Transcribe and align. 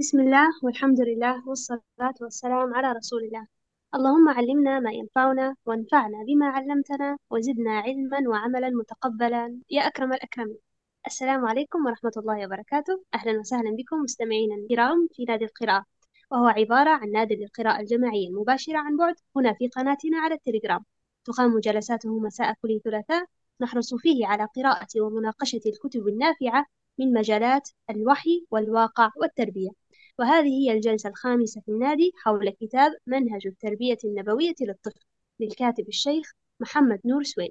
بسم 0.00 0.20
الله 0.20 0.48
والحمد 0.62 1.00
لله 1.00 1.48
والصلاة 1.48 2.14
والسلام 2.20 2.74
على 2.74 2.92
رسول 2.92 3.24
الله. 3.24 3.46
اللهم 3.94 4.28
علمنا 4.28 4.80
ما 4.80 4.92
ينفعنا 4.92 5.56
وانفعنا 5.66 6.24
بما 6.26 6.46
علمتنا 6.46 7.18
وزدنا 7.30 7.70
علما 7.70 8.18
وعملا 8.28 8.70
متقبلا. 8.70 9.58
يا 9.70 9.80
أكرم 9.86 10.12
الأكرمين. 10.12 10.58
السلام 11.06 11.46
عليكم 11.46 11.86
ورحمة 11.86 12.12
الله 12.16 12.46
وبركاته. 12.46 13.04
أهلا 13.14 13.38
وسهلا 13.40 13.70
بكم 13.70 13.96
مستمعينا 13.96 14.54
الكرام 14.54 15.08
في 15.12 15.24
نادي 15.24 15.44
القراءة 15.44 15.84
وهو 16.30 16.46
عبارة 16.46 16.90
عن 16.90 17.10
نادي 17.10 17.34
للقراءة 17.34 17.80
الجماعية 17.80 18.28
المباشرة 18.28 18.78
عن 18.78 18.96
بعد. 18.96 19.14
هنا 19.36 19.52
في 19.52 19.68
قناتنا 19.68 20.18
على 20.18 20.34
التليجرام. 20.34 20.84
تقام 21.24 21.58
جلساته 21.58 22.18
مساء 22.18 22.54
كل 22.62 22.80
ثلاثاء. 22.84 23.24
نحرص 23.60 23.94
فيه 23.94 24.26
على 24.26 24.48
قراءة 24.56 25.00
ومناقشة 25.00 25.60
الكتب 25.66 26.08
النافعة 26.08 26.66
من 26.98 27.12
مجالات 27.12 27.68
الوحي 27.90 28.46
والواقع 28.50 29.10
والتربية. 29.16 29.79
وهذه 30.20 30.48
هي 30.48 30.72
الجلسة 30.72 31.08
الخامسة 31.08 31.60
في 31.60 31.68
النادي 31.70 32.12
حول 32.16 32.50
كتاب 32.50 32.92
منهج 33.06 33.46
التربية 33.46 33.96
النبوية 34.04 34.54
للطفل 34.60 35.00
للكاتب 35.40 35.88
الشيخ 35.88 36.32
محمد 36.60 37.00
نور 37.04 37.22
سويد. 37.22 37.50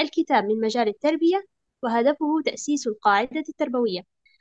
الكتاب 0.00 0.44
من 0.44 0.60
مجال 0.60 0.88
التربية 0.88 1.44
وهدفه 1.82 2.26
تأسيس 2.44 2.86
القاعدة 2.86 3.44
التربوية. 3.48 4.00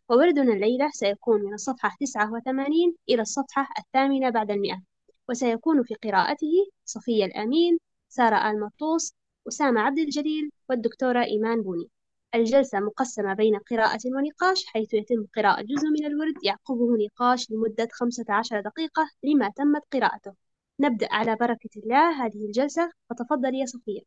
ووردنا 0.10 0.54
الليلة 0.54 0.90
سيكون 0.94 1.42
من 1.42 1.54
الصفحة 1.54 1.98
89 2.00 2.96
إلى 3.10 3.22
الصفحة 3.22 3.68
الثامنة 3.80 4.30
بعد 4.30 4.52
المئة. 4.52 4.82
وسيكون 5.30 5.84
في 5.84 5.94
قراءته 5.94 6.54
صفية 6.86 7.26
الأمين 7.26 7.78
سارة 8.10 8.52
آل 8.52 8.60
مطوس 8.60 9.14
أسامة 9.48 9.82
عبد 9.82 10.00
الجليل 10.00 10.52
والدكتورة 10.70 11.24
إيمان 11.24 11.62
بوني. 11.62 11.90
الجلسة 12.36 12.80
مقسمة 12.80 13.34
بين 13.34 13.56
قراءة 13.72 14.00
ونقاش 14.06 14.66
حيث 14.66 14.94
يتم 14.94 15.26
قراءة 15.36 15.62
جزء 15.62 15.88
من 15.88 16.06
الورد 16.06 16.34
يعقبه 16.44 16.98
نقاش 17.06 17.52
لمدة 17.52 17.88
15 17.92 18.62
دقيقة 18.62 19.10
لما 19.24 19.50
تمت 19.50 19.82
قراءته. 19.94 20.34
نبدأ 20.80 21.08
على 21.12 21.36
بركة 21.36 21.70
الله 21.78 22.26
هذه 22.26 22.46
الجلسة. 22.46 22.92
فتفضل 23.10 23.56
يا 23.56 23.66
صفية. 23.66 24.02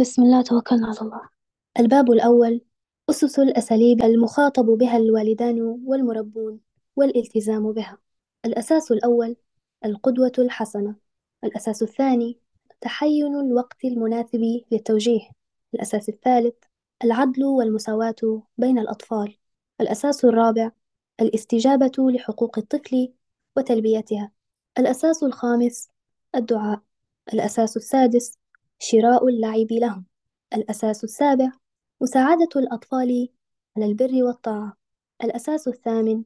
بسم 0.00 0.22
الله 0.22 0.42
توكلنا 0.42 0.86
على 0.86 1.00
الله. 1.00 1.28
الباب 1.78 2.10
الأول 2.10 2.60
أسس 3.10 3.38
الأساليب 3.38 4.02
المخاطب 4.02 4.66
بها 4.66 4.96
الوالدان 4.96 5.60
والمربون 5.60 6.60
والالتزام 6.96 7.72
بها. 7.72 7.98
الأساس 8.44 8.92
الأول 8.92 9.36
القدوة 9.84 10.32
الحسنة. 10.38 10.94
الأساس 11.44 11.82
الثاني 11.82 12.38
تحين 12.80 13.36
الوقت 13.36 13.84
المناسب 13.84 14.62
للتوجيه. 14.72 15.30
الأساس 15.74 16.08
الثالث 16.08 16.54
العدل 17.04 17.44
والمساواة 17.44 18.42
بين 18.58 18.78
الأطفال 18.78 19.36
الأساس 19.80 20.24
الرابع 20.24 20.70
الاستجابة 21.20 21.92
لحقوق 21.98 22.58
الطفل 22.58 23.12
وتلبيتها 23.56 24.32
الأساس 24.78 25.22
الخامس 25.22 25.88
الدعاء 26.34 26.82
الأساس 27.32 27.76
السادس 27.76 28.38
شراء 28.78 29.28
اللعب 29.28 29.72
لهم 29.72 30.04
الأساس 30.54 31.04
السابع 31.04 31.52
مساعدة 32.00 32.48
الأطفال 32.56 33.28
على 33.76 33.86
البر 33.86 34.24
والطاعة 34.24 34.76
الأساس 35.24 35.68
الثامن 35.68 36.24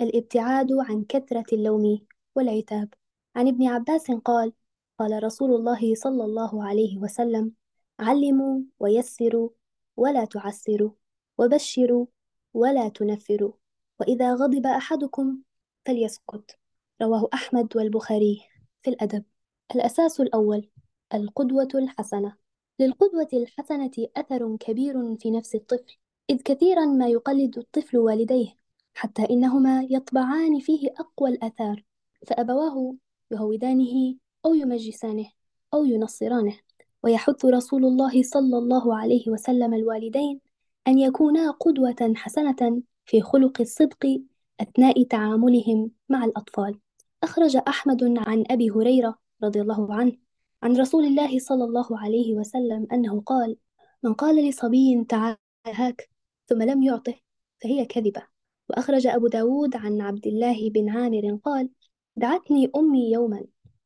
الابتعاد 0.00 0.72
عن 0.72 1.04
كثرة 1.04 1.44
اللوم 1.52 1.98
والعتاب. 2.34 2.94
عن 3.36 3.48
ابن 3.48 3.66
عباس 3.66 4.10
قال 4.10 4.52
قال 4.98 5.24
رسول 5.24 5.54
الله 5.54 5.94
صلى 5.94 6.24
الله 6.24 6.64
عليه 6.64 6.98
وسلم 6.98 7.52
علموا 8.00 8.60
ويسروا 8.78 9.50
ولا 9.96 10.24
تعسروا 10.24 10.90
وبشروا 11.38 12.06
ولا 12.54 12.88
تنفروا 12.88 13.52
وإذا 14.00 14.34
غضب 14.34 14.66
أحدكم 14.66 15.38
فليسكت 15.86 16.58
رواه 17.02 17.28
أحمد 17.34 17.76
والبخاري 17.76 18.42
في 18.82 18.90
الأدب. 18.90 19.24
الأساس 19.74 20.20
الأول 20.20 20.68
القدوة 21.14 21.68
الحسنة. 21.74 22.36
للقدوة 22.78 23.28
الحسنة 23.32 23.90
أثر 24.16 24.56
كبير 24.56 25.16
في 25.16 25.30
نفس 25.30 25.54
الطفل 25.54 25.96
إذ 26.30 26.42
كثيرا 26.42 26.84
ما 26.86 27.08
يقلد 27.08 27.58
الطفل 27.58 27.98
والديه 27.98 28.56
حتى 28.94 29.22
إنهما 29.30 29.86
يطبعان 29.90 30.60
فيه 30.60 30.88
أقوى 30.98 31.30
الآثار 31.30 31.84
فأبواه 32.26 32.94
يهودانه 33.30 34.16
أو 34.44 34.54
يمجسانه 34.54 35.30
أو 35.74 35.84
ينصرانه. 35.84 36.58
ويحث 37.02 37.44
رسول 37.44 37.84
الله 37.84 38.22
صلى 38.22 38.58
الله 38.58 38.96
عليه 38.96 39.28
وسلم 39.28 39.74
الوالدين 39.74 40.40
أن 40.88 40.98
يكونا 40.98 41.50
قدوة 41.50 42.12
حسنة 42.16 42.82
في 43.06 43.20
خلق 43.20 43.60
الصدق 43.60 44.20
أثناء 44.60 45.02
تعاملهم 45.02 45.90
مع 46.08 46.24
الأطفال. 46.24 46.80
أخرج 47.22 47.56
أحمد 47.56 48.04
عن 48.18 48.44
أبي 48.50 48.70
هريرة 48.70 49.18
رضي 49.42 49.60
الله 49.60 49.94
عنه 49.94 50.12
عن 50.62 50.76
رسول 50.76 51.04
الله 51.04 51.38
صلى 51.38 51.64
الله 51.64 51.98
عليه 51.98 52.34
وسلم 52.34 52.86
أنه 52.92 53.20
قال 53.20 53.56
من 54.02 54.14
قال 54.14 54.48
لصبي 54.48 55.04
تعال 55.08 55.36
هاك 55.66 56.10
ثم 56.46 56.62
لم 56.62 56.82
يعطه 56.82 57.14
فهي 57.62 57.84
كذبة. 57.84 58.22
وأخرج 58.70 59.06
أبو 59.06 59.26
داود 59.26 59.76
عن 59.76 60.00
عبد 60.00 60.26
الله 60.26 60.70
بن 60.70 60.88
عامر 60.88 61.38
قال 61.44 61.70
دعتني 62.16 62.70
أمي 62.76 63.12
يوما 63.12 63.44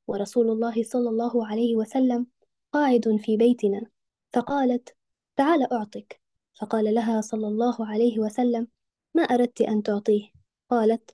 ورسول 0.09 0.51
الله 0.51 0.83
صلى 0.83 1.09
الله 1.09 1.47
عليه 1.47 1.77
وسلم 1.77 2.27
قاعد 2.73 3.17
في 3.25 3.37
بيتنا. 3.37 3.87
فقالت 4.33 4.97
تعال 5.37 5.73
أعطك. 5.73 6.21
فقال 6.61 6.95
لها 6.95 7.21
صلى 7.21 7.47
الله 7.47 7.87
عليه 7.87 8.19
وسلم 8.19 8.69
ما 9.15 9.23
أردت 9.23 9.61
أن 9.61 9.83
تعطيه. 9.83 10.31
قالت 10.71 11.11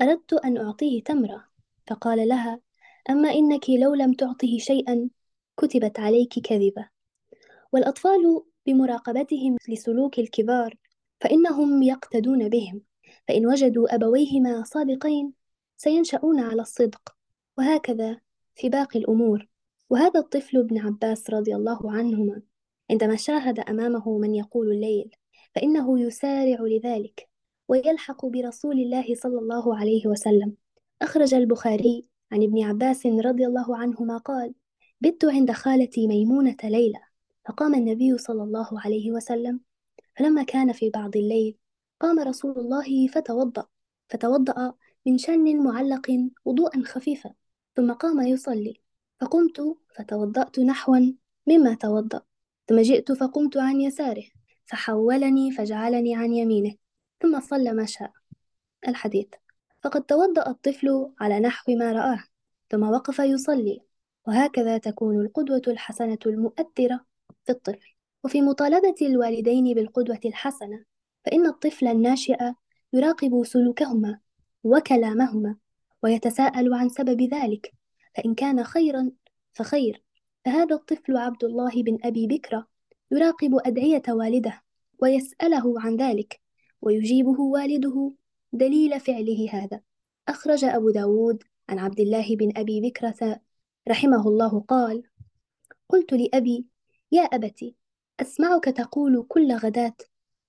أردت 0.00 0.32
أن 0.32 0.58
أعطيه 0.58 1.02
تمرة. 1.02 1.44
فقال 1.86 2.28
لها 2.28 2.60
أما 3.10 3.30
إنك 3.30 3.70
لو 3.70 3.94
لم 3.94 4.12
تعطه 4.12 4.58
شيئا 4.58 5.10
كتبت 5.56 6.00
عليك 6.00 6.38
كذبة. 6.38 6.88
والأطفال 7.72 8.42
بمراقبتهم 8.66 9.56
لسلوك 9.68 10.18
الكبار 10.18 10.74
فإنهم 11.20 11.82
يقتدون 11.82 12.48
بهم. 12.48 12.82
فإن 13.28 13.46
وجدوا 13.46 13.94
أبويهما 13.94 14.64
صادقين 14.64 15.32
سينشأون 15.76 16.40
على 16.40 16.62
الصدق. 16.62 17.16
وهكذا 17.58 18.20
في 18.54 18.68
باقي 18.68 18.98
الأمور. 18.98 19.49
وهذا 19.90 20.20
الطفل 20.20 20.58
ابن 20.58 20.78
عباس 20.78 21.30
رضي 21.30 21.56
الله 21.56 21.92
عنهما 21.92 22.42
عندما 22.90 23.16
شاهد 23.16 23.60
أمامه 23.60 24.18
من 24.18 24.34
يقول 24.34 24.72
الليل 24.72 25.16
فإنه 25.54 26.00
يسارع 26.00 26.60
لذلك 26.60 27.28
ويلحق 27.68 28.26
برسول 28.26 28.78
الله 28.78 29.14
صلى 29.14 29.38
الله 29.38 29.76
عليه 29.76 30.06
وسلم. 30.06 30.54
أخرج 31.02 31.34
البخاري 31.34 32.06
عن 32.32 32.42
ابن 32.42 32.62
عباس 32.62 33.06
رضي 33.06 33.46
الله 33.46 33.76
عنهما 33.76 34.16
قال 34.16 34.54
بت 35.00 35.24
عند 35.24 35.52
خالتي 35.52 36.06
ميمونة 36.06 36.56
ليلة 36.64 37.00
فقام 37.48 37.74
النبي 37.74 38.18
صلى 38.18 38.42
الله 38.42 38.80
عليه 38.80 39.12
وسلم. 39.12 39.60
فلما 40.16 40.42
كان 40.42 40.72
في 40.72 40.90
بعض 40.90 41.16
الليل 41.16 41.56
قام 42.00 42.18
رسول 42.18 42.58
الله 42.58 43.06
فتوضأ 43.06 43.66
فتوضأ 44.08 44.74
من 45.06 45.18
شن 45.18 45.56
معلق 45.56 46.06
وضوءا 46.44 46.82
خفيفا 46.84 47.34
ثم 47.76 47.92
قام 47.92 48.20
يصلي. 48.20 48.89
فقمت 49.20 49.76
فتوضأت 49.96 50.60
نحوا 50.60 51.12
مما 51.46 51.74
توضأ 51.74 52.22
ثم 52.68 52.80
جئت 52.80 53.12
فقمت 53.12 53.56
عن 53.56 53.80
يساره 53.80 54.24
فحولني 54.66 55.50
فجعلني 55.50 56.16
عن 56.16 56.32
يمينه 56.32 56.74
ثم 57.22 57.40
صلى 57.40 57.72
ما 57.72 57.86
شاء. 57.86 58.12
الحديث 58.88 59.28
فقد 59.82 60.02
توضأ 60.02 60.50
الطفل 60.50 61.12
على 61.20 61.40
نحو 61.40 61.72
ما 61.72 61.92
رآه 61.92 62.24
ثم 62.70 62.82
وقف 62.82 63.18
يصلي 63.18 63.80
وهكذا 64.26 64.78
تكون 64.78 65.20
القدوة 65.20 65.62
الحسنة 65.68 66.18
المؤثرة 66.26 67.04
في 67.44 67.52
الطفل. 67.52 67.88
وفي 68.24 68.42
مطالبة 68.42 68.94
الوالدين 69.02 69.74
بالقدوة 69.74 70.20
الحسنة 70.24 70.84
فإن 71.24 71.46
الطفل 71.46 71.86
الناشئ 71.86 72.38
يراقب 72.92 73.44
سلوكهما 73.44 74.18
وكلامهما 74.64 75.56
ويتساءل 76.02 76.74
عن 76.74 76.88
سبب 76.88 77.22
ذلك. 77.22 77.79
فإن 78.20 78.34
كان 78.34 78.64
خيرا 78.64 79.10
فخير. 79.52 80.02
فهذا 80.44 80.74
الطفل 80.74 81.16
عبد 81.16 81.44
الله 81.44 81.82
بن 81.82 81.98
أبي 82.04 82.26
بكرة 82.26 82.66
يراقب 83.10 83.54
أدعية 83.54 84.02
والده 84.08 84.62
ويسأله 84.98 85.80
عن 85.80 85.96
ذلك 85.96 86.40
ويجيبه 86.82 87.40
والده. 87.40 88.12
دليل 88.52 89.00
فعله 89.00 89.48
هذا. 89.52 89.80
أخرج 90.28 90.64
أبو 90.64 90.90
داود 90.90 91.42
عن 91.68 91.78
عبد 91.78 92.00
الله 92.00 92.36
بن 92.36 92.52
أبي 92.56 92.80
بكرة 92.80 93.40
رحمه 93.88 94.28
الله 94.28 94.60
قال 94.60 95.02
قلت 95.88 96.12
لأبي 96.12 96.66
يا 97.12 97.22
أبت 97.22 97.74
أسمعك 98.20 98.64
تقول 98.64 99.26
كل 99.28 99.52
غداة 99.52 99.96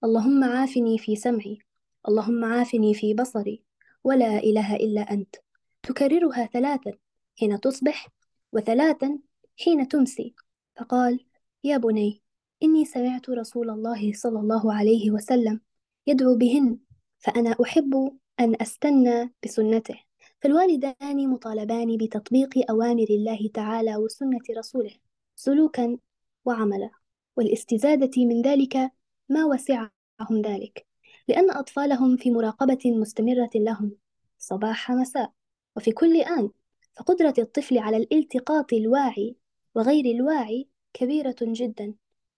اللهم 0.03 0.43
عافني 0.43 0.97
في 0.97 1.15
سمعي 1.15 1.59
اللهم 2.07 2.45
عافني 2.45 2.93
في 2.93 3.13
بصري 3.13 3.63
ولا 4.03 4.37
إله 4.39 4.75
إلا 4.75 5.01
أنت. 5.01 5.35
تكررها 5.83 6.45
ثلاثا 6.45 6.91
حين 7.39 7.59
تصبح 7.59 8.07
وثلاثا 8.53 9.19
حين 9.59 9.87
تمسي. 9.87 10.35
فقال 10.79 11.25
يا 11.63 11.77
بني 11.77 12.21
إني 12.63 12.85
سمعت 12.85 13.29
رسول 13.29 13.69
الله 13.69 14.13
صلى 14.13 14.39
الله 14.39 14.73
عليه 14.73 15.11
وسلم 15.11 15.61
يدعو 16.07 16.35
بهن 16.35 16.77
فأنا 17.19 17.55
أحب 17.63 18.17
أن 18.39 18.55
أستنى 18.61 19.33
بسنته. 19.43 19.99
فالوالدان 20.41 21.29
مطالبان 21.29 21.97
بتطبيق 21.97 22.71
أوامر 22.71 23.05
الله 23.09 23.49
تعالى 23.53 23.97
وسنة 23.97 24.39
رسوله 24.57 24.91
سلوكا 25.35 25.97
وعملا 26.45 26.89
والاستزادة 27.37 28.25
من 28.25 28.41
ذلك 28.41 28.91
ما 29.29 29.45
وسعهم 29.45 30.41
ذلك 30.45 30.85
لأن 31.27 31.51
أطفالهم 31.51 32.17
في 32.17 32.31
مراقبة 32.31 32.79
مستمرة 32.85 33.49
لهم 33.55 33.91
صباح 34.39 34.91
مساء. 34.91 35.31
وفي 35.75 35.91
كل 35.91 36.21
آن 36.21 36.49
فقدرة 36.97 37.33
الطفل 37.37 37.77
على 37.77 37.97
الالتقاط 37.97 38.73
الواعي 38.73 39.35
وغير 39.75 40.05
الواعي 40.05 40.67
كبيرة 40.93 41.35
جدا 41.41 41.93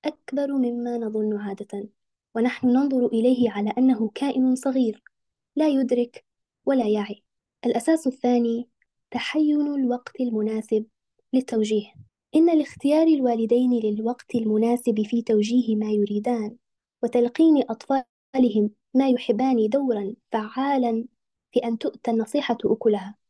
أكبر 0.06 0.54
مما 0.54 0.98
نظن 0.98 1.38
عادة. 1.38 1.90
ونحن 2.36 2.68
ننظر 2.68 3.06
إليه 3.06 3.52
على 3.52 3.74
أنه 3.78 4.10
كائن 4.16 4.56
صغير 4.56 5.04
لا 5.56 5.68
يدرك 5.68 6.26
ولا 6.66 6.88
يعي. 6.88 7.24
الأساس 7.66 8.08
الثاني 8.08 8.70
تحين 9.12 9.62
الوقت 9.62 10.22
المناسب 10.22 10.86
للتوجيه. 11.34 11.94
إن 12.36 12.58
لاختيار 12.58 13.08
الوالدين 13.08 13.80
للوقت 13.80 14.36
المناسب 14.36 15.02
في 15.02 15.22
توجيه 15.22 15.76
ما 15.76 15.92
يريدان 15.92 16.58
وتلقين 17.04 17.64
أطفالهم 17.70 18.70
ما 18.94 19.10
يحبان 19.10 19.70
دورا 19.70 20.16
فعالا 20.32 21.06
في 21.52 21.60
أن 21.60 21.78
تؤتى 21.78 22.12
النصيحة 22.12 22.58
أكلها. 22.66 23.23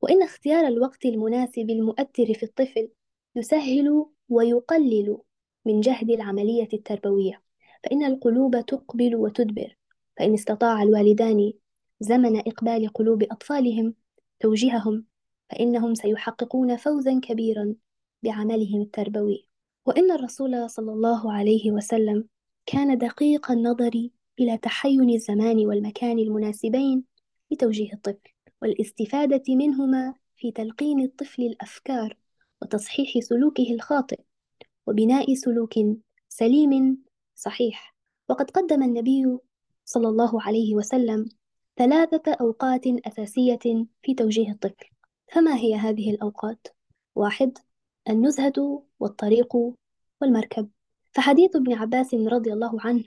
وإن 0.00 0.22
اختيار 0.22 0.66
الوقت 0.66 1.04
المناسب 1.04 1.70
المؤثر 1.70 2.34
في 2.34 2.42
الطفل 2.42 2.88
يسهل 3.36 4.06
ويقلل 4.28 5.18
من 5.64 5.80
جهد 5.80 6.10
العملية 6.10 6.68
التربوية. 6.72 7.42
فإن 7.84 8.04
القلوب 8.04 8.60
تقبل 8.66 9.16
وتدبر. 9.16 9.76
فإن 10.16 10.34
استطاع 10.34 10.82
الوالدان 10.82 11.52
زمن 12.00 12.36
إقبال 12.38 12.88
قلوب 12.88 13.22
أطفالهم 13.22 13.94
توجيههم 14.40 15.04
فإنهم 15.50 15.94
سيحققون 15.94 16.76
فوزا 16.76 17.20
كبيرا 17.20 17.74
بعملهم 18.22 18.82
التربوي. 18.82 19.48
وإن 19.86 20.10
الرسول 20.10 20.70
صلى 20.70 20.92
الله 20.92 21.32
عليه 21.32 21.72
وسلم 21.72 22.24
كان 22.66 22.98
دقيق 22.98 23.50
النظر 23.50 24.08
إلى 24.40 24.58
تحين 24.58 25.10
الزمان 25.10 25.66
والمكان 25.66 26.18
المناسبين 26.18 27.04
لتوجيه 27.50 27.92
الطفل. 27.92 28.37
والاستفادة 28.62 29.42
منهما 29.48 30.14
في 30.36 30.50
تلقين 30.52 31.00
الطفل 31.00 31.42
الأفكار 31.42 32.16
وتصحيح 32.62 33.18
سلوكه 33.18 33.74
الخاطئ 33.74 34.20
وبناء 34.86 35.34
سلوك 35.34 35.74
سليم 36.28 37.02
صحيح. 37.34 37.94
وقد 38.28 38.50
قدم 38.50 38.82
النبي 38.82 39.38
صلى 39.84 40.08
الله 40.08 40.42
عليه 40.42 40.74
وسلم 40.74 41.28
ثلاثة 41.76 42.32
أوقات 42.32 42.86
أساسية 42.86 43.86
في 44.02 44.14
توجيه 44.14 44.50
الطفل. 44.50 44.86
فما 45.32 45.56
هي 45.56 45.74
هذه 45.74 46.10
الأوقات؟ 46.10 46.66
واحد 47.14 47.58
النزهة 48.08 48.82
والطريق 49.00 49.56
والمركب. 50.20 50.68
فحديث 51.12 51.56
ابن 51.56 51.72
عباس 51.72 52.14
رضي 52.14 52.52
الله 52.52 52.80
عنه 52.80 53.04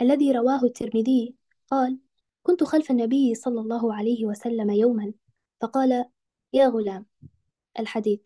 الذي 0.00 0.32
رواه 0.32 0.64
الترمذي 0.64 1.34
قال 1.70 1.98
كنت 2.46 2.64
خلف 2.64 2.90
النبي 2.90 3.34
صلى 3.34 3.60
الله 3.60 3.94
عليه 3.94 4.26
وسلم 4.26 4.70
يوما 4.70 5.12
فقال 5.60 6.04
يا 6.52 6.68
غلام 6.68 7.06
الحديث 7.78 8.20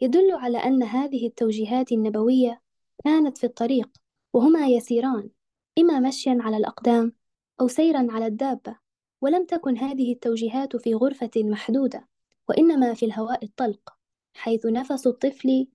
يدل 0.00 0.32
على 0.32 0.58
أن 0.58 0.82
هذه 0.82 1.26
التوجيهات 1.26 1.92
النبوية 1.92 2.62
كانت 3.04 3.38
في 3.38 3.44
الطريق 3.44 3.88
وهما 4.32 4.66
يسيران 4.66 5.30
إما 5.78 6.00
مشيا 6.00 6.38
على 6.40 6.56
الأقدام 6.56 7.12
أو 7.60 7.68
سيرا 7.68 8.06
على 8.10 8.26
الدابة 8.26 8.76
ولم 9.20 9.46
تكن 9.46 9.78
هذه 9.78 10.12
التوجيهات 10.12 10.76
في 10.76 10.94
غرفة 10.94 11.30
محدودة 11.36 12.08
وإنما 12.48 12.94
في 12.94 13.06
الهواء 13.06 13.44
الطلق 13.44 13.94
حيث 14.34 14.66
نفس 14.66 15.06
الطفل 15.06 15.66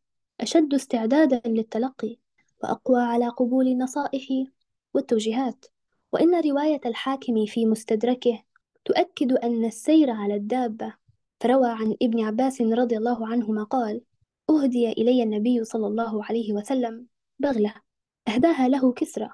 أشد 0.42 0.74
استعدادا 0.74 1.42
للتلقي 1.45 2.18
وأقوى 2.63 3.01
على 3.01 3.27
قبول 3.27 3.68
النصائح 3.68 4.27
والتوجيهات. 4.94 5.65
وإن 6.15 6.50
رواية 6.50 6.81
الحاكم 6.85 7.45
في 7.45 7.65
مستدركه 7.65 8.44
تؤكد 8.85 9.31
أن 9.31 9.65
السير 9.65 10.09
على 10.09 10.35
الدابة 10.35 10.94
فروى 11.39 11.67
عن 11.67 11.95
ابن 12.01 12.23
عباس 12.23 12.62
رضي 12.62 12.97
الله 12.97 13.27
عنهما 13.27 13.63
قال 13.63 14.01
أهدي 14.50 14.91
إلي 14.91 15.23
النبي 15.23 15.63
صلى 15.63 15.88
الله 15.88 16.25
عليه 16.25 16.53
وسلم 16.53 17.06
بغلة 17.39 17.73
أهداها 18.27 18.67
له 18.67 18.94
كسرى 18.94 19.29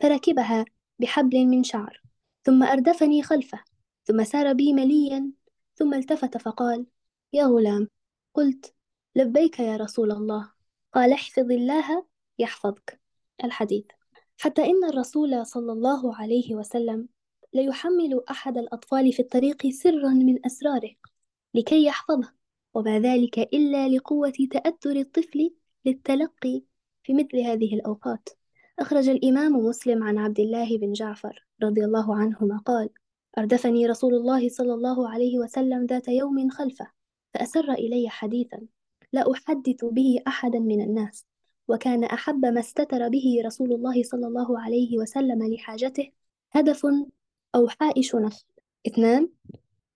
فركبها 0.00 0.64
بحبل 0.98 1.46
من 1.46 1.64
شعر 1.64 2.02
ثم 2.42 2.62
أردفني 2.62 3.22
خلفه 3.22 3.64
ثم 4.04 4.24
سار 4.24 4.52
بي 4.52 4.72
مليا 4.72 5.30
ثم 5.74 5.94
التفت 5.94 6.36
فقال 6.36 6.86
يا 7.32 7.44
غلام 7.44 7.88
قلت 8.34 8.74
لبيك 9.16 9.60
يا 9.60 9.76
رسول 9.76 10.12
الله 10.12 10.52
قال 10.92 11.12
احفظ 11.12 11.50
الله 11.50 12.06
يحفظك. 12.38 13.00
الحديث. 13.44 13.84
حتى 14.38 14.64
إن 14.64 14.84
الرسول 14.84 15.46
صلى 15.46 15.72
الله 15.72 16.16
عليه 16.16 16.54
وسلم 16.54 17.08
ليحمل 17.52 18.20
أحد 18.30 18.58
الأطفال 18.58 19.12
في 19.12 19.20
الطريق 19.20 19.66
سرا 19.66 20.10
من 20.10 20.46
أسراره 20.46 20.90
لكي 21.54 21.84
يحفظه 21.84 22.32
وما 22.74 23.00
ذلك 23.00 23.38
إلا 23.38 23.88
لقوة 23.88 24.32
تأثر 24.50 24.96
الطفل 24.96 25.50
للتلقي 25.84 26.62
في 27.02 27.14
مثل 27.14 27.38
هذه 27.40 27.74
الأوقات. 27.74 28.28
أخرج 28.78 29.08
الإمام 29.08 29.52
مسلم 29.52 30.02
عن 30.02 30.18
عبد 30.18 30.40
الله 30.40 30.78
بن 30.78 30.92
جعفر 30.92 31.46
رضي 31.62 31.84
الله 31.84 32.16
عنهما 32.16 32.58
قال 32.58 32.90
أردفني 33.38 33.86
رسول 33.86 34.14
الله 34.14 34.48
صلى 34.48 34.74
الله 34.74 35.08
عليه 35.08 35.38
وسلم 35.38 35.86
ذات 35.86 36.08
يوم 36.08 36.50
خلفه 36.50 36.90
فأسر 37.34 37.72
إلي 37.72 38.08
حديثا 38.08 38.66
لا 39.12 39.32
أحدث 39.32 39.84
به 39.84 40.18
أحدا 40.26 40.58
من 40.58 40.80
الناس 40.80 41.26
وكان 41.68 42.04
أحب 42.04 42.46
ما 42.46 42.60
استتر 42.60 43.08
به 43.08 43.42
رسول 43.44 43.72
الله 43.72 44.02
صلى 44.02 44.26
الله 44.26 44.60
عليه 44.60 44.98
وسلم 44.98 45.54
لحاجته 45.54 46.12
هدف 46.52 46.86
أو 47.54 47.68
حائش 47.68 48.14
نخل 48.14 48.44
اثنان 48.86 49.28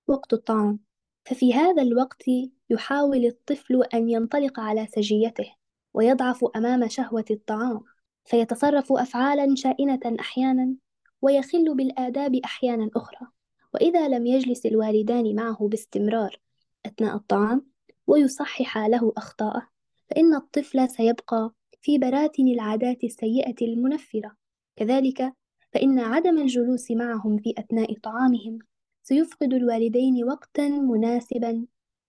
وقت 0.06 0.32
الطعام. 0.32 0.79
ففي 1.25 1.55
هذا 1.55 1.82
الوقت 1.82 2.25
يحاول 2.70 3.26
الطفل 3.26 3.82
أن 3.94 4.11
ينطلق 4.11 4.61
على 4.61 4.87
سجيته 4.87 5.55
ويضعف 5.94 6.44
أمام 6.56 6.88
شهوة 6.88 7.25
الطعام 7.31 7.81
فيتصرف 8.25 8.93
أفعالا 8.93 9.55
شائنة 9.55 10.17
أحيانا 10.20 10.75
ويخل 11.23 11.75
بالآداب 11.75 12.35
أحيانا 12.35 12.91
أخرى. 12.97 13.26
وإذا 13.75 14.09
لم 14.09 14.26
يجلس 14.26 14.67
الوالدان 14.67 15.35
معه 15.35 15.69
باستمرار 15.69 16.41
أثناء 16.87 17.17
الطعام 17.17 17.67
ويصحح 18.06 18.79
له 18.79 19.13
أخطاءه 19.17 19.69
فإن 20.10 20.34
الطفل 20.34 20.89
سيبقى 20.91 21.55
في 21.82 21.99
براثن 21.99 22.49
العادات 22.49 23.05
السيئة 23.05 23.55
المنفرة. 23.63 24.37
كذلك 24.77 25.32
فإن 25.73 25.99
عدم 25.99 26.39
الجلوس 26.39 26.91
معهم 26.91 27.39
في 27.39 27.55
أثناء 27.58 27.99
طعامهم 27.99 28.58
سيفقد 29.03 29.55
الوالدين 29.55 30.25
وقتا 30.25 30.69
مناسبا 30.69 31.67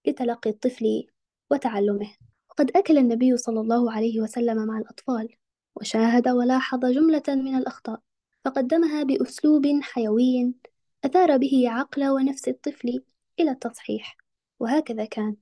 لتلقي 0.07 0.49
الطفل 0.49 1.03
وتعلمه. 1.51 2.11
وقد 2.49 2.71
أكل 2.75 2.97
النبي 2.97 3.37
صلى 3.37 3.59
الله 3.59 3.91
عليه 3.91 4.21
وسلم 4.21 4.67
مع 4.67 4.77
الأطفال 4.77 5.29
وشاهد 5.75 6.29
ولاحظ 6.29 6.85
جملة 6.85 7.23
من 7.27 7.55
الأخطاء 7.55 8.01
فقدمها 8.45 9.03
بأسلوب 9.03 9.67
حيوي 9.81 10.53
أثار 11.05 11.37
به 11.37 11.63
عقل 11.69 12.07
ونفس 12.09 12.47
الطفل 12.47 13.03
إلى 13.39 13.51
التصحيح. 13.51 14.17
وهكذا 14.59 15.05
كان. 15.05 15.35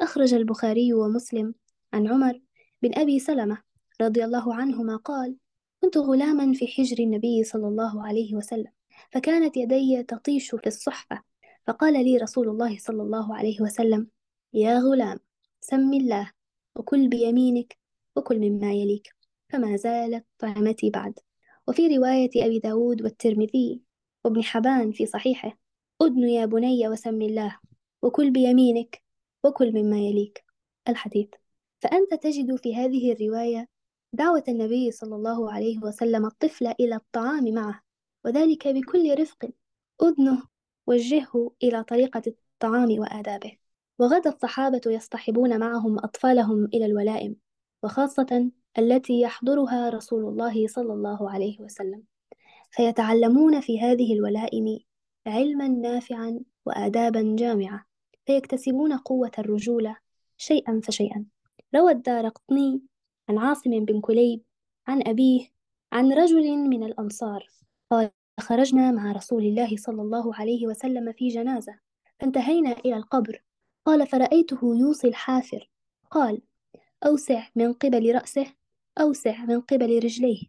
أخرج 0.00 0.34
البخاري 0.34 0.92
ومسلم 0.92 1.54
عن 1.92 2.06
عمر 2.06 2.40
بن 2.82 2.98
أبي 2.98 3.18
سلمة 3.18 3.62
رضي 4.00 4.24
الله 4.24 4.54
عنهما 4.54 4.96
قال 4.96 5.36
كنت 5.82 5.98
غلاما 5.98 6.52
في 6.52 6.66
حجر 6.66 6.98
النبي 6.98 7.44
صلى 7.44 7.68
الله 7.68 8.06
عليه 8.06 8.34
وسلم 8.34 8.72
فكانت 9.10 9.56
يدي 9.56 10.02
تطيش 10.02 10.50
في 10.50 10.66
الصحفة 10.66 11.22
فقال 11.66 12.04
لي 12.04 12.16
رسول 12.16 12.48
الله 12.48 12.78
صلى 12.78 13.02
الله 13.02 13.36
عليه 13.36 13.60
وسلم 13.60 14.06
يا 14.52 14.78
غلام 14.78 15.18
سم 15.60 15.92
الله 15.92 16.32
وكل 16.76 17.08
بيمينك 17.08 17.78
وكل 18.16 18.50
مما 18.50 18.72
يليك 18.72 19.14
فما 19.52 19.76
زالت 19.76 20.26
طعمتي 20.38 20.90
بعد. 20.90 21.18
وفي 21.68 21.96
رواية 21.96 22.30
أبي 22.36 22.58
داود 22.58 23.02
والترمذي 23.02 23.82
وابن 24.24 24.44
حبان 24.44 24.92
في 24.92 25.06
صحيحه 25.06 25.58
أدن 26.02 26.28
يا 26.28 26.46
بني 26.46 26.88
وسم 26.88 27.22
الله 27.22 27.58
وكل 28.02 28.30
بيمينك 28.30 29.02
وكل 29.44 29.72
مما 29.72 29.98
يليك. 29.98 30.44
الحديث. 30.88 31.28
فأنت 31.80 32.14
تجد 32.14 32.56
في 32.56 32.76
هذه 32.76 33.12
الرواية 33.12 33.68
دعوة 34.12 34.44
النبي 34.48 34.90
صلى 34.90 35.16
الله 35.16 35.52
عليه 35.52 35.78
وسلم 35.78 36.26
الطفل 36.26 36.66
إلى 36.66 36.94
الطعام 36.94 37.54
معه 37.54 37.82
وذلك 38.24 38.68
بكل 38.68 39.20
رفق 39.20 39.50
أذنه 40.02 40.42
وجهه 40.86 41.50
إلى 41.62 41.84
طريقة 41.84 42.22
الطعام 42.26 42.98
وآدابه. 42.98 43.56
وغدا 43.98 44.30
الصحابة 44.30 44.80
يصطحبون 44.86 45.60
معهم 45.60 45.98
أطفالهم 45.98 46.64
إلى 46.64 46.86
الولائم 46.86 47.36
وخاصة 47.82 48.50
التي 48.78 49.20
يحضرها 49.20 49.88
رسول 49.90 50.24
الله 50.24 50.66
صلى 50.66 50.92
الله 50.92 51.30
عليه 51.30 51.60
وسلم. 51.60 52.02
فيتعلمون 52.70 53.60
في 53.60 53.80
هذه 53.80 54.14
الولائم 54.14 54.78
علما 55.26 55.68
نافعا 55.68 56.40
وآدابا 56.66 57.36
جامعة 57.38 57.86
فيكتسبون 58.26 58.92
قوة 58.92 59.30
الرجولة 59.38 59.96
شيئا 60.36 60.80
فشيئا. 60.84 61.24
روى 61.74 61.92
الدارقطني 61.92 62.82
عن 63.28 63.38
عاصم 63.38 63.84
بن 63.84 64.00
كليب 64.00 64.42
عن 64.86 65.02
أبيه 65.06 65.48
عن 65.92 66.12
رجل 66.12 66.56
من 66.56 66.84
الأنصار. 66.84 67.48
قال 67.90 68.10
خرجنا 68.40 68.90
مع 68.90 69.12
رسول 69.12 69.44
الله 69.44 69.76
صلى 69.76 70.02
الله 70.02 70.34
عليه 70.34 70.66
وسلم 70.66 71.12
في 71.12 71.28
جنازة 71.28 71.78
فانتهينا 72.20 72.72
إلى 72.72 72.96
القبر. 72.96 73.42
قال 73.84 74.06
فرأيته 74.06 74.58
يوصي 74.62 75.08
الحافر. 75.08 75.70
قال 76.10 76.42
أوسع 77.06 77.48
من 77.56 77.72
قبل 77.72 78.14
رأسه 78.14 78.46
أوسع 79.00 79.44
من 79.44 79.60
قبل 79.60 80.04
رجليه. 80.04 80.42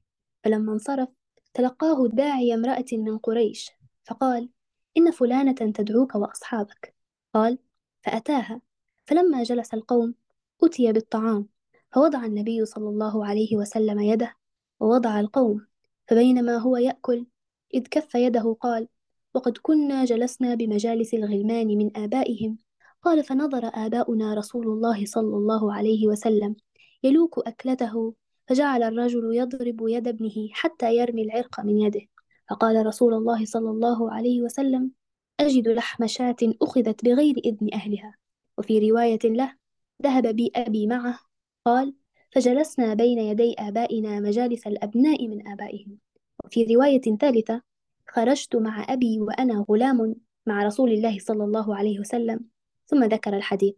فلما 0.43 0.73
انصرف 0.73 1.09
تلقاه 1.53 2.07
داعي 2.07 2.53
امرأة 2.53 2.85
من 2.91 3.17
قريش 3.17 3.71
فقال 4.03 4.49
إن 4.97 5.11
فلانة 5.11 5.53
تدعوك 5.53 6.15
وأصحابك. 6.15 6.95
قال 7.33 7.57
فأتاها. 8.01 8.61
فلما 9.05 9.43
جلس 9.43 9.73
القوم 9.73 10.15
أتي 10.63 10.91
بالطعام 10.91 11.47
فوضع 11.91 12.25
النبي 12.25 12.65
صلى 12.65 12.89
الله 12.89 13.25
عليه 13.25 13.57
وسلم 13.57 13.99
يده 13.99 14.35
ووضع 14.79 15.19
القوم 15.19 15.65
فبينما 16.07 16.57
هو 16.57 16.77
يأكل 16.77 17.25
إذ 17.73 17.83
كف 17.91 18.15
يده 18.15 18.57
قال 18.61 18.87
وقد 19.33 19.57
كنا 19.57 20.05
جلسنا 20.05 20.55
بمجالس 20.55 21.13
الغلمان 21.13 21.67
من 21.67 21.97
آبائهم. 21.97 22.57
قال 23.03 23.23
فنظر 23.23 23.71
آباؤنا 23.73 24.33
رسول 24.33 24.67
الله 24.67 25.05
صلى 25.05 25.37
الله 25.37 25.73
عليه 25.73 26.07
وسلم 26.07 26.55
يلوك 27.03 27.47
أكلته 27.47 28.13
فجعل 28.47 28.83
الرجل 28.83 29.35
يضرب 29.35 29.87
يد 29.87 30.07
ابنه 30.07 30.47
حتى 30.51 30.95
يرمي 30.95 31.21
العرق 31.21 31.59
من 31.59 31.77
يده. 31.77 32.01
فقال 32.49 32.85
رسول 32.85 33.13
الله 33.13 33.45
صلى 33.45 33.69
الله 33.69 34.11
عليه 34.11 34.41
وسلم 34.41 34.91
أجد 35.39 35.67
لحم 35.67 36.07
شاة 36.07 36.35
أخذت 36.61 37.05
بغير 37.05 37.35
إذن 37.45 37.69
أهلها. 37.73 38.15
وفي 38.57 38.91
رواية 38.91 39.19
له 39.23 39.58
ذهب 40.03 40.27
بي 40.27 40.51
أبي 40.55 40.87
معه 40.87 41.19
قال 41.65 41.93
فجلسنا 42.31 42.93
بين 42.93 43.19
يدي 43.19 43.55
آبائنا 43.59 44.19
مجالس 44.19 44.67
الأبناء 44.67 45.27
من 45.27 45.47
آبائهم 45.47 45.97
وفي 46.45 46.75
رواية 46.75 47.01
ثالثة 47.01 47.61
خرجت 48.07 48.55
مع 48.55 48.93
أبي 48.93 49.19
وأنا 49.19 49.65
غلام 49.69 50.15
مع 50.45 50.63
رسول 50.63 50.91
الله 50.91 51.19
صلى 51.19 51.43
الله 51.43 51.75
عليه 51.75 51.99
وسلم 51.99 52.39
ثم 52.85 53.03
ذكر 53.03 53.37
الحديث 53.37 53.75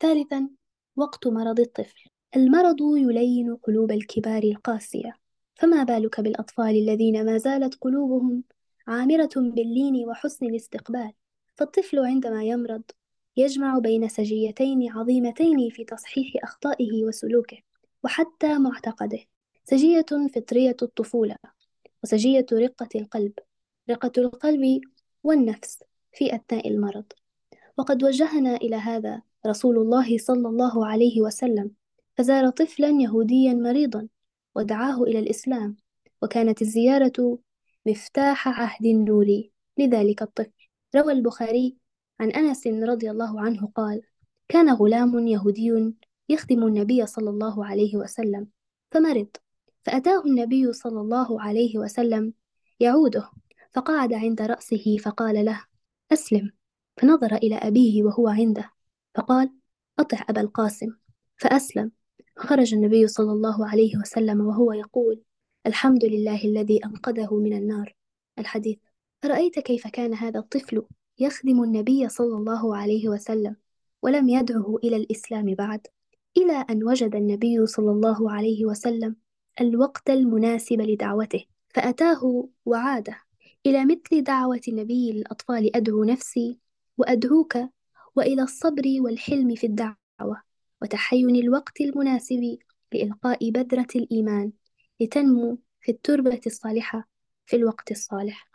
ثالثا 0.00 0.48
وقت 0.96 1.26
مرض 1.26 1.60
الطفل 1.60 2.10
المرض 2.36 2.80
يلين 2.80 3.56
قلوب 3.56 3.92
الكبار 3.92 4.42
القاسية 4.42 5.16
فما 5.54 5.82
بالك 5.82 6.20
بالأطفال 6.20 6.76
الذين 6.76 7.26
ما 7.26 7.38
زالت 7.38 7.74
قلوبهم 7.74 8.42
عامرة 8.86 9.30
باللين 9.36 10.06
وحسن 10.08 10.46
الاستقبال 10.46 11.12
فالطفل 11.56 11.98
عندما 11.98 12.44
يمرض 12.44 12.82
يجمع 13.40 13.78
بين 13.78 14.08
سجيتين 14.08 14.92
عظيمتين 14.92 15.70
في 15.70 15.84
تصحيح 15.84 16.32
أخطائه 16.42 17.04
وسلوكه 17.04 17.58
وحتى 18.04 18.58
معتقده. 18.58 19.18
سجية 19.64 20.06
فطرية 20.34 20.76
الطفولة 20.82 21.36
وسجية 22.02 22.46
رقة 22.52 22.88
القلب 22.94 23.32
رقة 23.90 24.12
القلب 24.18 24.80
والنفس 25.24 25.82
في 26.12 26.34
أثناء 26.34 26.68
المرض. 26.68 27.04
وقد 27.78 28.04
وجهنا 28.04 28.56
إلى 28.56 28.76
هذا 28.76 29.22
رسول 29.46 29.78
الله 29.78 30.18
صلى 30.18 30.48
الله 30.48 30.86
عليه 30.86 31.20
وسلم 31.20 31.70
فزار 32.16 32.50
طفلا 32.50 32.88
يهوديا 32.88 33.54
مريضا 33.54 34.08
ودعاه 34.54 35.02
إلى 35.02 35.18
الإسلام 35.18 35.76
وكانت 36.22 36.62
الزيارة 36.62 37.38
مفتاح 37.86 38.48
عهد 38.48 38.86
النور 38.86 39.42
لذلك 39.78 40.22
الطفل. 40.22 40.68
روى 40.96 41.12
البخاري 41.12 41.79
عن 42.20 42.30
أنس 42.30 42.66
رضي 42.66 43.10
الله 43.10 43.40
عنه 43.40 43.66
قال 43.74 44.02
كان 44.48 44.70
غلام 44.70 45.26
يهودي 45.26 45.94
يخدم 46.28 46.66
النبي 46.66 47.06
صلى 47.06 47.30
الله 47.30 47.66
عليه 47.66 47.96
وسلم 47.96 48.46
فمرض 48.92 49.28
فأتاه 49.84 50.22
النبي 50.26 50.72
صلى 50.72 51.00
الله 51.00 51.42
عليه 51.42 51.78
وسلم 51.78 52.32
يعوده 52.80 53.30
فقعد 53.72 54.12
عند 54.12 54.42
رأسه 54.42 54.96
فقال 54.96 55.44
له 55.44 55.64
أسلم. 56.12 56.50
فنظر 56.96 57.34
إلى 57.34 57.54
أبيه 57.54 58.04
وهو 58.04 58.28
عنده 58.28 58.70
فقال 59.14 59.50
أطع 59.98 60.24
أبا 60.28 60.40
القاسم. 60.40 60.96
فأسلم. 61.36 61.92
خرج 62.36 62.74
النبي 62.74 63.06
صلى 63.08 63.32
الله 63.32 63.66
عليه 63.66 63.96
وسلم 63.96 64.40
وهو 64.40 64.72
يقول 64.72 65.22
الحمد 65.66 66.04
لله 66.04 66.44
الذي 66.44 66.84
أنقذه 66.84 67.34
من 67.34 67.52
النار. 67.52 67.96
الحديث. 68.38 68.78
فرأيت 69.22 69.58
كيف 69.58 69.86
كان 69.88 70.14
هذا 70.14 70.40
الطفل؟ 70.40 70.82
يخدم 71.20 71.62
النبي 71.62 72.08
صلى 72.08 72.36
الله 72.36 72.76
عليه 72.76 73.08
وسلم 73.08 73.56
ولم 74.02 74.28
يدعه 74.28 74.76
إلى 74.84 74.96
الإسلام 74.96 75.54
بعد 75.54 75.86
إلى 76.36 76.64
أن 76.70 76.84
وجد 76.84 77.14
النبي 77.14 77.66
صلى 77.66 77.90
الله 77.90 78.32
عليه 78.32 78.66
وسلم 78.66 79.16
الوقت 79.60 80.10
المناسب 80.10 80.80
لدعوته 80.80 81.44
فأتاه 81.74 82.48
وعاده 82.66 83.20
إلى 83.66 83.84
مثل 83.84 84.22
دعوة 84.22 84.60
النبي 84.68 85.12
للأطفال 85.12 85.76
أدعو 85.76 86.04
نفسي 86.04 86.58
وأدعوك 86.98 87.58
وإلى 88.16 88.42
الصبر 88.42 88.82
والحلم 89.00 89.54
في 89.54 89.66
الدعوة 89.66 90.42
وتحين 90.82 91.36
الوقت 91.36 91.80
المناسب 91.80 92.58
لإلقاء 92.92 93.50
بذرة 93.50 93.86
الإيمان 93.96 94.52
لتنمو 95.00 95.58
في 95.80 95.92
التربة 95.92 96.40
الصالحة 96.46 97.08
في 97.46 97.56
الوقت 97.56 97.90
الصالح. 97.90 98.48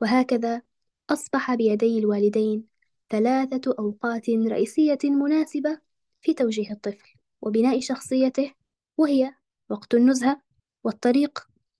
وهكذا 0.00 0.62
أصبح 1.10 1.54
بيدي 1.54 1.98
الوالدين 1.98 2.66
ثلاثة 3.10 3.74
أوقات 3.78 4.30
رئيسية 4.30 4.98
مناسبة 5.04 5.80
في 6.20 6.34
توجيه 6.34 6.70
الطفل 6.70 7.14
وبناء 7.42 7.80
شخصيته 7.80 8.52
وهي 8.96 9.34
وقت 9.70 9.94
النزهة 9.94 10.42
والطريق 10.84 11.38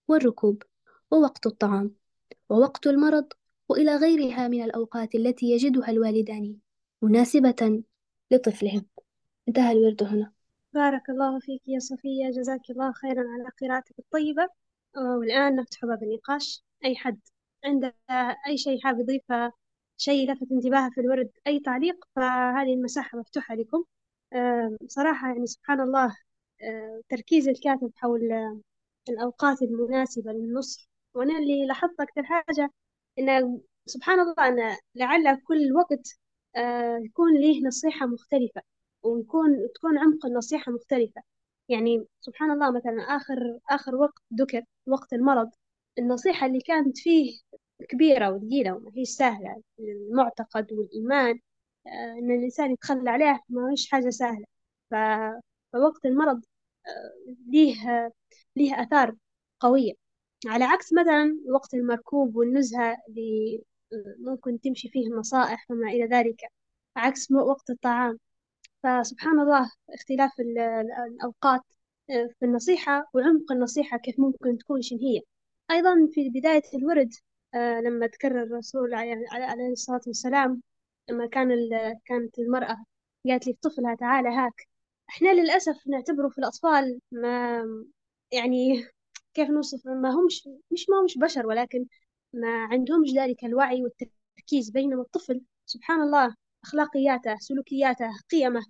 والركوب 0.08 0.62
ووقت 1.10 1.46
الطعام 1.46 1.94
ووقت 2.48 2.86
المرض 2.86 3.26
وإلى 3.68 3.96
غيرها 3.96 4.48
من 4.48 4.62
الأوقات 4.62 5.14
التي 5.14 5.46
يجدها 5.46 5.90
الوالدان 5.90 6.56
مناسبة 7.02 7.82
لطفلهم. 8.30 8.86
انتهى 9.48 9.72
الورد 9.72 10.02
هنا. 10.02 10.32
بارك 10.72 11.10
الله 11.10 11.38
فيك 11.38 11.62
يا 11.66 11.78
صفية. 11.78 12.30
جزاك 12.30 12.70
الله 12.70 12.92
خيرا 12.92 13.20
على 13.20 13.48
قراءتك 13.60 13.98
الطيبة. 13.98 14.48
والآن 14.96 15.56
نفتح 15.56 15.84
باب 15.84 16.02
النقاش. 16.02 16.64
أي 16.84 16.96
حد؟ 16.96 17.20
عنده 17.64 17.94
أي 18.46 18.56
شيء 18.58 18.80
حاب 18.84 19.00
يضيفه 19.00 19.52
شيء 19.96 20.32
لفت 20.32 20.52
انتباهه 20.52 20.90
في 20.90 21.00
الورد 21.00 21.30
أي 21.46 21.60
تعليق 21.60 22.04
فهذه 22.16 22.74
المساحة 22.74 23.18
مفتوحة 23.18 23.54
لكم. 23.54 23.84
صراحة 24.86 25.28
يعني 25.28 25.46
سبحان 25.46 25.80
الله 25.80 26.16
تركيز 27.08 27.48
الكاتب 27.48 27.92
حول 27.96 28.20
الأوقات 29.08 29.62
المناسبة 29.62 30.32
للنصح 30.32 30.86
وأنا 31.14 31.38
اللي 31.38 31.66
لاحظت 31.66 32.00
أكثر 32.00 32.22
حاجة 32.24 32.70
إن 33.18 33.60
سبحان 33.86 34.20
الله 34.20 34.34
أن 34.48 34.76
لعل 34.94 35.36
كل 35.44 35.72
وقت 35.76 36.08
يكون 37.06 37.34
له 37.40 37.60
نصيحة 37.68 38.06
مختلفة 38.06 38.62
ويكون 39.02 39.50
تكون 39.74 39.98
عمق 39.98 40.26
النصيحة 40.26 40.72
مختلفة. 40.72 41.22
يعني 41.68 42.06
سبحان 42.20 42.50
الله 42.50 42.70
مثلا 42.72 42.92
آخر 43.16 43.58
آخر 43.70 43.94
وقت 43.96 44.22
ذكر 44.34 44.62
وقت 44.86 45.12
المرض 45.12 45.50
النصيحة 45.98 46.46
اللي 46.46 46.60
كانت 46.60 46.98
فيه 46.98 47.38
كبيرة 47.88 48.30
وثقيلة 48.30 48.74
وما 48.74 48.90
هيش 48.96 49.08
سهلة 49.10 49.62
المعتقد 49.78 50.72
والإيمان 50.72 51.40
آه، 51.86 52.12
إن 52.18 52.30
الإنسان 52.30 52.72
يتخلى 52.72 53.10
عليه 53.10 53.40
ما 53.48 53.70
هيش 53.72 53.90
حاجة 53.90 54.10
سهلة. 54.10 54.44
فوقت 55.72 56.06
المرض 56.06 56.44
آه، 56.86 57.34
ليه 57.48 57.74
ليه 58.56 58.82
آثار 58.82 59.16
قوية. 59.60 59.92
على 60.46 60.64
عكس 60.64 60.92
مثلا 60.92 61.40
وقت 61.54 61.74
المركوب 61.74 62.36
والنزهة 62.36 62.96
اللي 63.08 63.62
آه، 63.92 64.16
ممكن 64.30 64.60
تمشي 64.60 64.88
فيه 64.88 65.06
النصائح 65.08 65.66
وما 65.70 65.88
إلى 65.90 66.06
ذلك 66.06 66.36
عكس 66.96 67.32
وقت 67.32 67.70
الطعام. 67.70 68.18
فسبحان 68.82 69.40
الله 69.40 69.70
اختلاف 69.90 70.32
الأوقات 70.40 71.62
في 72.08 72.44
النصيحة 72.44 73.04
وعمق 73.14 73.52
النصيحة 73.52 73.98
كيف 73.98 74.20
ممكن 74.20 74.58
تكون 74.58 74.82
شن 74.82 74.96
هي 74.96 75.20
أيضا 75.70 76.08
في 76.14 76.28
بداية 76.30 76.62
الورد 76.74 77.10
آه، 77.54 77.80
لما 77.80 78.06
تكرر 78.06 78.42
الرسول 78.42 78.94
عليه 78.94 79.72
الصلاة 79.72 80.00
والسلام 80.06 80.62
لما 81.10 81.26
كان 81.26 81.48
كانت 82.04 82.38
المرأة 82.38 82.84
قالت 83.26 83.46
لي 83.46 83.52
طفلها 83.62 83.94
تعال 83.94 84.26
هاك. 84.26 84.68
إحنا 85.10 85.28
للأسف 85.34 85.86
نعتبره 85.88 86.28
في 86.28 86.38
الأطفال 86.38 87.00
ما 87.12 87.64
يعني 88.32 88.84
كيف 89.34 89.50
نوصف؟ 89.50 89.86
ما 89.86 90.10
همش 90.10 90.48
مش 90.72 90.86
ما 90.90 91.00
همش 91.02 91.18
بشر 91.18 91.46
ولكن 91.46 91.86
ما 92.34 92.48
عندهمش 92.72 93.10
ذلك 93.16 93.44
الوعي 93.44 93.82
والتركيز 93.82 94.70
بينما 94.70 95.02
الطفل 95.02 95.42
سبحان 95.66 96.00
الله 96.02 96.34
أخلاقياته 96.64 97.36
سلوكياته 97.40 98.10
قيمه 98.30 98.62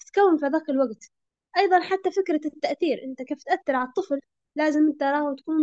تتكون 0.00 0.38
في 0.38 0.46
ذاك 0.46 0.70
الوقت. 0.70 1.10
أيضا 1.58 1.80
حتى 1.82 2.10
فكرة 2.10 2.40
التأثير 2.46 3.04
أنت 3.04 3.22
كيف 3.22 3.42
تأثر 3.44 3.76
على 3.76 3.88
الطفل 3.88 4.20
لازم 4.56 4.86
أنت 4.86 5.02
راه 5.02 5.34
تكون 5.34 5.56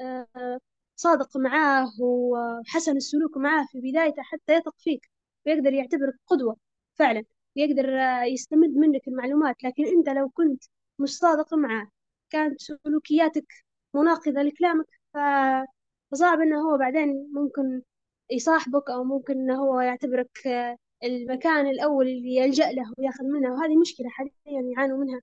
آه، 0.00 0.58
صادق 0.96 1.36
معاه 1.36 1.90
وحسن 2.00 2.96
السلوك 2.96 3.36
معاه 3.36 3.66
في 3.72 3.80
بدايته 3.80 4.22
حتى 4.22 4.52
يثق 4.54 4.74
فيك 4.78 5.10
ويقدر 5.46 5.72
يعتبرك 5.72 6.14
قدوة 6.26 6.56
فعلا 6.94 7.24
يقدر 7.56 7.98
آه، 8.00 8.24
يستمد 8.24 8.70
منك 8.70 9.08
المعلومات. 9.08 9.64
لكن 9.64 9.84
أنت 9.86 10.08
لو 10.08 10.28
كنت 10.30 10.64
مش 10.98 11.18
صادق 11.18 11.54
معه 11.54 11.90
كانت 12.30 12.60
سلوكياتك 12.60 13.46
مناقضة 13.94 14.42
لكلامك 14.42 14.86
فصعب 15.14 16.40
إنه 16.40 16.60
هو 16.70 16.78
بعدين 16.78 17.30
ممكن 17.32 17.82
يصاحبك 18.30 18.90
أو 18.90 19.04
ممكن 19.04 19.34
إنه 19.34 19.54
هو 19.62 19.80
يعتبرك 19.80 20.46
آه، 20.46 20.76
المكان 21.04 21.66
الأول 21.66 22.08
اللي 22.08 22.36
يلجأ 22.36 22.70
له 22.72 22.92
وياخذ 22.98 23.24
منه. 23.24 23.52
وهذه 23.54 23.76
مشكلة 23.76 24.08
حاليا 24.08 24.32
يعانوا 24.76 24.98
منها 25.04 25.20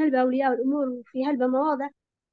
هلبة 0.00 0.20
أولياء 0.22 0.52
الأمور 0.54 0.88
وفي 0.88 1.24
هلبة 1.26 1.46
مواضع 1.46 1.88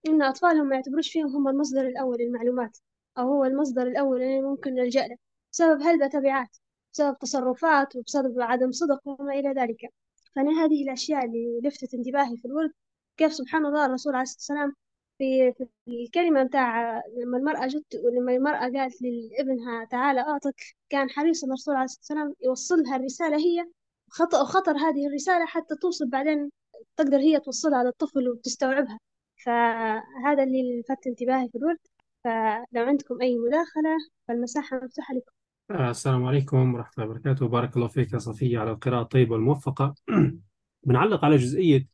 إن 0.08 0.22
أطفالهم 0.22 0.68
ما 0.68 0.76
يعتبروش 0.76 1.12
فيهم 1.12 1.28
هم 1.36 1.48
المصدر 1.48 1.82
الأول 1.82 2.18
للمعلومات 2.20 2.78
أو 3.18 3.24
هو 3.28 3.46
المصدر 3.46 3.82
الأول 3.88 4.22
اللي 4.22 4.42
ممكن 4.42 4.74
نلجأ 4.76 5.08
له 5.08 5.18
بسبب 5.52 5.82
هلبة 5.82 6.08
تبعات 6.08 6.58
بسبب 6.94 7.18
تصرفات 7.20 7.96
وبسبب 7.96 8.42
عدم 8.42 8.72
صدق 8.72 9.02
وما 9.08 9.34
إلى 9.34 9.50
ذلك. 9.50 9.94
فأنا 10.36 10.52
هذه 10.66 10.84
الأشياء 10.84 11.26
اللي 11.26 11.62
لفتت 11.64 11.94
انتباهي 11.94 12.38
في 12.38 12.46
الورد. 12.46 12.72
كيف 13.18 13.34
سبحان 13.34 13.66
الله 13.66 13.86
الرسول 13.86 14.14
عليه 14.16 14.24
الصلاة 14.24 14.60
والسلام 14.60 14.76
في 15.18 15.54
في 15.54 15.68
الكلمة 15.88 16.44
متاع 16.44 17.02
لما 17.18 17.38
المرأة 17.38 17.68
جت 17.68 17.96
ولما 18.06 18.36
المرأة 18.36 18.60
قالت 18.60 18.96
لابنها 19.02 19.86
تعالى 19.86 20.22
أعطك 20.22 20.56
كان 20.90 21.10
حريص 21.10 21.44
الرسول 21.44 21.76
عليه 21.76 21.86
الصلاة 21.86 22.00
والسلام 22.20 22.36
يوصلها 22.46 22.96
الرسالة 22.96 23.38
هي 23.38 23.66
خطأ 24.10 24.42
وخطر 24.42 24.78
هذه 24.78 25.08
الرسالة 25.08 25.46
حتى 25.46 25.76
توصل 25.82 26.10
بعدين 26.10 26.52
تقدر 26.98 27.18
هي 27.18 27.40
توصلها 27.40 27.84
للطفل 27.84 28.30
وتستوعبها. 28.30 29.00
فهذا 29.46 30.44
اللي 30.44 30.80
لفت 30.80 31.08
انتباهي 31.08 31.50
في 31.50 31.58
الورد. 31.58 31.78
فلو 32.24 32.84
عندكم 32.86 33.22
أي 33.22 33.38
مداخلة 33.38 33.98
فالمساحة 34.28 34.80
مفتوحة 34.84 35.14
لكم. 35.14 35.32
آه، 35.72 35.90
السلام 35.90 36.26
عليكم 36.26 36.74
ورحمة 36.74 36.92
الله 36.98 37.10
وبركاته. 37.10 37.48
بارك 37.48 37.76
الله 37.76 37.88
فيك 37.88 38.14
يا 38.14 38.18
صفية 38.18 38.60
على 38.60 38.72
القراءة 38.72 39.02
الطيبة 39.02 39.32
والموفقة 39.34 39.96
بنعلق 40.84 41.26
على 41.26 41.36
جزئية 41.36 41.88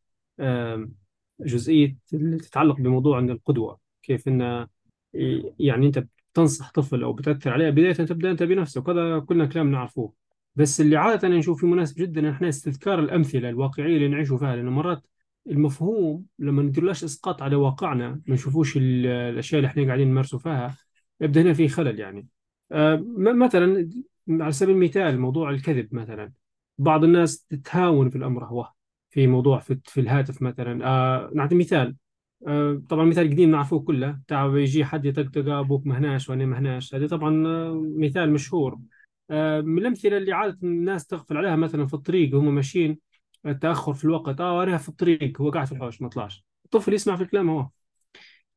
جزئية 1.39 1.97
اللي 2.13 2.37
تتعلق 2.37 2.75
بموضوع 2.75 3.19
أن 3.19 3.29
القدوة. 3.29 3.79
كيف 4.03 4.27
أن 4.27 4.67
يعني 5.59 5.87
أنت 5.87 6.05
بتنصح 6.33 6.71
طفل 6.71 7.03
أو 7.03 7.13
بتأثر 7.13 7.53
عليه 7.53 7.69
بداية 7.69 7.93
تبدأ 7.93 8.31
أنت 8.31 8.43
بنفسك 8.43 8.87
وهذا 8.87 9.19
كلنا 9.19 9.45
كلام 9.45 9.71
نعرفوه. 9.71 10.13
بس 10.55 10.81
اللي 10.81 10.95
عادة 10.97 11.27
نشوف 11.27 11.59
فيه 11.61 11.67
مناسب 11.67 11.95
جدا 12.01 12.21
إن 12.21 12.25
إحنا 12.25 12.49
استذكار 12.49 12.99
الأمثلة 12.99 13.49
الواقعية 13.49 13.95
اللي 13.95 14.07
نعيشوا 14.07 14.37
فيها 14.37 14.55
لأنه 14.55 14.71
مرات 14.71 15.07
المفهوم 15.49 16.25
لما 16.39 16.61
نديرلاش 16.63 17.03
إسقاط 17.03 17.41
على 17.41 17.55
واقعنا 17.55 18.09
ما 18.09 18.33
نشوفوش 18.33 18.77
ال- 18.77 19.05
الأشياء 19.05 19.59
اللي 19.59 19.67
إحنا 19.67 19.85
قاعدين 19.85 20.07
نمارسوا 20.07 20.39
فيها 20.39 20.75
يبدأ 21.21 21.41
هنا 21.41 21.53
في 21.53 21.67
خلل 21.67 21.99
يعني. 21.99 22.27
آه، 22.71 23.03
مثلا 23.17 23.89
على 24.29 24.51
سبيل 24.51 24.75
المثال 24.75 25.19
موضوع 25.19 25.49
الكذب 25.49 25.95
مثلا. 25.95 26.31
بعض 26.77 27.03
الناس 27.03 27.43
تتهاون 27.45 28.09
في 28.09 28.15
الأمر 28.15 28.45
هو 28.45 28.71
في 29.09 29.27
موضوع 29.27 29.59
في, 29.59 29.79
في 29.85 30.01
الهاتف 30.01 30.41
مثلا. 30.41 30.85
آه 30.85 31.31
نعطي 31.35 31.55
مثال. 31.55 31.95
آه 32.47 32.81
طبعا 32.89 33.05
مثال 33.05 33.29
قديم 33.29 33.51
نعرفوه 33.51 33.79
كله. 33.79 34.19
تاع 34.27 34.57
يجي 34.57 34.85
حد 34.85 35.05
يطقطق 35.05 35.47
أبوك 35.53 35.87
مهناش 35.87 36.29
وأنا 36.29 36.45
مهناش 36.45 36.95
هذه 36.95 37.07
طبعا 37.07 37.47
آه 37.47 37.83
مثال 37.97 38.31
مشهور. 38.31 38.79
آه 39.29 39.61
من 39.61 39.77
الأمثلة 39.77 40.17
اللي 40.17 40.33
عادة 40.33 40.57
الناس 40.63 41.07
تغفل 41.07 41.37
عليها 41.37 41.55
مثلا 41.55 41.87
في 41.87 41.93
الطريق 41.93 42.35
وهم 42.35 42.55
ماشيين 42.55 42.99
التأخر 43.45 43.93
في 43.93 44.05
الوقت. 44.05 44.41
آه 44.41 44.63
أنا 44.63 44.77
في 44.77 44.89
الطريق. 44.89 45.41
هو 45.41 45.49
قاعد 45.49 45.67
في 45.67 45.71
الحوش 45.71 46.01
ما 46.01 46.09
طلعش. 46.09 46.45
الطفل 46.65 46.93
يسمع 46.93 47.15
في 47.15 47.23
الكلام 47.23 47.49
هو. 47.49 47.69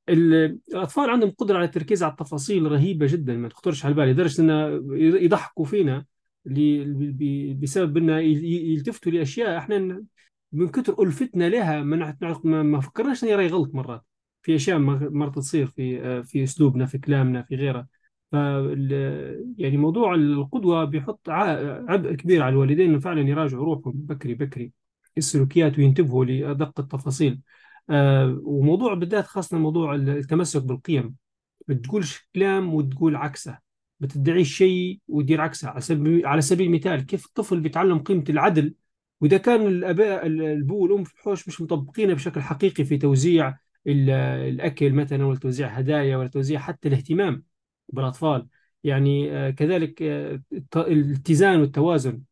ال- 0.08 0.58
الأطفال 0.68 1.10
عندهم 1.10 1.30
قدرة 1.30 1.56
على 1.56 1.64
التركيز 1.64 2.02
على 2.02 2.10
التفاصيل 2.12 2.72
رهيبة 2.72 3.06
جدا 3.06 3.36
ما 3.36 3.48
تخطرش 3.48 3.84
على 3.84 3.94
بالي 3.94 4.12
لدرجة 4.12 4.42
إنه 4.42 4.82
يضحكوا 4.96 5.64
فينا 5.64 6.04
بسبب 7.62 8.08
ي- 8.08 8.72
يلتفتوا 8.74 9.12
لأشياء 9.12 9.58
إحنا 9.58 10.04
من 10.52 10.68
كثر 10.68 11.02
ألفتنا 11.02 11.48
لها 11.48 11.82
ما 11.82 12.62
ما 12.62 12.80
فكرناش 12.80 13.24
إن 13.24 13.28
راي 13.28 13.46
غلط 13.46 13.74
مرات. 13.74 14.04
في 14.42 14.56
أشياء 14.56 14.78
م- 14.78 15.18
مرات 15.18 15.34
تصير 15.36 15.66
في 15.66 16.22
في 16.22 16.42
أسلوبنا 16.44 16.86
في 16.86 16.98
كلامنا 16.98 17.42
في 17.42 17.56
غيره. 17.56 17.86
يعني 19.58 19.76
موضوع 19.76 20.14
القدوة 20.14 20.84
بيحط 20.84 21.28
عبء 21.28 22.14
كبير 22.14 22.42
على 22.42 22.52
الوالدين 22.52 22.90
إنه 22.90 22.98
فعلا 22.98 23.20
يراجعوا 23.20 23.64
روحهم. 23.64 23.92
بكري 23.94 24.34
بكري 24.34 24.72
السلوكيات 25.18 25.78
وينتبهوا 25.78 26.24
لأدق 26.24 26.80
التفاصيل. 26.80 27.40
آه، 27.90 28.40
وموضوع 28.42 28.94
بالذات 28.94 29.26
خاصة 29.26 29.58
موضوع 29.58 29.94
التمسك 29.94 30.62
بالقيم. 30.62 31.14
بتقولش 31.68 32.28
كلام 32.34 32.74
وتقول 32.74 33.16
عكسه. 33.16 33.58
بتدعي 34.00 34.44
شيء 34.44 35.00
وتدير 35.08 35.40
عكسه. 35.40 35.68
على 36.24 36.42
سبيل 36.42 36.66
المثال 36.66 37.06
كيف 37.06 37.26
الطفل 37.26 37.60
بيتعلم 37.60 37.98
قيمة 37.98 38.24
العدل؟ 38.28 38.74
وإذا 39.20 39.36
كان 39.36 39.66
الآباء 39.66 40.26
الأبو 40.26 40.82
والأم 40.82 41.04
في 41.04 41.14
الحوش 41.14 41.48
مش 41.48 41.60
مطبقينه 41.60 42.14
بشكل 42.14 42.40
حقيقي 42.40 42.84
في 42.84 42.98
توزيع 42.98 43.58
ال- 43.86 44.10
الأكل 44.50 44.92
مثلا 44.92 45.24
ولا 45.26 45.38
توزيع 45.38 45.68
هدايا 45.68 46.16
ولا 46.16 46.28
توزيع 46.28 46.60
حتى 46.60 46.88
الاهتمام. 46.88 47.51
بالأطفال. 47.88 48.46
يعني 48.84 49.32
آه، 49.32 49.50
كذلك 49.50 50.02
آه، 50.02 50.42
الاتزان 50.76 51.60
والتوازن. 51.60 52.22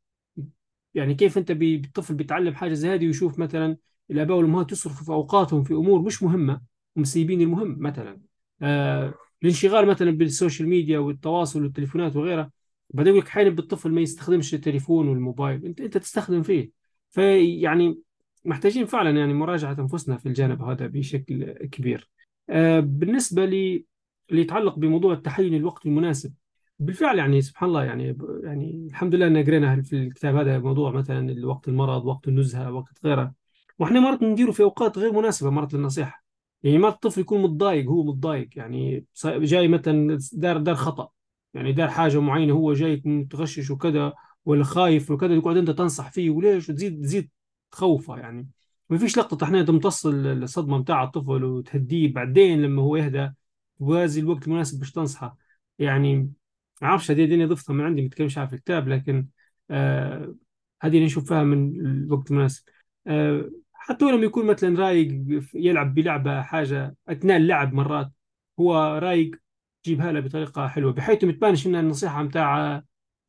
يعني 0.95 1.15
كيف 1.15 1.39
أنت 1.39 1.53
بي- 1.53 1.77
الطفل 1.77 2.15
بيتعلم 2.15 2.55
حاجة 2.55 2.73
زي 2.73 2.89
هذه 2.89 3.07
ويشوف 3.07 3.39
مثلا 3.39 3.77
الآباء 4.11 4.37
والأمهات 4.37 4.73
يصرفوا 4.73 5.05
في 5.05 5.13
أوقاتهم 5.13 5.65
في 5.65 5.75
أمور 5.75 6.03
مش 6.03 6.23
مهمة 6.23 6.61
ومسيبين 6.97 7.41
المهم 7.41 7.77
مثلا. 7.79 8.21
آه 8.63 9.15
الانشغال 9.43 9.87
مثلا 9.87 10.11
بال 10.11 10.25
social 10.25 10.69
media 10.69 10.99
والتواصل 10.99 11.63
والتليفونات 11.63 12.17
وغيرها. 12.17 12.51
بعدين 12.91 13.13
يقول 13.13 13.25
لك 13.25 13.29
حين 13.29 13.51
بالطفل 13.51 13.91
ما 13.93 14.01
يستخدمش 14.01 14.55
التليفون 14.55 15.09
والموبايل. 15.09 15.65
انت 15.67 15.81
أنت 15.81 15.99
تستخدم 15.99 16.43
فيه. 16.43 16.71
فيعني 17.11 17.99
محتاجين 18.45 18.87
فعلا 18.87 19.19
يعني 19.19 19.35
مراجعة 19.35 19.77
أنفسنا 19.79 20.17
في 20.17 20.27
الجانب 20.27 20.63
هذا 20.63 20.87
بشكل 20.87 21.53
كبير. 21.53 22.11
آه 22.51 22.81
بالنسبة 22.81 23.45
لي 23.45 23.85
اللي 24.31 24.43
يتعلق 24.43 24.79
بموضوع 24.79 25.13
التحين 25.13 25.55
الوقت 25.55 25.87
المناسب. 25.87 26.35
بالفعل 26.79 27.19
يعني 27.19 27.43
سبحان 27.43 27.69
الله 27.69 27.85
يعني 27.85 28.17
يعني 28.43 28.87
الحمد 28.91 29.15
لله 29.15 29.27
إن 29.27 29.45
قرينا 29.45 29.83
في 29.83 29.97
الكتاب 29.97 30.37
هذا 30.37 30.59
موضوع 30.59 30.91
مثلا 30.91 31.47
وقت 31.47 31.69
المرض 31.69 32.05
وقت 32.05 32.29
النزهة 32.29 32.73
وقت 32.73 32.99
غيره. 33.05 33.33
وإحنا 33.79 34.01
مرات 34.01 34.23
نديره 34.23 34.51
في 34.51 34.63
أوقات 34.63 34.99
غير 34.99 35.13
مناسبة 35.13 35.51
مرات 35.51 35.75
للنصيحة. 35.75 36.25
يعني 36.63 36.79
ما 36.79 36.89
الطفل 36.89 37.21
يكون 37.21 37.43
متضايق 37.43 37.87
هو 37.87 38.05
متضايق. 38.05 38.49
يعني 38.57 39.05
جاي 39.27 39.69
مثلا 39.69 40.19
دار 40.33 40.59
دار 40.59 40.75
خطأ. 40.75 41.09
يعني 41.55 41.73
دار 41.73 41.89
حاجة 41.89 42.21
معينة 42.21 42.55
هو 42.55 42.73
جاي 42.73 43.03
متغشش 43.05 43.71
وكذا 43.71 44.13
ولا 44.45 44.65
خايف 44.65 45.11
وكذا 45.11 45.35
يقعد 45.35 45.57
أنت 45.57 45.71
تنصح 45.71 46.11
فيه. 46.11 46.31
وليش؟ 46.31 46.71
وتزيد 46.71 47.03
تزيد 47.03 47.31
تخوفه 47.71 48.17
يعني. 48.19 48.49
ما 48.91 48.99
فيش 48.99 49.19
لقطة 49.19 49.45
أحيانا 49.45 49.63
تمتص 49.63 50.07
الصدمة 50.07 50.79
متاع 50.79 51.05
الطفل 51.05 51.45
وتهديه 51.45 52.13
بعدين 52.13 52.63
لما 52.63 52.83
هو 52.83 52.97
يهدى. 52.97 53.31
وهذا 53.81 54.21
الوقت 54.21 54.47
المناسب 54.47 54.79
باش 54.81 54.93
تنصحه. 54.93 55.37
يعني 55.79 56.17
ما 56.83 56.89
أعرفش 56.89 57.11
هذه 57.11 57.25
الدنيا 57.25 57.47
ضفتها 57.47 57.75
من 57.75 57.85
عندي 57.85 58.03
متكلمش 58.03 58.39
عنها 58.39 58.49
في 58.51 58.57
الكتاب 58.57 58.89
لكن 58.89 59.27
آه 59.71 60.35
هذه 60.83 60.95
اللي 60.95 61.05
نشوف 61.07 61.29
فيها 61.29 61.43
من 61.45 61.81
الوقت 61.87 62.31
المناسب. 62.31 62.65
آه 63.07 63.51
حتى 63.73 64.05
ولما 64.05 64.25
يكون 64.25 64.47
مثلا 64.47 64.79
رايق 64.79 65.09
يلعب 65.55 65.95
بلعبة 65.95 66.43
حاجة 66.43 66.97
أثناء 67.09 67.37
اللعب 67.37 67.73
مرات 67.75 68.13
هو 68.61 68.99
رايق 69.03 69.31
جيبها 69.87 70.13
له 70.13 70.21
بطريقة 70.21 70.69
حلوة 70.69 70.93
بحيث 70.93 71.25
ما 71.25 71.33
تبانش 71.33 71.67
إنها 71.67 71.81
النصيحة 71.81 72.23
متاع 72.23 72.83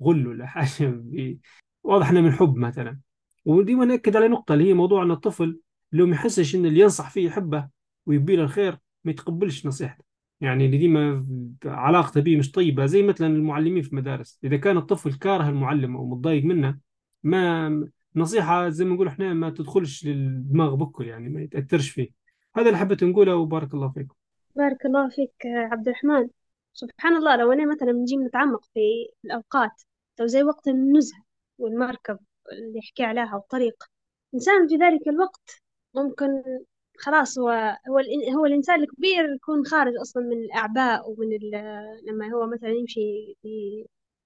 غل 0.04 0.28
ولا 0.28 0.46
حاجة. 0.48 0.88
ب- 0.90 1.40
واضح 1.84 2.10
إنها 2.10 2.22
من 2.22 2.32
حب 2.32 2.56
مثلا. 2.58 3.00
ودي 3.46 3.74
نأكد 3.76 4.16
على 4.16 4.28
نقطة 4.28 4.54
اللي 4.54 4.70
هي 4.70 4.74
موضوع 4.74 5.04
أن 5.04 5.12
الطفل 5.12 5.60
لو 5.92 6.06
ما 6.08 6.16
يحسش 6.16 6.56
إن 6.56 6.66
اللي 6.66 6.80
ينصح 6.80 7.10
فيه 7.10 7.26
يحبه 7.28 7.70
ويبي 8.06 8.36
له 8.36 8.44
الخير 8.44 8.78
ما 9.04 9.12
يتقبلش 9.12 9.66
نصيحته. 9.66 10.11
يعني 10.42 10.66
اللي 10.66 10.78
ديما 10.78 11.26
علاقته 11.66 12.22
به 12.22 12.38
مش 12.38 12.52
طيبة 12.52 12.86
زي 12.86 13.04
مثلا 13.04 13.28
المعلمين 13.28 13.84
في 13.84 13.90
المدارس. 13.92 14.40
إذا 14.44 14.58
كان 14.58 14.78
الطفل 14.78 15.14
كاره 15.14 15.50
المعلم 15.50 15.98
أو 15.98 16.06
متضايق 16.06 16.44
منه 16.44 16.78
ما 17.24 17.90
نصيحة 18.16 18.70
زي 18.70 18.86
ما 18.86 18.96
نقول 18.96 19.08
إحنا 19.08 19.34
ما 19.34 19.50
تدخلش 19.50 20.06
للدماغ 20.06 20.76
بكل 20.76 21.08
يعني 21.08 21.30
ما 21.30 21.42
يتأثرش 21.42 21.90
فيه. 21.90 22.10
هذا 22.56 22.68
اللي 22.68 22.78
حبيت 22.78 23.04
نقوله 23.04 23.36
وبارك 23.36 23.74
الله 23.74 23.90
فيكم. 23.90 24.16
بارك 24.56 24.86
الله 24.86 25.10
فيك 25.10 25.34
عبد 25.46 25.88
الرحمن. 25.88 26.30
سبحان 26.74 27.16
الله 27.16 27.36
لو 27.36 27.52
أنا 27.52 27.66
مثلا 27.66 27.92
نجي 27.92 28.18
نتعمق 28.18 28.66
في 28.74 28.80
الأوقات 29.26 29.82
لو 30.20 30.26
زي 30.26 30.44
وقت 30.44 30.68
النزهة 30.68 31.24
والمركب 31.58 32.20
اللي 32.52 32.80
يحكي 32.80 33.04
عليها 33.04 33.36
والطريق 33.36 33.84
إنسان 34.34 34.68
في 34.68 34.76
ذلك 34.76 35.08
الوقت 35.08 35.62
ممكن 35.96 36.44
خلاص 37.02 37.40
هو 37.40 37.50
هو 37.90 38.00
هو 38.38 38.46
الإنسان 38.46 38.82
الكبير 38.84 39.34
يكون 39.36 39.66
خارج 39.66 39.94
أصلا 40.02 40.24
من 40.24 40.38
الأعباء 40.38 41.10
ومن 41.12 41.30
لما 42.08 42.34
هو 42.34 42.48
مثلا 42.48 42.70
يمشي 42.70 43.36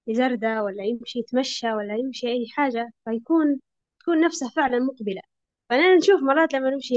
يزردة 0.06 0.62
ولا 0.62 0.84
يمشي 0.84 1.18
يتمشى 1.18 1.72
ولا 1.72 1.96
يمشي 1.96 2.28
أي 2.28 2.46
حاجة 2.50 2.90
فيكون 3.04 3.60
تكون 4.00 4.20
نفسه 4.20 4.48
فعلا 4.50 4.78
مقبلة. 4.78 5.20
فأنا 5.70 5.96
نشوف 5.96 6.22
مرات 6.22 6.54
لما 6.54 6.70
نمشي 6.70 6.94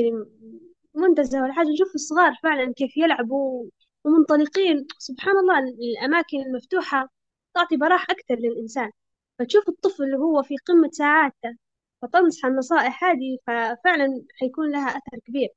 منتزه 0.96 1.44
ولا 1.44 1.54
حاجة 1.54 1.68
نشوف 1.68 1.96
الصغار 1.96 2.34
فعلا 2.44 2.74
كيف 2.74 2.98
يلعبوا 2.98 3.70
ومنطلقين. 4.06 4.88
سبحان 4.98 5.38
الله 5.38 5.60
الأماكن 5.60 6.42
المفتوحة 6.42 7.10
تعطي 7.56 7.78
براح 7.78 8.08
أكثر 8.12 8.36
للإنسان. 8.36 8.92
فتشوف 9.40 9.70
الطفل 9.70 10.04
اللي 10.04 10.18
هو 10.18 10.44
في 10.44 10.56
قمة 10.58 10.90
سعادته 10.92 11.56
فتنصح 12.02 12.46
النصائح 12.46 13.04
هذه 13.04 13.38
ففعلا 13.48 14.24
حيكون 14.40 14.72
لها 14.72 14.88
أثر 14.90 15.20
كبير. 15.28 15.50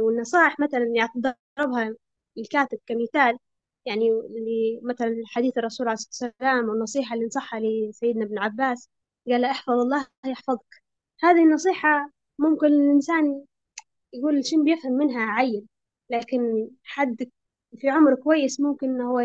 والنصائح 0.00 0.60
مثلا 0.60 0.80
اللي 0.82 1.08
ضربها 1.58 1.94
الكاتب 2.38 2.78
كمثال 2.86 3.38
يعني 3.86 4.10
مثلا 4.82 5.22
حديث 5.26 5.58
الرسول 5.58 5.88
عليه 5.88 5.94
الصلاة 5.94 6.32
والسلام 6.40 6.68
والنصيحة 6.68 7.14
اللي 7.14 7.26
نصحها 7.26 7.60
لسيدنا 7.60 8.24
ابن 8.24 8.38
عباس 8.38 8.90
قال 9.28 9.44
احفظ 9.44 9.72
الله 9.72 10.06
يحفظك. 10.26 10.82
هذه 11.22 11.44
النصيحة 11.44 12.10
ممكن 12.38 12.66
الإنسان 12.66 13.44
يقول 14.12 14.44
شن 14.46 14.64
بيفهم 14.64 14.92
منها 14.92 15.20
عيل 15.32 15.66
لكن 16.10 16.70
حد 16.84 17.30
في 17.78 17.88
عمر 17.90 18.14
كويس 18.14 18.60
ممكن 18.60 18.88
إنه 18.90 19.10
هو 19.12 19.20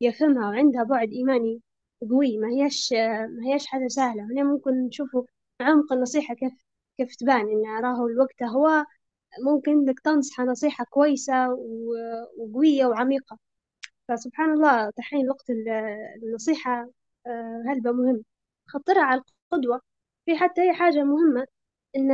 يفهمها 0.00 0.48
وعندها 0.48 0.82
بعد 0.84 1.12
إيماني 1.12 1.62
قوي. 2.10 2.38
ما 2.38 2.48
هيش 2.48 2.92
ما 3.28 3.54
هيش 3.54 3.66
حاجة 3.66 3.88
سهلة. 3.88 4.22
هنا 4.24 4.42
ممكن 4.44 4.70
نشوفوا 4.86 5.24
عمق 5.60 5.92
النصيحة 5.92 6.34
كيف 6.34 6.52
كيف 6.98 7.16
تبان 7.16 7.40
إن 7.50 7.66
أراه 7.66 8.06
الوقت 8.06 8.42
هو 8.42 8.84
ممكن 9.46 9.72
إنك 9.72 10.00
تنصح 10.00 10.40
نصيحة 10.40 10.84
كويسة 10.90 11.48
وقوية 12.38 12.86
وعميقة. 12.86 13.38
فسبحان 14.08 14.50
الله 14.54 14.90
تحين 14.90 15.30
وقت 15.30 15.50
النصيحة 16.24 16.90
آه، 17.26 17.64
هلبة 17.68 17.92
مهم. 17.92 18.24
خطرها 18.68 19.02
على 19.04 19.22
القدوة. 19.52 19.80
في 20.26 20.36
حتى 20.38 20.60
هي 20.62 20.74
حاجة 20.74 21.04
مهمة 21.04 21.46
إن 21.96 22.10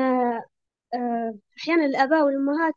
آه، 0.95 1.39
أحيانا 1.59 1.87
الآباء 1.87 2.25
والأمهات 2.27 2.75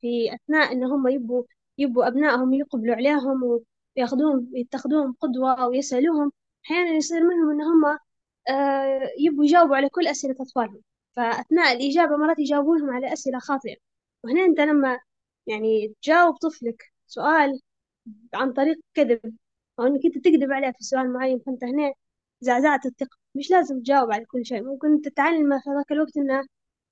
في 0.00 0.34
أثناء 0.34 0.72
إن 0.72 0.84
هم 0.84 1.08
يبوا 1.08 1.44
يبوا 1.78 2.08
أبنائهم 2.08 2.54
يقبلوا 2.54 2.94
عليهم 2.96 3.60
وياخذوهم 3.96 4.50
يتخذوهم 4.54 5.16
قدوة 5.20 5.66
ويسألوهم 5.68 6.32
أحيانا 6.66 6.90
يصير 6.90 7.20
منهم 7.24 7.50
إن 7.50 7.62
هم 7.62 7.98
آه، 8.50 9.10
يبوا 9.20 9.44
يجاوبوا 9.44 9.76
على 9.76 9.88
كل 9.88 10.06
أسئلة 10.08 10.34
أطفالهم. 10.40 10.82
فأثناء 11.16 11.72
الإجابة 11.76 12.16
مرات 12.16 12.38
يجاوبونهم 12.38 12.90
على 12.90 13.12
أسئلة 13.12 13.38
خاطئة. 13.38 13.76
وهنا 14.24 14.44
أنت 14.44 14.60
لما 14.60 15.00
يعني 15.46 15.94
تجاوب 16.02 16.36
طفلك 16.36 16.92
سؤال 17.06 17.60
عن 18.34 18.52
طريق 18.52 18.78
كذب 18.94 19.36
أو 19.80 19.84
إنك 19.86 20.00
أنت 20.06 20.18
تكذب 20.18 20.52
عليه 20.52 20.70
في 20.72 20.84
سؤال 20.84 21.12
معين 21.12 21.38
فأنت 21.46 21.64
هنا 21.64 21.92
زعزعت 22.40 22.86
الثقة. 22.86 23.18
مش 23.34 23.50
لازم 23.50 23.80
تجاوب 23.80 24.12
على 24.12 24.24
كل 24.24 24.46
شيء 24.46 24.62
ممكن 24.64 25.00
تتعلم 25.02 25.60
في 25.60 25.70
ذاك 25.78 25.92
الوقت 25.92 26.16
إنه 26.16 26.44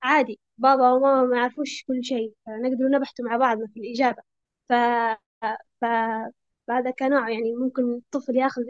عادي 0.03 0.39
بابا 0.57 0.91
وماما 0.91 1.23
ما 1.25 1.37
يعرفوش 1.37 1.83
كل 1.87 2.03
شيء 2.03 2.33
فنقدر 2.45 2.89
نبحثوا 2.89 3.25
مع 3.25 3.37
بعضنا 3.37 3.67
في 3.67 3.79
الإجابة. 3.79 4.21
ف... 4.69 4.73
ف... 5.81 5.85
فهذا 6.67 6.91
كنوع 6.91 7.29
يعني 7.29 7.55
ممكن 7.55 7.93
الطفل 7.95 8.35
ياخذ 8.37 8.61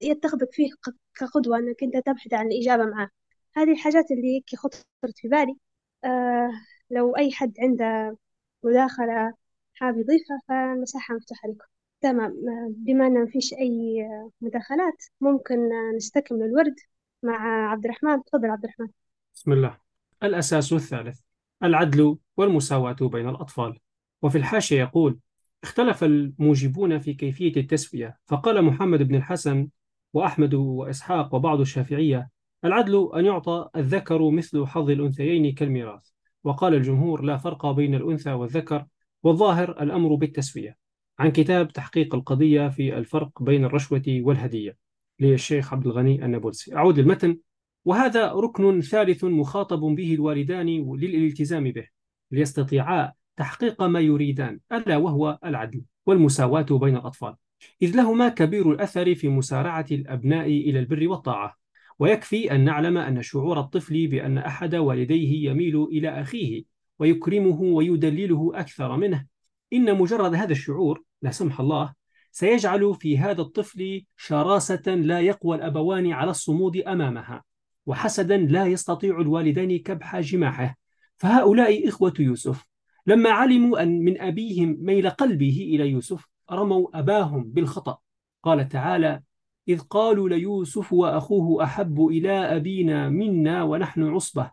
يتخذك 0.00 0.48
فيه 0.52 0.70
كقدوة 1.14 1.58
إنك 1.58 1.82
أنت 1.82 1.96
تبحث 1.96 2.32
عن 2.34 2.46
الإجابة 2.46 2.84
معاه 2.84 3.08
هذه 3.56 3.72
الحاجات 3.72 4.10
اللي 4.10 4.42
خطرت 4.56 4.84
في 5.16 5.28
بالي. 5.28 5.56
آه 6.04 6.50
لو 6.90 7.16
أي 7.16 7.32
حد 7.32 7.54
عنده 7.60 8.16
مداخلة 8.62 9.34
حاب 9.74 9.98
يضيفها 9.98 10.40
فالمساحة 10.48 11.14
مفتوحة 11.14 11.48
لكم. 11.48 11.66
تمام. 12.00 12.34
بما 12.76 13.06
أن 13.06 13.14
ما 13.14 13.26
فيش 13.26 13.52
أي 13.54 14.08
مداخلات 14.40 15.04
ممكن 15.20 15.58
نستكمل 15.96 16.42
الورد 16.42 16.74
مع 17.22 17.70
عبد 17.70 17.84
الرحمن. 17.84 18.24
تفضل 18.24 18.50
عبد 18.50 18.64
الرحمن. 18.64 18.88
بسم 19.34 19.52
الله. 19.52 19.78
الأساس 20.22 20.72
الثالث 20.72 21.20
العدل 21.62 22.16
والمساواة 22.36 22.96
بين 23.00 23.28
الأطفال. 23.28 23.78
وفي 24.22 24.38
الحاشية 24.38 24.80
يقول 24.80 25.18
اختلف 25.62 26.04
الموجبون 26.04 26.98
في 26.98 27.14
كيفية 27.14 27.56
التسوية 27.56 28.18
فقال 28.26 28.62
محمد 28.64 29.02
بن 29.02 29.14
الحسن 29.14 29.68
وأحمد 30.12 30.54
وإسحاق 30.54 31.34
وبعض 31.34 31.60
الشافعية 31.60 32.28
العدل 32.64 33.10
أن 33.14 33.24
يعطى 33.24 33.68
الذكر 33.76 34.30
مثل 34.30 34.66
حظ 34.66 34.90
الأنثيين 34.90 35.54
كالميراث. 35.54 36.08
وقال 36.44 36.74
الجمهور 36.74 37.22
لا 37.22 37.36
فرق 37.36 37.70
بين 37.70 37.94
الأنثى 37.94 38.32
والذكر 38.32 38.86
والظاهر 39.22 39.82
الأمر 39.82 40.14
بالتسوية. 40.14 40.76
عن 41.18 41.32
كتاب 41.32 41.72
تحقيق 41.72 42.14
القضية 42.14 42.68
في 42.68 42.98
الفرق 42.98 43.42
بين 43.42 43.64
الرشوة 43.64 44.02
والهدية 44.08 44.76
للشيخ 45.20 45.72
عبد 45.72 45.86
الغني 45.86 46.24
النابلسي. 46.24 46.76
أعود 46.76 46.98
للمتن 46.98 47.38
وهذا 47.84 48.32
ركن 48.32 48.80
ثالث 48.80 49.24
مخاطب 49.24 49.80
به 49.80 50.14
الوالدان 50.14 50.66
للالتزام 50.96 51.64
به 51.64 51.88
ليستطيعا 52.30 53.12
تحقيق 53.36 53.82
ما 53.82 54.00
يريدان 54.00 54.60
ألا 54.72 54.96
وهو 54.96 55.38
العدل 55.44 55.82
والمساواة 56.06 56.66
بين 56.70 56.96
الأطفال. 56.96 57.34
إذ 57.82 57.96
لهما 57.96 58.28
كبير 58.28 58.72
الأثر 58.72 59.14
في 59.14 59.28
مسارعة 59.28 59.86
الأبناء 59.90 60.46
إلى 60.46 60.78
البر 60.78 61.08
والطاعة. 61.08 61.61
ويكفي 61.98 62.52
أن 62.52 62.64
نعلم 62.64 62.98
أن 62.98 63.22
شعور 63.22 63.60
الطفل 63.60 64.06
بأن 64.06 64.38
أحد 64.38 64.74
والديه 64.74 65.50
يميل 65.50 65.84
إلى 65.84 66.20
أخيه 66.20 66.64
ويكرمه 66.98 67.60
ويدلله 67.60 68.52
أكثر 68.54 68.96
منه. 68.96 69.26
إن 69.72 69.98
مجرد 69.98 70.34
هذا 70.34 70.52
الشعور 70.52 71.02
لا 71.22 71.30
سمح 71.30 71.60
الله 71.60 71.92
سيجعل 72.32 72.94
في 72.94 73.18
هذا 73.18 73.42
الطفل 73.42 74.04
شراسة 74.16 74.94
لا 74.94 75.20
يقوى 75.20 75.56
الأبوان 75.56 76.12
على 76.12 76.30
الصمود 76.30 76.76
أمامها 76.76 77.42
وحسدا 77.86 78.36
لا 78.36 78.66
يستطيع 78.66 79.20
الوالدان 79.20 79.78
كبح 79.78 80.20
جماحه. 80.20 80.76
فهؤلاء 81.16 81.88
إخوة 81.88 82.14
يوسف 82.18 82.66
لما 83.06 83.30
علموا 83.30 83.82
أن 83.82 84.04
من 84.04 84.20
أبيهم 84.20 84.76
ميل 84.80 85.10
قلبه 85.10 85.70
إلى 85.74 85.90
يوسف 85.90 86.28
رموا 86.52 86.98
أباهم 86.98 87.44
بالخطأ. 87.44 87.98
قال 88.42 88.68
تعالى 88.68 89.22
إذ 89.68 89.80
قالوا 89.80 90.28
ليوسف 90.28 90.92
وأخوه 90.92 91.64
أحب 91.64 92.06
إلى 92.06 92.30
أبينا 92.30 93.08
منا 93.08 93.62
ونحن 93.62 94.02
عصبة 94.02 94.50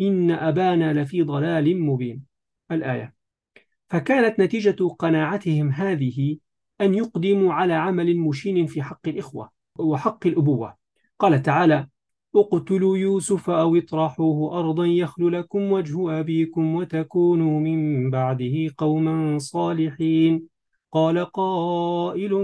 إن 0.00 0.30
أبانا 0.30 0.92
لفي 0.92 1.22
ضلال 1.22 1.80
مبين. 1.80 2.22
الآية. 2.70 3.14
فكانت 3.88 4.40
نتيجة 4.40 4.88
قناعتهم 4.98 5.70
هذه 5.70 6.36
أن 6.80 6.94
يقدموا 6.94 7.52
على 7.52 7.72
عمل 7.72 8.16
مشين 8.16 8.66
في 8.66 8.82
حق 8.82 9.08
الإخوة 9.08 9.50
وحق 9.78 10.26
الأبوة. 10.26 10.76
قال 11.18 11.42
تعالى 11.42 11.88
اقتلوا 12.36 12.98
يوسف 12.98 13.50
أو 13.50 13.76
اطرحوه 13.76 14.58
أرضا 14.58 14.86
يخل 14.86 15.32
لكم 15.32 15.72
وجه 15.72 16.20
أبيكم 16.20 16.74
وتكونوا 16.74 17.60
من 17.60 18.10
بعده 18.10 18.70
قوما 18.78 19.38
صالحين 19.38 20.51
قال 20.92 21.24
قائل 21.24 22.34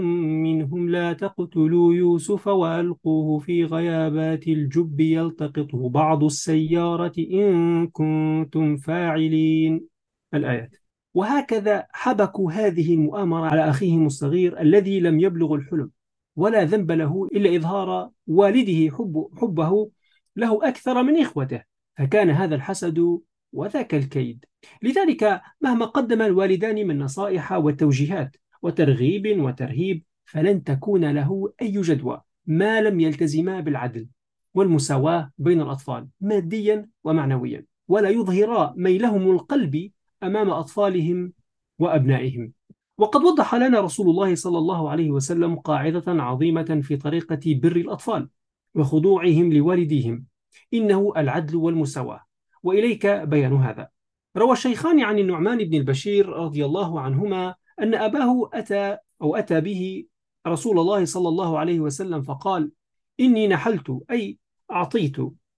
منهم 0.43 0.89
لا 0.89 1.13
تقتلوا 1.13 1.93
يوسف 1.93 2.47
وألقوه 2.47 3.39
في 3.39 3.65
غيابات 3.65 4.47
الجب 4.47 4.99
يلتقطه 4.99 5.89
بعض 5.89 6.23
السيارة 6.23 7.13
إن 7.17 7.87
كنتم 7.87 8.77
فاعلين. 8.77 9.87
الآيات. 10.33 10.75
وهكذا 11.13 11.87
حبكوا 11.91 12.51
هذه 12.51 12.93
المؤامرة 12.93 13.45
على 13.45 13.69
أخيهم 13.69 14.05
الصغير 14.05 14.61
الذي 14.61 14.99
لم 14.99 15.19
يبلغ 15.19 15.53
الحلم 15.55 15.91
ولا 16.35 16.63
ذنب 16.63 16.91
له 16.91 17.29
إلا 17.33 17.55
إظهار 17.55 18.09
والده 18.27 18.95
حب 18.97 19.27
حبه 19.41 19.89
له 20.35 20.67
أكثر 20.67 21.03
من 21.03 21.21
إخوته. 21.21 21.63
فكان 21.97 22.29
هذا 22.29 22.55
الحسد 22.55 23.19
وذاك 23.53 23.95
الكيد. 23.95 24.45
لذلك 24.81 25.41
مهما 25.61 25.85
قدم 25.85 26.21
الوالدان 26.21 26.87
من 26.87 26.99
نصائح 26.99 27.51
وتوجيهات 27.51 28.35
وترغيب 28.61 29.41
وترهيب 29.41 30.03
فلن 30.25 30.63
تكون 30.63 31.11
له 31.11 31.53
أي 31.61 31.71
جدوى 31.71 32.21
ما 32.45 32.81
لم 32.81 32.99
يلتزما 32.99 33.59
بالعدل 33.59 34.07
والمساواة 34.53 35.31
بين 35.37 35.61
الأطفال 35.61 36.07
ماديا 36.21 36.89
ومعنويا. 37.03 37.65
ولا 37.87 38.09
يظهرا 38.09 38.73
ميلهم 38.77 39.31
القلبي 39.31 39.93
أمام 40.23 40.49
أطفالهم 40.49 41.33
وأبنائهم. 41.79 42.51
وقد 42.97 43.23
وضح 43.23 43.55
لنا 43.55 43.81
رسول 43.81 44.09
الله 44.09 44.35
صلى 44.35 44.57
الله 44.57 44.89
عليه 44.89 45.11
وسلم 45.11 45.55
قاعدة 45.55 46.03
عظيمة 46.07 46.81
في 46.83 46.97
طريقة 46.97 47.39
بر 47.45 47.75
الأطفال 47.75 48.29
وخضوعهم 48.75 49.53
لوالديهم. 49.53 50.25
إنه 50.73 51.13
العدل 51.17 51.55
والمساواة. 51.55 52.28
وإليك 52.63 53.07
بيان 53.07 53.55
هذا. 53.55 53.89
روى 54.37 54.51
الشيخان 54.51 54.99
عن 54.99 55.19
النعمان 55.19 55.57
بن 55.57 55.77
البشير 55.77 56.29
رضي 56.29 56.65
الله 56.65 57.01
عنهما 57.01 57.55
أن 57.79 57.95
أباه 57.95 58.49
أتى 58.53 58.97
أو 59.21 59.35
أتى 59.35 59.61
به 59.61 60.05
رسول 60.47 60.79
الله 60.79 61.05
صلى 61.05 61.27
الله 61.29 61.59
عليه 61.59 61.79
وسلم 61.79 62.21
فقال 62.21 62.71
إني 63.19 63.47
نحلت 63.47 64.01
أي 64.11 64.37
أعطيت 64.71 65.15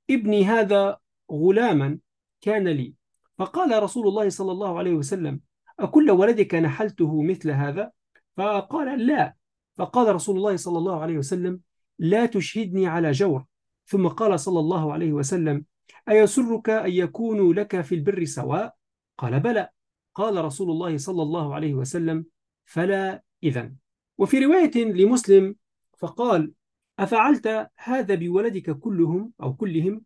ابني 0.10 0.46
هذا 0.46 0.98
غلاما 1.32 1.98
كان 2.42 2.68
لي. 2.68 2.94
فقال 3.38 3.84
رسول 3.84 4.08
الله 4.08 4.30
صلى 4.30 4.52
الله 4.52 4.78
عليه 4.78 4.94
وسلم 4.94 5.40
أكل 5.80 6.12
ولدك 6.12 6.56
نحلته 6.56 7.22
مثل 7.22 7.52
هذا؟ 7.52 7.92
فقال 8.38 9.08
لا. 9.08 9.36
فقال 9.78 10.16
رسول 10.16 10.38
الله 10.38 10.56
صلى 10.56 10.78
الله 10.78 11.00
عليه 11.00 11.18
وسلم 11.18 11.60
لا 12.00 12.26
تشهدني 12.26 12.88
على 12.88 13.12
جور. 13.12 13.46
ثم 13.86 14.08
قال 14.08 14.40
صلى 14.40 14.60
الله 14.60 14.94
عليه 14.94 15.14
وسلم 15.14 15.66
أيسرك 16.10 16.70
أن 16.70 16.92
يكونوا 16.92 17.54
لك 17.54 17.82
في 17.82 17.96
البر 17.96 18.26
سواء؟ 18.26 18.76
قال 19.18 19.40
بلى. 19.40 19.70
قال 20.16 20.46
رسول 20.46 20.72
الله 20.72 20.98
صلى 20.98 21.24
الله 21.24 21.56
عليه 21.56 21.74
وسلم 21.74 22.26
فلا 22.66 23.24
إذن. 23.44 23.76
وفي 24.18 24.46
رواية 24.46 24.86
لمسلم 24.86 25.56
فقال 25.98 26.52
أفعلت 27.00 27.70
هذا 27.78 28.16
بولدك 28.16 28.72
كلهم 28.72 29.32
أو 29.42 29.54
كلهم؟ 29.54 30.02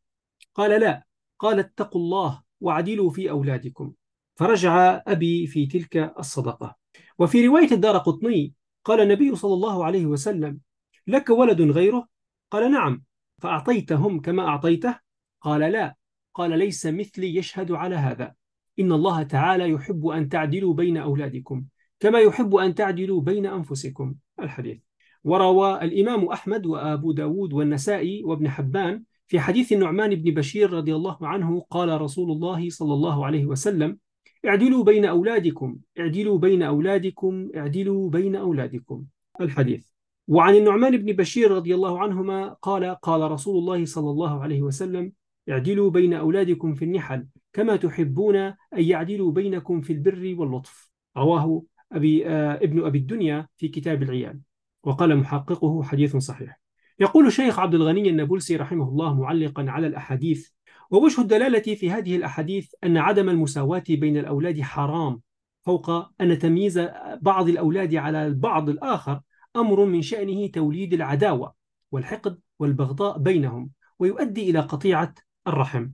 قال 0.55 0.81
لا. 0.81 1.05
قال 1.39 1.59
اتقوا 1.59 2.01
الله 2.01 2.43
واعدلوا 2.61 3.09
في 3.09 3.29
أولادكم. 3.29 3.93
فرجع 4.35 5.01
أبي 5.07 5.47
في 5.47 5.65
تلك 5.65 6.13
الصدقة. 6.19 6.75
وفي 7.19 7.47
رواية 7.47 7.71
الدار 7.71 7.97
قطني 7.97 8.53
قال 8.83 8.99
النبي 8.99 9.35
صلى 9.35 9.53
الله 9.53 9.85
عليه 9.85 10.05
وسلم 10.05 10.59
لك 11.07 11.29
ولد 11.29 11.61
غيره؟ 11.61 12.07
قال 12.51 12.71
نعم. 12.71 13.03
فأعطيتهم 13.41 14.21
كما 14.21 14.47
أعطيته؟ 14.47 15.04
قال 15.45 15.61
لا 15.61 15.95
قال 16.33 16.59
ليس 16.59 16.85
مثلي 16.85 17.35
يشهد 17.35 17.71
على 17.71 17.95
هذا. 17.95 18.33
إن 18.79 18.91
الله 18.91 19.23
تعالى 19.23 19.69
يحب 19.69 20.07
أن 20.07 20.29
تعدلوا 20.29 20.73
بين 20.73 20.97
أولادكم 20.97 21.63
كما 21.99 22.19
يحب 22.19 22.55
أن 22.55 22.75
تعدلوا 22.75 23.21
بين 23.21 23.45
أنفسكم. 23.45 24.15
الحديث. 24.39 24.77
وروى 25.23 25.81
الإمام 25.81 26.25
أحمد 26.25 26.65
وأبو 26.65 27.11
داود 27.11 27.53
والنسائي 27.53 28.23
وابن 28.23 28.49
حبان 28.49 29.03
في 29.27 29.39
حديث 29.39 29.73
النعمان 29.73 30.15
بن 30.15 30.33
بشير 30.33 30.73
رضي 30.73 30.95
الله 30.95 31.17
عنه 31.21 31.65
قال 31.69 32.01
رسول 32.01 32.31
الله 32.31 32.69
صلى 32.69 32.93
الله 32.93 33.25
عليه 33.25 33.45
وسلم 33.45 33.97
اعدلوا 34.45 34.83
بين 34.83 35.05
أولادكم 35.05 35.77
اعدلوا 35.99 36.37
بين 36.37 36.61
أولادكم 36.61 37.49
اعدلوا 37.55 38.09
بين 38.09 38.35
أولادكم. 38.35 39.03
الحديث. 39.41 39.85
وعن 40.27 40.55
النعمان 40.55 40.97
بن 40.97 41.13
بشير 41.13 41.51
رضي 41.51 41.75
الله 41.75 41.99
عنهما 41.99 42.53
قال 42.53 42.95
قال 42.95 43.31
رسول 43.31 43.57
الله 43.57 43.85
صلى 43.85 44.09
الله 44.09 44.41
عليه 44.43 44.61
وسلم 44.61 45.11
اعدلوا 45.49 45.89
بين 45.89 46.13
أولادكم 46.13 46.73
في 46.73 46.85
النحل 46.85 47.27
كما 47.53 47.75
تحبون 47.75 48.35
أن 48.35 48.55
يعدلوا 48.73 49.31
بينكم 49.31 49.81
في 49.81 49.93
البر 49.93 50.35
واللطف. 50.37 50.91
رواه 51.17 51.63
أبي 51.91 52.27
آه 52.27 52.55
ابن 52.55 52.85
أبي 52.85 52.97
الدنيا 52.97 53.47
في 53.57 53.67
كتاب 53.67 54.03
العيال 54.03 54.39
وقال 54.83 55.15
محققه 55.15 55.83
حديث 55.83 56.17
صحيح. 56.17 56.59
يقول 56.99 57.27
الشيخ 57.27 57.59
عبد 57.59 57.75
الغني 57.75 58.09
النابلسي 58.09 58.55
رحمه 58.55 58.89
الله 58.89 59.13
معلقا 59.21 59.65
على 59.69 59.87
الأحاديث. 59.87 60.49
ووجه 60.91 61.21
الدلالة 61.21 61.75
في 61.75 61.91
هذه 61.91 62.15
الأحاديث 62.15 62.73
أن 62.83 62.97
عدم 62.97 63.29
المساواة 63.29 63.83
بين 63.89 64.17
الأولاد 64.17 64.61
حرام 64.61 65.21
فوق 65.61 65.89
أن 66.21 66.39
تمييز 66.39 66.89
بعض 67.21 67.49
الأولاد 67.49 67.95
على 67.95 68.27
البعض 68.27 68.69
الآخر 68.69 69.21
أمر 69.55 69.85
من 69.85 70.01
شأنه 70.01 70.47
توليد 70.47 70.93
العداوة 70.93 71.53
والحقد 71.91 72.39
والبغضاء 72.59 73.17
بينهم 73.17 73.69
ويؤدي 73.99 74.49
إلى 74.49 74.59
قطيعة 74.59 75.13
الرحم. 75.47 75.87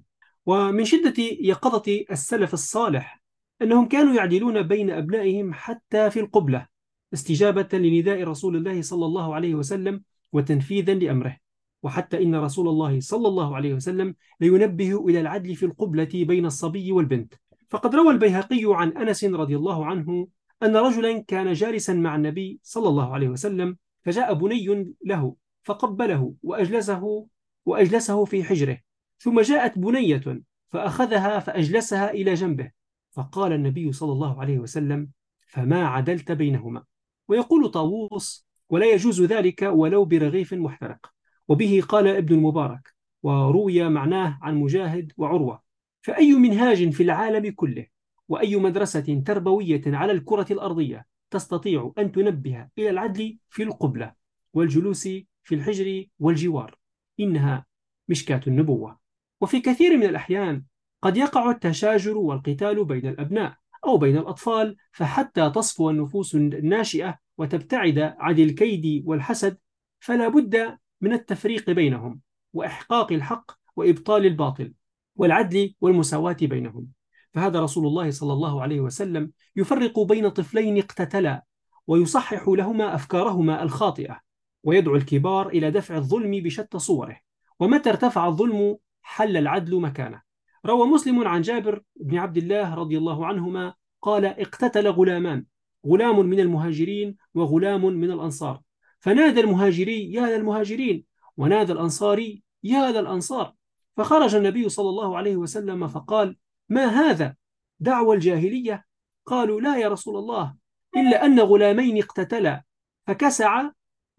ومن 0.45 0.85
شدة 0.85 1.13
يقظة 1.17 2.05
السلف 2.11 2.53
الصالح 2.53 3.21
أنهم 3.61 3.87
كانوا 3.87 4.13
يعدلون 4.13 4.61
بين 4.61 4.89
أبنائهم 4.89 5.53
حتى 5.53 6.09
في 6.09 6.19
القبلة 6.19 6.67
استجابة 7.13 7.77
لنداء 7.77 8.23
رسول 8.23 8.55
الله 8.55 8.81
صلى 8.81 9.05
الله 9.05 9.35
عليه 9.35 9.55
وسلم 9.55 10.01
وتنفيذا 10.33 10.93
لأمره. 10.93 11.37
وحتى 11.83 12.23
إن 12.23 12.35
رسول 12.35 12.67
الله 12.67 12.99
صلى 12.99 13.27
الله 13.27 13.55
عليه 13.55 13.73
وسلم 13.73 14.15
لينبه 14.39 15.05
إلى 15.05 15.21
العدل 15.21 15.55
في 15.55 15.65
القبلة 15.65 16.09
بين 16.13 16.45
الصبي 16.45 16.91
والبنت. 16.91 17.33
فقد 17.69 17.95
روى 17.95 18.13
البيهقي 18.13 18.61
عن 18.65 18.97
أنس 18.97 19.23
رضي 19.23 19.55
الله 19.55 19.85
عنه 19.85 20.27
أن 20.63 20.75
رجلا 20.75 21.23
كان 21.27 21.53
جالسا 21.53 21.93
مع 21.93 22.15
النبي 22.15 22.59
صلى 22.63 22.89
الله 22.89 23.13
عليه 23.13 23.29
وسلم 23.29 23.77
فجاء 24.03 24.33
بني 24.33 24.93
له 25.05 25.35
فقبله 25.63 26.33
وأجلسه 26.43 27.27
وأجلسه 27.65 28.25
في 28.25 28.43
حجره. 28.43 28.77
ثم 29.21 29.41
جاءت 29.41 29.79
بنية 29.79 30.41
فأخذها 30.69 31.39
فأجلسها 31.39 32.11
إلى 32.11 32.33
جنبه. 32.33 32.71
فقال 33.11 33.53
النبي 33.53 33.91
صلى 33.91 34.11
الله 34.11 34.41
عليه 34.41 34.59
وسلم 34.59 35.09
فما 35.47 35.87
عدلت 35.87 36.31
بينهما؟ 36.31 36.83
ويقول 37.27 37.71
طاووس 37.71 38.47
ولا 38.69 38.85
يجوز 38.85 39.21
ذلك 39.21 39.61
ولو 39.61 40.05
برغيف 40.05 40.53
محترق. 40.53 41.13
وبه 41.47 41.83
قال 41.89 42.07
ابن 42.07 42.35
المبارك 42.35 42.95
وروي 43.23 43.89
معناه 43.89 44.39
عن 44.41 44.55
مجاهد 44.55 45.11
وعروة. 45.17 45.61
فأي 46.01 46.33
منهاج 46.33 46.89
في 46.89 47.03
العالم 47.03 47.51
كله 47.51 47.85
وأي 48.27 48.55
مدرسة 48.55 49.23
تربوية 49.25 49.81
على 49.87 50.11
الكرة 50.11 50.47
الأرضية 50.51 51.05
تستطيع 51.29 51.93
أن 51.97 52.11
تنبه 52.11 52.67
إلى 52.77 52.89
العدل 52.89 53.37
في 53.49 53.63
القبلة 53.63 54.13
والجلوس 54.53 55.03
في 55.43 55.55
الحجر 55.55 56.05
والجوار 56.19 56.77
إنها 57.19 57.65
مشكاة 58.07 58.41
النبوة. 58.47 59.00
وفي 59.41 59.61
كثير 59.61 59.97
من 59.97 60.03
الأحيان 60.03 60.63
قد 61.01 61.17
يقع 61.17 61.51
التشاجر 61.51 62.17
والقتال 62.17 62.85
بين 62.85 63.07
الأبناء 63.07 63.55
أو 63.85 63.97
بين 63.97 64.17
الأطفال 64.17 64.75
فحتى 64.91 65.49
تصفو 65.49 65.89
النفوس 65.89 66.35
الناشئة 66.35 67.17
وتبتعد 67.37 67.99
عن 67.99 68.39
الكيد 68.39 69.03
والحسد 69.05 69.57
فلا 69.99 70.27
بد 70.27 70.77
من 71.01 71.13
التفريق 71.13 71.69
بينهم 71.69 72.19
وإحقاق 72.53 73.11
الحق 73.11 73.51
وإبطال 73.75 74.25
الباطل 74.25 74.73
والعدل 75.15 75.73
والمساواة 75.81 76.37
بينهم. 76.41 76.87
فهذا 77.33 77.61
رسول 77.61 77.87
الله 77.87 78.11
صلى 78.11 78.33
الله 78.33 78.61
عليه 78.61 78.81
وسلم 78.81 79.31
يفرق 79.55 79.99
بين 79.99 80.29
طفلين 80.29 80.77
اقتتلا 80.77 81.43
ويصحح 81.87 82.47
لهما 82.47 82.95
أفكارهما 82.95 83.63
الخاطئة 83.63 84.19
ويدعو 84.63 84.95
الكبار 84.95 85.47
إلى 85.49 85.71
دفع 85.71 85.97
الظلم 85.97 86.31
بشتى 86.31 86.79
صوره. 86.79 87.17
ومتى 87.59 87.89
ارتفع 87.89 88.27
الظلم 88.27 88.77
حل 89.01 89.37
العدل 89.37 89.81
مكانه. 89.81 90.21
روى 90.65 90.87
مسلم 90.87 91.27
عن 91.27 91.41
جابر 91.41 91.81
بن 91.95 92.17
عبد 92.17 92.37
الله 92.37 92.75
رضي 92.75 92.97
الله 92.97 93.25
عنهما 93.25 93.73
قال 94.01 94.25
اقتتل 94.25 94.87
غلامان 94.87 95.45
غلام 95.87 96.25
من 96.25 96.39
المهاجرين 96.39 97.17
وغلام 97.33 97.85
من 97.85 98.11
الأنصار. 98.11 98.61
فنادى 98.99 99.39
المهاجري 99.39 100.13
يا 100.13 100.37
للمهاجرين 100.37 101.05
ونادى 101.37 101.71
الأنصاري 101.71 102.43
يا 102.63 102.91
للأنصار 102.91 103.53
فخرج 103.97 104.35
النبي 104.35 104.69
صلى 104.69 104.89
الله 104.89 105.17
عليه 105.17 105.35
وسلم 105.35 105.87
فقال 105.87 106.37
ما 106.69 106.85
هذا؟ 106.85 107.35
دعوى 107.79 108.15
الجاهلية؟ 108.15 108.85
قالوا 109.25 109.61
لا 109.61 109.77
يا 109.77 109.87
رسول 109.87 110.17
الله 110.17 110.55
إلا 110.97 111.25
أن 111.25 111.39
غلامين 111.39 111.97
اقتتلا. 111.97 112.63
فكسع 113.07 113.69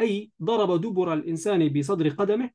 أي 0.01 0.31
ضرب 0.42 0.81
دبر 0.81 1.12
الإنسان 1.12 1.68
بصدر 1.68 2.09
قدمه 2.09 2.51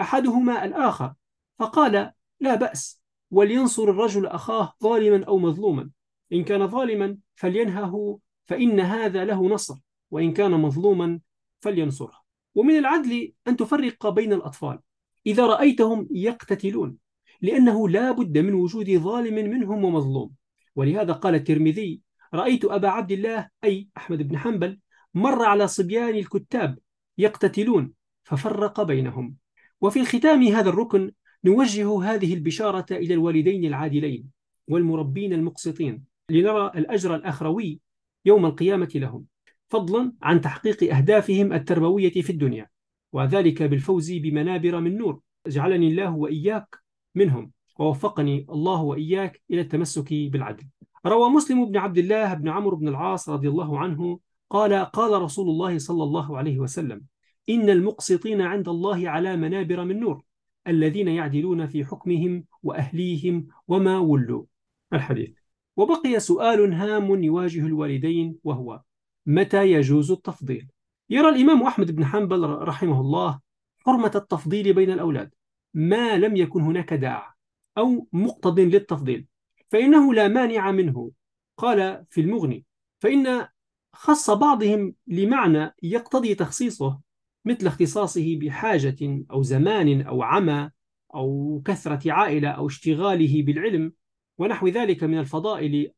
أحدهما 0.00 0.64
الآخر. 0.64 1.14
فقال 1.62 2.12
لا 2.40 2.54
بأس 2.54 3.02
ولينصر 3.30 3.82
الرجل 3.82 4.26
أخاه 4.26 4.72
ظالما 4.82 5.24
أو 5.24 5.38
مظلوما. 5.38 5.90
إن 6.32 6.44
كان 6.44 6.68
ظالما 6.68 7.18
فلينهه 7.34 8.18
فإن 8.44 8.80
هذا 8.80 9.24
له 9.24 9.48
نصر 9.48 9.74
وإن 10.10 10.32
كان 10.32 10.50
مظلوما 10.50 11.20
فلينصره. 11.60 12.22
ومن 12.54 12.78
العدل 12.78 13.32
أن 13.48 13.56
تفرق 13.56 14.08
بين 14.08 14.32
الأطفال. 14.32 14.78
إذا 15.26 15.46
رأيتهم 15.46 16.08
يقتتلون 16.10 16.96
لأنه 17.40 17.88
لا 17.88 18.12
بد 18.12 18.38
من 18.38 18.54
وجود 18.54 18.90
ظالم 18.90 19.34
منهم 19.34 19.84
ومظلوم. 19.84 20.30
ولهذا 20.76 21.12
قال 21.12 21.34
الترمذي 21.34 22.00
رأيت 22.34 22.64
أبا 22.64 22.88
عبد 22.88 23.12
الله 23.12 23.48
أي 23.64 23.88
أحمد 23.96 24.28
بن 24.28 24.38
حنبل 24.38 24.78
مر 25.14 25.44
على 25.44 25.68
صبيان 25.68 26.14
الكتاب 26.14 26.78
يقتتلون 27.18 27.92
ففرق 28.24 28.82
بينهم. 28.82 29.36
وفي 29.80 30.00
الختام 30.00 30.42
هذا 30.42 30.68
الركن 30.68 31.12
نوجه 31.44 32.02
هذه 32.02 32.34
البشارة 32.34 32.86
إلى 32.90 33.14
الوالدين 33.14 33.64
العادلين 33.64 34.24
والمربين 34.68 35.32
المقسطين 35.32 36.04
لنرى 36.30 36.72
الأجر 36.76 37.14
الأخروي 37.14 37.80
يوم 38.24 38.46
القيامة 38.46 38.90
لهم 38.94 39.24
فضلا 39.68 40.12
عن 40.22 40.40
تحقيق 40.40 40.94
أهدافهم 40.96 41.52
التربوية 41.52 42.10
في 42.10 42.30
الدنيا 42.30 42.68
وذلك 43.12 43.62
بالفوز 43.62 44.12
بمنابر 44.12 44.80
من 44.80 44.96
نور 44.96 45.20
جعلني 45.46 45.88
الله 45.88 46.16
وإياك 46.16 46.78
منهم 47.14 47.50
ووفقني 47.78 48.46
الله 48.50 48.82
وإياك 48.82 49.42
إلى 49.50 49.60
التمسك 49.60 50.08
بالعدل. 50.12 50.64
روى 51.06 51.30
مسلم 51.30 51.64
بن 51.66 51.76
عبد 51.76 51.98
الله 51.98 52.34
بن 52.34 52.48
عمرو 52.48 52.76
بن 52.76 52.88
العاص 52.88 53.28
رضي 53.28 53.48
الله 53.48 53.78
عنه 53.78 54.18
قال 54.50 54.84
قال 54.84 55.22
رسول 55.22 55.48
الله 55.48 55.78
صلى 55.78 56.02
الله 56.02 56.38
عليه 56.38 56.58
وسلم 56.58 57.02
إن 57.48 57.70
المقسطين 57.70 58.40
عند 58.40 58.68
الله 58.68 59.10
على 59.10 59.36
منابر 59.36 59.84
من 59.84 60.00
نور 60.00 60.22
الذين 60.66 61.08
يعدلون 61.08 61.66
في 61.66 61.84
حكمهم 61.84 62.44
وأهليهم 62.62 63.48
وما 63.68 63.98
ولوا. 63.98 64.44
الحديث. 64.92 65.30
وبقي 65.76 66.20
سؤال 66.20 66.72
هام 66.72 67.24
يواجه 67.24 67.66
الوالدين 67.66 68.38
وهو 68.44 68.82
متى 69.26 69.72
يجوز 69.72 70.10
التفضيل؟ 70.10 70.68
يرى 71.10 71.28
الإمام 71.28 71.62
أحمد 71.62 71.96
بن 71.96 72.04
حنبل 72.04 72.48
رحمه 72.48 73.00
الله 73.00 73.40
حرمة 73.78 74.12
التفضيل 74.14 74.72
بين 74.72 74.90
الأولاد. 74.90 75.34
ما 75.74 76.16
لم 76.16 76.36
يكن 76.36 76.60
هناك 76.60 76.94
داع 76.94 77.34
أو 77.78 78.08
مقتض 78.12 78.60
للتفضيل 78.60 79.26
فإنه 79.70 80.14
لا 80.14 80.28
مانع 80.28 80.70
منه. 80.70 81.10
قال 81.56 82.04
في 82.10 82.20
المغني 82.20 82.64
فإن 83.00 83.48
خص 83.92 84.30
بعضهم 84.30 84.94
لمعنى 85.06 85.74
يقتضي 85.82 86.34
تخصيصه 86.34 87.00
مثل 87.44 87.66
اختصاصه 87.66 88.38
بحاجة 88.38 89.24
أو 89.30 89.42
زمان 89.42 90.02
أو 90.02 90.22
عمى 90.22 90.70
أو 91.14 91.62
كثرة 91.64 92.12
عائلة 92.12 92.48
أو 92.48 92.66
اشتغاله 92.66 93.42
بالعلم 93.42 93.92
ونحو 94.38 94.68
ذلك 94.68 95.04
من 95.04 95.18
الفضائل 95.18 95.92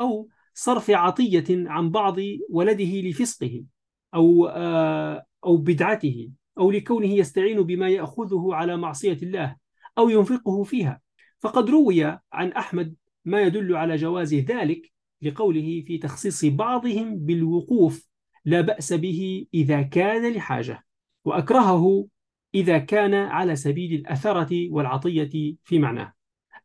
أو 0.00 0.28
صرف 0.54 0.90
عطية 0.90 1.44
عن 1.50 1.90
بعض 1.90 2.16
ولده 2.50 3.08
لفسقه 3.08 3.64
أو 4.14 4.46
آه، 4.46 5.24
أو 5.44 5.56
بدعته 5.56 6.30
أو 6.58 6.70
لكونه 6.70 7.08
يستعين 7.08 7.62
بما 7.62 7.88
يأخذه 7.88 8.48
على 8.52 8.76
معصية 8.76 9.18
الله 9.22 9.56
أو 9.98 10.08
ينفقه 10.08 10.62
فيها. 10.62 11.00
فقد 11.40 11.70
روي 11.70 12.04
عن 12.32 12.52
أحمد 12.52 12.94
ما 13.24 13.42
يدل 13.42 13.76
على 13.76 13.96
جواز 13.96 14.34
ذلك 14.34 14.92
لقوله 15.22 15.84
في 15.86 15.98
تخصيص 15.98 16.44
بعضهم 16.44 17.16
بالوقوف 17.18 18.08
لا 18.44 18.60
بأس 18.60 18.92
به 18.92 19.46
إذا 19.54 19.82
كان 19.82 20.32
لحاجة. 20.32 20.84
وأكرهه 21.28 22.06
إذا 22.54 22.78
كان 22.78 23.14
على 23.14 23.56
سبيل 23.56 23.94
الأثرة 23.94 24.70
والعطية 24.70 25.54
في 25.64 25.78
معناه. 25.78 26.12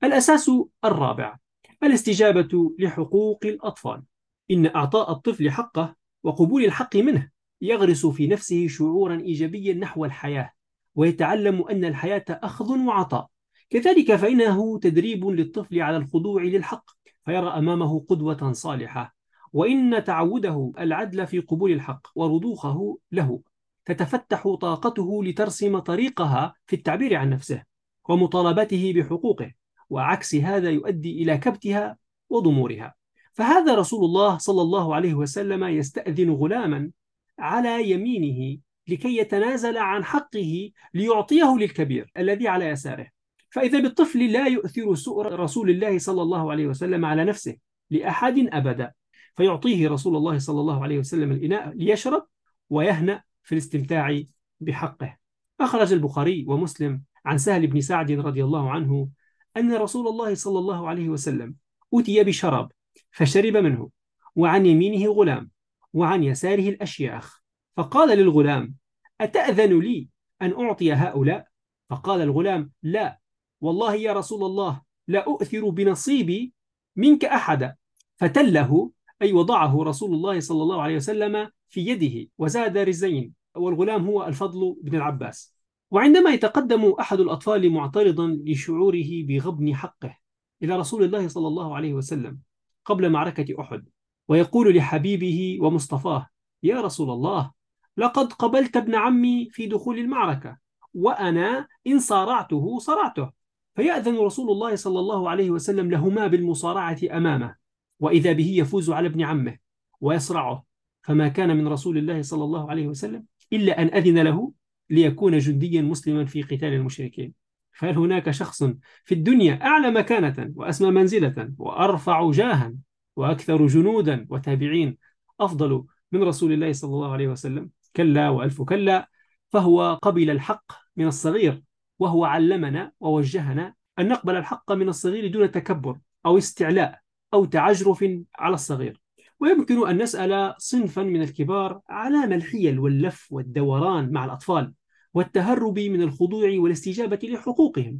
الأساس 0.03 0.51
الرابع 0.85 1.37
الاستجابة 1.83 2.75
لحقوق 2.79 3.45
الأطفال. 3.45 4.03
إن 4.51 4.65
إعطاء 4.75 5.11
الطفل 5.11 5.51
حقه 5.51 5.95
وقبول 6.23 6.65
الحق 6.65 6.95
منه 6.95 7.29
يغرس 7.61 8.05
في 8.05 8.27
نفسه 8.27 8.67
شعورا 8.67 9.21
إيجابيا 9.21 9.73
نحو 9.73 10.05
الحياة 10.05 10.51
ويتعلم 10.95 11.67
أن 11.67 11.85
الحياة 11.85 12.25
أخذ 12.29 12.77
وعطاء. 12.79 13.27
كذلك 13.69 14.15
فإنه 14.15 14.79
تدريب 14.79 15.27
للطفل 15.27 15.81
على 15.81 15.97
الخضوع 15.97 16.43
للحق 16.43 16.85
فيرى 17.25 17.47
أمامه 17.47 18.05
قدوة 18.09 18.51
صالحة. 18.51 19.15
وإن 19.53 20.03
تعوده 20.03 20.71
العدل 20.79 21.27
في 21.27 21.39
قبول 21.39 21.71
الحق 21.71 22.07
ورضوخه 22.15 22.97
له. 23.11 23.41
تتفتح 23.85 24.55
طاقته 24.61 25.23
لترسم 25.23 25.79
طريقها 25.79 26.53
في 26.65 26.75
التعبير 26.75 27.15
عن 27.15 27.29
نفسه 27.29 27.63
ومطالبته 28.09 28.93
بحقوقه 28.95 29.51
وعكس 29.89 30.35
هذا 30.35 30.69
يؤدي 30.69 31.23
إلى 31.23 31.37
كبتها 31.37 31.97
وضمورها. 32.29 32.95
فهذا 33.33 33.75
رسول 33.75 34.05
الله 34.05 34.37
صلى 34.37 34.61
الله 34.61 34.95
عليه 34.95 35.13
وسلم 35.13 35.63
يستأذن 35.63 36.29
غلاما 36.29 36.91
على 37.39 37.89
يمينه 37.89 38.57
لكي 38.87 39.17
يتنازل 39.17 39.77
عن 39.77 40.03
حقه 40.03 40.69
ليعطيه 40.93 41.55
للكبير 41.59 42.11
الذي 42.17 42.47
على 42.47 42.65
يساره. 42.65 43.07
فإذا 43.49 43.79
بالطفل 43.79 44.31
لا 44.31 44.47
يؤثر 44.47 44.95
سؤر 44.95 45.39
رسول 45.39 45.69
الله 45.69 45.97
صلى 45.97 46.21
الله 46.21 46.51
عليه 46.51 46.67
وسلم 46.67 47.05
على 47.05 47.23
نفسه 47.25 47.55
لأحد 47.89 48.49
أبدا 48.53 48.91
فيعطيه 49.35 49.89
رسول 49.89 50.15
الله 50.15 50.37
صلى 50.37 50.59
الله 50.59 50.83
عليه 50.83 50.99
وسلم 50.99 51.31
الإناء 51.31 51.69
ليشرب 51.75 52.25
ويهنأ 52.69 53.23
في 53.43 53.51
الاستمتاع 53.51 54.21
بحقه. 54.59 55.17
أخرج 55.59 55.93
البخاري 55.93 56.45
ومسلم 56.47 57.01
عن 57.25 57.37
سهل 57.37 57.67
بن 57.67 57.81
سعد 57.81 58.11
رضي 58.11 58.43
الله 58.43 58.71
عنه 58.71 59.09
أن 59.57 59.73
رسول 59.73 60.07
الله 60.07 60.35
صلى 60.35 60.59
الله 60.59 60.87
عليه 60.87 61.09
وسلم 61.09 61.55
أتي 61.93 62.23
بشراب 62.23 62.71
فشرب 63.11 63.57
منه 63.57 63.89
وعن 64.35 64.65
يمينه 64.65 65.11
غلام 65.11 65.49
وعن 65.93 66.23
يساره 66.23 66.69
الأشياخ. 66.69 67.41
فقال 67.77 68.17
للغلام 68.17 68.75
أتأذن 69.21 69.79
لي 69.79 70.07
أن 70.41 70.53
أعطي 70.53 70.93
هؤلاء؟ 70.93 71.47
فقال 71.89 72.21
الغلام 72.21 72.71
لا 72.83 73.19
والله 73.61 73.95
يا 73.95 74.13
رسول 74.13 74.43
الله 74.43 74.81
لا 75.07 75.27
أؤثر 75.27 75.69
بنصيبي 75.69 76.53
منك 76.95 77.25
أحدا. 77.25 77.75
فتله 78.17 78.91
أي 79.21 79.33
وضعه 79.33 79.83
رسول 79.83 80.13
الله 80.13 80.39
صلى 80.39 80.63
الله 80.63 80.81
عليه 80.81 80.95
وسلم 80.95 81.49
في 81.73 81.87
يده 81.87 82.29
وزاد 82.37 82.77
رزين 82.77 83.33
والغلام 83.55 84.05
هو 84.05 84.25
الفضل 84.25 84.75
بن 84.81 84.95
العباس. 84.95 85.55
وعندما 85.91 86.29
يتقدم 86.29 86.91
أحد 86.99 87.19
الأطفال 87.19 87.69
معترضا 87.69 88.39
لشعوره 88.45 89.09
بغبن 89.23 89.75
حقه 89.75 90.17
إلى 90.63 90.77
رسول 90.77 91.03
الله 91.03 91.27
صلى 91.27 91.47
الله 91.47 91.75
عليه 91.75 91.93
وسلم 91.93 92.39
قبل 92.85 93.09
معركة 93.09 93.61
أحد 93.61 93.85
ويقول 94.27 94.75
لحبيبه 94.77 95.57
ومصطفاه 95.61 96.29
يا 96.63 96.81
رسول 96.81 97.09
الله 97.09 97.51
لقد 97.97 98.33
قبلت 98.33 98.77
ابن 98.77 98.95
عمي 98.95 99.49
في 99.49 99.67
دخول 99.67 99.99
المعركة 99.99 100.57
وأنا 100.93 101.67
إن 101.87 101.99
صارعته 101.99 102.79
صرعته. 102.79 103.29
فيأذن 103.75 104.17
رسول 104.17 104.51
الله 104.51 104.75
صلى 104.75 104.99
الله 104.99 105.29
عليه 105.29 105.51
وسلم 105.51 105.91
لهما 105.91 106.27
بالمصارعة 106.27 106.99
أمامه 107.11 107.55
وإذا 107.99 108.33
به 108.33 108.49
يفوز 108.57 108.89
على 108.89 109.07
ابن 109.07 109.21
عمه 109.21 109.57
ويصرعه. 110.01 110.72
فما 111.03 111.27
كان 111.27 111.57
من 111.57 111.67
رسول 111.67 111.97
الله 111.97 112.21
صلى 112.21 112.43
الله 112.43 112.71
عليه 112.71 112.87
وسلم 112.87 113.23
إلا 113.53 113.81
أن 113.81 113.87
أذن 113.87 114.17
له 114.17 114.51
ليكون 114.89 115.37
جنديا 115.37 115.81
مسلما 115.81 116.25
في 116.25 116.41
قتال 116.41 116.73
المشركين. 116.73 117.33
فهل 117.71 117.97
هناك 117.97 118.31
شخص 118.31 118.63
في 119.03 119.15
الدنيا 119.15 119.61
أعلى 119.61 119.91
مكانة 119.91 120.51
وأسمى 120.55 120.91
منزلة 120.91 121.53
وأرفع 121.57 122.31
جاها 122.31 122.73
وأكثر 123.15 123.67
جنودا 123.67 124.25
وتابعين 124.29 124.97
أفضل 125.39 125.83
من 126.11 126.23
رسول 126.23 126.53
الله 126.53 126.73
صلى 126.73 126.93
الله 126.93 127.11
عليه 127.11 127.27
وسلم؟ 127.27 127.69
كلا 127.95 128.29
وألف 128.29 128.61
كلا 128.61 129.09
فهو 129.49 129.99
قبل 130.01 130.29
الحق 130.29 130.71
من 130.95 131.07
الصغير 131.07 131.63
وهو 131.99 132.25
علمنا 132.25 132.91
ووجهنا 132.99 133.73
أن 133.99 134.07
نقبل 134.07 134.35
الحق 134.35 134.71
من 134.71 134.89
الصغير 134.89 135.27
دون 135.27 135.51
تكبر 135.51 135.99
أو 136.25 136.37
استعلاء 136.37 136.99
أو 137.33 137.45
تعجرف 137.45 138.05
على 138.35 138.53
الصغير. 138.53 139.02
ويمكن 139.43 139.87
أن 139.87 140.01
نسأل 140.01 140.55
صنفا 140.57 141.03
من 141.03 141.21
الكبار 141.21 141.81
علام 141.89 142.33
الحيل 142.33 142.79
واللف 142.79 143.27
والدوران 143.31 144.11
مع 144.11 144.25
الأطفال 144.25 144.73
والتهرب 145.13 145.79
من 145.79 146.01
الخضوع 146.01 146.49
والاستجابة 146.59 147.19
لحقوقهم. 147.23 147.99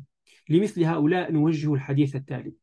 لمثل 0.49 0.83
هؤلاء 0.83 1.31
نوجه 1.31 1.73
الحديث 1.73 2.15
التالي. 2.15 2.53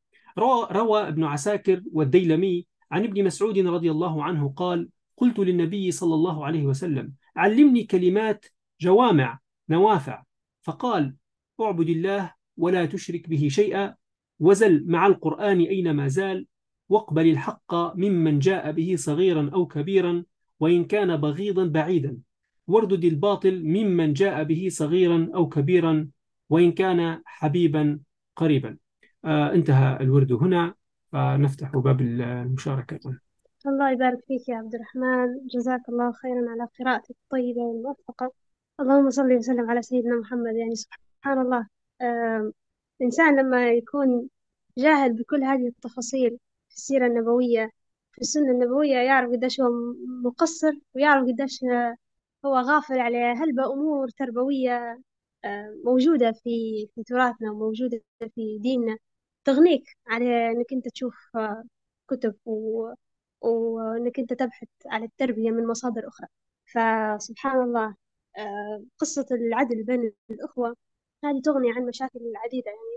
روى 0.73 1.09
ابن 1.09 1.25
عساكر 1.25 1.83
والديلمي 1.93 2.67
عن 2.91 3.05
ابن 3.05 3.25
مسعود 3.25 3.59
رضي 3.59 3.91
الله 3.91 4.25
عنه 4.25 4.53
قال 4.57 4.89
قلت 5.17 5.39
للنبي 5.39 5.91
صلى 5.91 6.15
الله 6.15 6.47
عليه 6.47 6.65
وسلم 6.65 7.13
علمني 7.37 7.85
كلمات 7.85 8.47
جوامع 8.81 9.39
نوافع 9.69 10.23
فقال 10.63 11.15
اعبد 11.61 11.89
الله 11.89 12.35
ولا 12.57 12.87
تشرك 12.87 13.29
به 13.29 13.49
شيئا. 13.49 13.95
وزل 14.39 14.85
مع 14.87 15.07
القرآن 15.07 15.61
أينما 15.61 16.09
زال. 16.09 16.47
واقبل 16.91 17.31
الحق 17.31 17.75
ممن 17.75 18.39
جاء 18.39 18.73
به 18.73 18.95
صغيرا 18.99 19.51
أو 19.55 19.67
كبيرا 19.67 20.25
وإن 20.61 20.85
كان 20.85 21.17
بغيضا 21.17 21.67
بعيدا. 21.67 22.19
واردد 22.67 23.05
الباطل 23.05 23.65
ممن 23.65 24.13
جاء 24.13 24.45
به 24.45 24.69
صغيرا 24.71 25.31
أو 25.35 25.49
كبيرا 25.49 26.09
وإن 26.51 26.73
كان 26.73 27.23
حبيبا 27.25 28.01
قريبا. 28.37 28.77
آه 29.25 29.53
انتهى 29.53 29.97
الورد 30.01 30.33
هنا. 30.33 30.75
فنفتح 31.13 31.77
باب 31.77 32.01
المشاركة. 32.01 33.01
الله 33.67 33.91
يبارك 33.91 34.25
فيك 34.29 34.49
يا 34.49 34.57
عبد 34.57 34.75
الرحمن. 34.75 35.47
جزاك 35.47 35.89
الله 35.89 36.13
خيرا 36.13 36.51
على 36.51 36.69
قراءتك 36.81 37.17
الطيبة 37.25 37.61
والموفقة. 37.61 38.33
اللهم 38.81 39.11
صل 39.11 39.33
وسلم 39.33 39.71
على 39.71 39.83
سيدنا 39.83 40.17
محمد. 40.17 40.55
يعني 40.57 40.75
سبحان 40.75 41.39
الله 41.41 41.67
آه 42.01 42.53
الإنسان 43.01 43.41
لما 43.41 43.71
يكون 43.71 44.29
جاهل 44.79 45.13
بكل 45.13 45.45
هذه 45.45 45.67
التفاصيل 45.67 46.39
في 46.71 46.77
السيرة 46.77 47.07
النبوية. 47.07 47.71
في 48.13 48.21
السنة 48.21 48.51
النبوية 48.53 48.97
يعرف 48.97 49.31
قديش 49.33 49.61
هو 49.61 49.71
مقصر 50.25 50.73
ويعرف 50.95 51.25
قديش 51.29 51.61
هو 52.47 52.57
غافل 52.59 52.99
على 53.01 53.19
هلبة 53.19 53.73
أمور 53.73 54.09
تربوية 54.11 55.03
آه، 55.45 55.77
موجودة 55.85 56.33
في 56.33 56.51
في 56.95 57.03
تراثنا 57.05 57.51
وموجودة 57.53 58.03
في 58.35 58.59
ديننا. 58.61 58.99
تغنيك 59.45 59.85
على 60.07 60.51
إنك 60.53 60.73
أنت 60.73 60.89
تشوف 60.89 61.15
آه، 61.37 61.65
كتب 62.09 62.37
و... 62.47 62.89
وإنك 63.41 64.19
أنت 64.19 64.33
تبحث 64.33 64.69
على 64.87 65.05
التربية 65.05 65.51
من 65.51 65.67
مصادر 65.67 66.09
أخرى. 66.09 66.29
فسبحان 66.67 67.61
الله 67.63 67.97
آه، 68.39 68.85
قصة 68.99 69.27
العدل 69.33 69.85
بين 69.85 70.13
الأخوة 70.31 70.77
هذه 71.25 71.41
تغني 71.45 71.73
عن 71.73 71.87
مشاكل 71.87 72.21
عديدة. 72.37 72.71
يعني 72.71 72.90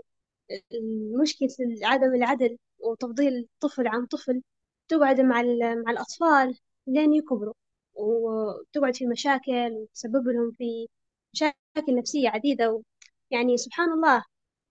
مشكلة 1.20 1.48
عدم 1.82 2.14
العدل 2.14 2.58
وتفضيل 2.78 3.48
طفل 3.60 3.88
عن 3.88 4.06
طفل 4.06 4.42
تقعد 4.88 5.20
مع 5.20 5.42
مع 5.86 5.90
الأطفال 5.90 6.58
لين 6.86 7.14
يكبروا 7.14 7.54
وتقعد 7.94 8.96
في 8.96 9.06
مشاكل 9.06 9.72
وتسبب 9.72 10.28
لهم 10.28 10.50
في 10.52 10.88
مشاكل 11.34 11.96
نفسية 11.96 12.28
عديدة. 12.28 12.82
يعني 13.30 13.56
سبحان 13.56 13.92
الله 13.92 14.24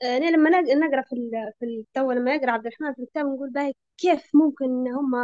أنا 0.03 0.25
لما 0.31 0.49
نقرأ 0.61 1.01
في 1.01 1.15
في 1.59 1.65
التو 1.65 2.11
لما 2.11 2.35
يقرأ 2.35 2.51
عبد 2.51 2.65
الرحمن 2.67 2.93
في 2.93 3.01
الكتاب 3.03 3.25
نقول 3.25 3.49
باهي 3.51 3.73
كيف 3.97 4.35
ممكن 4.35 4.65
إن 4.65 4.87
هم 4.87 5.15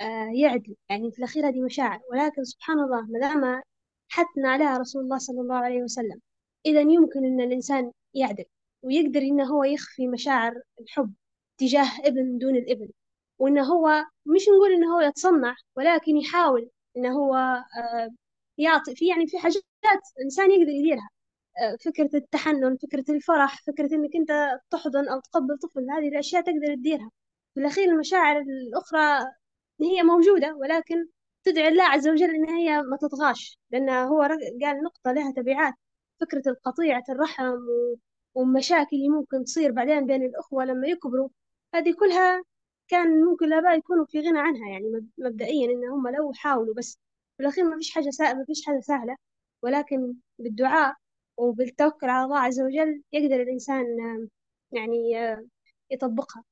آه، 0.00 0.30
يعدلوا. 0.34 0.76
يعني 0.90 1.10
في 1.12 1.18
الأخير 1.18 1.48
هذه 1.48 1.60
مشاعر. 1.62 2.00
ولكن 2.12 2.44
سبحان 2.44 2.78
الله 2.80 3.02
ما 3.06 3.18
دام 3.20 3.62
حثنا 4.08 4.50
عليها 4.50 4.78
رسول 4.78 5.02
الله 5.04 5.18
صلى 5.18 5.40
الله 5.40 5.56
عليه 5.56 5.82
وسلم 5.82 6.20
إذا 6.66 6.80
يمكن 6.80 7.24
إن 7.24 7.40
الإنسان 7.40 7.92
يعدل. 8.14 8.44
ويقدر 8.82 9.20
إنه 9.20 9.44
هو 9.44 9.64
يخفي 9.64 10.08
مشاعر 10.08 10.62
الحب 10.80 11.14
تجاه 11.58 11.88
ابن 12.04 12.38
دون 12.38 12.56
الابن 12.56 12.88
وإنه 13.38 13.62
هو 13.64 14.04
مش 14.26 14.42
نقول 14.48 14.72
إنه 14.72 14.96
هو 14.96 15.00
يتصنع 15.00 15.54
ولكن 15.76 16.16
يحاول 16.16 16.70
إنه 16.96 17.12
هو 17.18 17.34
آه، 17.36 18.10
يعطي 18.58 18.94
في 18.96 19.08
يعني 19.08 19.26
في 19.26 19.38
حاجات 19.38 19.62
إنسان 20.24 20.50
يقدر 20.50 20.70
يديرها 20.72 21.10
آه، 21.62 21.76
فكرة 21.84 22.10
التحنن 22.14 22.76
فكرة 22.76 23.04
الفرح 23.14 23.62
فكرة 23.66 23.94
إنك 23.94 24.16
أنت 24.16 24.60
تحضن 24.70 25.08
أو 25.08 25.20
تقبل 25.20 25.58
طفل 25.58 25.90
هذه 25.90 26.08
الأشياء 26.08 26.42
تقدر 26.42 26.74
تديرها. 26.74 27.10
في 27.54 27.60
الأخير 27.60 27.88
المشاعر 27.90 28.38
الأخرى 28.40 29.26
هي 29.80 30.02
موجودة 30.02 30.54
ولكن 30.56 31.06
تدعي 31.44 31.68
الله 31.68 31.84
عز 31.84 32.08
وجل 32.08 32.30
إن 32.34 32.48
هي 32.48 32.82
ما 32.82 32.96
تطغاش 32.96 33.58
لأن 33.70 33.90
هو 33.90 34.22
قال 34.62 34.82
نقطة 34.84 35.12
لها 35.12 35.32
تبعات 35.32 35.74
فكرة 36.20 36.42
القطيعة 36.46 37.04
الرحم 37.08 37.56
والمشاكل 38.34 38.96
اللي 38.96 39.08
ممكن 39.08 39.44
تصير 39.44 39.72
بعدين 39.72 40.06
بين 40.06 40.22
الأخوة 40.22 40.64
لما 40.64 40.86
يكبروا 40.88 41.28
هذه 41.74 41.94
كلها 42.00 42.42
كان 42.88 43.24
ممكن 43.24 43.44
الآباء 43.46 43.78
يكونوا 43.78 44.04
في 44.06 44.20
غنى 44.20 44.38
عنها 44.38 44.68
يعني 44.70 45.10
مبدئيا 45.18 45.66
إن 45.72 45.84
هم 45.88 46.08
لو 46.08 46.32
حاولوا 46.32 46.74
بس 46.74 46.98
في 47.36 47.42
الأخير 47.42 47.64
ما 47.64 47.76
فيش 47.76 47.90
حاجة 47.90 48.10
سهلة 48.10 48.38
ما 48.38 48.44
فيش 48.44 48.66
حاجة 48.66 48.80
سهلة. 48.80 49.16
ولكن 49.62 50.14
بالدعاء 50.38 50.96
وبالتوكل 51.36 52.06
على 52.08 52.24
الله 52.24 52.38
عز 52.38 52.60
وجل 52.60 53.02
يقدر 53.12 53.42
الإنسان 53.42 53.84
يعني 54.72 54.96
يطبقها. 55.90 56.44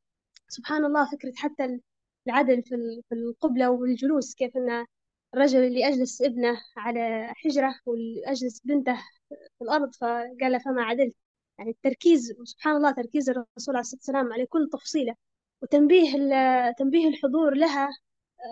سبحان 0.49 0.85
الله 0.85 1.11
فكرة 1.13 1.33
حتى 1.37 1.81
العدل 2.27 2.63
في 2.63 2.75
القبلة 3.13 3.71
والجلوس 3.71 4.35
كيف 4.35 4.57
أن 4.57 4.87
الرجل 5.35 5.65
اللي 5.65 5.89
أجلس 5.89 6.23
ابنه 6.23 6.61
على 6.77 7.33
حجرة 7.37 7.75
واللي 7.87 8.23
أجلس 8.27 8.61
بنته 8.65 8.97
في 9.59 9.65
الأرض 9.65 9.95
فقال 9.95 10.61
فما 10.65 10.83
عدلت. 10.83 11.15
يعني 11.61 11.71
التركيز 11.73 12.33
سبحان 12.45 12.77
الله 12.77 12.93
تركيز 12.93 13.31
الرسول 13.31 13.47
عليه 13.77 13.81
الصلاة 13.81 13.99
والسلام 14.01 14.33
على 14.33 14.47
كل 14.47 14.69
تفصيلة 14.73 15.15
وتنبيه 15.63 16.13
تنبيه 16.79 17.09
الحضور 17.09 17.55
لها 17.55 17.91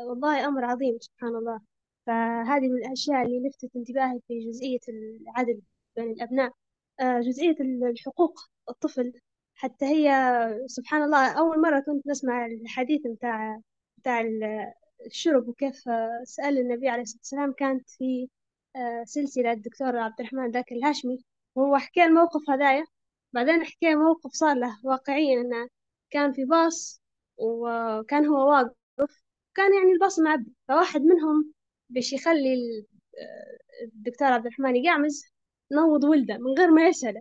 والله 0.09 0.47
أمر 0.49 0.65
عظيم 0.65 0.99
سبحان 1.01 1.37
الله. 1.37 1.61
فهذه 2.07 2.69
من 2.69 2.77
الأشياء 2.87 3.23
اللي 3.27 3.49
لفتت 3.49 3.77
انتباهي 3.77 4.21
في 4.29 4.41
جزئية 4.51 4.81
العدل 4.89 5.63
بين 5.97 6.11
الأبناء. 6.11 6.53
آه، 7.01 7.21
جزئية 7.21 7.57
الحقوق 7.91 8.41
الطفل 8.71 9.13
حتى 9.55 9.87
هي 9.87 10.11
سبحان 10.67 11.03
الله 11.03 11.39
أول 11.39 11.61
مرة 11.63 11.81
كنت 11.81 12.07
نسمع 12.07 12.47
الحديث 12.47 13.07
متاع 13.07 13.61
متاع 13.99 14.25
الشرب 15.07 15.49
وكيف 15.49 15.77
سأل 16.25 16.59
النبي 16.59 16.89
عليه 16.89 17.03
الصلاة 17.03 17.21
والسلام 17.21 17.53
كانت 17.53 17.91
في 17.91 18.29
آه، 18.77 19.05
سلسلة 19.05 19.53
الدكتور 19.53 19.99
عبد 19.99 20.21
الرحمن 20.21 20.51
ذاك 20.51 20.73
الهاشمي 20.73 21.25
وهو 21.55 21.77
حكى 21.79 22.05
الموقف 22.05 22.51
هذايا. 22.51 22.85
بعدين 23.33 23.65
حكى 23.65 23.95
موقف 23.95 24.31
صار 24.33 24.57
له 24.57 24.79
واقعيا 24.85 25.41
إنه 25.41 25.69
كان 26.11 26.33
في 26.33 26.45
باص 26.45 27.03
وكان 27.37 28.27
هو 28.27 28.51
واقف 28.51 29.23
كان 29.55 29.75
يعني 29.75 29.93
الباص 29.93 30.19
معبي 30.19 30.53
فواحد 30.69 31.01
منهم 31.03 31.53
باش 31.91 32.13
يخلي 32.13 32.55
الدكتور 33.83 34.29
عبد 34.29 34.47
الرحمن 34.47 34.77
يقعمز 34.77 35.25
نوض 35.73 36.05
ولده 36.05 36.39
من 36.39 36.53
غير 36.59 36.71
ما 36.71 36.89
يسأله. 36.89 37.21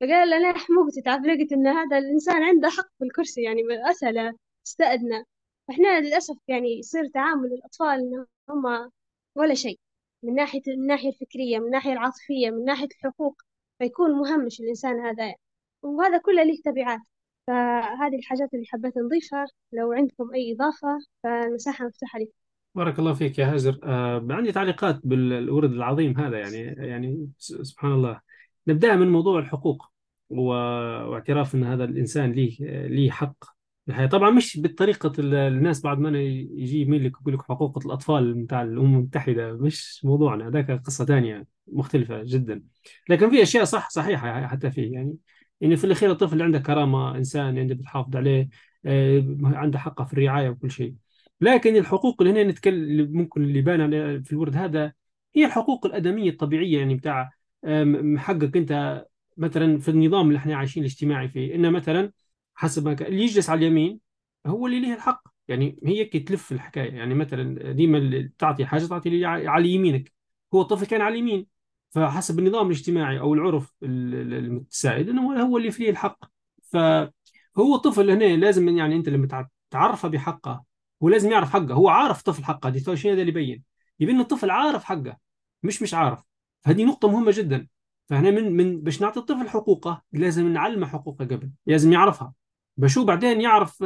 فقال 0.00 0.30
له 0.30 0.38
لا 0.38 0.58
حموقتي 0.58 1.02
تعرف 1.02 1.24
لقيت 1.24 1.52
إن 1.52 1.66
هذا 1.66 1.98
الإنسان 1.98 2.42
عنده 2.42 2.68
حق 2.70 2.88
في 2.98 3.04
الكرسي 3.04 3.42
يعني 3.42 3.62
أسأله 3.90 4.34
استأذنه. 4.66 5.24
فإحنا 5.68 6.00
للأسف 6.00 6.36
يعني 6.48 6.78
يصير 6.78 7.08
تعامل 7.14 7.52
الأطفال 7.52 7.88
إن 8.00 8.26
هم 8.50 8.90
ولا 9.36 9.54
شيء 9.54 9.78
من 10.22 10.34
ناحية 10.34 10.62
من 10.66 10.74
الناحية 10.74 11.08
الفكرية 11.08 11.58
من 11.58 11.66
الناحية 11.66 11.92
العاطفية 11.92 12.50
من 12.50 12.64
ناحية 12.64 12.88
الحقوق. 12.98 13.42
فيكون 13.78 14.12
مهمش 14.12 14.60
الإنسان 14.60 15.00
هذا 15.00 15.34
وهذا 15.82 16.18
كله 16.18 16.42
له 16.42 16.56
تبعات. 16.64 17.00
فهذه 17.46 18.18
الحاجات 18.18 18.54
اللي 18.54 18.66
حبيت 18.66 18.98
نضيفها 18.98 19.46
لو 19.72 19.92
عندكم 19.92 20.34
أي 20.34 20.52
إضافة 20.52 20.98
فالمساحة 21.22 21.86
مفتوحة 21.86 22.18
لكم 22.18 22.30
بارك 22.74 22.98
الله 22.98 23.14
فيك 23.14 23.38
يا 23.38 23.54
هاجر. 23.54 23.78
آه 23.84 24.26
عندي 24.30 24.52
تعليقات 24.52 25.00
بالورد 25.04 25.72
العظيم 25.72 26.20
هذا 26.20 26.38
يعني 26.38 26.58
يعني 26.88 27.28
سبحان 27.38 27.92
الله. 27.92 28.20
نبدأ 28.68 28.96
من 28.96 29.08
موضوع 29.08 29.38
الحقوق 29.38 29.86
واعتراف 30.30 31.54
أن 31.54 31.64
هذا 31.64 31.84
الإنسان 31.84 32.32
ليه 32.32 32.56
ليه 32.86 33.10
حق. 33.10 33.44
الحياة. 33.88 34.06
طبعا 34.06 34.30
مش 34.30 34.60
بطريقة 34.60 35.12
الناس 35.18 35.80
بعد 35.82 35.98
ما 35.98 36.18
يجي 36.20 36.80
يميل 36.80 37.04
لك 37.06 37.12
يقول 37.20 37.34
لك 37.34 37.42
حقوق 37.42 37.78
الأطفال 37.86 38.34
بتاع 38.34 38.62
الأمم 38.62 38.96
المتحدة 38.96 39.52
مش 39.52 40.04
موضوعنا. 40.04 40.48
هذاك 40.48 40.70
قصة 40.70 41.04
ثانية 41.04 41.46
مختلفة 41.66 42.22
جدا. 42.24 42.62
لكن 43.08 43.30
في 43.30 43.42
أشياء 43.42 43.64
صح 43.64 43.90
صحيحة 43.90 44.46
حتى 44.46 44.70
فيه. 44.70 44.92
يعني 44.92 45.16
يعني 45.60 45.76
في 45.76 45.84
الأخير 45.84 46.10
الطفل 46.10 46.42
عنده 46.42 46.58
كرامة 46.58 47.16
إنسان 47.16 47.58
عنده 47.58 47.74
بتحافظ 47.74 48.16
عليه 48.16 48.48
آه، 48.86 49.36
عنده 49.42 49.78
حقه 49.78 50.04
في 50.04 50.12
الرعاية 50.12 50.48
وكل 50.48 50.70
شيء. 50.70 50.94
لكن 51.40 51.76
الحقوق 51.76 52.22
اللي 52.22 52.32
هنا 52.32 52.50
نتكلم 52.50 53.12
ممكن 53.12 53.42
اللي 53.42 53.60
بان 53.60 54.22
في 54.22 54.32
الورد 54.32 54.56
هذا 54.56 54.92
هي 55.36 55.44
الحقوق 55.46 55.86
الأدمية 55.86 56.30
الطبيعية. 56.30 56.78
يعني 56.78 56.94
بتاع 56.94 57.30
محقق 57.64 58.50
أنت 58.56 59.04
مثلا 59.36 59.78
في 59.78 59.88
النظام 59.90 60.28
اللي 60.28 60.38
إحنا 60.38 60.56
عايشين 60.56 60.82
الاجتماعي 60.82 61.28
فيه. 61.28 61.54
إنه 61.54 61.70
مثلا 61.70 62.12
حسب 62.54 62.88
ما 62.88 62.94
كان 62.94 63.08
اللي 63.08 63.24
يجلس 63.24 63.50
على 63.50 63.58
اليمين 63.58 64.00
هو 64.46 64.66
اللي 64.66 64.80
له 64.80 64.94
الحق. 64.94 65.22
يعني 65.48 65.78
هي 65.84 66.04
تلف 66.04 66.52
الحكاية. 66.52 66.92
يعني 66.92 67.14
مثلا 67.14 67.72
ديما 67.72 68.30
تعطي 68.38 68.66
حاجة 68.66 68.86
تعطي 68.86 69.24
على 69.24 69.68
يمينك. 69.68 70.12
هو 70.54 70.62
الطفل 70.62 70.86
كان 70.86 71.00
على 71.00 71.12
اليمين. 71.14 71.46
فحسب 71.90 72.38
النظام 72.38 72.66
الاجتماعي 72.66 73.20
أو 73.20 73.34
العرف 73.34 73.74
السائد 73.82 75.08
إنه 75.08 75.42
هو 75.42 75.58
اللي 75.58 75.70
فيه 75.70 75.90
الحق. 75.90 76.24
فهو 76.62 77.74
الطفل 77.74 78.10
هنا 78.10 78.36
لازم 78.36 78.68
يعني 78.78 78.96
أنت 78.96 79.08
لما 79.08 79.48
تعرفه 79.70 80.08
بحقه 80.08 80.64
هو 81.02 81.08
لازم 81.08 81.30
يعرف 81.30 81.50
حقه. 81.52 81.74
هو 81.74 81.88
عارف 81.88 82.22
طفل 82.22 82.44
حقه. 82.44 82.70
دي 82.70 82.96
شيء 82.96 83.12
هذا 83.12 83.20
اللي 83.20 83.32
يبين. 83.32 83.62
يبين 84.00 84.20
الطفل 84.20 84.50
عارف 84.50 84.84
حقه 84.84 85.18
مش 85.62 85.82
مش 85.82 85.94
عارف. 85.94 86.22
فهذه 86.60 86.84
نقطة 86.84 87.08
مهمة 87.08 87.32
جدا. 87.34 87.68
فاحنا 88.08 88.30
من 88.30 88.56
من 88.56 88.80
باش 88.80 89.02
نعطي 89.02 89.20
الطفل 89.20 89.48
حقوقه 89.48 90.02
لازم 90.12 90.48
نعلمه 90.48 90.86
حقوقه 90.86 91.24
قبل. 91.24 91.50
لازم 91.66 91.92
يعرفها. 91.92 92.32
بشو 92.76 93.04
بعدين 93.04 93.40
يعرف 93.40 93.80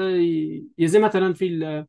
يا 0.79 0.87
زي 0.87 0.99
مثلا 0.99 1.35
في 1.35 1.85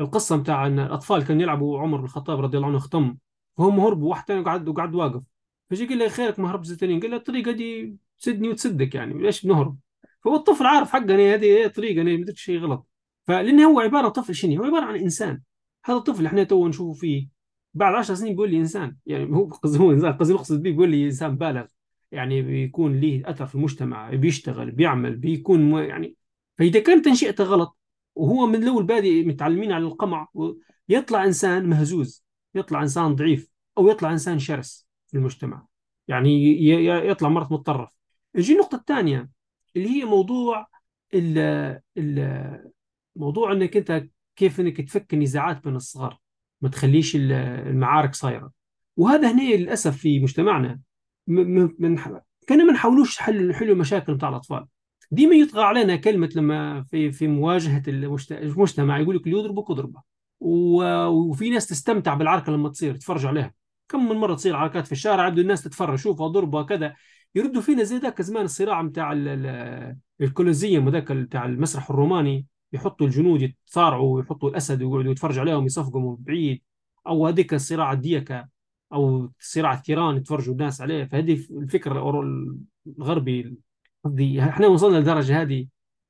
القصة 0.00 0.36
بتاع 0.36 0.66
إن 0.66 0.78
الأطفال 0.78 1.24
كانوا 1.24 1.42
يلعبوا 1.42 1.80
عمر 1.80 1.98
بن 1.98 2.04
الخطاب 2.04 2.40
رضي 2.40 2.56
الله 2.56 2.68
عنه 2.68 2.78
ختم 2.78 3.16
فهم 3.58 3.80
هربوا 3.80 4.10
واحد 4.10 4.28
ثاني 4.28 4.44
قعد 4.44 4.68
وقعد 4.68 4.94
واقف. 4.94 5.22
فجي 5.70 5.86
قال 5.86 5.98
له 5.98 6.08
خيرك 6.08 6.38
ما 6.40 6.50
هربت 6.50 6.66
زي 6.66 6.76
قال 7.00 7.10
له 7.10 7.16
الطريقة 7.16 7.52
دي 7.52 7.96
تسدني 8.18 8.48
وتسدك 8.48 8.94
يعني 8.94 9.22
ليش 9.22 9.46
بنهرب؟ 9.46 9.78
فهو 10.24 10.36
الطفل 10.36 10.66
عارف 10.66 10.90
حقه 10.92 11.34
هذه 11.34 11.66
طريقة 11.66 12.02
أنا 12.02 12.16
ما 12.16 12.26
شيء 12.34 12.58
غلط. 12.60 12.86
فلأن 13.26 13.60
هو 13.60 13.80
عبارة 13.80 14.08
طفل 14.08 14.34
شنو؟ 14.34 14.62
هو 14.62 14.64
عبارة 14.64 14.84
عن 14.84 14.96
إنسان. 14.96 15.42
هذا 15.84 15.96
الطفل 15.96 16.26
إحنا 16.26 16.44
تو 16.44 16.68
نشوفه 16.68 17.00
فيه 17.00 17.28
بعد 17.74 17.94
10 17.94 18.14
سنين 18.14 18.32
بيقول 18.32 18.50
لي 18.50 18.56
إنسان. 18.56 18.96
يعني 19.06 19.36
هو 19.36 19.44
قصدي 19.44 19.78
هو 19.78 19.92
إنسان. 19.92 20.12
قصدي 20.12 20.34
اقصد 20.34 20.62
بيه 20.62 20.70
بيقول 20.70 20.90
لي 20.90 21.04
إنسان 21.06 21.36
بالغ. 21.36 21.64
يعني 22.12 22.42
بيكون 22.42 23.00
ليه 23.00 23.30
أثر 23.30 23.46
في 23.46 23.54
المجتمع 23.54 24.10
بيشتغل 24.10 24.70
بيعمل 24.70 25.16
بيكون 25.16 25.72
يعني 25.72 26.16
فإذا 26.58 26.80
كان 26.80 27.02
تنشئته 27.02 27.44
غلط 27.44 27.78
وهو 28.14 28.46
من 28.46 28.62
الأول 28.62 28.84
بادئ 28.84 29.24
متعلمين 29.24 29.72
على 29.72 29.84
القمع 29.84 30.28
يطلع 30.88 31.24
إنسان 31.24 31.66
مهزوز 31.66 32.24
يطلع 32.54 32.82
إنسان 32.82 33.14
ضعيف 33.14 33.50
أو 33.78 33.88
يطلع 33.88 34.12
إنسان 34.12 34.38
شرس 34.38 34.88
في 35.06 35.16
المجتمع. 35.16 35.66
يعني 36.08 36.66
يطلع 37.08 37.28
مرة 37.28 37.48
متطرف. 37.50 37.90
يجي 38.34 38.52
النقطة 38.52 38.76
الثانية 38.76 39.30
اللي 39.76 39.88
هي 39.88 40.04
موضوع 40.04 40.66
ال 41.14 41.38
ال 41.98 42.70
موضوع 43.16 43.52
إنك 43.52 43.76
أنت 43.76 44.08
كيف 44.36 44.60
إنك 44.60 44.80
تفك 44.80 45.14
النزاعات 45.14 45.64
بين 45.64 45.76
الصغار 45.76 46.18
ما 46.60 46.68
تخليش 46.68 47.16
المعارك 47.16 48.14
صايرة. 48.14 48.52
وهذا 48.96 49.32
هنا 49.32 49.42
للأسف 49.42 49.96
في 49.96 50.20
مجتمعنا 50.20 50.80
من 51.26 51.96
كنا 52.48 52.64
ما 52.64 52.72
نحاولوش 52.72 53.18
حل 53.18 53.48
نحل 53.48 53.70
المشاكل 53.70 54.14
بتاع 54.14 54.28
الأطفال. 54.28 54.66
ديما 55.14 55.34
يطغى 55.34 55.62
علينا 55.62 55.96
كلمة 55.96 56.30
لما 56.36 56.82
في 56.82 57.12
في 57.12 57.28
مواجهة 57.28 57.82
المجتمع 58.30 58.98
يقول 58.98 59.16
لك 59.16 59.26
اللي 59.26 59.38
يضربك 59.38 59.70
اضربه 59.70 60.02
وفي 60.40 61.50
ناس 61.50 61.66
تستمتع 61.66 62.14
بالعركة 62.14 62.52
لما 62.52 62.68
تصير 62.68 62.94
تتفرج 62.94 63.26
عليها. 63.26 63.54
كم 63.88 64.08
من 64.08 64.16
مرة 64.16 64.34
تصير 64.34 64.56
عركات 64.56 64.86
في 64.86 64.92
الشارع 64.92 65.28
يبدو 65.28 65.40
الناس 65.40 65.62
تتفرج 65.62 65.98
شوفها 65.98 66.28
ضربة 66.28 66.62
كذا. 66.62 66.94
يردوا 67.34 67.62
فينا 67.62 67.82
زي 67.82 67.98
ذاك 67.98 68.22
زمان 68.22 68.44
الصراع 68.44 68.82
بتاع 68.82 69.12
الكولوزيوم 70.20 70.86
وذاك 70.86 71.12
بتاع 71.12 71.44
المسرح 71.44 71.90
الروماني. 71.90 72.46
يحطوا 72.72 73.06
الجنود 73.06 73.42
يتصارعوا 73.42 74.16
ويحطوا 74.16 74.50
الأسد 74.50 74.82
ويقعدوا 74.82 75.12
يتفرجوا 75.12 75.40
عليهم 75.40 75.66
يصفقوا 75.66 76.00
من 76.00 76.16
بعيد. 76.18 76.62
أو 77.06 77.26
هذيك 77.26 77.54
الصراع 77.54 77.92
الديكا 77.92 78.48
أو 78.92 79.30
صراع 79.40 79.74
التيران 79.74 80.16
يتفرجوا 80.16 80.52
الناس 80.52 80.80
عليه. 80.80 81.04
فهذه 81.04 81.46
الفكر 81.50 81.92
الغربي 82.98 83.56
قصدي 84.04 84.42
إحنا 84.42 84.66
وصلنا 84.66 84.96
للدرجه 84.96 85.42
هذه. 85.42 85.66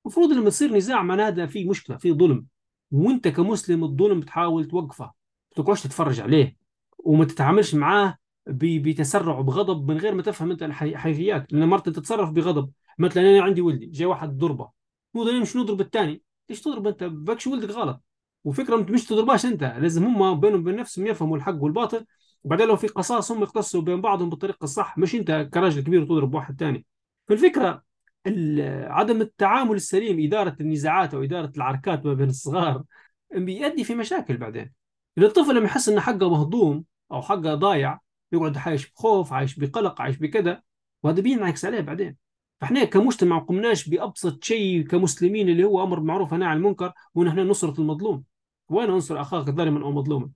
المفروض 0.07 0.33
لما 0.33 0.51
تصير 0.51 0.77
نزاع 0.77 1.03
معناه 1.03 1.29
هذا 1.29 1.47
في 1.47 1.65
مشكلة 1.65 1.97
في 1.97 2.13
ظلم 2.13 2.47
وأنت 2.91 3.29
كمسلم 3.29 3.85
الظلم 3.85 4.21
بتحاول 4.21 4.65
توقفه 4.65 5.05
ما 5.05 5.65
تقعدش 5.65 5.83
تتفرج 5.83 6.21
عليه 6.21 6.57
وما 6.99 7.25
تتعاملش 7.25 7.75
معاه 7.75 8.17
بتسرع 8.47 9.39
وبغضب 9.39 9.91
من 9.91 9.99
غير 9.99 10.15
ما 10.15 10.23
تفهم 10.23 10.51
أنت 10.51 10.63
الحيثيات. 10.63 11.53
لأن 11.53 11.69
مرات 11.69 11.89
تتصرف 11.89 12.31
بغضب 12.31 12.71
مثلا 12.99 13.31
أنا 13.31 13.43
عندي 13.43 13.61
ولدي 13.61 13.87
جاي 13.87 14.07
واحد 14.07 14.39
ضربة 14.39 14.71
مو 15.15 15.25
مش 15.41 15.57
نضرب 15.57 15.81
الثاني؟ 15.81 16.23
ليش 16.51 16.61
تضرب 16.61 16.87
أنت؟ 16.87 17.05
بكش 17.05 17.47
ولدك 17.47 17.71
غلط. 17.71 18.03
وفكرة 18.45 18.77
مش 18.77 19.07
تضرباش 19.07 19.47
أنت 19.47 19.63
لازم 19.65 20.05
هم 20.05 20.41
بينهم 20.41 20.61
وبين 20.61 20.77
نفسهم 20.77 21.07
يفهموا 21.07 21.37
الحق 21.37 21.63
والباطل. 21.63 22.07
وبعدين 22.45 22.69
لو 22.69 22.77
في 22.77 22.87
قصاص 22.87 23.33
هم 23.33 23.43
يقتصوا 23.43 23.83
بين 23.83 24.01
بعضهم 24.01 24.31
بالطريقة 24.31 24.65
الصح. 24.65 24.99
مش 24.99 25.15
أنت 25.15 25.49
كراجل 25.55 25.81
كبير 25.83 26.05
تضرب 26.05 26.35
واحد 26.35 26.59
ثاني. 26.59 26.87
فالفكرة 27.29 27.83
عدم 28.87 29.21
التعامل 29.21 29.75
السليم 29.75 30.27
إدارة 30.27 30.57
النزاعات 30.61 31.15
أو 31.15 31.23
إدارة 31.23 31.53
العركات 31.57 32.07
ما 32.07 32.15
بين 32.15 32.29
الصغار 32.29 32.83
بيؤدي 33.35 33.85
في 33.85 33.95
مشاكل 33.95 34.37
بعدين. 34.37 34.73
إذا 35.19 35.27
الطفل 35.27 35.57
لما 35.57 35.65
يحس 35.65 35.89
إن 35.89 36.01
حقه 36.01 36.31
مهضوم 36.31 36.85
أو 37.13 37.23
حقه 37.23 37.55
ضايع 37.55 37.99
يقعد 38.33 38.57
عايش 38.59 38.91
بخوف 38.91 39.33
عايش 39.33 39.59
بقلق 39.59 40.01
عايش 40.01 40.17
بكذا 40.17 40.63
وهذا 41.03 41.21
بينعكس 41.21 41.65
عليه 41.65 41.81
بعدين. 41.81 42.17
فإحنا 42.61 42.85
كمجتمع 42.85 43.39
قمناش 43.39 43.89
بأبسط 43.89 44.45
شيء 44.45 44.87
كمسلمين 44.87 45.49
اللي 45.49 45.65
هو 45.65 45.83
أمر 45.83 45.99
بالمعروف 45.99 46.35
عن 46.35 46.43
المنكر 46.43 46.93
ونحن 47.15 47.39
نصرة 47.39 47.81
المظلوم. 47.81 48.25
وين 48.69 48.91
أنصر 48.91 49.21
أخاك 49.21 49.51
ظالما 49.51 49.85
أو 49.85 49.93
مظلوما 49.93 50.31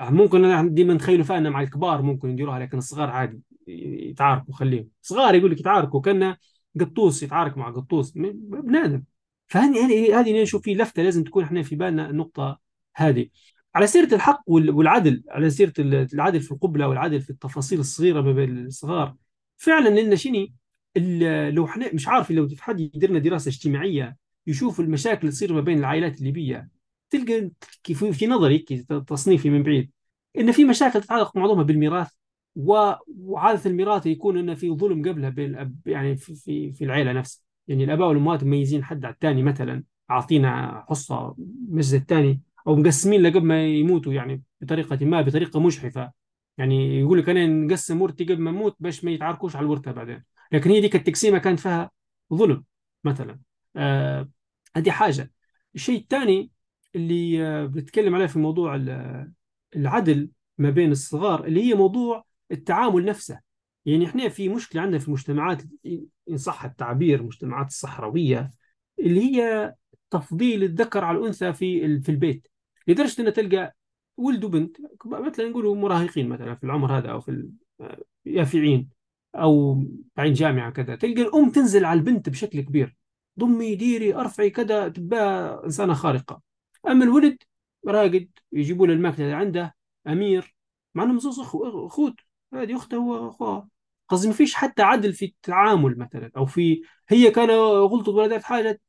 ممكن 0.00 0.74
ديما 0.74 0.94
نتخيلوا 0.94 1.24
فيها 1.24 1.40
مع 1.40 1.60
الكبار 1.62 2.02
ممكن 2.02 2.30
يديروها 2.30 2.58
لكن 2.58 2.78
الصغار 2.78 3.10
عادي. 3.10 3.40
يتعاركوا 3.68 4.54
خليهم. 4.54 4.88
صغار 5.02 5.34
يقول 5.34 5.50
لك 5.50 5.60
يتعاركوا 5.60 6.00
كان 6.00 6.36
قطوس 6.80 7.22
يتعارك 7.22 7.58
مع 7.58 7.70
قطوس 7.70 8.12
بنادم 8.16 9.04
فهذه 9.46 10.20
هذه 10.20 10.42
نشوف 10.42 10.62
في 10.62 10.74
لفتة 10.74 11.02
لازم 11.02 11.24
تكون 11.24 11.44
إحنا 11.44 11.62
في 11.62 11.76
بالنا 11.76 12.10
النقطة 12.10 12.60
هذه. 12.96 13.28
على 13.74 13.86
سيرة 13.86 14.14
الحق 14.14 14.42
والعدل 14.48 15.22
على 15.28 15.50
سيرة 15.50 15.72
العدل 15.78 16.40
في 16.40 16.52
القبلة 16.52 16.88
والعدل 16.88 17.20
في 17.20 17.30
التفاصيل 17.30 17.80
الصغيرة 17.80 18.20
ما 18.20 18.32
بين 18.32 18.66
الصغار. 18.66 19.16
فعلا 19.56 19.88
لأن 19.88 20.16
شني 20.16 20.54
لو 21.50 21.64
إحنا 21.64 21.94
مش 21.94 22.08
عارف 22.08 22.30
لو 22.30 22.48
حد 22.58 22.80
يدير 22.80 23.10
لنا 23.10 23.18
دراسة 23.18 23.48
اجتماعية 23.48 24.16
يشوف 24.46 24.80
المشاكل 24.80 25.20
اللي 25.20 25.32
تصير 25.32 25.52
ما 25.52 25.60
بين 25.60 25.78
العائلات 25.78 26.18
الليبية 26.18 26.68
تلقى 27.10 27.50
في 28.12 28.26
نظري 28.26 28.58
تصنيفي 29.06 29.50
من 29.50 29.62
بعيد 29.62 29.90
إن 30.38 30.52
في 30.52 30.64
مشاكل 30.64 31.00
تتعلق 31.00 31.36
معظمها 31.36 31.62
بالميراث. 31.62 32.10
وعادة 32.56 33.70
الميراث 33.70 34.06
يكون 34.06 34.38
إنه 34.38 34.54
في 34.54 34.70
ظلم 34.70 35.08
قبلها 35.08 35.30
بين 35.30 35.50
الاب 35.50 35.76
يعني 35.86 36.16
في 36.16 36.72
في, 36.72 36.84
العيلة 36.84 37.12
نفسها. 37.12 37.42
يعني 37.68 37.84
الأباء 37.84 38.08
والامهات 38.08 38.44
مميزين 38.44 38.84
حد 38.84 39.04
على 39.04 39.14
الثاني 39.14 39.42
مثلا 39.42 39.84
عاطينا 40.08 40.84
حصة 40.88 41.36
زي 41.72 41.96
الثاني 41.96 42.40
أو 42.66 42.76
مقسمين 42.76 43.26
قبل 43.26 43.46
ما 43.46 43.66
يموتوا 43.66 44.12
يعني 44.12 44.42
بطريقة 44.60 45.06
ما 45.06 45.22
بطريقة 45.22 45.60
مجحفة. 45.60 46.12
يعني 46.58 47.00
يقول 47.00 47.18
لك 47.18 47.28
أنا 47.28 47.46
نقسم 47.46 48.02
ورثتي 48.02 48.24
قبل 48.24 48.40
ما 48.40 48.50
أموت 48.50 48.76
باش 48.80 49.04
ما 49.04 49.10
يتعاركوش 49.10 49.56
على 49.56 49.64
الورثة 49.64 49.92
بعدين. 49.92 50.24
لكن 50.52 50.70
هي 50.70 50.80
ديك 50.80 50.96
التقسيمة 50.96 51.38
كانت 51.38 51.60
فيها 51.60 51.90
ظلم 52.34 52.64
مثلا. 53.04 53.40
آه 53.76 54.28
هذه 54.76 54.90
حاجة. 54.90 55.32
الشيء 55.74 56.00
الثاني 56.00 56.50
اللي 56.94 57.46
آه 57.46 57.66
بنتكلم 57.66 58.14
عليه 58.14 58.26
في 58.26 58.38
موضوع 58.38 58.80
العدل 59.76 60.30
ما 60.58 60.70
بين 60.70 60.90
الصغار 60.92 61.44
اللي 61.44 61.62
هي 61.64 61.74
موضوع 61.74 62.24
التعامل 62.52 63.04
نفسه. 63.04 63.40
يعني 63.84 64.06
إحنا 64.06 64.28
في 64.28 64.48
مشكلة 64.48 64.82
عندنا 64.82 64.98
في 64.98 65.08
المجتمعات 65.08 65.62
إن 66.30 66.36
صح 66.36 66.64
التعبير 66.64 67.20
المجتمعات 67.20 67.66
الصحراوية 67.66 68.50
اللي 68.98 69.20
هي 69.20 69.74
تفضيل 70.10 70.62
الذكر 70.62 71.04
على 71.04 71.18
الأنثى 71.18 71.52
في 71.52 72.00
في 72.00 72.08
البيت. 72.08 72.48
لدرجة 72.88 73.22
ان 73.22 73.32
تلقى 73.32 73.76
ولد 74.16 74.44
وبنت 74.44 74.76
مثلا 75.06 75.48
نقولوا 75.48 75.76
مراهقين 75.76 76.28
مثلا 76.28 76.54
في 76.54 76.64
العمر 76.64 76.98
هذا 76.98 77.08
أو 77.08 77.20
في 77.20 77.50
يافعين 78.26 78.88
أو 79.34 79.82
بعين 80.16 80.32
جامعة 80.32 80.70
كذا 80.70 80.96
تلقى 80.96 81.22
الأم 81.22 81.50
تنزل 81.50 81.84
على 81.84 81.98
البنت 81.98 82.28
بشكل 82.28 82.60
كبير. 82.60 82.96
ضمي 83.38 83.74
ديري 83.74 84.14
أرفعي 84.14 84.50
كذا 84.50 84.88
تبقى 84.88 85.60
إنسانة 85.64 85.94
خارقة. 85.94 86.42
أما 86.88 87.04
الولد 87.04 87.38
راقد 87.86 88.28
يجيبوا 88.52 88.86
له 88.86 88.92
الماكلة 88.92 89.24
اللي 89.24 89.36
عنده 89.36 89.74
أمير 90.06 90.54
مع 90.94 91.04
انهم 91.04 91.18
زوز 91.18 91.40
أخوت. 91.40 92.14
هذه 92.54 92.76
اخته 92.76 92.96
هو 92.96 93.28
أخوها. 93.28 93.68
قصدي 94.08 94.28
ما 94.28 94.34
فيش 94.34 94.54
حتى 94.54 94.82
عدل 94.82 95.12
في 95.12 95.24
التعامل 95.24 95.98
مثلا 95.98 96.30
أو 96.36 96.46
في 96.46 96.82
هي 97.08 97.30
كان 97.30 97.50
غلطت 97.50 98.08
ولدت 98.08 98.42
حاجة 98.42 98.80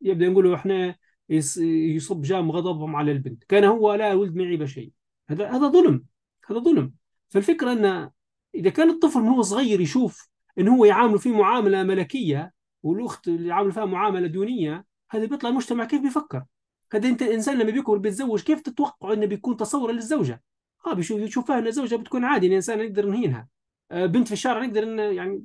يبدأ 0.00 0.28
نقولوا 0.28 0.54
إحنا 0.56 0.96
يصب 1.28 2.22
جام 2.22 2.52
غضبهم 2.52 2.96
على 2.96 3.12
البنت. 3.12 3.44
كان 3.44 3.64
هو 3.64 3.94
لا 3.94 4.14
ولد 4.14 4.34
ما 4.36 4.44
يعيب 4.44 4.64
شيء. 4.64 4.92
هذا 5.28 5.48
هذا 5.50 5.68
ظلم. 5.68 6.04
هذا 6.50 6.58
ظلم. 6.58 6.92
فالفكرة 7.28 7.72
إن 7.72 8.10
إذا 8.54 8.70
كان 8.70 8.90
الطفل 8.90 9.20
من 9.20 9.28
هو 9.28 9.42
صغير 9.42 9.80
يشوف 9.80 10.28
إن 10.58 10.68
هو 10.68 10.84
يعامله 10.84 11.18
فيه 11.18 11.30
معاملة 11.30 11.82
ملكية 11.82 12.52
والأخت 12.82 13.28
اللي 13.28 13.48
يعامل 13.48 13.72
فيها 13.72 13.84
معاملة 13.84 14.26
دونية 14.26 14.86
هذا 15.10 15.26
بيطلع 15.26 15.50
المجتمع 15.50 15.84
كيف 15.84 16.02
بيفكر؟ 16.02 16.44
هذا 16.92 17.08
أنت 17.08 17.22
الانسان 17.22 17.58
لما 17.58 17.70
بيكبر 17.70 17.98
بيتزوج 17.98 18.42
كيف 18.42 18.60
تتوقع 18.60 19.12
إنه 19.12 19.26
بيكون 19.26 19.56
تصوره 19.56 19.92
للزوجة؟ 19.92 20.42
آه 20.90 20.94
بيشوف 20.94 21.20
يشوفها 21.20 21.58
إن 21.58 21.66
الزوجة 21.66 21.96
بتكون 21.96 22.24
عادي 22.24 22.46
الإنسان 22.46 22.80
يقدر 22.80 23.04
ينهينها. 23.04 23.48
آه 23.90 24.06
بنت 24.06 24.26
في 24.26 24.32
الشارع 24.32 24.64
نقدر 24.64 24.84
يعني 24.98 25.44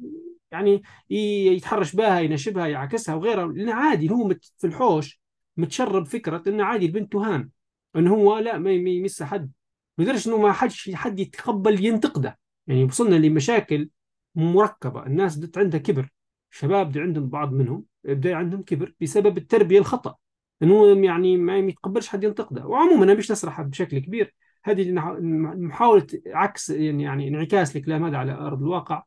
يعني 0.52 0.84
يتحرش 1.10 1.96
بها 1.96 2.20
ينشبها 2.20 2.68
يعكسها 2.68 3.16
وغيرها 3.16 3.48
لأنه 3.48 3.74
عادي 3.74 4.10
هو 4.12 4.36
في 4.58 4.68
الحوش 4.68 5.22
متشرب 5.58 6.06
فكرة 6.06 6.44
انه 6.48 6.64
عادي 6.64 6.86
البنت 6.86 7.14
تهان 7.14 7.50
انه 7.96 8.14
هو 8.14 8.38
لا 8.38 8.58
ما 8.58 8.72
يمس 8.72 9.24
حد. 9.24 9.52
لدرجه 9.98 10.30
إنه 10.30 10.38
ما 10.38 10.52
حدش 10.52 10.92
حد 10.94 11.20
يتقبل 11.20 11.86
ينتقده. 11.86 12.40
يعني 12.68 12.84
وصلنا 12.84 13.16
لمشاكل 13.16 13.90
مركبة. 14.36 15.06
الناس 15.06 15.38
بدت 15.38 15.58
عندها 15.58 15.80
كبر. 15.80 16.10
شباب 16.52 16.98
عندهم 16.98 17.30
بعض 17.30 17.54
منهم 17.54 17.86
بدا 18.04 18.36
عندهم 18.36 18.64
كبر 18.64 18.94
بسبب 19.02 19.38
التربية 19.38 19.80
الخطأ. 19.80 20.16
انه 20.64 21.06
يعني 21.06 21.38
ما 21.38 21.58
يتقبلش 21.58 22.08
حد 22.08 22.24
ينتقده. 22.24 22.66
وعموما 22.68 23.04
أنا 23.04 23.14
مش 23.14 23.32
نسرح 23.32 23.62
بشكل 23.62 24.00
كبير. 24.00 24.36
هذه 24.64 24.92
محاولة 25.54 26.08
عكس 26.26 26.70
يعني 26.70 27.04
يعني 27.04 27.28
انعكاس 27.28 27.76
الكلام 27.76 28.06
هذا 28.06 28.18
على 28.18 28.32
أرض 28.32 28.62
الواقع. 28.62 29.04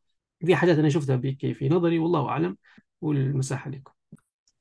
في 0.47 0.57
حاجات 0.57 0.79
أنا 0.79 0.89
شفتها 0.89 1.17
في 1.53 1.69
نظري 1.69 1.99
والله 1.99 2.29
أعلم 2.29 2.57
والمساحة 3.01 3.71
لكم. 3.71 3.93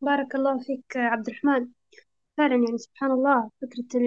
بارك 0.01 0.35
الله 0.35 0.59
فيك 0.59 0.97
عبد 0.97 1.27
الرحمن. 1.27 1.67
فعلا 2.37 2.55
يعني 2.55 2.77
سبحان 2.77 3.11
الله 3.11 3.49
فكرة 3.61 4.01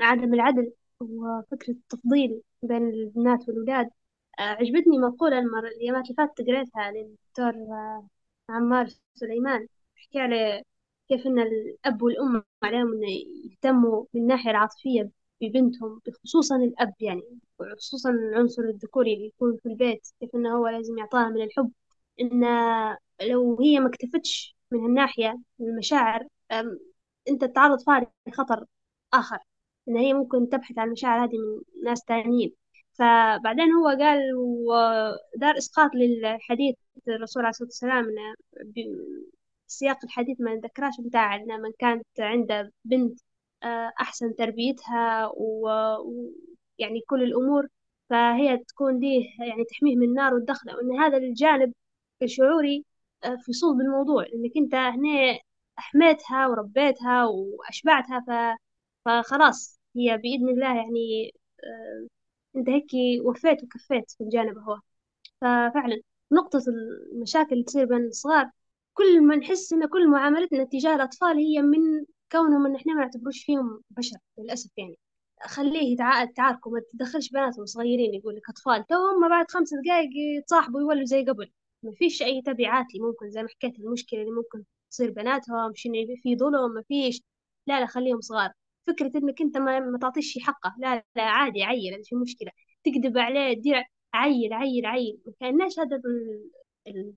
عدم 0.00 0.34
العدل 0.34 0.72
وفكرة 1.00 1.70
التفضيل 1.72 2.42
بين 2.62 2.88
البنات 2.88 3.48
والولاد 3.48 3.90
عجبتني 4.38 4.98
مقولة 4.98 5.38
المرة 5.38 5.68
الأيامات 5.68 6.04
اللي 6.04 6.14
فاتت 6.16 6.40
قريتها 6.40 6.92
للدكتور 6.92 7.54
عمار 8.50 8.88
سليمان. 9.14 9.66
حكى 9.96 10.20
على 10.20 10.62
كيف 11.08 11.26
إن 11.26 11.38
الأب 11.38 12.02
والأم 12.02 12.42
عليهم 12.62 12.92
إنه 12.92 13.08
يهتموا 13.50 14.04
من 14.14 14.20
الناحية 14.20 14.50
العاطفية 14.50 15.10
ببنتهم 15.40 16.00
خصوصا 16.24 16.56
الأب 16.56 16.94
يعني 17.00 17.22
خصوصا 17.78 18.10
العنصر 18.10 18.62
الذكوري 18.62 19.14
اللي 19.14 19.26
يكون 19.26 19.56
في 19.62 19.66
البيت 19.68 20.08
كيف 20.20 20.34
إنه 20.34 20.56
هو 20.58 20.68
لازم 20.68 20.98
يعطاها 20.98 21.28
من 21.28 21.42
الحب. 21.42 21.72
إن 22.20 22.44
لو 23.22 23.58
هي 23.60 23.80
ما 23.80 23.88
اكتفتش 23.88 24.56
من 24.70 24.80
هالناحية 24.80 25.40
من 25.58 25.68
المشاعر 25.68 26.26
أنت 27.28 27.44
تتعرض 27.44 27.80
فيها 27.80 28.12
لخطر 28.28 28.64
آخر. 29.14 29.38
إن 29.88 29.96
هي 29.96 30.14
ممكن 30.14 30.48
تبحث 30.48 30.78
عن 30.78 30.86
المشاعر 30.86 31.24
هذه 31.24 31.32
من 31.38 31.82
ناس 31.84 32.04
تانيين. 32.04 32.54
فبعدين 32.92 33.72
هو 33.72 33.88
قال 33.88 34.34
ودار 34.34 35.58
إسقاط 35.58 35.90
للحديث 35.94 36.74
الرسول 37.08 37.42
عليه 37.42 37.50
الصلاة 37.50 37.66
والسلام 37.68 38.04
إنه 38.04 38.34
سياق 39.66 39.98
الحديث 40.04 40.40
ما 40.40 40.54
نذكراش 40.54 40.94
بتاع 41.00 41.34
إن 41.36 41.60
من 41.62 41.72
كانت 41.78 42.06
عنده 42.20 42.72
بنت 42.84 43.20
أحسن 44.00 44.34
تربيتها 44.36 45.26
ويعني 45.36 47.00
كل 47.08 47.22
الأمور 47.22 47.68
فهي 48.10 48.56
تكون 48.58 49.00
ليه 49.00 49.24
يعني 49.48 49.64
تحميه 49.64 49.96
من 49.96 50.08
النار 50.08 50.34
والدخلة. 50.34 50.76
وإن 50.76 50.98
هذا 51.00 51.16
الجانب 51.16 51.72
الشعوري 52.22 52.84
في 53.44 53.52
صلب 53.52 53.80
الموضوع. 53.80 54.24
إنك 54.34 54.52
أنت 54.56 54.74
هنا 54.74 55.38
حميتها 55.76 56.46
وربيتها 56.46 57.24
وأشبعتها 57.26 58.24
ف... 58.28 58.58
فخلاص 59.08 59.80
هي 59.96 60.16
بإذن 60.18 60.48
الله 60.48 60.76
يعني 60.76 61.32
أنت 62.56 62.68
هيك 62.68 62.86
وفيت 63.24 63.64
وكفيت 63.64 64.10
في 64.10 64.24
الجانب 64.24 64.58
هو. 64.58 64.80
ففعلا 65.40 66.00
نقطة 66.32 66.62
المشاكل 67.12 67.52
اللي 67.52 67.64
تصير 67.64 67.84
بين 67.86 68.06
الصغار 68.06 68.50
كل 68.94 69.22
ما 69.22 69.36
نحس 69.36 69.72
إن 69.72 69.86
كل 69.88 70.10
معاملتنا 70.10 70.64
تجاه 70.64 70.94
الأطفال 70.94 71.36
هي 71.38 71.62
من 71.62 72.04
كونهم 72.32 72.66
إن 72.66 72.76
إحنا 72.76 72.94
ما 72.94 73.00
نعتبروش 73.00 73.44
فيهم 73.44 73.82
بشر 73.90 74.16
للأسف 74.38 74.70
يعني. 74.78 74.98
خليه 75.42 75.92
يتعاركوا 75.92 76.72
ما 76.72 76.80
تدخلش 76.92 77.30
بناتهم 77.30 77.66
صغيرين 77.66 78.14
يقول 78.14 78.36
لك 78.36 78.48
أطفال. 78.50 78.86
تو 78.86 78.94
هم 78.94 79.28
بعد 79.28 79.50
خمس 79.50 79.70
دقائق 79.74 80.10
يتصاحبوا 80.38 80.80
يولوا 80.80 81.04
زي 81.04 81.24
قبل. 81.24 81.50
ما 81.82 81.92
فيش 81.92 82.22
أي 82.22 82.42
تبعات 82.42 82.86
اللي 82.94 83.06
ممكن 83.06 83.30
زي 83.30 83.42
ما 83.42 83.48
حكيت 83.48 83.78
المشكلة 83.80 84.20
اللي 84.20 84.32
ممكن 84.32 84.64
تصير 84.90 85.10
بناتهم 85.10 85.72
شنو 85.74 85.94
في 86.22 86.36
ظلم 86.36 86.74
ما 86.74 86.82
فيش. 86.88 87.22
لا 87.66 87.80
لا 87.80 87.86
خليهم 87.86 88.20
صغار. 88.20 88.52
فكرة 88.86 89.12
إنك 89.16 89.40
أنت 89.42 89.56
ما, 89.58 89.80
ما 89.80 89.98
تعطيش 89.98 90.38
حقه. 90.42 90.74
لا 90.78 91.04
لا 91.16 91.22
عادي 91.22 91.62
عيل 91.64 92.04
في 92.04 92.16
مشكلة. 92.16 92.50
تكذب 92.84 93.18
عليه 93.18 93.54
تدير 93.54 93.84
عيل 94.14 94.52
عيل 94.52 94.86
عيل. 94.86 95.20
ما 95.26 95.32
كأناش 95.40 95.78
هذا 95.78 96.00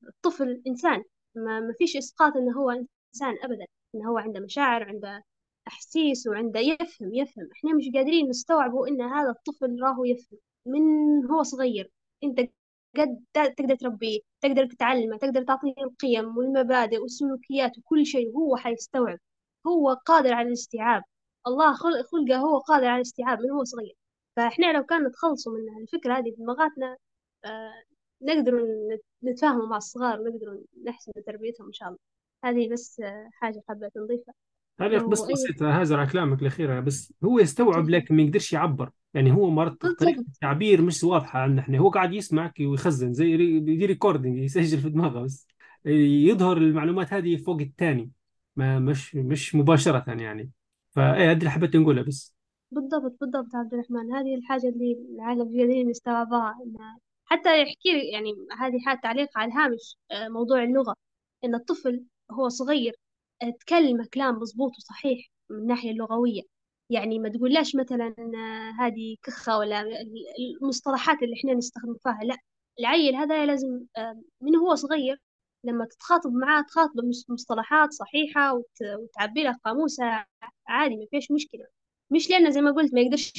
الطفل 0.07 0.61
إنسان. 0.67 1.03
ما, 1.35 1.59
ما 1.59 1.73
فيش 1.77 1.97
إسقاط 1.97 2.37
إنه 2.37 2.51
هو 2.59 2.69
إنسان 2.71 3.35
أبدا. 3.43 3.65
إنه 3.95 4.09
هو 4.09 4.17
عنده 4.17 4.39
مشاعر 4.39 4.83
عنده 4.83 5.23
أحاسيس 5.67 6.27
وعنده 6.27 6.59
يفهم 6.59 7.13
يفهم. 7.13 7.49
إحنا 7.55 7.73
مش 7.73 7.85
قادرين 7.95 8.29
نستوعبوا 8.29 8.87
إن 8.87 9.01
هذا 9.01 9.29
الطفل 9.29 9.81
راهو 9.81 10.05
يفهم. 10.05 10.39
من 10.65 10.81
هو 11.25 11.43
صغير؟ 11.43 11.91
أنت 12.23 12.39
قد 12.97 13.23
تقدر 13.33 13.75
تربيه 13.75 14.19
تقدر 14.41 14.65
تعلمه 14.79 15.17
تقدر 15.17 15.43
تعطيه 15.43 15.73
القيم 15.77 16.37
والمبادئ 16.37 16.97
والسلوكيات 17.01 17.77
وكل 17.77 18.05
شيء 18.05 18.31
هو 18.37 18.55
حيستوعب. 18.57 19.19
هو 19.67 19.93
قادر 20.05 20.33
على 20.33 20.47
الاستيعاب. 20.47 21.03
الله 21.47 21.73
خلقه 21.73 22.37
هو 22.37 22.59
قادر 22.59 22.85
على 22.87 22.95
الاستيعاب 22.95 23.39
من 23.41 23.51
هو 23.51 23.63
صغير. 23.63 23.95
فإحنا 24.35 24.73
لو 24.73 24.83
كان 24.83 25.07
نتخلصوا 25.07 25.53
من 25.53 25.81
الفكرة 25.81 26.13
هذه 26.17 26.23
في 26.31 26.35
دماغاتنا 26.37 26.97
آه 27.45 27.83
نقدر 28.21 28.67
نتفاهموا 29.23 29.67
مع 29.67 29.77
الصغار 29.77 30.21
ونقدر 30.21 30.61
نحسن 30.85 31.11
تربيتهم 31.27 31.67
إن 31.67 31.73
شاء 31.73 31.87
الله. 31.89 31.99
هذه 32.43 32.73
بس 32.73 33.01
حاجة 33.33 33.63
حابة 33.67 33.91
نضيفها 33.97 34.33
تعليق 34.81 35.05
بس 35.05 35.21
بسيط 35.21 35.63
هاجر 35.63 35.99
على 35.99 36.09
كلامك 36.09 36.41
الأخيرة 36.41 36.79
بس 36.79 37.13
هو 37.23 37.39
يستوعب 37.39 37.89
لكن 37.89 38.15
ما 38.15 38.21
يقدرش 38.21 38.53
يعبر. 38.53 38.89
يعني 39.13 39.31
هو 39.31 39.49
مرات 39.49 39.85
طريقة 39.85 40.19
التعبير 40.19 40.81
مش 40.81 41.03
واضحة 41.03 41.39
عندنا 41.39 41.61
إحنا. 41.61 41.77
هو 41.77 41.89
قاعد 41.89 42.13
يسمعك 42.13 42.53
ويخزن 42.59 43.13
زي 43.13 43.59
دي 43.59 43.85
ريكوردينج 43.85 44.37
يسجل 44.37 44.77
في 44.81 44.89
دماغه 44.89 45.21
بس. 45.21 45.47
يظهر 45.85 46.57
المعلومات 46.57 47.13
هذه 47.13 47.37
فوق 47.37 47.61
الثاني. 47.61 48.11
ما 48.55 48.79
مش 48.79 49.15
مش 49.15 49.55
مباشرة 49.55 50.03
يعني. 50.07 50.51
فايه 50.91 51.31
هذه 51.31 51.37
اللي 51.37 51.49
حبيت 51.49 51.75
نقولها 51.75 52.03
بس. 52.03 52.35
بالضبط 52.71 53.17
بالضبط 53.21 53.55
عبد 53.55 53.73
الرحمن. 53.73 54.11
هذه 54.11 54.35
الحاجة 54.35 54.69
اللي 54.69 54.97
العالم 55.15 55.51
جديد 55.51 55.89
يستوعبها 55.89 56.55
حتى 57.25 57.61
يحكي 57.61 58.11
يعني 58.13 58.33
هذه 58.59 58.79
حاجة 58.85 58.99
تعليق 59.03 59.29
على 59.35 59.51
الهامش 59.51 59.97
آه، 60.11 60.27
موضوع 60.27 60.63
اللغة. 60.63 60.95
إن 61.43 61.55
الطفل 61.55 62.03
هو 62.33 62.49
صغير 62.49 62.95
آه، 63.43 63.49
تكلم 63.59 64.03
كلام 64.13 64.35
مضبوط 64.35 64.71
وصحيح 64.77 65.31
من 65.49 65.57
الناحية 65.57 65.91
اللغوية. 65.91 66.41
يعني 66.89 67.19
ما 67.19 67.29
تقوللاش 67.29 67.75
مثلا 67.75 68.15
آه، 68.19 68.83
هذه 68.83 69.15
كخة 69.23 69.57
ولا 69.57 69.83
المصطلحات 70.61 71.23
اللي 71.23 71.35
إحنا 71.39 71.53
نستخدم 71.53 71.95
فيها 72.03 72.19
لا 72.23 72.37
العيل 72.79 73.15
هذا 73.15 73.45
لازم 73.45 73.85
من 74.41 74.55
هو 74.55 74.75
صغير 74.75 75.17
لما 75.63 75.85
تتخاطب 75.85 76.31
معاه 76.33 76.61
تخاطب 76.61 76.91
بمصطلحات 77.29 77.91
صحيحة 77.93 78.61
وتعبي 78.99 79.43
له 79.43 79.53
قاموسة 79.65 80.25
عادي 80.67 80.95
ما 80.97 81.05
فيش 81.11 81.31
مشكلة. 81.31 81.65
مش 82.11 82.29
لأنه 82.29 82.49
زي 82.49 82.61
ما 82.61 82.71
قلت 82.71 82.93
ما 82.93 83.01
يقدرش 83.01 83.33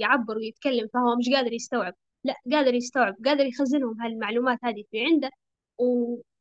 يعبر 0.00 0.36
ويتكلم 0.38 0.88
فهو 0.94 1.16
مش 1.16 1.28
قادر 1.28 1.52
يستوعب. 1.52 1.94
لا 2.24 2.34
قادر 2.52 2.74
يستوعب 2.74 3.16
قادر 3.26 3.46
يخزنهم 3.46 4.00
هالمعلومات 4.02 4.58
هذه 4.64 4.84
في 4.90 5.00
عنده 5.06 5.30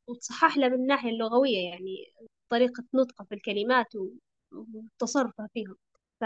وتصحح 0.08 0.58
له 0.58 0.68
من 0.68 0.74
الناحية 0.74 1.10
اللغوية 1.10 1.58
يعني 1.70 2.14
طريقة 2.50 2.84
نطقه 2.94 3.26
في 3.26 3.36
الكلمات 3.36 3.88
وتصرفه 4.52 5.48
فيهم. 5.54 5.76
ف... 6.22 6.24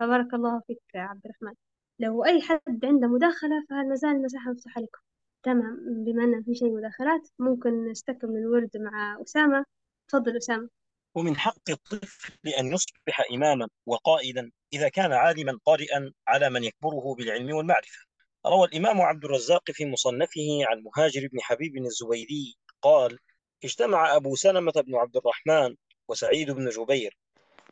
فبارك 0.00 0.34
الله 0.34 0.60
فيك 0.66 0.82
عبد 0.94 1.20
الرحمن. 1.26 1.54
لو 1.98 2.24
أي 2.24 2.42
حد 2.42 2.84
عنده 2.84 3.08
مداخلة 3.08 3.64
فما 3.70 3.94
زال 3.94 4.10
المساحة 4.10 4.50
مفتوحة 4.50 4.80
لكم؟ 4.80 5.00
تمام. 5.42 6.04
بما 6.04 6.24
أن 6.24 6.42
في 6.42 6.54
شيء 6.54 6.76
مداخلات 6.76 7.28
ممكن 7.38 7.90
نستكمل 7.90 8.36
الورد 8.36 8.76
مع 8.76 9.22
أسامة. 9.22 9.64
تفضل 10.08 10.36
أسامة. 10.36 10.68
ومن 11.14 11.36
حق 11.36 11.70
الطفل 11.70 12.48
أن 12.58 12.66
يصبح 12.66 13.26
إماما 13.32 13.68
وقائدا 13.86 14.50
إذا 14.72 14.88
كان 14.88 15.12
عالما 15.12 15.58
قارئا 15.64 16.12
على 16.28 16.50
من 16.50 16.64
يكبره 16.64 17.14
بالعلم 17.14 17.56
والمعرفة. 17.56 18.06
روى 18.46 18.68
الإمام 18.68 19.00
عبد 19.00 19.24
الرزاق 19.24 19.70
في 19.70 19.86
مصنفه 19.86 20.66
عن 20.68 20.82
مهاجر 20.82 21.28
بن 21.32 21.40
حبيب 21.40 21.76
الزبيدي 21.76 22.56
قال 22.82 23.18
اجتمع 23.64 24.16
أبو 24.16 24.36
سلمة 24.36 24.72
بن 24.72 24.94
عبد 24.94 25.16
الرحمن 25.16 25.76
وسعيد 26.08 26.50
بن 26.50 26.68
جبير. 26.68 27.18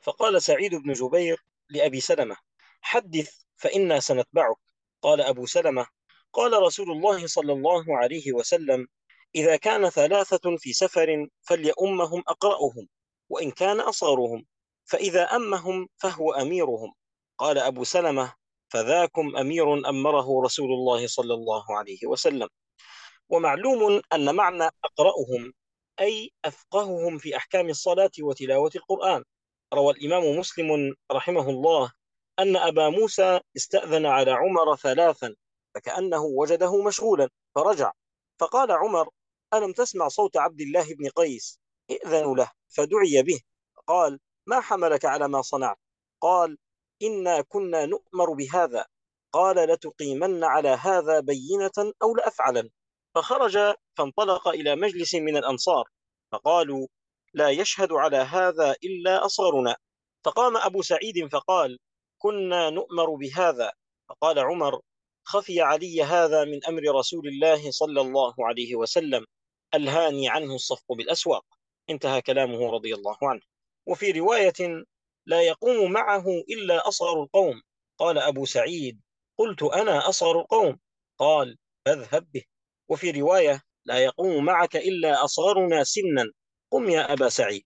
فقال 0.02 0.42
سعيد 0.42 0.74
بن 0.74 0.92
جبير 0.92 1.44
لأبي 1.70 2.00
سلمة 2.00 2.36
حدث 2.80 3.36
فإنا 3.56 4.00
سنتبعك. 4.00 4.56
قال 5.02 5.20
أبو 5.20 5.46
سلمة 5.46 5.86
قال 6.32 6.62
رسول 6.62 6.90
الله 6.90 7.26
صلى 7.26 7.52
الله 7.52 7.96
عليه 7.96 8.32
وسلم 8.32 8.86
إذا 9.34 9.56
كان 9.56 9.90
ثلاثة 9.90 10.56
في 10.56 10.72
سفر 10.72 11.28
فليؤمهم 11.42 12.22
أقرأهم 12.28 12.88
وإن 13.28 13.50
كان 13.50 13.80
أصغرهم 13.80 14.46
فإذا 14.84 15.22
أمهم 15.22 15.88
فهو 15.96 16.32
أميرهم. 16.32 16.92
قال 17.38 17.58
أبو 17.58 17.84
سلمة 17.84 18.34
فذاكم 18.68 19.36
أمير 19.36 19.88
أمره 19.88 20.42
رسول 20.44 20.72
الله 20.72 21.06
صلى 21.06 21.34
الله 21.34 21.78
عليه 21.78 22.06
وسلم. 22.06 22.48
ومعلوم 23.28 24.02
أن 24.12 24.34
معنى 24.34 24.64
أقرأهم 24.84 25.52
أي 26.00 26.30
أفقههم 26.44 27.18
في 27.18 27.36
أحكام 27.36 27.68
الصلاة 27.68 28.10
وتلاوة 28.20 28.70
القرآن. 28.76 29.24
روى 29.74 29.92
الإمام 29.92 30.38
مسلم 30.38 30.94
رحمه 31.12 31.50
الله 31.50 31.92
أن 32.38 32.56
أبا 32.56 32.88
موسى 32.88 33.40
استأذن 33.56 34.06
على 34.06 34.30
عمر 34.30 34.76
ثلاثا 34.76 35.34
فكأنه 35.74 36.22
وجده 36.22 36.82
مشغولا 36.82 37.28
فرجع. 37.54 37.92
فقال 38.40 38.72
عمر 38.72 39.08
ألم 39.54 39.72
تسمع 39.72 40.08
صوت 40.08 40.36
عبد 40.36 40.60
الله 40.60 40.94
بن 40.94 41.08
قيس؟ 41.08 41.60
ائذن 41.90 42.34
له. 42.34 42.50
فدعي 42.68 43.22
به. 43.22 43.40
قال 43.86 44.20
ما 44.46 44.60
حملك 44.60 45.04
على 45.04 45.28
ما 45.28 45.42
صنعت؟ 45.42 45.78
قال 46.20 46.58
إنا 47.02 47.40
كنا 47.40 47.86
نؤمر 47.86 48.32
بهذا. 48.32 48.86
قال 49.32 49.56
لتقيمن 49.56 50.44
على 50.44 50.68
هذا 50.68 51.20
بينة 51.20 51.92
أو 52.02 52.16
لأفعلن. 52.16 52.70
فخرج 53.14 53.74
فانطلق 53.98 54.48
إلى 54.48 54.76
مجلس 54.76 55.14
من 55.14 55.36
الأنصار 55.36 55.84
فقالوا 56.32 56.86
لا 57.34 57.50
يشهد 57.50 57.92
على 57.92 58.16
هذا 58.16 58.76
إلا 58.84 59.26
أصغرنا. 59.26 59.76
فقام 60.24 60.56
أبو 60.56 60.82
سعيد 60.82 61.26
فقال 61.26 61.78
كنا 62.18 62.70
نؤمر 62.70 63.14
بهذا. 63.14 63.72
فقال 64.08 64.38
عمر 64.38 64.80
خفي 65.24 65.60
علي 65.60 66.02
هذا 66.02 66.44
من 66.44 66.64
أمر 66.64 66.82
رسول 66.82 67.28
الله 67.28 67.70
صلى 67.70 68.00
الله 68.00 68.34
عليه 68.38 68.74
وسلم 68.74 69.26
ألهاني 69.74 70.28
عنه 70.28 70.54
الصفق 70.54 70.92
بالأسواق. 70.92 71.44
انتهى 71.90 72.22
كلامه 72.22 72.70
رضي 72.70 72.94
الله 72.94 73.16
عنه. 73.22 73.40
وفي 73.86 74.10
رواية 74.10 74.84
لا 75.26 75.42
يقوم 75.42 75.92
معه 75.92 76.24
إلا 76.28 76.88
أصغر 76.88 77.22
القوم. 77.22 77.62
قال 77.98 78.18
أبو 78.18 78.44
سعيد 78.44 79.00
قلت 79.38 79.62
أنا 79.62 80.08
أصغر 80.08 80.40
القوم. 80.40 80.78
قال 81.18 81.58
فاذهب 81.86 82.32
به. 82.32 82.53
وفي 82.88 83.10
رواية 83.10 83.62
لا 83.84 83.98
يقوم 83.98 84.44
معك 84.44 84.76
إلا 84.76 85.24
أصغرنا 85.24 85.84
سنا. 85.84 86.32
قم 86.70 86.90
يا 86.90 87.12
أبا 87.12 87.28
سعيد. 87.28 87.62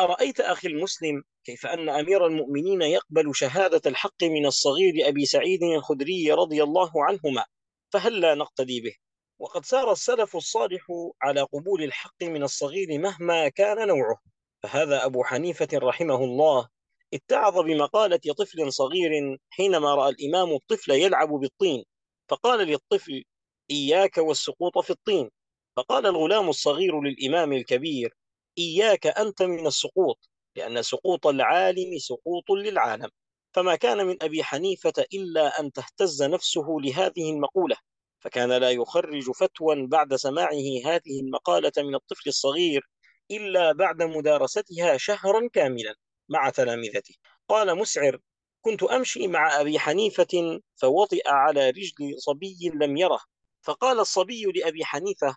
أرأيت 0.00 0.40
أخي 0.40 0.68
المسلم 0.68 1.22
كيف 1.44 1.66
أن 1.66 1.88
أمير 1.88 2.26
المؤمنين 2.26 2.82
يقبل 2.82 3.34
شهادة 3.34 3.80
الحق 3.86 4.24
من 4.24 4.46
الصغير 4.46 5.08
أبي 5.08 5.26
سعيد 5.26 5.62
الخدري 5.62 6.32
رضي 6.32 6.62
الله 6.62 6.90
عنهما 6.94 7.44
فهل 7.92 8.20
لا 8.20 8.34
نقتدي 8.34 8.80
به؟ 8.80 8.94
وقد 9.38 9.64
سار 9.64 9.92
السلف 9.92 10.36
الصالح 10.36 10.86
على 11.22 11.40
قبول 11.40 11.82
الحق 11.82 12.22
من 12.22 12.42
الصغير 12.42 12.98
مهما 12.98 13.48
كان 13.48 13.88
نوعه. 13.88 14.16
فهذا 14.62 15.04
أبو 15.04 15.24
حنيفة 15.24 15.68
رحمه 15.74 16.24
الله 16.24 16.68
اتعظ 17.14 17.58
بمقالة 17.58 18.20
طفل 18.38 18.72
صغير 18.72 19.38
حينما 19.50 19.94
رأى 19.94 20.08
الإمام 20.10 20.52
الطفل 20.52 20.90
يلعب 20.90 21.28
بالطين 21.28 21.84
فقال 22.28 22.66
للطفل 22.66 23.24
إياك 23.70 24.18
والسقوط 24.18 24.78
في 24.78 24.90
الطين. 24.90 25.30
فقال 25.76 26.06
الغلام 26.06 26.48
الصغير 26.48 27.00
للإمام 27.00 27.52
الكبير 27.52 28.14
إياك 28.58 29.06
أنت 29.06 29.42
من 29.42 29.66
السقوط 29.66 30.30
لأن 30.56 30.82
سقوط 30.82 31.26
العالم 31.26 31.98
سقوط 31.98 32.50
للعالم. 32.50 33.08
فما 33.54 33.76
كان 33.76 34.06
من 34.06 34.22
أبي 34.22 34.44
حنيفة 34.44 34.92
إلا 35.14 35.60
أن 35.60 35.72
تهتز 35.72 36.22
نفسه 36.22 36.66
لهذه 36.68 37.30
المقولة. 37.32 37.76
فكان 38.20 38.52
لا 38.52 38.70
يخرج 38.70 39.30
فتوى 39.30 39.86
بعد 39.86 40.14
سماعه 40.14 40.62
هذه 40.84 41.20
المقالة 41.22 41.72
من 41.78 41.94
الطفل 41.94 42.28
الصغير 42.28 42.88
إلا 43.30 43.72
بعد 43.72 44.02
مدارستها 44.02 44.96
شهرا 44.96 45.48
كاملا 45.52 45.94
مع 46.28 46.50
تلامذته. 46.50 47.14
قال 47.48 47.78
مسعر 47.78 48.18
كنت 48.60 48.82
أمشي 48.82 49.28
مع 49.28 49.60
أبي 49.60 49.78
حنيفة 49.78 50.60
فوطئ 50.76 51.28
على 51.28 51.70
رجل 51.70 52.14
صبي 52.18 52.70
لم 52.74 52.96
يره. 52.96 53.20
فقال 53.66 54.00
الصبي 54.00 54.42
لأبي 54.44 54.84
حنيفة 54.84 55.36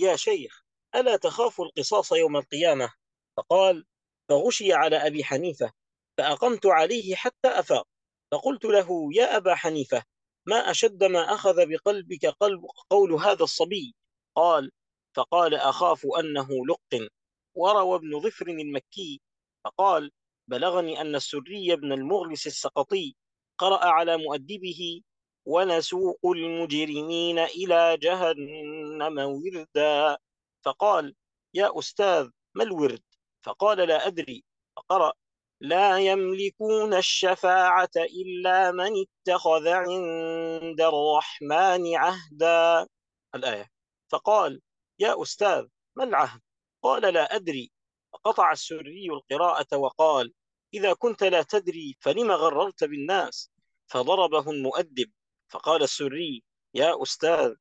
يا 0.00 0.16
شيخ 0.16 0.62
ألا 0.94 1.16
تخاف 1.16 1.60
القصاص 1.60 2.12
يوم 2.12 2.36
القيامة؟ 2.36 2.92
فقال 3.36 3.86
فغشي 4.28 4.72
على 4.72 4.96
أبي 4.96 5.24
حنيفة 5.24 5.72
فأقمت 6.18 6.66
عليه 6.66 7.14
حتى 7.14 7.48
أفاق. 7.48 7.88
فقلت 8.32 8.64
له 8.64 9.08
يا 9.14 9.36
أبا 9.36 9.54
حنيفة 9.54 10.02
ما 10.46 10.70
أشد 10.70 11.04
ما 11.04 11.34
أخذ 11.34 11.66
بقلبك 11.66 12.26
قلب 12.26 12.66
قول 12.90 13.12
هذا 13.12 13.44
الصبي؟ 13.44 13.94
قال 14.36 14.70
فقال 15.16 15.54
أخاف 15.54 16.06
أنه 16.18 16.48
لق. 16.66 17.08
وروى 17.56 17.96
ابن 17.96 18.20
ظفر 18.20 18.46
المكي. 18.48 19.20
فقال 19.64 20.10
بلغني 20.50 21.00
أن 21.00 21.14
السري 21.14 21.76
بن 21.76 21.92
المغلس 21.92 22.46
السقطي 22.46 23.16
قرأ 23.58 23.84
على 23.84 24.16
مؤدبه 24.16 25.02
ونسوق 25.50 26.20
المجرمين 26.24 27.38
إلى 27.38 27.96
جهنم 27.96 29.18
وردا. 29.18 30.18
فقال 30.64 31.14
يا 31.54 31.78
أستاذ 31.78 32.28
ما 32.54 32.64
الورد؟ 32.64 33.02
فقال 33.42 33.78
لا 33.78 34.06
أدري. 34.06 34.44
فقرأ 34.76 35.12
لا 35.60 35.98
يملكون 35.98 36.94
الشفاعة 36.94 37.90
إلا 37.96 38.72
من 38.72 38.92
اتخذ 39.04 39.68
عند 39.68 40.80
الرحمن 40.80 41.96
عهدا. 41.96 42.86
الآية. 43.34 43.70
فقال 44.08 44.60
يا 44.98 45.22
أستاذ 45.22 45.66
ما 45.96 46.04
العهد؟ 46.04 46.40
قال 46.82 47.14
لا 47.14 47.36
أدري. 47.36 47.72
فقطع 48.12 48.52
السري 48.52 49.06
القراءة 49.10 49.76
وقال 49.76 50.32
إذا 50.74 50.92
كنت 50.92 51.22
لا 51.22 51.42
تدري 51.42 51.96
فلم 52.00 52.30
غررت 52.30 52.84
بالناس؟ 52.84 53.50
فضربه 53.86 54.50
المؤدب. 54.50 55.10
فقال 55.50 55.82
السري 55.82 56.42
يا 56.74 57.02
أستاذ 57.02 57.54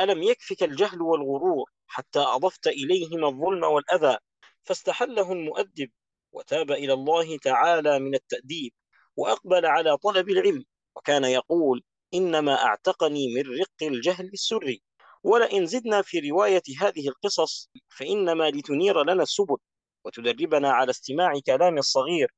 ألم 0.00 0.22
يكفك 0.22 0.62
الجهل 0.62 1.02
والغرور 1.02 1.70
حتى 1.86 2.18
أضفت 2.18 2.66
إليهما 2.66 3.28
الظلم 3.28 3.64
والأذى؟ 3.64 4.18
فاستحله 4.64 5.32
المؤدب 5.32 5.90
وتاب 6.32 6.70
إلى 6.70 6.92
الله 6.92 7.38
تعالى 7.38 7.98
من 7.98 8.14
التأديب 8.14 8.72
وأقبل 9.16 9.66
على 9.66 9.96
طلب 9.96 10.28
العلم 10.28 10.64
وكان 10.96 11.24
يقول 11.24 11.82
إنما 12.14 12.64
أعتقني 12.64 13.34
من 13.34 13.42
رق 13.60 13.82
الجهل 13.82 14.30
السري. 14.32 14.82
ولئن 15.22 15.66
زدنا 15.66 16.02
في 16.02 16.30
رواية 16.30 16.62
هذه 16.80 17.08
القصص 17.08 17.70
فإنما 17.88 18.50
لتنير 18.50 19.02
لنا 19.02 19.22
السبل 19.22 19.56
وتدربنا 20.04 20.70
على 20.72 20.90
استماع 20.90 21.32
كلام 21.46 21.78
الصغير 21.78 22.34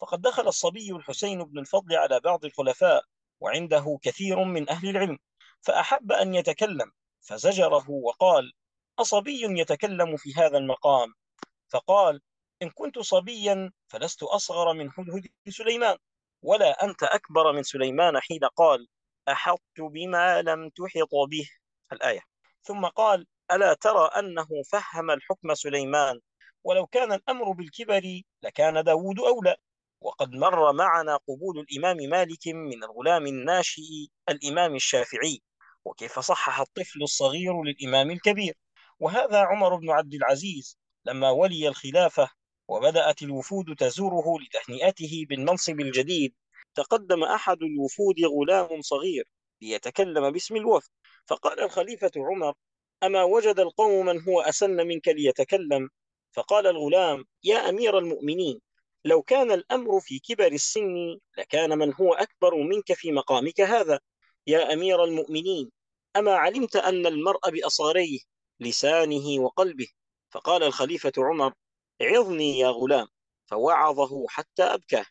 فقد 0.00 0.20
دخل 0.20 0.48
الصبي 0.48 0.92
الحسين 0.92 1.44
بن 1.44 1.58
الفضل 1.58 1.96
على 1.96 2.20
بعض 2.20 2.44
الخلفاء 2.44 3.04
وعنده 3.44 3.98
كثير 4.02 4.44
من 4.44 4.70
أهل 4.70 4.88
العلم 4.88 5.18
فأحب 5.60 6.12
أن 6.12 6.34
يتكلم. 6.34 6.92
فزجره 7.20 7.90
وقال 7.90 8.52
أصبي 8.98 9.60
يتكلم 9.60 10.16
في 10.16 10.34
هذا 10.34 10.58
المقام؟ 10.58 11.14
فقال 11.68 12.20
إن 12.62 12.70
كنت 12.70 12.98
صبيا 12.98 13.72
فلست 13.88 14.22
أصغر 14.22 14.72
من 14.72 14.90
هدهد 14.98 15.28
سليمان 15.48 15.96
ولا 16.42 16.84
أنت 16.84 17.02
أكبر 17.02 17.52
من 17.52 17.62
سليمان. 17.62 18.20
حين 18.20 18.44
قال 18.56 18.86
أحطت 19.28 19.80
بما 19.80 20.42
لم 20.42 20.68
تحط 20.68 21.14
به. 21.30 21.48
الآية. 21.92 22.20
ثم 22.62 22.86
قال 22.86 23.26
ألا 23.52 23.74
ترى 23.74 24.06
أنه 24.06 24.48
فهم 24.72 25.10
الحكم 25.10 25.54
سليمان؟ 25.54 26.20
ولو 26.64 26.86
كان 26.86 27.12
الأمر 27.12 27.52
بالكبر 27.52 28.20
لكان 28.42 28.84
داود 28.84 29.20
أولى. 29.20 29.56
وقد 30.04 30.32
مر 30.32 30.72
معنا 30.72 31.16
قبول 31.16 31.58
الإمام 31.58 31.96
مالك 31.96 32.48
من 32.48 32.84
الغلام 32.84 33.26
الناشئ 33.26 33.82
الإمام 34.28 34.74
الشافعي 34.74 35.42
وكيف 35.84 36.18
صحح 36.18 36.60
الطفل 36.60 37.02
الصغير 37.02 37.62
للإمام 37.62 38.10
الكبير. 38.10 38.54
وهذا 39.00 39.38
عمر 39.38 39.76
بن 39.76 39.90
عبد 39.90 40.14
العزيز 40.14 40.78
لما 41.04 41.30
ولي 41.30 41.68
الخلافة 41.68 42.30
وبدأت 42.68 43.22
الوفود 43.22 43.76
تزوره 43.78 44.24
لتهنئته 44.40 45.26
بالمنصب 45.28 45.80
الجديد 45.80 46.34
تقدم 46.74 47.24
أحد 47.24 47.62
الوفود 47.62 48.14
غلام 48.20 48.80
صغير 48.80 49.24
ليتكلم 49.62 50.30
باسم 50.30 50.56
الوفد. 50.56 50.90
فقال 51.26 51.60
الخليفة 51.60 52.12
عمر 52.16 52.54
أما 53.02 53.22
وجد 53.22 53.60
القوم 53.60 54.06
من 54.06 54.22
هو 54.22 54.40
أسن 54.40 54.76
منك 54.76 55.08
ليتكلم؟ 55.08 55.88
فقال 56.32 56.66
الغلام 56.66 57.24
يا 57.44 57.68
أمير 57.68 57.98
المؤمنين 57.98 58.60
لو 59.04 59.22
كان 59.22 59.52
الأمر 59.52 60.00
في 60.00 60.18
كبر 60.18 60.52
السن 60.52 61.18
لكان 61.38 61.78
من 61.78 61.94
هو 61.94 62.14
أكبر 62.14 62.54
منك 62.54 62.92
في 62.92 63.12
مقامك 63.12 63.60
هذا 63.60 64.00
يا 64.46 64.72
أمير 64.72 65.04
المؤمنين. 65.04 65.70
أما 66.16 66.34
علمت 66.34 66.76
أن 66.76 67.06
المرء 67.06 67.50
بأصغريه 67.50 68.18
لسانه 68.60 69.40
وقلبه؟ 69.42 69.86
فقال 70.30 70.62
الخليفة 70.62 71.12
عمر 71.18 71.52
عظني 72.02 72.58
يا 72.58 72.68
غلام. 72.68 73.06
فوعظه 73.46 74.26
حتى 74.28 74.62
أبكاه. 74.62 75.06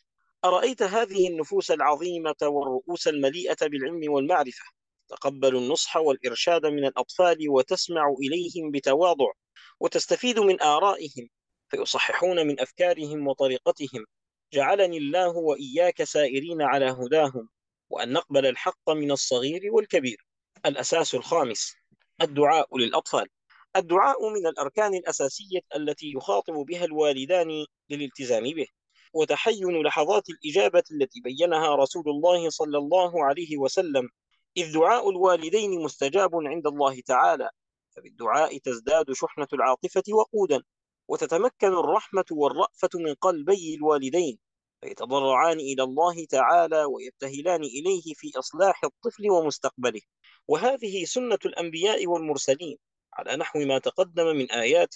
أرأيت 0.45 0.83
هذه 0.83 1.27
النفوس 1.27 1.71
العظيمة 1.71 2.35
والرؤوس 2.41 3.07
المليئة 3.07 3.67
بالعلم 3.67 4.11
والمعرفة؟ 4.11 4.65
تقبل 5.07 5.55
النصح 5.55 5.97
والإرشاد 5.97 6.65
من 6.65 6.85
الأطفال 6.85 7.49
وتسمع 7.49 8.15
إليهم 8.19 8.71
بتواضع 8.71 9.31
وتستفيد 9.79 10.39
من 10.39 10.61
آرائهم. 10.61 11.29
فيصححون 11.73 12.47
من 12.47 12.59
أفكارهم 12.59 13.27
وطريقتهم. 13.27 14.05
جعلني 14.53 14.97
الله 14.97 15.29
وإياك 15.37 16.03
سائرين 16.03 16.61
على 16.61 16.85
هداهم 16.85 17.49
وأن 17.89 18.13
نقبل 18.13 18.45
الحق 18.45 18.89
من 18.89 19.11
الصغير 19.11 19.61
والكبير. 19.71 20.25
الأساس 20.65 21.15
الخامس 21.15 21.73
الدعاء 22.21 22.77
للأطفال. 22.77 23.27
الدعاء 23.75 24.29
من 24.29 24.47
الأركان 24.47 24.93
الأساسية 24.93 25.59
التي 25.75 26.11
يخاطب 26.15 26.53
بها 26.53 26.85
الوالدان 26.85 27.65
للالتزام 27.89 28.43
به. 28.43 28.67
وتحين 29.13 29.81
لحظات 29.81 30.23
الإجابة 30.29 30.83
التي 30.91 31.21
بينها 31.21 31.75
رسول 31.75 32.03
الله 32.07 32.49
صلى 32.49 32.77
الله 32.77 33.25
عليه 33.25 33.57
وسلم. 33.57 34.09
إذ 34.57 34.73
دعاء 34.73 35.09
الوالدين 35.09 35.83
مستجاب 35.83 36.31
عند 36.35 36.67
الله 36.67 37.01
تعالى 37.01 37.49
فبالدعاء 37.95 38.57
تزداد 38.57 39.11
شحنة 39.11 39.47
العاطفة 39.53 40.03
وقودا. 40.09 40.63
وتتمكن 41.07 41.67
الرحمة 41.67 42.25
والرأفة 42.31 42.89
من 42.95 43.13
قلبي 43.13 43.75
الوالدين 43.75 44.39
فيتضرعان 44.81 45.59
إلى 45.59 45.83
الله 45.83 46.25
تعالى 46.25 46.83
ويبتهلان 46.85 47.63
إليه 47.63 48.13
في 48.15 48.31
إصلاح 48.39 48.83
الطفل 48.83 49.29
ومستقبله. 49.29 50.01
وهذه 50.47 51.05
سنة 51.05 51.39
الأنبياء 51.45 52.07
والمرسلين 52.07 52.77
على 53.13 53.35
نحو 53.35 53.59
ما 53.59 53.79
تقدم 53.79 54.25
من 54.25 54.51
آيات 54.51 54.95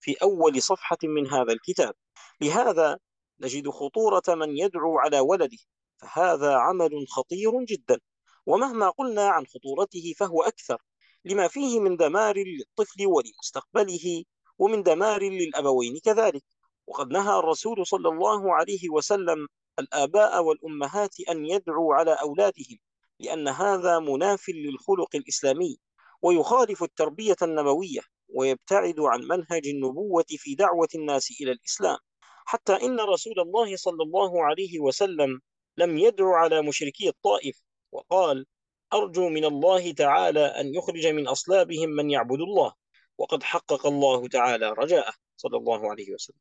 في 0.00 0.14
أول 0.22 0.62
صفحة 0.62 0.98
من 1.04 1.26
هذا 1.26 1.52
الكتاب. 1.52 1.94
لهذا 2.40 2.98
نجد 3.40 3.68
خطورة 3.68 4.22
من 4.28 4.58
يدعو 4.58 4.98
على 4.98 5.20
ولده 5.20 5.58
فهذا 5.98 6.54
عمل 6.54 7.08
خطير 7.08 7.64
جدا. 7.64 8.00
ومهما 8.46 8.90
قلنا 8.90 9.28
عن 9.28 9.46
خطورته 9.46 10.14
فهو 10.18 10.42
أكثر 10.42 10.82
لما 11.24 11.48
فيه 11.48 11.80
من 11.80 11.96
دمار 11.96 12.36
للطفل 12.36 13.06
ولمستقبله 13.06 14.24
ومن 14.62 14.82
دمار 14.82 15.22
للأبوين 15.22 15.98
كذلك. 16.04 16.44
وقد 16.86 17.10
نهى 17.10 17.38
الرسول 17.38 17.86
صلى 17.86 18.08
الله 18.08 18.54
عليه 18.54 18.90
وسلم 18.90 19.48
الآباء 19.78 20.44
والأمهات 20.44 21.14
أن 21.30 21.46
يدعوا 21.46 21.94
على 21.94 22.12
أولادهم 22.26 22.78
لأن 23.20 23.48
هذا 23.48 23.98
مناف 23.98 24.48
للخلق 24.48 25.16
الإسلامي. 25.16 25.78
ويخالف 26.22 26.82
التربية 26.82 27.36
النبوية 27.42 28.00
ويبتعد 28.28 29.00
عن 29.00 29.20
منهج 29.20 29.66
النبوة 29.66 30.24
في 30.28 30.54
دعوة 30.54 30.88
الناس 30.94 31.30
إلى 31.40 31.52
الإسلام. 31.52 31.98
حتى 32.44 32.72
إن 32.72 33.00
رسول 33.00 33.40
الله 33.40 33.76
صلى 33.76 34.02
الله 34.02 34.44
عليه 34.44 34.80
وسلم 34.80 35.40
لم 35.76 35.98
يدعو 35.98 36.32
على 36.32 36.62
مشركي 36.62 37.08
الطائف 37.08 37.62
وقال 37.92 38.46
أرجو 38.92 39.28
من 39.28 39.44
الله 39.44 39.92
تعالى 39.92 40.44
أن 40.46 40.74
يخرج 40.74 41.06
من 41.06 41.28
أصلابهم 41.28 41.90
من 41.90 42.10
يعبد 42.10 42.40
الله. 42.40 42.81
وقد 43.18 43.42
حقق 43.42 43.86
الله 43.86 44.28
تعالى 44.28 44.70
رجاءه 44.70 45.12
صلى 45.36 45.56
الله 45.56 45.90
عليه 45.90 46.14
وسلم. 46.14 46.40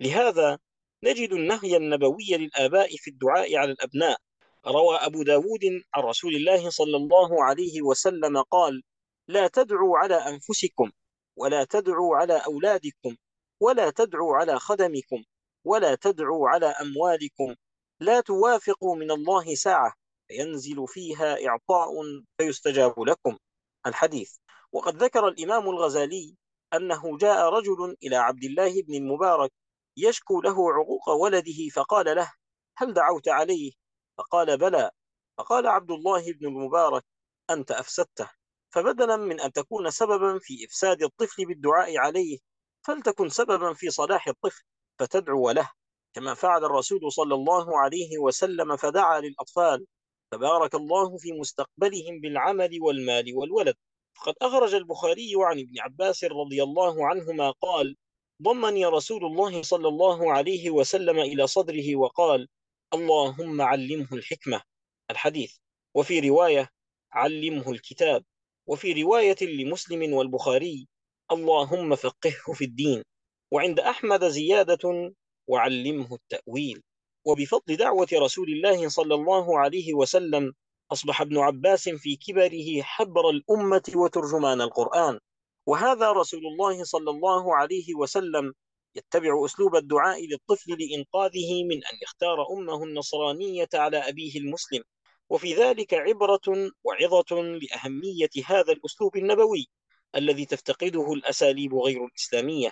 لهذا 0.00 0.58
نجد 1.04 1.32
النهي 1.32 1.76
النبوي 1.76 2.28
للآباء 2.30 2.96
في 2.96 3.10
الدعاء 3.10 3.56
على 3.56 3.72
الأبناء. 3.72 4.18
روى 4.66 4.96
أبو 4.96 5.22
داود 5.22 5.64
عن 5.94 6.02
رسول 6.02 6.34
الله 6.36 6.70
صلى 6.70 6.96
الله 6.96 7.44
عليه 7.44 7.82
وسلم 7.82 8.42
قال 8.42 8.82
لا 9.28 9.48
تدعوا 9.48 9.98
على 9.98 10.14
أنفسكم 10.14 10.90
ولا 11.36 11.64
تدعوا 11.64 12.16
على 12.16 12.42
أولادكم 12.46 13.16
ولا 13.60 13.90
تدعوا 13.90 14.36
على 14.36 14.58
خدمكم 14.58 15.24
ولا 15.64 15.94
تدعوا 15.94 16.48
على 16.48 16.66
أموالكم. 16.66 17.54
لا 18.00 18.20
توافقوا 18.20 18.96
من 18.96 19.10
الله 19.10 19.54
ساعة 19.54 19.92
فينزل 20.28 20.84
فيها 20.88 21.46
إعطاء 21.46 21.90
فيستجاب 22.38 23.00
لكم. 23.00 23.38
الحديث. 23.86 24.36
وقد 24.72 25.02
ذكر 25.02 25.28
الإمام 25.28 25.70
الغزالي 25.70 26.36
أنه 26.74 27.18
جاء 27.18 27.48
رجل 27.48 27.96
إلى 28.02 28.16
عبد 28.16 28.44
الله 28.44 28.82
بن 28.82 28.94
المبارك 28.94 29.52
يشكو 29.96 30.40
له 30.40 30.72
عقوق 30.72 31.08
ولده 31.08 31.68
فقال 31.74 32.16
له 32.16 32.32
هل 32.76 32.94
دعوت 32.94 33.28
عليه؟ 33.28 33.72
فقال 34.18 34.58
بلى. 34.58 34.90
فقال 35.38 35.66
عبد 35.66 35.90
الله 35.90 36.32
بن 36.32 36.46
المبارك 36.46 37.04
أنت 37.50 37.70
أفسدته. 37.70 38.30
فبدلا 38.70 39.16
من 39.16 39.40
أن 39.40 39.52
تكون 39.52 39.90
سببا 39.90 40.38
في 40.38 40.64
إفساد 40.66 41.02
الطفل 41.02 41.46
بالدعاء 41.46 41.98
عليه 41.98 42.38
فلتكن 42.86 43.28
سببا 43.28 43.72
في 43.74 43.90
صلاح 43.90 44.28
الطفل 44.28 44.62
فتدعو 44.98 45.50
له. 45.50 45.70
كما 46.14 46.34
فعل 46.34 46.64
الرسول 46.64 47.12
صلى 47.12 47.34
الله 47.34 47.78
عليه 47.78 48.18
وسلم 48.18 48.76
فدعا 48.76 49.20
للأطفال 49.20 49.86
فبارك 50.32 50.74
الله 50.74 51.18
في 51.18 51.32
مستقبلهم 51.32 52.20
بالعمل 52.22 52.78
والمال 52.82 53.34
والولد. 53.34 53.74
فقد 54.16 54.34
أخرج 54.42 54.74
البخاري 54.74 55.32
عن 55.36 55.58
ابن 55.58 55.80
عباس 55.80 56.24
رضي 56.24 56.62
الله 56.62 57.06
عنهما 57.06 57.50
قال 57.50 57.96
ضمني 58.42 58.86
رسول 58.86 59.24
الله 59.24 59.62
صلى 59.62 59.88
الله 59.88 60.32
عليه 60.32 60.70
وسلم 60.70 61.18
إلى 61.18 61.46
صدره 61.46 61.96
وقال 61.96 62.48
اللهم 62.94 63.60
علمه 63.60 64.08
الحكمة 64.12 64.62
الحديث. 65.10 65.56
وفي 65.94 66.20
رواية 66.20 66.68
علمه 67.12 67.70
الكتاب 67.70 68.24
وفي 68.66 69.02
رواية 69.02 69.36
لمسلم 69.42 70.12
والبخاري 70.12 70.88
اللهم 71.32 71.94
فقهه 71.96 72.52
في 72.54 72.64
الدين 72.64 73.02
وعند 73.50 73.80
أحمد 73.80 74.24
زيادة 74.24 75.12
وعلمه 75.46 76.14
التأويل 76.14 76.82
وبفضل 77.24 77.76
دعوة 77.76 78.08
رسول 78.12 78.48
الله 78.48 78.88
صلى 78.88 79.14
الله 79.14 79.58
عليه 79.58 79.94
وسلم 79.94 80.52
أصبح 80.92 81.20
ابن 81.20 81.38
عباس 81.38 81.88
في 81.88 82.16
كبره 82.16 82.82
حبر 82.82 83.30
الأمة 83.30 83.82
وترجمان 83.94 84.60
القرآن. 84.60 85.18
وهذا 85.66 86.12
رسول 86.12 86.46
الله 86.46 86.84
صلى 86.84 87.10
الله 87.10 87.56
عليه 87.56 87.94
وسلم 87.94 88.52
يتبع 88.94 89.44
أسلوب 89.44 89.76
الدعاء 89.76 90.26
للطفل 90.26 90.76
لإنقاذه 90.78 91.64
من 91.64 91.76
أن 91.76 91.98
يختار 92.02 92.46
أمه 92.52 92.84
النصرانية 92.84 93.68
على 93.74 93.98
أبيه 94.08 94.38
المسلم. 94.38 94.82
وفي 95.30 95.54
ذلك 95.54 95.94
عبرة 95.94 96.70
وعظة 96.84 97.42
لأهمية 97.42 98.30
هذا 98.46 98.72
الأسلوب 98.72 99.16
النبوي 99.16 99.68
الذي 100.16 100.44
تفتقده 100.46 101.12
الأساليب 101.12 101.74
غير 101.74 102.04
الإسلامية. 102.04 102.70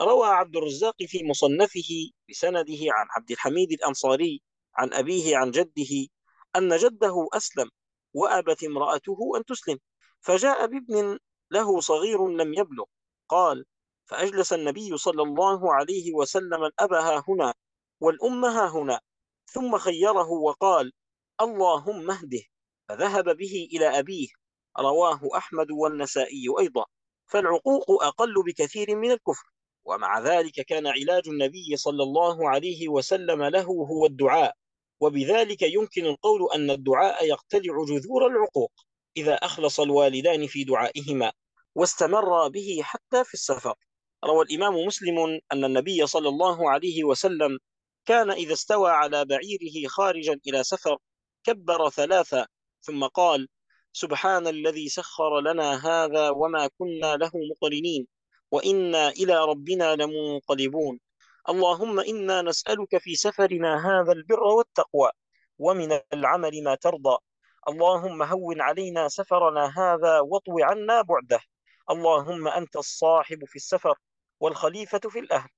روى 0.00 0.26
عبد 0.26 0.56
الرزاق 0.56 1.02
في 1.02 1.24
مصنفه 1.24 2.10
بسنده 2.30 2.78
عن 2.88 3.06
عبد 3.16 3.30
الحميد 3.30 3.72
الأنصاري 3.72 4.42
عن 4.76 4.92
أبيه 4.94 5.36
عن 5.36 5.50
جده 5.50 6.08
أن 6.56 6.76
جده 6.76 7.28
أسلم 7.32 7.70
وأبت 8.14 8.64
امرأته 8.64 9.18
أن 9.36 9.44
تسلم 9.44 9.78
فجاء 10.20 10.66
بابن 10.66 11.18
له 11.50 11.80
صغير 11.80 12.28
لم 12.28 12.54
يبلغ 12.54 12.84
قال 13.28 13.64
فأجلس 14.04 14.52
النبي 14.52 14.96
صلى 14.96 15.22
الله 15.22 15.74
عليه 15.74 16.12
وسلم 16.14 16.64
الأب 16.64 16.92
ها 16.92 17.24
هنا 17.28 17.54
والأم 18.00 18.44
ها 18.44 18.68
هنا 18.68 19.00
ثم 19.46 19.78
خيره 19.78 20.28
وقال 20.30 20.92
اللهم 21.40 22.10
اهده 22.10 22.42
فذهب 22.88 23.36
به 23.36 23.68
إلى 23.72 23.98
أبيه 23.98 24.28
رواه 24.78 25.20
أحمد 25.36 25.70
والنسائي 25.70 26.46
أيضا 26.60 26.84
فالعقوق 27.26 28.02
أقل 28.02 28.34
بكثير 28.46 28.96
من 28.96 29.10
الكفر 29.10 29.44
ومع 29.84 30.18
ذلك 30.20 30.52
كان 30.60 30.86
علاج 30.86 31.28
النبي 31.28 31.76
صلى 31.76 32.02
الله 32.02 32.50
عليه 32.50 32.88
وسلم 32.88 33.42
له 33.42 33.64
هو 33.64 34.06
الدعاء. 34.06 34.56
وبذلك 35.00 35.62
يمكن 35.62 36.06
القول 36.06 36.40
أن 36.54 36.70
الدعاء 36.70 37.26
يقتلع 37.26 37.84
جذور 37.88 38.26
العقوق 38.26 38.72
إذا 39.16 39.34
أخلص 39.34 39.80
الوالدان 39.80 40.46
في 40.46 40.64
دعائهما 40.64 41.32
واستمر 41.74 42.48
به 42.48 42.80
حتى 42.82 43.24
في 43.24 43.34
السفر. 43.34 43.74
روى 44.24 44.44
الإمام 44.44 44.74
مسلم 44.74 45.40
أن 45.52 45.64
النبي 45.64 46.06
صلى 46.06 46.28
الله 46.28 46.70
عليه 46.70 47.04
وسلم 47.04 47.58
كان 48.06 48.30
إذا 48.30 48.52
استوى 48.52 48.90
على 48.90 49.24
بعيره 49.24 49.88
خارجا 49.88 50.40
إلى 50.46 50.64
سفر 50.64 50.98
كبر 51.44 51.90
ثلاثة 51.90 52.46
ثم 52.80 53.04
قال 53.06 53.48
سبحان 53.92 54.46
الذي 54.46 54.88
سخر 54.88 55.40
لنا 55.40 55.86
هذا 55.86 56.30
وما 56.30 56.70
كنا 56.78 57.16
له 57.16 57.30
مقرنين 57.50 58.06
وإنا 58.50 59.08
إلى 59.08 59.44
ربنا 59.44 59.96
لمنقلبون. 59.96 61.00
اللهم 61.48 62.00
إنا 62.00 62.42
نسألك 62.42 62.98
في 62.98 63.14
سفرنا 63.14 63.86
هذا 63.86 64.12
البر 64.12 64.42
والتقوى 64.42 65.10
ومن 65.58 66.00
العمل 66.12 66.64
ما 66.64 66.74
ترضى. 66.74 67.16
اللهم 67.68 68.22
هون 68.22 68.60
علينا 68.60 69.08
سفرنا 69.08 69.72
هذا 69.78 70.20
واطو 70.20 70.58
عنا 70.60 71.02
بعده. 71.02 71.40
اللهم 71.90 72.48
أنت 72.48 72.76
الصاحب 72.76 73.44
في 73.44 73.56
السفر 73.56 73.94
والخليفة 74.40 74.98
في 74.98 75.18
الأهل. 75.18 75.48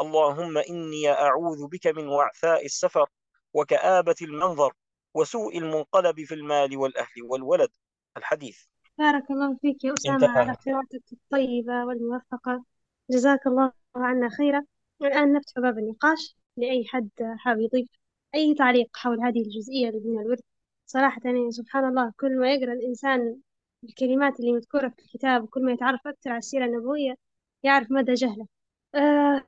اللهم 0.00 0.58
إني 0.58 1.10
أعوذ 1.10 1.68
بك 1.68 1.86
من 1.86 2.08
وعثاء 2.08 2.64
السفر 2.64 3.06
وكآبة 3.54 4.14
المنظر 4.22 4.72
وسوء 5.14 5.58
المنقلب 5.58 6.24
في 6.24 6.34
المال 6.34 6.76
والأهل 6.76 7.22
والولد. 7.22 7.70
الحديث. 8.16 8.58
بارك 8.98 9.30
الله 9.30 9.56
فيك 9.62 9.84
يا 9.84 9.92
أسامة 9.92 10.38
على 10.38 10.52
قراءتك 10.52 11.12
الطيبة 11.12 11.84
والموفقة. 11.84 12.64
جزاك 13.10 13.46
الله 13.46 13.72
عنا 13.96 14.28
خيرا. 14.28 14.64
والآن 15.00 15.32
نفتح 15.32 15.60
باب 15.60 15.78
النقاش 15.78 16.36
لأي 16.56 16.84
حد 16.88 17.10
حاب 17.38 17.60
يضيف 17.60 17.88
أي 18.34 18.54
تعليق 18.54 18.88
حول 18.96 19.20
هذه 19.20 19.40
الجزئية 19.42 19.90
من 19.90 20.20
الورد. 20.20 20.40
صراحة 20.86 21.20
يعني 21.24 21.50
سبحان 21.52 21.84
الله 21.88 22.12
كل 22.20 22.38
ما 22.40 22.52
يقرأ 22.54 22.72
الإنسان 22.72 23.40
الكلمات 23.84 24.40
اللي 24.40 24.52
مذكورة 24.52 24.88
في 24.88 24.98
الكتاب 25.02 25.42
وكل 25.44 25.64
ما 25.64 25.72
يتعرف 25.72 26.00
أكثر 26.06 26.30
على 26.30 26.38
السيرة 26.38 26.64
النبوية 26.66 27.14
يعرف 27.62 27.86
مدى 27.90 28.14
جهله. 28.14 28.46
آه 28.94 29.44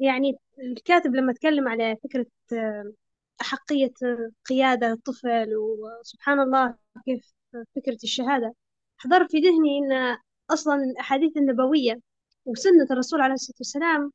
يعني 0.00 0.36
الكاتب 0.58 1.14
لما 1.14 1.32
تكلم 1.32 1.68
على 1.68 1.96
فكرة 2.04 2.26
آه 2.52 2.92
أحقية 3.40 3.92
قيادة 4.48 4.92
الطفل 4.92 5.48
وسبحان 5.56 6.40
الله 6.40 6.76
كيف 7.06 7.34
فكرة 7.76 7.98
الشهادة 8.04 8.54
حضر 8.98 9.28
في 9.28 9.38
ذهني 9.38 9.78
إن 9.78 10.18
أصلا 10.50 10.74
الأحاديث 10.76 11.36
النبوية 11.36 12.00
وسنة 12.46 12.86
الرسول 12.90 13.20
عليه 13.20 13.34
الصلاة 13.34 13.56
والسلام 13.60 14.12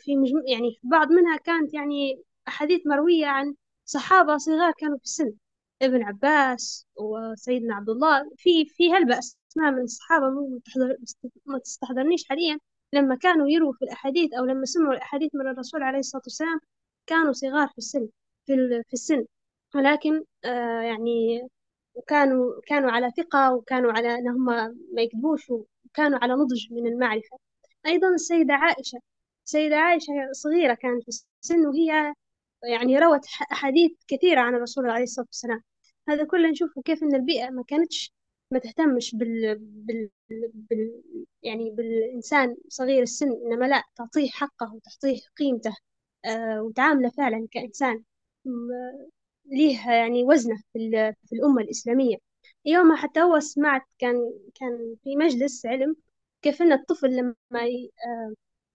في 0.00 0.16
مجموع 0.16 0.42
يعني 0.46 0.70
في 0.82 0.88
بعض 0.88 1.12
منها 1.12 1.36
كانت 1.36 1.74
يعني 1.74 2.22
أحاديث 2.48 2.86
مروية 2.86 3.26
عن 3.26 3.54
صحابة 3.84 4.36
صغار 4.36 4.72
كانوا 4.78 4.98
في 4.98 5.04
السن 5.04 5.32
ابن 5.82 6.02
عباس 6.02 6.86
وسيدنا 6.96 7.74
عبد 7.74 7.88
الله 7.90 8.30
في 8.36 8.64
في 8.66 8.92
هالبأس 8.92 9.38
أسماء 9.50 9.72
من 9.72 9.82
الصحابة 9.82 10.26
ما 11.46 11.58
تستحضرنيش 11.58 12.28
حاليا 12.28 12.58
لما 12.92 13.14
كانوا 13.16 13.48
يرووا 13.48 13.72
في 13.72 13.82
الأحاديث 13.84 14.34
أو 14.34 14.44
لما 14.44 14.64
سمعوا 14.64 14.92
الأحاديث 14.94 15.34
من 15.34 15.48
الرسول 15.48 15.82
عليه 15.82 15.98
الصلاة 15.98 16.22
والسلام 16.26 16.60
كانوا 17.06 17.32
صغار 17.32 17.68
في 17.68 17.78
السن 17.78 18.08
في 18.46 18.82
في 18.88 18.92
السن. 18.94 19.24
ولكن 19.74 20.24
آه 20.44 20.80
يعني 20.82 21.42
وكانوا 21.94 22.60
كانوا 22.66 22.90
على 22.90 23.10
ثقة 23.16 23.54
وكانوا 23.54 23.92
على 23.92 24.14
أن 24.14 24.28
هم 24.28 24.44
ما 24.94 25.02
يكذبوش 25.02 25.50
وكانوا 25.50 26.18
على 26.22 26.32
نضج 26.34 26.72
من 26.72 26.86
المعرفة. 26.86 27.38
أيضا 27.86 28.08
السيدة 28.14 28.54
عائشة 28.54 28.98
السيدة 29.46 29.76
عائشة 29.76 30.12
صغيرة 30.32 30.74
كانت 30.74 31.02
في 31.02 31.08
السن 31.42 31.66
وهي 31.66 32.14
يعني 32.64 32.98
روت 32.98 33.20
أحاديث 33.52 33.92
كثيرة 34.08 34.40
عن 34.40 34.54
الرسول 34.54 34.90
عليه 34.90 35.02
الصلاة 35.04 35.26
والسلام. 35.26 35.62
هذا 36.08 36.24
كله 36.26 36.50
نشوفه 36.50 36.82
كيف 36.82 37.02
إن 37.02 37.14
البيئة 37.14 37.50
ما 37.50 37.64
كانتش 37.68 38.12
ما 38.50 38.58
تهتمش 38.58 39.14
بال, 39.16 39.56
بال... 39.58 40.10
بال... 40.54 41.02
يعني 41.42 41.70
بالإنسان 41.70 42.56
صغير 42.68 43.02
السن 43.02 43.28
إنما 43.32 43.66
لا 43.66 43.82
تعطيه 43.96 44.30
حقه 44.30 44.74
وتعطيه 44.74 45.20
قيمته 45.38 45.76
آه 46.24 46.62
وتعامله 46.62 47.10
فعلا 47.10 47.48
كإنسان 47.52 48.04
ليه 49.46 49.90
يعني 49.90 50.24
وزنه 50.24 50.56
في, 50.72 50.78
ال- 50.78 51.14
في 51.26 51.32
الأمة 51.36 51.62
الإسلامية. 51.62 52.16
يومها 52.64 52.96
حتى 52.96 53.20
هو 53.22 53.40
سمعت 53.40 53.82
كان 53.98 54.32
كان 54.54 54.96
في 55.04 55.16
مجلس 55.16 55.66
علم 55.66 55.96
كيف 56.42 56.62
إن 56.62 56.72
الطفل 56.72 57.16
لما 57.16 57.34
ي... 57.66 57.90
آه 58.06 58.34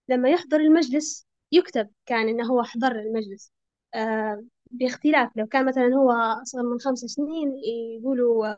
لما 0.10 0.30
يحضر 0.30 0.58
المجلس 0.60 1.28
يكتب 1.52 1.90
كان 2.06 2.30
إنه 2.30 2.46
هو 2.54 2.64
حضر 2.64 2.92
المجلس. 2.92 3.52
آه 3.96 4.44
باختلاف 4.72 5.38
لو 5.38 5.48
كان 5.48 5.66
مثلا 5.66 5.86
هو 5.96 6.12
أصغر 6.44 6.64
من 6.64 6.80
خمس 6.80 7.00
سنين 7.00 7.54
يقولوا 8.00 8.56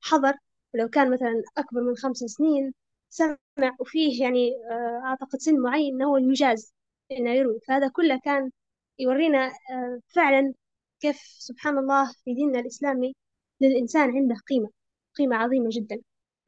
حضر 0.00 0.34
ولو 0.74 0.88
كان 0.88 1.10
مثلا 1.12 1.42
أكبر 1.58 1.80
من 1.82 1.96
خمس 1.96 2.16
سنين 2.18 2.74
سمع 3.10 3.38
وفيه 3.80 4.22
يعني 4.24 4.52
آه 4.70 5.02
أعتقد 5.06 5.38
سن 5.38 5.60
معين 5.60 5.94
إنه 5.94 6.06
هو 6.10 6.16
يجاز 6.16 6.74
إنه 7.12 7.30
يروي. 7.30 7.60
فهذا 7.68 7.88
كله 7.88 8.20
كان 8.24 8.50
يورينا 8.98 9.46
آه 9.48 10.00
فعلا 10.14 10.54
كيف 11.00 11.16
سبحان 11.38 11.78
الله 11.78 12.12
في 12.24 12.34
ديننا 12.34 12.60
الإسلامي 12.60 13.14
للإنسان 13.60 14.16
عنده 14.16 14.34
قيمة 14.50 14.70
قيمة 15.18 15.36
عظيمة 15.36 15.68
جدا. 15.72 15.98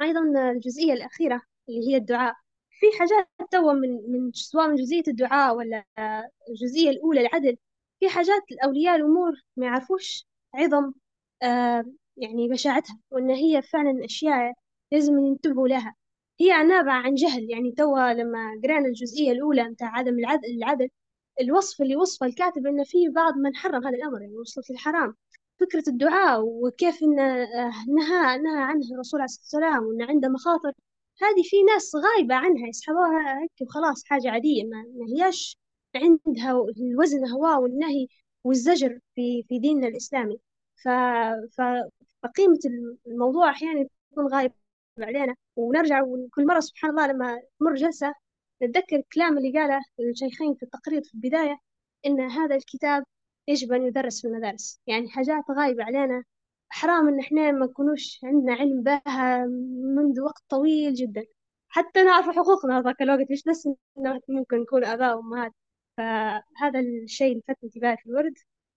أيضا 0.03 0.51
الجزئية 0.53 0.93
الأخيرة 0.93 1.43
اللي 1.69 1.89
هي 1.93 1.97
الدعاء. 1.97 2.35
في 2.81 2.87
حاجات 2.99 3.29
توا 3.51 3.73
من 3.73 3.91
من 4.13 4.33
سواء 4.33 4.69
من 4.69 4.75
جزئية 4.77 5.03
الدعاء 5.09 5.57
ولا 5.57 5.85
الجزئية 6.51 6.91
الأولى 6.91 7.21
العدل 7.21 7.57
في 8.01 8.09
حاجات 8.09 8.43
الأولياء 8.53 8.97
الأمور 8.97 9.33
ما 9.57 9.67
يعرفوش 9.67 10.27
عظم 10.55 10.93
آه 11.43 11.85
يعني 12.17 12.49
بشاعتها 12.49 12.99
وإن 13.11 13.31
هي 13.31 13.63
فعلا 13.63 14.05
أشياء 14.05 14.53
لازم 14.93 15.19
ينتبهوا 15.19 15.69
لها. 15.69 15.95
هي 16.41 16.63
نابعة 16.63 16.95
عن 17.03 17.15
جهل 17.15 17.51
يعني 17.51 17.73
توا 17.73 18.13
لما 18.13 18.61
قرأنا 18.65 18.87
الجزئية 18.89 19.33
الأولى 19.33 19.65
متاع 19.65 19.89
عدم 19.99 20.19
العدل, 20.19 20.49
العدل 20.59 20.89
الوصف 21.41 21.83
اللي 21.83 21.97
وصفه 21.97 22.27
الكاتب 22.27 22.67
إن 22.67 22.85
في 22.85 23.09
بعض 23.09 23.37
من 23.39 23.57
حرم 23.57 23.87
هذا 23.87 23.97
الأمر 23.97 24.23
يعني 24.23 24.37
وصلت 24.37 24.71
للحرام 24.71 25.15
فكرة 25.61 25.85
الدعاء 25.89 26.41
وكيف 26.45 27.03
إن 27.03 27.19
آه، 27.21 27.73
نهى 27.89 28.39
نهى 28.39 28.63
عنه 28.63 28.83
الرسول 28.95 29.21
عليه 29.21 29.25
الصلاة 29.25 29.63
والسلام 29.69 29.85
وإن 29.87 30.03
عنده 30.03 30.29
مخاطر 30.29 30.73
هذه 31.23 31.43
في 31.45 31.63
ناس 31.63 31.93
غايبة 31.97 32.35
عنها 32.35 32.69
يسحبوها 32.69 33.43
هيك 33.43 33.51
وخلاص 33.61 34.05
حاجة 34.05 34.31
عادية 34.31 34.65
ما, 34.65 34.83
ما 34.83 35.07
هياش 35.17 35.59
عندها 35.97 36.65
الوزن 36.79 37.29
هواء 37.29 37.61
والنهي 37.63 38.07
والزجر 38.45 38.99
في 39.15 39.43
في 39.49 39.59
ديننا 39.59 39.89
الإسلامي. 39.89 40.39
ف... 40.77 40.89
ف... 41.59 41.61
فقيمة 42.23 42.59
الموضوع 43.07 43.51
أحيانا 43.51 43.87
يكون 44.13 44.27
غايب 44.27 44.53
علينا. 45.01 45.35
ونرجع 45.57 46.03
كل 46.35 46.47
مرة 46.47 46.61
سبحان 46.61 46.91
الله 46.91 47.07
لما 47.07 47.43
تمر 47.61 47.75
جلسة 47.75 48.15
نتذكر 48.63 48.97
الكلام 48.97 49.39
اللي 49.39 49.53
قاله 49.53 49.81
الشيخين 50.01 50.55
في 50.55 50.63
التقرير 50.63 51.03
في 51.03 51.15
البداية 51.15 51.59
إن 52.07 52.21
هذا 52.21 52.57
الكتاب 52.57 53.05
يجب 53.49 53.73
أن 53.73 53.83
يدرس 53.83 54.21
في 54.23 54.29
المدارس. 54.29 54.81
يعني 54.87 55.09
حاجات 55.11 55.45
غايبة 55.59 55.85
علينا 55.85 56.25
حرام 56.75 57.09
إن 57.09 57.21
إحنا 57.21 57.51
ما 57.53 57.67
نكونوش 57.67 58.21
عندنا 58.25 58.55
علم 58.55 58.83
بها 58.83 59.47
منذ 59.97 60.21
وقت 60.21 60.43
طويل 60.49 60.95
جدا. 60.95 61.25
حتى 61.69 62.03
نعرف 62.03 62.27
حقوقنا 62.27 62.79
هذاك 62.79 63.03
الوقت 63.03 63.31
مش 63.31 63.43
بس 63.49 63.69
إنه 63.99 64.21
ممكن 64.29 64.61
نكون 64.61 64.85
آباء 64.85 65.17
وأمهات. 65.17 65.53
فهذا 65.97 66.81
الشيء 66.81 67.39
لفت 67.39 67.57
انتباهي 67.65 67.97
في 67.97 68.07
الورد. 68.07 68.33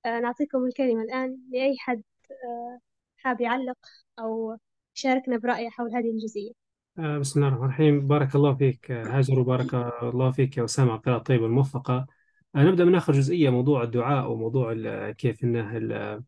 آه، 0.05 0.19
نعطيكم 0.19 0.65
الكلمة 0.65 1.01
الآن 1.01 1.37
لأي 1.51 1.75
حد 1.79 2.01
آه، 2.31 2.79
حاب 3.17 3.41
يعلق 3.41 3.77
أو 4.19 4.57
يشاركنا 4.97 5.37
برأيه 5.37 5.69
حول 5.69 5.95
هذه 5.95 6.09
الجزئية. 6.09 6.51
آه، 6.99 7.17
بسم 7.17 7.39
الله 7.39 7.47
الرحمن 7.47 7.65
الرحيم. 7.65 8.07
بارك 8.07 8.35
الله 8.35 8.55
فيك 8.55 8.91
هاجر 8.91 9.39
وبارك 9.39 9.73
الله 10.03 10.31
فيك 10.31 10.57
يا 10.57 10.63
أسامة 10.63 10.91
على 10.91 10.97
القراءة 10.97 11.17
الطيبة 11.17 11.45
الموفقة. 11.45 12.07
نبدأ 12.55 12.85
من 12.85 12.95
آخر 12.95 13.13
جزئية 13.13 13.49
موضوع 13.49 13.83
الدعاء 13.83 14.31
وموضوع 14.31 14.73
كيف 15.11 15.43
ال- 15.43 16.23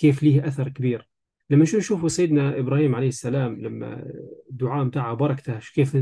كيف 0.00 0.22
ليه 0.22 0.46
أثر 0.46 0.68
كبير. 0.68 1.08
لما 1.50 1.64
شو 1.64 1.78
نشوفوا 1.78 2.08
سيدنا 2.08 2.58
إبراهيم 2.58 2.94
عليه 2.94 3.08
السلام 3.08 3.60
لما 3.60 4.12
الدعاء 4.50 4.84
متاعه 4.84 5.14
بركته 5.14 5.58
كيف 5.74 5.94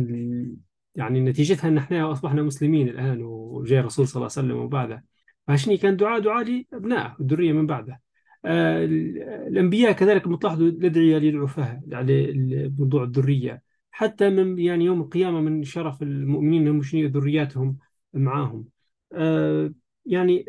يعني 0.95 1.21
نتيجتها 1.21 1.69
إن 1.69 1.79
إحنا 1.79 2.13
أصبحنا 2.13 2.43
مسلمين 2.43 2.89
الآن 2.89 3.23
وجاء 3.23 3.81
الرسول 3.81 4.09
صلى 4.09 4.21
الله 4.21 4.33
عليه 4.37 4.47
وسلم 4.49 4.65
وبعده 4.65 5.05
فعشان 5.47 5.77
كان 5.77 5.97
دعاء 5.97 6.21
دعاء 6.21 6.45
لأبنائه 6.73 7.17
الذرية 7.21 7.53
من 7.53 7.67
بعده. 7.67 8.01
آه، 8.45 8.85
ال- 8.85 9.23
الأنبياء 9.23 9.93
كذلك 9.93 10.27
متلاحظوا 10.29 10.67
الأدعية 10.69 11.17
اللي 11.17 11.29
يدعوا 11.29 11.47
فيها 11.47 11.83
يعني 11.87 12.25
ال- 12.31 12.75
موضوع 12.79 13.03
الذرية. 13.05 13.63
حتى 13.91 14.31
من 14.31 14.59
يعني 14.59 14.85
يوم 14.85 15.01
القيامة 15.01 15.41
من 15.41 15.63
شرف 15.65 16.03
المؤمنين 16.03 16.63
أنهم 16.63 16.79
يشني 16.79 17.07
ذرياتهم 17.07 17.77
معاهم. 18.15 18.65
آه، 19.13 19.73
يعني 20.07 20.45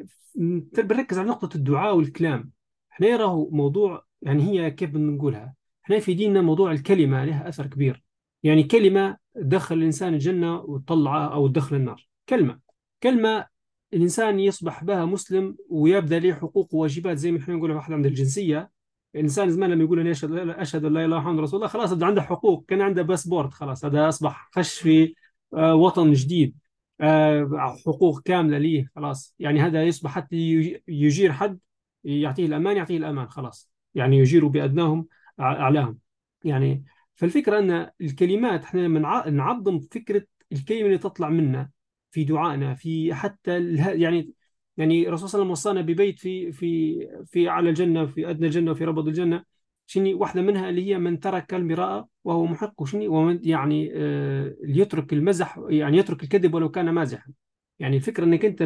بنركز 0.83 1.17
على 1.19 1.29
نقطة 1.29 1.55
الدعاء 1.57 1.95
والكلام. 1.97 2.51
إحنا 2.99 3.07
يراه 3.07 3.47
موضوع 3.51 4.03
يعني 4.21 4.43
هي 4.43 4.71
كيف 4.71 4.95
نقولها. 4.95 5.55
إحنا 5.85 5.99
في 5.99 6.13
ديننا 6.13 6.41
موضوع 6.41 6.71
الكلمة 6.71 7.25
لها 7.25 7.49
أثر 7.49 7.67
كبير. 7.67 8.03
يعني 8.43 8.63
كلمة 8.63 9.17
تدخل 9.35 9.75
الإنسان 9.75 10.13
الجنة 10.13 10.59
وتطلعه 10.59 11.33
أو 11.33 11.47
تدخل 11.47 11.75
النار. 11.75 12.07
كلمة. 12.29 12.59
كلمة 13.03 13.45
الإنسان 13.93 14.39
يصبح 14.39 14.83
بها 14.83 15.05
مسلم 15.05 15.57
ويبدأ 15.69 16.19
له 16.19 16.33
حقوق 16.33 16.75
وواجبات 16.75 17.17
زي 17.17 17.31
ما 17.31 17.39
إحنا 17.39 17.55
نقول 17.55 17.71
واحد 17.71 17.93
عند 17.93 18.05
الجنسية. 18.05 18.69
الإنسان 19.15 19.49
زمان 19.49 19.69
لما 19.71 19.83
يقول 19.83 19.99
أنا 19.99 20.11
أشهد 20.11 20.31
أشهد 20.49 20.85
أن 20.85 20.93
لا 20.93 20.99
إله 20.99 21.05
إلا 21.05 21.17
الله 21.17 21.19
محمد 21.19 21.39
رسول 21.39 21.57
الله 21.57 21.67
خلاص 21.67 21.93
ده 21.93 22.05
عنده 22.05 22.21
حقوق. 22.21 22.65
كان 22.67 22.81
عنده 22.81 23.01
باسبورت 23.01 23.53
خلاص 23.53 23.85
هذا 23.85 24.09
أصبح 24.09 24.49
خش 24.55 24.79
في 24.79 25.15
آه، 25.53 25.75
وطن 25.75 26.13
جديد. 26.13 26.55
آه، 27.01 27.75
حقوق 27.85 28.21
كاملة 28.21 28.57
ليه 28.57 28.91
خلاص. 28.95 29.35
يعني 29.39 29.59
هذا 29.61 29.83
يصبح 29.83 30.11
حتى 30.11 30.35
يج- 30.35 30.81
يجير 30.87 31.31
حد 31.33 31.59
يعطيه 32.03 32.45
الأمان 32.45 32.77
يعطيه 32.77 32.97
الأمان 32.97 33.27
خلاص. 33.29 33.71
يعني 33.95 34.17
يجير 34.17 34.47
بأدناهم 34.47 35.07
أع- 35.11 35.41
أعلاهم. 35.41 35.99
يعني 36.43 36.83
فالفكرة 37.15 37.59
أن 37.59 37.89
الكلمات 38.01 38.63
إحنا 38.63 38.87
نعظم 39.29 39.79
فكرة 39.79 40.25
الكلمة 40.51 40.85
اللي 40.85 40.97
تطلع 40.97 41.29
منا 41.29 41.69
في 42.11 42.23
دعائنا 42.23 42.73
في 42.75 43.13
حتى 43.13 43.75
يعني 43.75 44.31
يعني 44.77 45.07
الرسول 45.07 45.29
صلى 45.29 45.41
الله 45.41 45.45
عليه 45.45 45.51
وسلم 45.53 45.71
وصانا 45.71 45.81
ببيت 45.81 46.19
في 46.19 46.51
في 46.51 46.99
في 47.25 47.49
أعلى 47.49 47.69
الجنة 47.69 48.05
في 48.05 48.29
أدنى 48.29 48.45
الجنة 48.45 48.71
وفي 48.71 48.85
ربض 48.85 49.07
الجنة. 49.07 49.43
شني 49.87 50.13
واحدة 50.13 50.41
منها 50.41 50.69
اللي 50.69 50.87
هي 50.87 50.97
من 50.97 51.19
ترك 51.19 51.53
المراء 51.53 52.07
وهو 52.23 52.45
محق 52.45 52.81
وشني 52.81 53.07
ومن 53.07 53.39
يعني 53.43 53.91
آه 53.95 54.55
يترك 54.63 55.13
المزح 55.13 55.59
يعني 55.69 55.97
يترك 55.97 56.23
الكذب 56.23 56.53
ولو 56.53 56.71
كان 56.71 56.89
مازحا. 56.89 57.31
يعني 57.79 57.95
الفكرة 57.97 58.23
أنك 58.23 58.45
أنت 58.45 58.63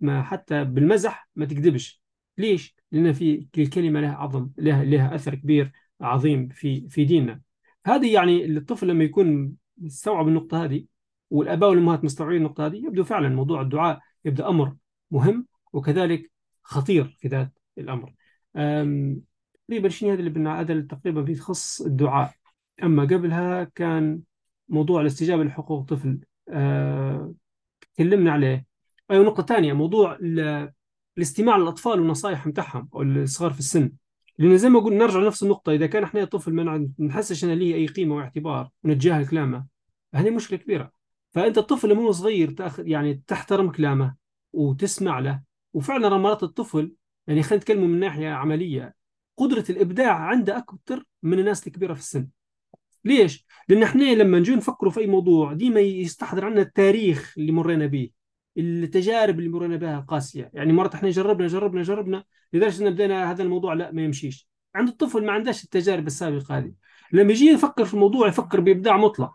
ما 0.00 0.22
حتى 0.22 0.64
بالمزح 0.64 1.28
ما 1.36 1.46
تكذبش. 1.46 2.02
ليش؟ 2.38 2.76
لأن 2.92 3.12
في 3.12 3.48
الكلمة 3.58 4.00
لها 4.00 4.14
عظم 4.14 4.50
لها 4.58 4.84
لها 4.84 5.14
أثر 5.14 5.34
كبير 5.34 5.72
عظيم 6.00 6.48
في 6.48 6.88
في 6.88 7.04
ديننا. 7.04 7.40
هذه 7.86 8.14
يعني 8.14 8.44
الطفل 8.46 8.88
لما 8.88 9.04
يكون 9.04 9.56
مستوعب 9.78 10.28
النقطة 10.28 10.64
هذه 10.64 10.84
والآباء 11.30 11.70
والأمهات 11.70 12.04
مستوعبين 12.04 12.36
النقطة 12.36 12.66
هذه 12.66 12.76
يبدو 12.76 13.04
فعلا 13.04 13.28
موضوع 13.28 13.60
الدعاء 13.60 14.00
يبدأ 14.24 14.48
أمر 14.48 14.76
مهم 15.10 15.46
وكذلك 15.72 16.30
خطير 16.62 17.16
في 17.18 17.28
ذات 17.28 17.58
الأمر. 17.78 18.14
أم، 18.56 19.22
تقريبا 19.68 19.88
شنو 19.88 20.10
هذا 20.10 20.18
اللي 20.18 20.30
بنا 20.30 20.60
هذا 20.60 20.80
تقريبا 20.80 21.20
بيخص 21.20 21.80
الدعاء؟ 21.80 22.34
أما 22.82 23.02
قبلها 23.02 23.64
كان 23.64 24.20
موضوع 24.68 25.00
الاستجابة 25.00 25.44
لحقوق 25.44 25.80
الطفل 25.80 26.20
أه، 26.48 27.34
تكلمنا 27.94 28.32
عليه. 28.32 28.66
أيوة 29.10 29.24
نقطة 29.24 29.42
ثانية 29.42 29.72
موضوع 29.72 30.18
الاستماع 31.16 31.56
للأطفال 31.56 32.00
والنصائح 32.00 32.46
متاعهم 32.46 32.88
أو 32.94 33.02
الصغار 33.02 33.52
في 33.52 33.58
السن. 33.58 33.92
لأن 34.38 34.58
زي 34.58 34.68
ما 34.68 34.80
قلنا 34.80 34.98
نرجع 34.98 35.18
لنفس 35.18 35.42
النقطة 35.42 35.72
إذا 35.72 35.86
كان 35.86 36.02
إحنا 36.02 36.24
طفل 36.24 36.52
ما 36.52 36.90
نحسش 36.98 37.44
أن 37.44 37.50
ليه 37.50 37.74
أي 37.74 37.86
قيمة 37.86 38.16
واعتبار 38.16 38.70
ونتجاهل 38.84 39.26
كلامه 39.26 39.66
هذه 40.14 40.30
مشكلة 40.30 40.58
كبيرة. 40.58 40.90
فأنت 41.30 41.58
الطفل 41.58 41.88
لما 41.88 42.02
هو 42.02 42.12
صغير 42.12 42.50
تأخذ 42.50 42.88
يعني 42.88 43.22
تحترم 43.26 43.70
كلامه 43.70 44.14
وتسمع 44.52 45.18
له. 45.18 45.42
وفعلا 45.74 46.08
مرات 46.08 46.42
الطفل 46.42 46.92
يعني 47.26 47.42
خلينا 47.42 47.62
نتكلم 47.62 47.90
من 47.90 48.00
ناحية 48.00 48.28
عملية 48.28 48.94
قدرة 49.36 49.64
الإبداع 49.70 50.12
عنده 50.12 50.58
أكثر 50.58 51.04
من 51.22 51.38
الناس 51.38 51.66
الكبيرة 51.66 51.94
في 51.94 52.00
السن. 52.00 52.28
ليش؟ 53.04 53.46
لأن 53.68 53.82
إحنا 53.82 54.04
لما 54.14 54.38
نجي 54.38 54.54
نفكروا 54.54 54.92
في 54.92 55.00
أي 55.00 55.06
موضوع 55.06 55.52
ديما 55.52 55.80
يستحضر 55.80 56.44
عنا 56.44 56.60
التاريخ 56.60 57.34
اللي 57.38 57.52
مرينا 57.52 57.86
به 57.86 58.10
التجارب 58.58 59.38
اللي 59.38 59.50
مرينا 59.50 59.76
بها 59.76 60.00
قاسية. 60.00 60.50
يعني 60.54 60.72
مرات 60.72 60.94
إحنا 60.94 61.10
جربنا 61.10 61.46
جربنا 61.46 61.82
جربنا 61.82 62.24
لدرجة 62.52 62.88
أن 62.88 62.90
بدينا 62.90 63.30
هذا 63.30 63.42
الموضوع 63.42 63.74
لا 63.74 63.90
ما 63.92 64.02
يمشيش. 64.02 64.48
عند 64.74 64.88
الطفل 64.88 65.24
ما 65.24 65.32
عندهاش 65.32 65.64
التجارب 65.64 66.06
السابقة 66.06 66.58
هذه. 66.58 66.72
لما 67.12 67.32
يجي 67.32 67.46
يفكر 67.46 67.84
في 67.84 67.94
الموضوع 67.94 68.28
يفكر 68.28 68.60
بإبداع 68.60 68.96
مطلق. 68.96 69.32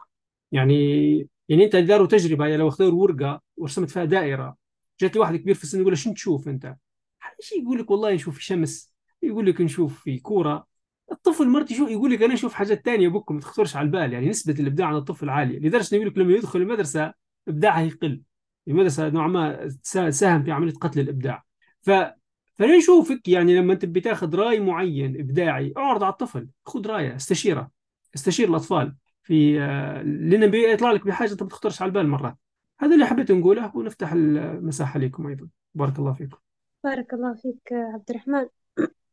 يعني 0.52 1.28
يعني 1.50 1.66
أنت 1.66 1.76
داروا 1.76 2.08
تجربة 2.08 2.46
يعني 2.46 2.58
لو 2.58 2.68
اختاروا 2.68 3.02
ورقة 3.02 3.42
ورسمت 3.58 3.90
فيها 3.90 4.06
دائرة. 4.06 4.56
جات 5.02 5.18
واحد 5.18 5.36
كبير 5.36 5.56
في 5.56 5.64
السن 5.64 5.80
يقول 5.80 5.92
له 5.92 5.98
شنو 5.98 6.14
تشوف 6.14 6.48
أنت؟ 6.48 6.76
شيء 7.40 7.64
يقول 7.64 7.80
لك 7.80 7.92
والله 7.92 8.14
نشوف 8.14 8.36
في 8.36 8.44
شمس 8.44 8.94
يقول 9.24 9.46
لك 9.46 9.62
نشوف 9.62 10.04
في 10.04 10.20
كورة. 10.20 10.68
الطفل 11.12 11.48
مرتي 11.48 11.76
شو 11.76 11.88
يقول 11.88 12.12
لك 12.12 12.24
أنا 12.24 12.34
أشوف 12.34 12.54
حاجات 12.54 12.86
تانية 12.86 13.08
بكم 13.08 13.36
ما 13.36 13.42
تخطرش 13.42 13.76
على 13.76 13.86
البال. 13.86 14.14
يعني 14.14 14.30
نسبة 14.30 14.54
الإبداع 14.54 14.88
عند 14.88 14.98
الطفل 14.98 15.30
عالية. 15.30 15.60
لدرجة 15.60 15.96
إنه 15.96 16.02
يقول 16.02 16.08
لك 16.08 16.18
لما 16.18 16.34
يدخل 16.34 16.62
المدرسة 16.62 17.14
إبداعه 17.48 17.82
يقل. 17.82 18.22
المدرسة 18.68 19.10
نوعا 19.10 19.28
ما 19.28 19.70
ساهم 20.10 20.44
في 20.44 20.52
عملية 20.52 20.74
قتل 20.74 21.00
الإبداع؟ 21.00 21.44
ف 21.82 21.90
فانا 22.56 22.78
اشوفك 22.78 23.28
يعني 23.28 23.58
لما 23.58 23.74
أنت 23.74 23.86
بتاخذ 23.86 24.36
رأي 24.36 24.60
معين 24.60 25.20
إبداعي 25.20 25.74
أعرض 25.78 26.04
على 26.04 26.12
الطفل 26.12 26.50
خذ 26.66 26.88
رأيه 26.88 27.16
استشيره 27.16 27.72
استشير 28.16 28.50
الأطفال 28.50 28.96
في 29.24 29.62
آه، 29.62 30.02
لأن 30.02 30.52
بيطلع 30.52 30.92
لك 30.92 31.08
بحاجة 31.08 31.32
أنت 31.32 31.44
ما 31.44 31.50
تخطرش 31.50 31.82
على 31.82 31.90
البال 31.90 32.08
مرات 32.08 32.38
هذا 32.82 32.94
اللي 32.94 33.06
حبيت 33.06 33.32
نقوله 33.32 33.78
ونفتح 33.78 34.14
المساحة 34.14 35.00
لكم 35.00 35.28
أيضا. 35.28 35.50
بارك 35.76 36.00
الله 36.00 36.14
فيكم. 36.14 36.38
بارك 36.84 37.14
الله 37.14 37.34
فيك 37.34 37.74
عبد 37.74 38.10
الرحمن. 38.10 38.48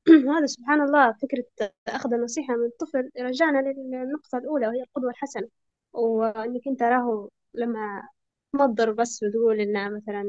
هذا 0.37 0.47
سبحان 0.47 0.81
الله 0.81 1.13
فكرة 1.13 1.71
أخذ 1.89 2.15
النصيحة 2.15 2.57
من 2.57 2.65
الطفل 2.67 3.11
رجعنا 3.21 3.59
للنقطة 3.59 4.39
الأولى 4.39 4.69
وهي 4.69 4.83
القدوة 4.83 5.11
الحسنة. 5.11 5.49
وإنك 5.93 6.69
أنت 6.69 6.83
راهو 6.83 7.29
لما 7.55 8.09
تمضر 8.59 8.93
بس 8.93 9.23
وتقول 9.23 9.61
إن 9.61 9.95
مثلا 9.97 10.23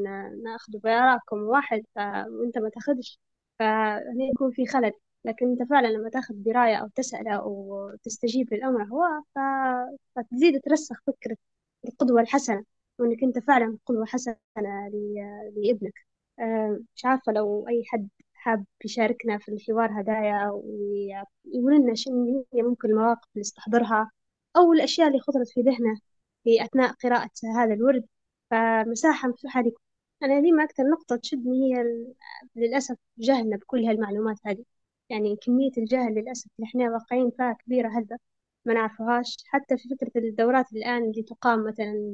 ناخذ 0.43 0.73
بآرائكم 0.83 1.37
واحد 1.43 1.83
وأنت 1.97 2.57
ما 2.57 2.69
تأخذش 2.69 3.19
فهنا 3.59 4.25
يكون 4.33 4.51
في 4.51 4.65
خلل 4.65 4.91
لكن 5.25 5.45
أنت 5.49 5.69
فعلا 5.69 5.87
لما 5.87 6.09
تأخذ 6.09 6.33
دراية 6.35 6.75
أو 6.75 6.87
تسأل 6.95 7.27
أو 7.27 7.91
تستجيب 8.03 8.53
للأمر 8.53 8.83
هو. 8.83 9.03
فتزيد 10.15 10.61
ترسخ 10.61 11.01
فكرة 11.07 11.37
القدوة 11.85 12.21
الحسنة 12.21 12.63
وإنك 12.99 13.23
أنت 13.23 13.39
فعلا 13.39 13.77
قدوة 13.85 14.05
حسنة. 14.05 14.35
لابنك 15.55 15.93
آه، 16.39 16.79
مش 16.95 17.05
عارفة 17.05 17.31
لو 17.31 17.67
أي 17.69 17.83
حد 17.87 18.09
حاب 18.33 18.65
يشاركنا 18.85 19.37
في 19.37 19.49
الحوار 19.51 20.01
هدايا 20.01 20.49
ويقول 20.49 21.75
لنا 21.81 21.95
شنو 21.95 22.45
هي 22.53 22.61
ممكن 22.61 22.89
المواقف 22.89 23.27
اللي 23.35 23.41
استحضرها 23.41 24.11
أو 24.57 24.73
الأشياء 24.73 25.07
اللي 25.07 25.19
خطرت 25.19 25.47
في 25.49 25.61
ذهنه 25.61 25.99
في 26.43 26.63
أثناء 26.65 26.93
قراءة 26.93 27.29
هذا 27.57 27.73
الورد 27.73 28.05
فمساحة 28.51 29.29
مفتوحة 29.29 29.61
لكم 29.61 29.77
أنا 30.23 30.39
ديما 30.41 30.63
أكثر 30.63 30.83
نقطة 30.83 31.15
تشدني 31.15 31.75
هي 31.75 31.83
للأسف 32.55 32.97
جهلنا 33.17 33.57
بكل 33.57 33.85
هالمعلومات 33.85 34.37
هذه. 34.45 34.65
يعني 35.09 35.35
كمية 35.35 35.71
الجهل 35.77 36.13
للأسف 36.15 36.47
اللي 36.59 36.67
إحنا 36.69 36.91
واقعين 36.91 37.31
فيها 37.31 37.53
كبيرة 37.53 37.89
هلبة 37.89 38.17
ما 38.65 38.73
نعرفوهاش 38.73 39.37
حتى 39.47 39.77
في 39.77 39.89
فكرة 39.89 40.11
الدورات 40.21 40.73
الآن 40.73 41.03
اللي 41.03 41.23
تقام 41.23 41.63
مثلا 41.67 42.13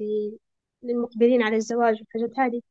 للمقبلين 0.84 1.42
على 1.44 1.56
الزواج 1.56 2.00
والحاجات 2.02 2.40
هذه 2.40 2.62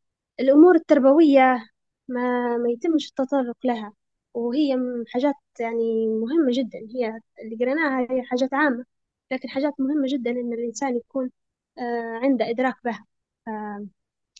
الأمور 0.40 0.74
التربوية 0.74 1.68
ما 2.08 2.56
ما 2.56 2.70
يتمش 2.70 3.08
التطرق 3.08 3.56
لها. 3.64 3.92
وهي 4.34 4.76
حاجات 5.08 5.34
يعني 5.60 6.06
مهمة 6.08 6.48
جدا. 6.52 6.78
هي 6.78 7.20
اللي 7.42 7.56
قريناها 7.64 8.06
هي 8.12 8.22
حاجات 8.22 8.54
عامة 8.54 8.84
لكن 9.32 9.48
حاجات 9.48 9.72
مهمة 9.80 10.06
جدا 10.08 10.30
إن 10.30 10.52
الإنسان 10.52 10.96
يكون 10.96 11.30
آه، 11.78 12.20
عنده 12.22 12.50
إدراك 12.50 12.74
بها. 12.84 13.06
آه، 13.48 13.86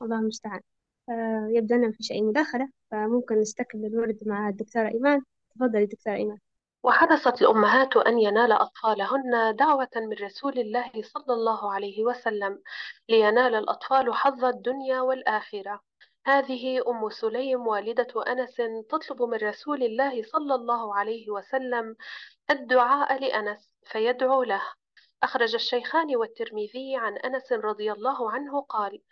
الله 0.02 0.18
المستعان 0.18 0.61
آه، 1.09 1.48
يبدو 1.50 1.74
أن 1.74 1.80
ما 1.80 1.92
فيش 1.92 2.12
أي 2.12 2.22
مداخلة 2.22 2.68
فممكن 2.90 3.38
نستكمل 3.40 3.86
الورد 3.86 4.18
مع 4.26 4.48
الدكتورة 4.48 4.88
إيمان. 4.88 5.22
تفضلي 5.55 5.86
دكتورة 5.86 6.14
إيمان. 6.14 6.38
وحرصت 6.82 7.42
الأمهات 7.42 7.96
أن 7.96 8.18
ينال 8.18 8.52
أطفالهن 8.52 9.57
دعوة 9.57 9.88
من 9.96 10.12
رسول 10.12 10.59
الله 10.59 10.92
صلى 11.02 11.34
الله 11.34 11.72
عليه 11.72 12.05
وسلم 12.05 12.62
لينال 13.09 13.55
الأطفال 13.55 14.14
حظ 14.14 14.44
الدنيا 14.44 15.00
والآخرة. 15.00 15.80
هذه 16.26 16.90
أم 16.90 17.11
سليم 17.11 17.66
والدة 17.66 18.22
أنس 18.28 18.57
تطلب 18.88 19.22
من 19.22 19.38
رسول 19.38 19.82
الله 19.82 20.22
صلى 20.22 20.55
الله 20.55 20.94
عليه 20.94 21.30
وسلم 21.30 21.96
الدعاء 22.50 23.20
لأنس 23.20 23.70
فيدعو 23.84 24.42
له. 24.42 24.62
أخرج 25.25 25.55
الشيخان 25.55 26.16
والترمذي 26.16 26.97
عن 26.97 27.16
أنس 27.16 27.53
رضي 27.53 27.93
الله 27.93 28.31
عنه 28.33 28.61
قال 28.61 29.03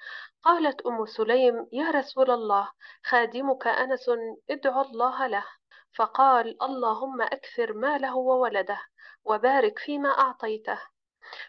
قالت 0.42 0.80
أم 0.86 1.06
سليم 1.06 1.66
يا 1.72 1.90
رسول 1.90 2.30
الله 2.30 2.70
خادمك 3.04 3.66
أنس 3.66 4.10
ادعو 4.50 4.80
الله 4.80 5.26
له. 5.26 5.44
فقال 5.92 6.62
اللهم 6.62 7.22
أكثر 7.22 7.72
ماله 7.72 8.16
وولده 8.16 8.80
وبارك 9.24 9.78
فيما 9.78 10.08
أعطيته. 10.08 10.78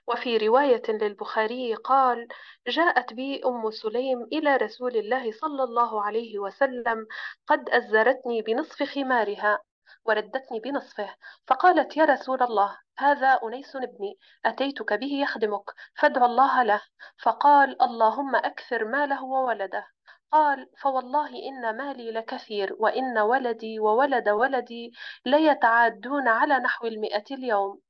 وفي 0.07 0.38
رواية 0.38 0.84
للبخاري 0.89 1.76
قال 1.76 2.28
جاءت 2.68 3.14
بي 3.14 3.41
أم 3.45 3.72
سليم 3.72 4.24
إلى 4.24 4.55
رسول 4.57 4.97
الله 4.97 5.32
صلى 5.32 5.64
الله 5.64 6.01
عليه 6.03 6.39
وسلم 6.39 7.07
قد 7.47 7.70
أزرتني 7.70 8.41
بنصف 8.41 8.84
خمارها. 8.84 9.59
وردتني 10.06 10.60
بنصفه 10.60 11.16
فقالت 11.47 11.97
يا 11.97 12.06
رسول 12.06 12.43
الله 12.43 12.78
هذا 12.97 13.39
أنيس 13.43 13.76
ابني 13.76 14.18
أتيتك 14.45 14.93
به 14.93 15.14
يخدمك 15.14 15.64
فادع 15.95 16.26
الله 16.26 16.64
له. 16.64 16.82
فقال 17.24 17.82
اللهم 17.82 18.36
أكثر 18.36 18.86
ماله 18.86 19.24
وولده. 19.24 19.88
قال 20.32 20.70
فوالله 20.82 21.30
إن 21.30 21.78
مالي 21.78 22.12
لكثير 22.12 22.76
وإن 22.80 23.18
ولدي 23.18 23.80
وولد 23.80 24.30
ولدي 24.30 24.91
ليتعادون 25.26 26.28
على 26.28 26.60
نحو 26.60 26.88
المئة 26.88 27.26
اليوم. 27.32 27.82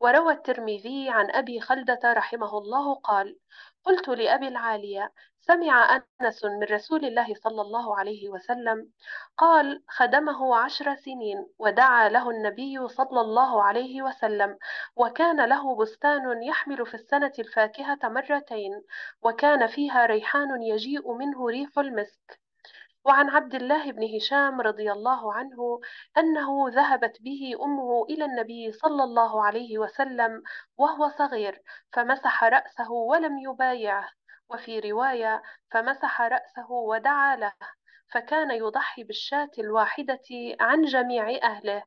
وروى 0.00 0.32
الترمذي 0.32 1.10
عن 1.10 1.30
أبي 1.30 1.60
خلدة 1.60 2.00
رحمه 2.04 2.58
الله 2.58 2.94
قال 2.94 3.38
قلت 3.84 4.08
لأبي 4.08 4.48
العالية 4.48 5.12
سمع 5.40 6.02
أنس 6.22 6.44
من 6.44 6.62
رسول 6.62 7.04
الله 7.04 7.34
صلى 7.34 7.60
الله 7.62 7.98
عليه 7.98 8.28
وسلم 8.28 8.90
قال 9.36 9.82
خدمه 9.88 10.56
عشر 10.56 10.94
سنين 10.94 11.46
ودعا 11.58 12.08
له 12.08 12.30
النبي 12.30 12.88
صلى 12.88 13.20
الله 13.20 13.62
عليه 13.62 14.02
وسلم 14.02 14.58
وكان 14.96 15.44
له 15.44 15.76
بستان 15.76 16.42
يحمل 16.42 16.86
في 16.86 16.94
السنة 16.94 17.32
الفاكهة 17.38 17.98
مرتين 18.04 18.82
وكان 19.22 19.66
فيها 19.66 20.06
ريحان 20.06 20.62
يجيء 20.62 21.12
منه 21.12 21.46
ريح 21.46 21.78
المسك 21.78 22.40
وعن 23.04 23.30
عبد 23.30 23.54
الله 23.54 23.92
بن 23.92 24.16
هشام 24.16 24.60
رضي 24.60 24.92
الله 24.92 25.32
عنه 25.34 25.80
أنه 26.18 26.68
ذهبت 26.68 27.22
به 27.22 27.54
أمه 27.62 28.04
إلى 28.10 28.24
النبي 28.24 28.72
صلى 28.72 29.04
الله 29.04 29.44
عليه 29.44 29.78
وسلم 29.78 30.42
وهو 30.78 31.08
صغير 31.08 31.62
فمسح 31.92 32.44
رأسه 32.44 32.92
ولم 32.92 33.38
يبايعه. 33.38 34.19
وفي 34.50 34.80
رواية 34.80 35.42
فمسح 35.70 36.20
رأسه 36.22 36.70
ودعا 36.70 37.36
له 37.36 37.52
فكان 38.12 38.50
يضحي 38.50 39.04
بالشاة 39.04 39.50
الواحدة 39.58 40.22
عن 40.60 40.82
جميع 40.82 41.38
أهله. 41.42 41.82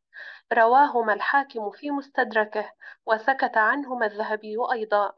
رواهما 0.53 1.13
الحاكم 1.13 1.71
في 1.71 1.91
مستدركه 1.91 2.71
وسكت 3.05 3.57
عنهما 3.57 4.05
الذهبي 4.05 4.57
أيضا. 4.73 5.13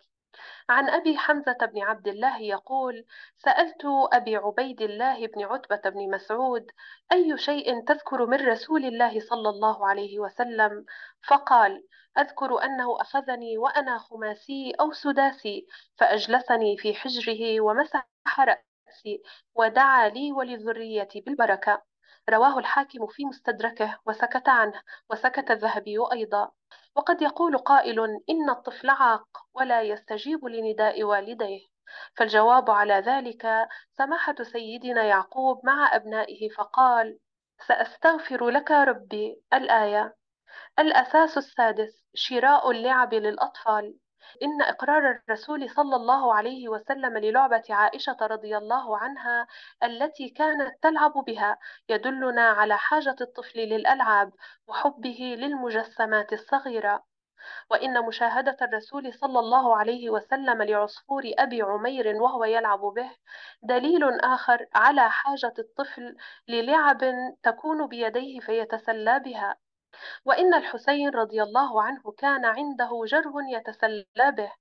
عن 0.69 0.89
أبي 0.89 1.17
حمزة 1.17 1.57
بن 1.73 1.81
عبد 1.81 2.07
الله 2.07 2.41
يقول 2.41 3.05
سألت 3.37 3.85
أبي 4.13 4.35
عبيد 4.35 4.81
الله 4.81 5.27
بن 5.27 5.43
عتبة 5.43 5.89
بن 5.89 6.11
مسعود 6.11 6.71
أي 7.11 7.37
شيء 7.37 7.85
تذكر 7.85 8.25
من 8.25 8.47
رسول 8.47 8.85
الله 8.85 9.19
صلى 9.19 9.49
الله 9.49 9.87
عليه 9.87 10.19
وسلم؟ 10.19 10.85
فقال 11.27 11.83
أذكر 12.17 12.63
أنه 12.63 13.01
أخذني 13.01 13.57
وأنا 13.57 13.97
خماسي 13.97 14.71
أو 14.79 14.91
سداسي 14.91 15.67
فأجلسني 15.97 16.77
في 16.77 16.93
حجره 16.93 17.61
ومسح 17.61 18.07
رأسي 18.39 19.21
ودعا 19.55 20.09
لي 20.09 20.31
ولذريتي 20.31 21.21
بالبركة. 21.21 21.81
رواه 22.29 22.59
الحاكم 22.59 23.07
في 23.07 23.25
مستدركه 23.25 23.99
وسكت 24.05 24.49
عنه 24.49 24.81
وسكت 25.09 25.51
الذهبي 25.51 25.97
أيضا. 26.13 26.51
وقد 26.95 27.21
يقول 27.21 27.57
قائل 27.57 27.99
إن 28.29 28.49
الطفل 28.49 28.89
عاق 28.89 29.27
ولا 29.53 29.81
يستجيب 29.81 30.45
لنداء 30.45 31.03
والديه. 31.03 31.65
فالجواب 32.17 32.69
على 32.69 32.93
ذلك 32.93 33.67
سماحة 33.97 34.35
سيدنا 34.43 35.03
يعقوب 35.03 35.65
مع 35.65 35.95
أبنائه 35.95 36.49
فقال 36.49 37.19
سأستغفر 37.67 38.49
لك 38.49 38.71
ربي 38.71 39.41
الآية. 39.53 40.15
الأساس 40.79 41.37
السادس 41.37 42.03
شراء 42.13 42.71
اللعب 42.71 43.13
للأطفال. 43.13 43.95
إن 44.43 44.61
إقرار 44.61 45.11
الرسول 45.11 45.69
صلى 45.69 45.95
الله 45.95 46.33
عليه 46.33 46.69
وسلم 46.69 47.17
للعبة 47.17 47.63
عائشة 47.69 48.17
رضي 48.21 48.57
الله 48.57 48.97
عنها 48.97 49.47
التي 49.83 50.29
كانت 50.29 50.83
تلعب 50.83 51.11
بها 51.13 51.57
يدلنا 51.89 52.49
على 52.49 52.77
حاجة 52.77 53.15
الطفل 53.21 53.59
للألعاب 53.59 54.33
وحبه 54.67 55.35
للمجسمات 55.39 56.33
الصغيرة. 56.33 57.03
وإن 57.71 58.05
مشاهدة 58.05 58.57
الرسول 58.61 59.13
صلى 59.13 59.39
الله 59.39 59.77
عليه 59.77 60.09
وسلم 60.09 60.61
لعصفور 60.61 61.23
أبي 61.37 61.61
عمير 61.61 62.07
وهو 62.21 62.43
يلعب 62.45 62.79
به 62.79 63.11
دليل 63.63 64.19
آخر 64.19 64.65
على 64.75 65.09
حاجة 65.09 65.53
الطفل 65.59 66.15
للعب 66.47 67.01
تكون 67.43 67.87
بيديه 67.87 68.39
فيتسلى 68.39 69.19
بها. 69.19 69.55
وإن 70.25 70.53
الحسين 70.53 71.09
رضي 71.09 71.43
الله 71.43 71.83
عنه 71.83 72.11
كان 72.17 72.45
عنده 72.45 72.89
جره 73.05 73.33
يتسلى 73.51 74.31
به. 74.31 74.51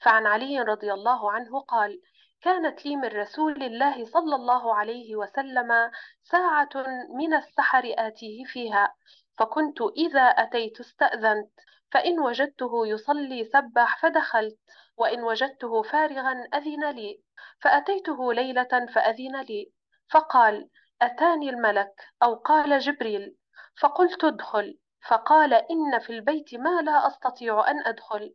فعن 0.00 0.26
علي 0.26 0.60
رضي 0.60 0.92
الله 0.92 1.32
عنه 1.32 1.60
قال 1.60 2.00
كانت 2.40 2.86
لي 2.86 2.96
من 2.96 3.08
رسول 3.08 3.62
الله 3.62 4.04
صلى 4.04 4.34
الله 4.34 4.74
عليه 4.74 5.16
وسلم 5.16 5.90
ساعة 6.22 6.70
من 7.14 7.34
السحر 7.34 7.94
آتيه 7.98 8.44
فيها 8.44 8.94
فكنت 9.38 9.82
إذا 9.96 10.22
أتيت 10.22 10.80
استأذنت 10.80 11.50
فإن 11.92 12.20
وجدته 12.20 12.86
يصلي 12.86 13.44
سبح 13.44 14.02
فدخلت 14.02 14.58
وإن 14.96 15.22
وجدته 15.22 15.82
فارغا 15.82 16.48
أذن 16.54 16.90
لي 16.90 17.20
فأتيته 17.60 18.32
ليلة 18.32 18.86
فأذن 18.94 19.40
لي 19.40 19.72
فقال 20.10 20.68
أتاني 21.02 21.50
الملك 21.50 21.92
أو 22.22 22.34
قال 22.34 22.78
جبريل 22.78 23.36
فقلت 23.80 24.24
ادخل. 24.24 24.78
فقال 25.08 25.54
إن 25.54 25.98
في 25.98 26.10
البيت 26.10 26.54
ما 26.54 26.82
لا 26.82 27.06
أستطيع 27.06 27.70
أن 27.70 27.86
أدخل. 27.86 28.34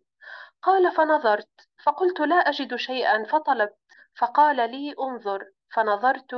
قال 0.62 0.92
فنظرت. 0.92 1.50
فقلت 1.84 2.20
لا 2.20 2.36
أجد 2.36 2.76
شيئا. 2.76 3.24
فطلبت. 3.24 3.78
فقال 4.20 4.56
لي 4.56 4.96
انظر. 5.00 5.52
فنظرت. 5.74 6.36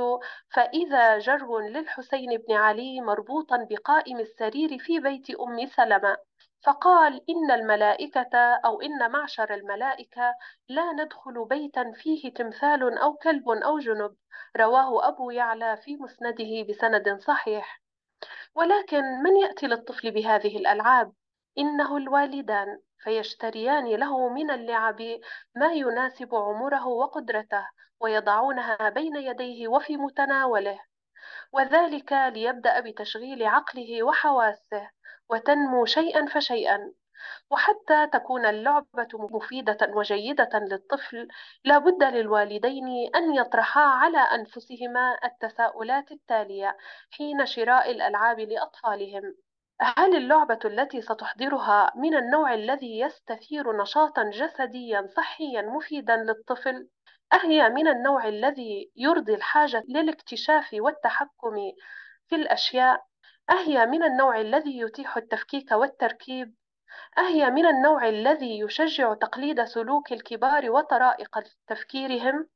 فإذا 0.50 1.18
جر 1.18 1.58
للحسين 1.58 2.36
بن 2.48 2.54
علي 2.54 3.00
مربوطا 3.00 3.66
بقائم 3.70 4.20
السرير 4.20 4.78
في 4.78 5.00
بيت 5.00 5.30
أم 5.30 5.66
سلمة. 5.66 6.16
فقال 6.64 7.22
إن 7.30 7.50
الملائكة 7.50 8.36
أو 8.64 8.80
إن 8.80 9.10
معشر 9.10 9.54
الملائكة 9.54 10.34
لا 10.68 10.92
ندخل 10.92 11.44
بيتا 11.44 11.92
فيه 11.92 12.34
تمثال 12.34 12.98
أو 12.98 13.14
كلب 13.14 13.48
أو 13.50 13.78
جنب. 13.78 14.16
رواه 14.56 15.08
أبو 15.08 15.30
يعلى 15.30 15.76
في 15.76 15.96
مسنده 15.96 16.62
بسند 16.68 17.20
صحيح. 17.20 17.87
ولكن 18.58 19.02
من 19.22 19.36
يأتي 19.36 19.66
للطفل 19.66 20.10
بهذه 20.10 20.56
الألعاب؟ 20.56 21.12
إنه 21.58 21.96
الوالدان 21.96 22.80
فيشتريان 22.98 23.86
له 23.86 24.28
من 24.28 24.50
اللعب 24.50 25.02
ما 25.54 25.72
يناسب 25.72 26.34
عمره 26.34 26.86
وقدرته 26.86 27.66
ويضعونها 28.00 28.88
بين 28.88 29.16
يديه 29.16 29.68
وفي 29.68 29.96
متناوله 29.96 30.80
وذلك 31.52 32.12
ليبدأ 32.12 32.80
بتشغيل 32.80 33.44
عقله 33.44 34.02
وحواسه 34.02 34.90
وتنمو 35.30 35.84
شيئا 35.84 36.26
فشيئا 36.26 36.92
وحتى 37.50 38.06
تكون 38.06 38.46
اللعبة 38.46 39.08
مفيدة 39.14 39.78
وجيدة 39.94 40.50
للطفل 40.54 41.28
لا 41.64 41.78
بد 41.78 42.02
للوالدين 42.04 43.10
أن 43.14 43.34
يطرحا 43.34 43.80
على 43.80 44.18
أنفسهما 44.18 45.18
التساؤلات 45.24 46.12
التالية 46.12 46.76
حين 47.10 47.46
شراء 47.46 47.90
الألعاب 47.90 48.40
لأطفالهم 48.40 49.34
هل 49.80 50.16
اللعبة 50.16 50.58
التي 50.64 51.00
ستحضرها 51.02 51.92
من 51.96 52.14
النوع 52.14 52.54
الذي 52.54 52.98
يستثير 52.98 53.82
نشاطا 53.82 54.30
جسديا 54.30 55.06
صحيا 55.16 55.62
مفيدا 55.62 56.16
للطفل؟ 56.16 56.88
أهي 57.32 57.68
من 57.68 57.88
النوع 57.88 58.28
الذي 58.28 58.92
يرضي 58.96 59.34
الحاجة 59.34 59.84
للاكتشاف 59.88 60.68
والتحكم 60.72 61.56
في 62.28 62.36
الأشياء؟ 62.36 63.04
أهي 63.50 63.86
من 63.86 64.02
النوع 64.02 64.40
الذي 64.40 64.78
يتيح 64.78 65.16
التفكيك 65.16 65.72
والتركيب؟ 65.72 66.54
أهي 67.18 67.50
من 67.50 67.66
النوع 67.66 68.08
الذي 68.08 68.60
يشجع 68.60 69.14
تقليد 69.14 69.64
سلوك 69.64 70.12
الكبار 70.12 70.70
وطرائق 70.70 71.38
تفكيرهم؟ 71.66 72.48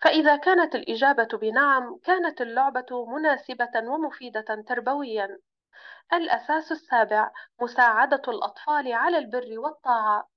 فإذا 0.00 0.36
كانت 0.36 0.74
الإجابة 0.74 1.28
بنعم 1.38 1.98
كانت 2.04 2.40
اللعبة 2.40 3.06
مناسبة 3.06 3.70
ومفيدة 3.76 4.64
تربويا. 4.68 5.38
الأساس 6.12 6.72
السابع 6.72 7.30
مساعدة 7.62 8.22
الأطفال 8.28 8.92
على 8.92 9.18
البر 9.18 9.58
والطاعة 9.58 10.28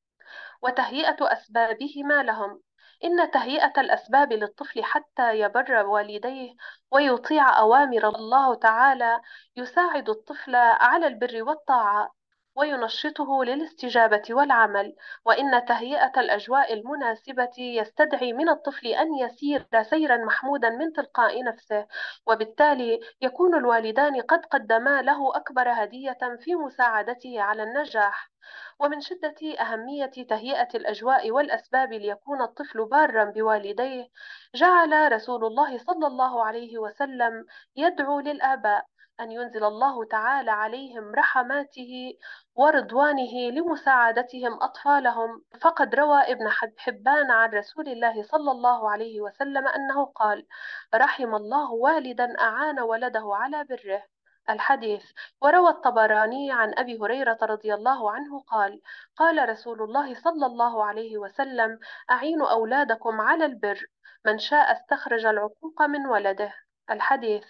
وتهيئة 0.62 1.18
أسبابهما 1.22 2.24
لهم. 2.24 2.62
إن 3.04 3.32
تهيئة 3.32 3.74
الأسباب 3.78 4.34
للطفل 4.34 4.84
حتى 4.84 5.40
يبر 5.40 5.86
والديه 5.86 6.56
ويطيع 6.92 7.60
أوامر 7.60 8.10
الله 8.10 8.56
تعالى 8.56 9.22
يساعد 9.56 10.10
الطفل 10.10 10.56
على 10.56 11.08
البر 11.08 11.44
والطاعة. 11.44 12.12
وينشطه 12.56 13.44
للاستجابة 13.44 14.22
والعمل 14.30 14.96
وإن 15.26 15.66
تهيئة 15.66 16.12
الأجواء 16.18 16.74
المناسبة 16.74 17.52
يستدعي 17.58 18.34
من 18.34 18.50
الطفل 18.50 18.88
أن 18.88 19.16
يسير 19.16 19.68
سيرا 19.82 20.18
محمودا 20.18 20.70
من 20.70 20.94
تلقاء 20.94 21.44
نفسه 21.44 21.88
وبالتالي 22.28 23.00
يكون 23.22 23.56
الوالدان 23.56 24.22
قد 24.22 24.46
قدما 24.46 25.02
له 25.02 25.36
أكبر 25.36 25.70
هدية 25.70 26.38
في 26.40 26.56
مساعدته 26.56 27.42
على 27.42 27.64
النجاح. 27.64 28.34
ومن 28.80 29.02
شدة 29.02 29.36
أهمية 29.60 30.06
تهيئة 30.06 30.68
الأجواء 30.76 31.32
والأسباب 31.32 31.94
ليكون 31.94 32.42
الطفل 32.42 32.86
بارا 32.86 33.24
بوالديه 33.24 34.08
جعل 34.56 35.12
رسول 35.12 35.46
الله 35.46 35.78
صلى 35.78 36.08
الله 36.08 36.44
عليه 36.46 36.78
وسلم 36.78 37.46
يدعو 37.76 38.20
للآباء 38.20 38.86
أن 39.20 39.32
ينزل 39.32 39.64
الله 39.64 40.06
تعالى 40.06 40.52
عليهم 40.52 41.16
رحماته 41.16 42.14
ورضوانه 42.56 43.50
لمساعدتهم 43.52 44.54
أطفالهم. 44.64 45.44
فقد 45.62 45.96
روى 45.96 46.22
ابن 46.22 46.50
حبان 46.78 47.32
عن 47.32 47.50
رسول 47.50 47.88
الله 47.88 48.24
صلى 48.24 48.52
الله 48.52 48.92
عليه 48.92 49.22
وسلم 49.22 49.68
أنه 49.68 50.06
قال 50.06 50.48
رحم 50.96 51.36
الله 51.36 51.72
والدا 51.72 52.40
أعان 52.40 52.80
ولده 52.80 53.24
على 53.26 53.64
بره. 53.64 54.04
الحديث. 54.50 55.06
وروى 55.42 55.70
الطبراني 55.70 56.52
عن 56.52 56.74
أبي 56.78 57.00
هريرة 57.00 57.38
رضي 57.42 57.74
الله 57.74 58.12
عنه 58.12 58.40
قال 58.40 58.82
قال 59.16 59.50
رسول 59.50 59.82
الله 59.84 60.16
صلى 60.16 60.46
الله 60.46 60.84
عليه 60.86 61.18
وسلم 61.18 61.80
أعينوا 62.12 62.52
أولادكم 62.52 63.22
على 63.22 63.46
البر 63.46 63.86
من 64.26 64.40
شاء 64.40 64.72
استخرج 64.74 65.26
العقوق 65.26 65.82
من 65.82 66.06
ولده. 66.08 66.54
الحديث. 66.90 67.44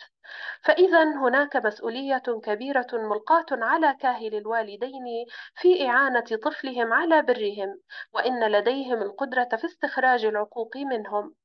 فإذا 0.61 1.03
هناك 1.03 1.55
مسؤولية 1.55 2.23
كبيرة 2.43 2.88
ملقاة 2.93 3.45
على 3.51 3.97
كاهل 3.99 4.35
الوالدين 4.35 5.26
في 5.55 5.88
إعانة 5.88 6.26
طفلهم 6.43 6.93
على 6.93 7.22
برهم 7.22 7.80
وإن 8.14 8.51
لديهم 8.51 9.01
القدرة 9.01 9.49
في 9.57 9.65
استخراج 9.65 10.26
العقوق 10.26 10.77
منهم. 10.77 11.35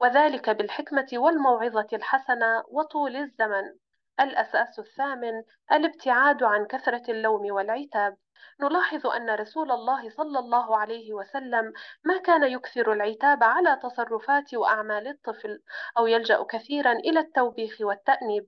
وذلك 0.00 0.50
بالحكمة 0.50 1.08
والموعظة 1.12 1.88
الحسنة 1.92 2.64
وطول 2.68 3.16
الزمن. 3.16 3.85
الأساس 4.20 4.78
الثامن 4.78 5.42
الابتعاد 5.72 6.42
عن 6.42 6.66
كثرة 6.66 7.02
اللوم 7.10 7.52
والعتاب. 7.52 8.16
نلاحظ 8.60 9.06
أن 9.06 9.30
رسول 9.30 9.70
الله 9.72 10.10
صلى 10.10 10.38
الله 10.38 10.76
عليه 10.76 11.12
وسلم 11.14 11.72
ما 12.04 12.18
كان 12.18 12.44
يكثر 12.52 12.92
العتاب 12.92 13.44
على 13.44 13.78
تصرفات 13.82 14.54
وأعمال 14.54 15.08
الطفل 15.08 15.62
أو 15.98 16.06
يلجأ 16.06 16.42
كثيرا 16.42 16.92
إلى 16.92 17.20
التوبيخ 17.20 17.80
والتأنيب. 17.80 18.46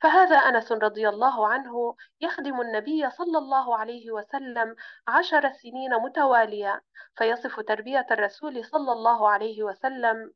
فهذا 0.00 0.36
أنس 0.36 0.72
رضي 0.72 1.08
الله 1.08 1.48
عنه 1.48 1.96
يخدم 2.20 2.60
النبي 2.60 3.10
صلى 3.10 3.38
الله 3.38 3.76
عليه 3.76 4.10
وسلم 4.10 4.76
عشر 5.08 5.52
سنين 5.52 5.94
متوالية 5.94 6.82
فيصف 7.16 7.60
تربية 7.60 8.06
الرسول 8.10 8.64
صلى 8.64 8.92
الله 8.92 9.28
عليه 9.28 9.62
وسلم. 9.62 10.32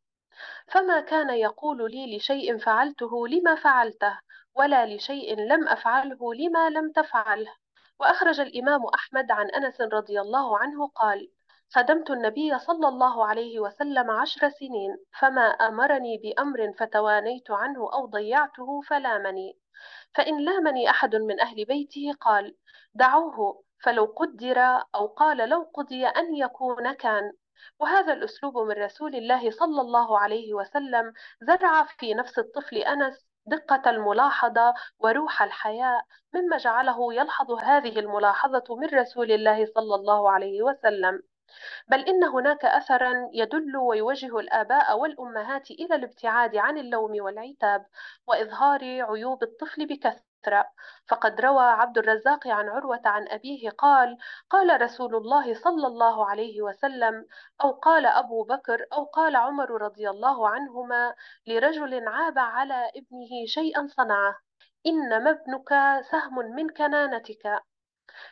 فما 0.68 1.00
كان 1.00 1.30
يقول 1.30 1.90
لي 1.90 2.16
لشيء 2.16 2.58
فعلته 2.58 3.28
لما 3.28 3.54
فعلته 3.54 4.18
ولا 4.54 4.86
لشيء 4.86 5.36
لم 5.36 5.68
أفعله 5.68 6.34
لما 6.34 6.70
لم 6.70 6.92
تفعله. 6.92 7.54
وأخرج 8.00 8.40
الإمام 8.40 8.86
أحمد 8.86 9.30
عن 9.30 9.50
أنس 9.50 9.80
رضي 9.80 10.20
الله 10.20 10.58
عنه 10.58 10.86
قال 10.88 11.30
خدمت 11.70 12.10
النبي 12.10 12.58
صلى 12.58 12.88
الله 12.88 13.26
عليه 13.26 13.60
وسلم 13.60 14.10
عشر 14.10 14.48
سنين 14.50 14.96
فما 15.20 15.42
أمرني 15.42 16.18
بأمر 16.18 16.72
فتوانيت 16.78 17.50
عنه 17.50 17.92
أو 17.92 18.06
ضيعته 18.06 18.80
فلامني. 18.80 19.58
فإن 20.14 20.44
لامني 20.44 20.90
أحد 20.90 21.16
من 21.16 21.40
أهل 21.40 21.64
بيته 21.64 22.12
قال 22.20 22.56
دعوه 22.94 23.64
فلو 23.84 24.04
قدر 24.04 24.58
أو 24.94 25.06
قال 25.06 25.48
لو 25.48 25.70
قضي 25.74 26.06
أن 26.06 26.34
يكون 26.34 26.92
كان 26.92 27.32
وهذا 27.78 28.12
الأسلوب 28.12 28.58
من 28.58 28.74
رسول 28.84 29.14
الله 29.14 29.50
صلى 29.50 29.80
الله 29.80 30.18
عليه 30.18 30.54
وسلم 30.54 31.12
زرع 31.40 31.84
في 31.84 32.14
نفس 32.14 32.38
الطفل 32.38 32.76
أنس 32.76 33.31
دقة 33.46 33.90
الملاحظة 33.90 34.74
وروح 34.98 35.42
الحياء 35.42 36.04
مما 36.34 36.56
جعله 36.56 37.14
يلحظ 37.14 37.50
هذه 37.52 37.98
الملاحظة 37.98 38.76
من 38.76 38.86
رسول 38.86 39.32
الله 39.32 39.66
صلى 39.66 39.94
الله 39.94 40.30
عليه 40.30 40.62
وسلم. 40.62 41.22
بل 41.88 42.00
إن 42.00 42.24
هناك 42.24 42.64
أثرا 42.64 43.12
يدل 43.34 43.76
ويوجه 43.76 44.38
الآباء 44.38 44.98
والأمهات 44.98 45.70
إلى 45.70 45.94
الابتعاد 45.94 46.56
عن 46.56 46.78
اللوم 46.78 47.22
والعتاب 47.22 47.86
وإظهار 48.26 48.80
عيوب 48.84 49.42
الطفل 49.42 49.86
بكثرة 49.86 50.31
فقد 51.08 51.40
روى 51.40 51.64
عبد 51.64 51.98
الرزاق 51.98 52.46
عن 52.48 52.68
عروة 52.68 53.00
عن 53.04 53.28
أبيه 53.28 53.70
قال 53.70 54.18
قال 54.50 54.82
رسول 54.82 55.14
الله 55.14 55.54
صلى 55.54 55.86
الله 55.86 56.26
عليه 56.30 56.62
وسلم 56.62 57.26
أو 57.64 57.70
قال 57.70 58.06
أبو 58.06 58.44
بكر 58.44 58.86
أو 58.92 59.04
قال 59.04 59.36
عمر 59.36 59.70
رضي 59.82 60.10
الله 60.10 60.48
عنهما 60.48 61.14
لرجل 61.46 62.08
عاب 62.08 62.38
على 62.38 62.90
ابنه 62.96 63.46
شيئا 63.46 63.86
صنعه 63.86 64.34
إنما 64.86 65.30
ابنك 65.30 66.00
سهم 66.10 66.34
من 66.34 66.68
كنانتك. 66.68 67.62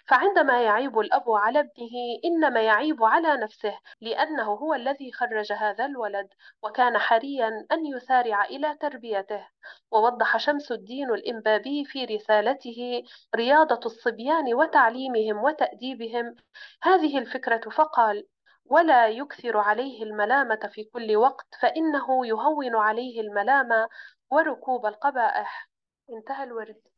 فعندما 0.09 0.62
يعيب 0.62 0.98
الأب 0.98 1.31
على 1.31 1.61
ابنه 1.61 1.90
إنما 2.24 2.61
يعيب 2.61 3.05
على 3.05 3.36
نفسه 3.36 3.78
لأنه 4.01 4.44
هو 4.44 4.74
الذي 4.74 5.12
خرج 5.12 5.52
هذا 5.52 5.85
الولد 5.85 6.28
وكان 6.62 6.98
حريا 6.98 7.66
أن 7.73 7.86
يسارع 7.86 8.44
إلى 8.44 8.77
تربيته. 8.81 9.48
ووضح 9.90 10.36
شمس 10.36 10.73
الدين 10.73 11.11
الإنبابي 11.11 11.85
في 11.85 12.05
رسالته 12.05 13.02
رياضة 13.36 13.81
الصبيان 13.86 14.55
وتعليمهم 14.55 15.44
وتأديبهم. 15.44 16.36
هذه 16.82 17.19
الفكرة 17.19 17.70
فقال 17.70 18.27
ولا 18.65 19.09
يكثر 19.09 19.57
عليه 19.57 20.02
الملامة 20.02 20.70
في 20.73 20.85
كل 20.85 21.16
وقت 21.16 21.47
فإنه 21.61 22.27
يهون 22.27 22.77
عليه 22.77 23.20
الملامة 23.20 23.89
وركوب 24.31 24.86
القبائح. 24.86 25.70
انتهى 26.11 26.44
الورد. 26.44 26.90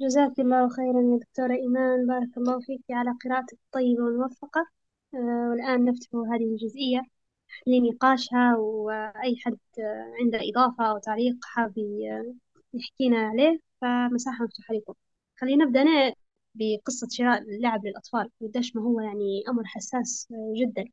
جزاك 0.00 0.38
الله 0.40 0.68
خيرا 0.68 1.00
يا 1.12 1.18
دكتورة 1.18 1.54
إيمان. 1.54 2.06
بارك 2.06 2.36
الله 2.38 2.60
فيك 2.60 2.82
على 2.90 3.10
قراءتك 3.24 3.52
الطيبة 3.66 4.02
والموفقة. 4.04 4.66
آه، 5.14 5.48
والآن 5.50 5.84
نفتح 5.84 6.08
هذه 6.14 6.44
الجزئية 6.44 7.00
لنقاشها 7.66 8.56
وأي 8.58 9.36
حد 9.46 9.58
عنده 10.20 10.38
إضافة 10.50 10.84
أو 10.90 10.98
تعليق 10.98 11.36
حاب 11.44 11.74
يحكينا 12.74 13.18
عليه 13.18 13.60
فمساحة 13.80 14.44
مفتوحة 14.44 14.74
لكم. 14.74 14.94
خلينا 15.40 15.64
نبدأ 15.64 15.82
أنا 15.82 16.14
بقصة 16.54 17.08
شراء 17.10 17.42
اللعب 17.42 17.86
للأطفال. 17.86 18.30
قديش 18.42 18.76
ما 18.76 18.82
هو 18.82 19.00
يعني 19.00 19.42
أمر 19.48 19.64
حساس 19.66 20.28
جدا 20.56 20.84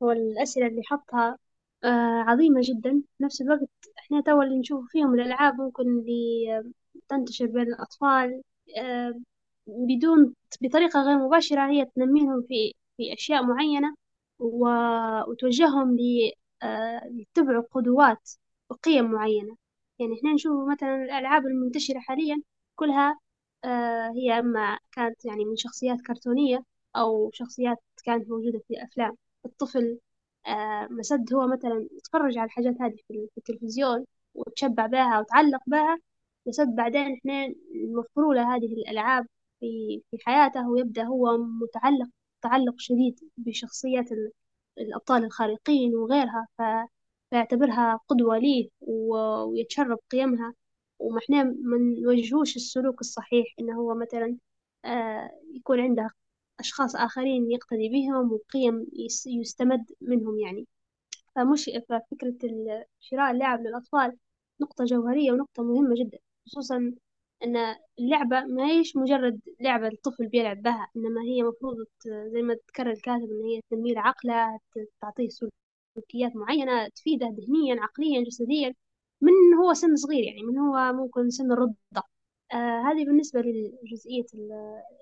والأسئلة 0.00 0.66
اللي 0.66 0.82
حطها 0.86 1.38
آه، 1.84 1.88
عظيمة 2.28 2.60
جدا. 2.64 3.02
في 3.18 3.24
نفس 3.24 3.40
الوقت 3.42 3.68
إحنا 3.98 4.20
تو 4.22 4.42
اللي 4.42 4.58
نشوف 4.58 4.84
فيهم 4.92 5.14
الألعاب 5.14 5.60
ممكن 5.60 5.82
اللي 5.82 6.44
تنتشر 7.08 7.46
بين 7.46 7.62
الأطفال 7.62 8.42
بدون 9.66 10.34
بطريقة 10.62 11.02
غير 11.02 11.18
مباشرة 11.18 11.70
هي 11.70 11.84
تنميهم 11.84 12.42
في 12.48 12.74
في 12.96 13.12
أشياء 13.14 13.42
معينة 13.44 13.94
وتوجههم 14.38 15.96
ل- 15.96 16.32
آه، 16.62 17.02
يتبعوا 17.04 17.62
قدوات 17.70 18.30
وقيم 18.70 19.04
معينة. 19.12 19.56
يعني 19.98 20.14
إحنا 20.18 20.32
نشوف 20.32 20.68
مثلا 20.72 20.96
الألعاب 21.04 21.46
المنتشرة 21.46 21.98
حاليا 22.00 22.42
كلها 22.76 23.18
آه، 23.64 24.10
هي 24.16 24.38
إما 24.38 24.78
كانت 24.92 25.24
يعني 25.24 25.44
من 25.44 25.56
شخصيات 25.56 26.00
كرتونية 26.06 26.64
أو 26.96 27.30
شخصيات 27.34 27.78
كانت 28.04 28.28
موجودة 28.30 28.58
في 28.68 28.74
الأفلام 28.74 29.16
الطفل 29.44 29.98
آه، 30.46 30.88
مسد 30.90 31.34
هو 31.34 31.46
مثلا 31.48 31.88
يتفرج 31.92 32.38
على 32.38 32.46
الحاجات 32.46 32.74
هذه 32.80 32.96
في 33.08 33.28
التلفزيون 33.38 34.04
وتشبع 34.34 34.86
بها 34.86 35.20
وتعلق 35.20 35.60
بها 35.66 35.98
مسد 36.46 36.68
بعدين 36.76 37.20
نوفروا 37.94 38.34
له 38.34 38.54
هذه 38.56 38.66
الألعاب 38.74 39.26
في 39.60 40.02
في 40.10 40.16
حياته 40.26 40.68
ويبدأ 40.70 41.04
هو 41.04 41.38
متعلق 41.38 42.08
تعلق 42.42 42.74
شديد 42.78 43.20
بشخصيات 43.36 44.12
ال- 44.12 44.32
الأبطال 44.78 45.24
الخارقين 45.24 45.94
وغيرها 45.96 46.46
ف- 46.58 46.88
فيعتبرها 47.30 48.00
قدوة 48.08 48.38
ليه 48.38 48.68
و- 48.80 49.42
ويتشرب 49.44 49.98
قيمها. 50.10 50.54
وما 50.98 51.18
إحنا 51.18 51.42
ما 51.44 51.78
نوجهوش 52.02 52.56
السلوك 52.56 53.00
الصحيح 53.00 53.46
إنه 53.60 53.74
هو 53.80 53.94
مثلا 53.94 54.36
آه، 54.84 55.30
يكون 55.54 55.80
عنده 55.80 56.10
أشخاص 56.60 56.96
آخرين 56.96 57.50
يقتدي 57.50 57.88
بهم 57.88 58.32
وقيم 58.32 58.86
يس- 58.92 59.26
يستمد 59.26 59.84
منهم 60.00 60.38
يعني. 60.40 60.66
فمش 61.36 61.70
ففكرة 61.88 62.36
شراء 63.00 63.30
اللعب 63.30 63.60
للأطفال 63.60 64.16
نقطة 64.60 64.84
جوهرية 64.84 65.32
ونقطة 65.32 65.62
مهمة 65.62 65.94
جدا. 65.98 66.18
خصوصا 66.46 66.94
أن 67.44 67.76
اللعبة 67.98 68.40
ما 68.44 68.70
هيش 68.70 68.96
مجرد 68.96 69.40
لعبة 69.60 69.88
الطفل 69.88 70.28
بيلعب 70.28 70.62
بها 70.62 70.88
إنما 70.96 71.22
هي 71.22 71.42
مفروض 71.42 71.86
زي 72.06 72.42
ما 72.42 72.54
تكرر 72.68 72.90
الكاتب 72.90 73.22
إن 73.30 73.42
هي 73.44 73.60
تنمي 73.70 73.94
له 73.94 74.00
عقله 74.00 74.58
تعطيه 75.00 75.28
سلوكيات 75.28 76.36
معينة 76.36 76.88
تفيده 76.88 77.26
ذهنيا 77.26 77.80
عقليا 77.82 78.24
جسديا 78.24 78.74
من 79.20 79.32
هو 79.62 79.74
سن 79.74 79.96
صغير 79.96 80.24
يعني 80.24 80.42
من 80.42 80.58
هو 80.58 80.92
ممكن 80.92 81.30
سن 81.30 81.52
الرضع 81.52 81.74
آه 82.52 82.82
هذه 82.86 83.04
بالنسبة 83.04 83.40
لجزئية 83.40 84.24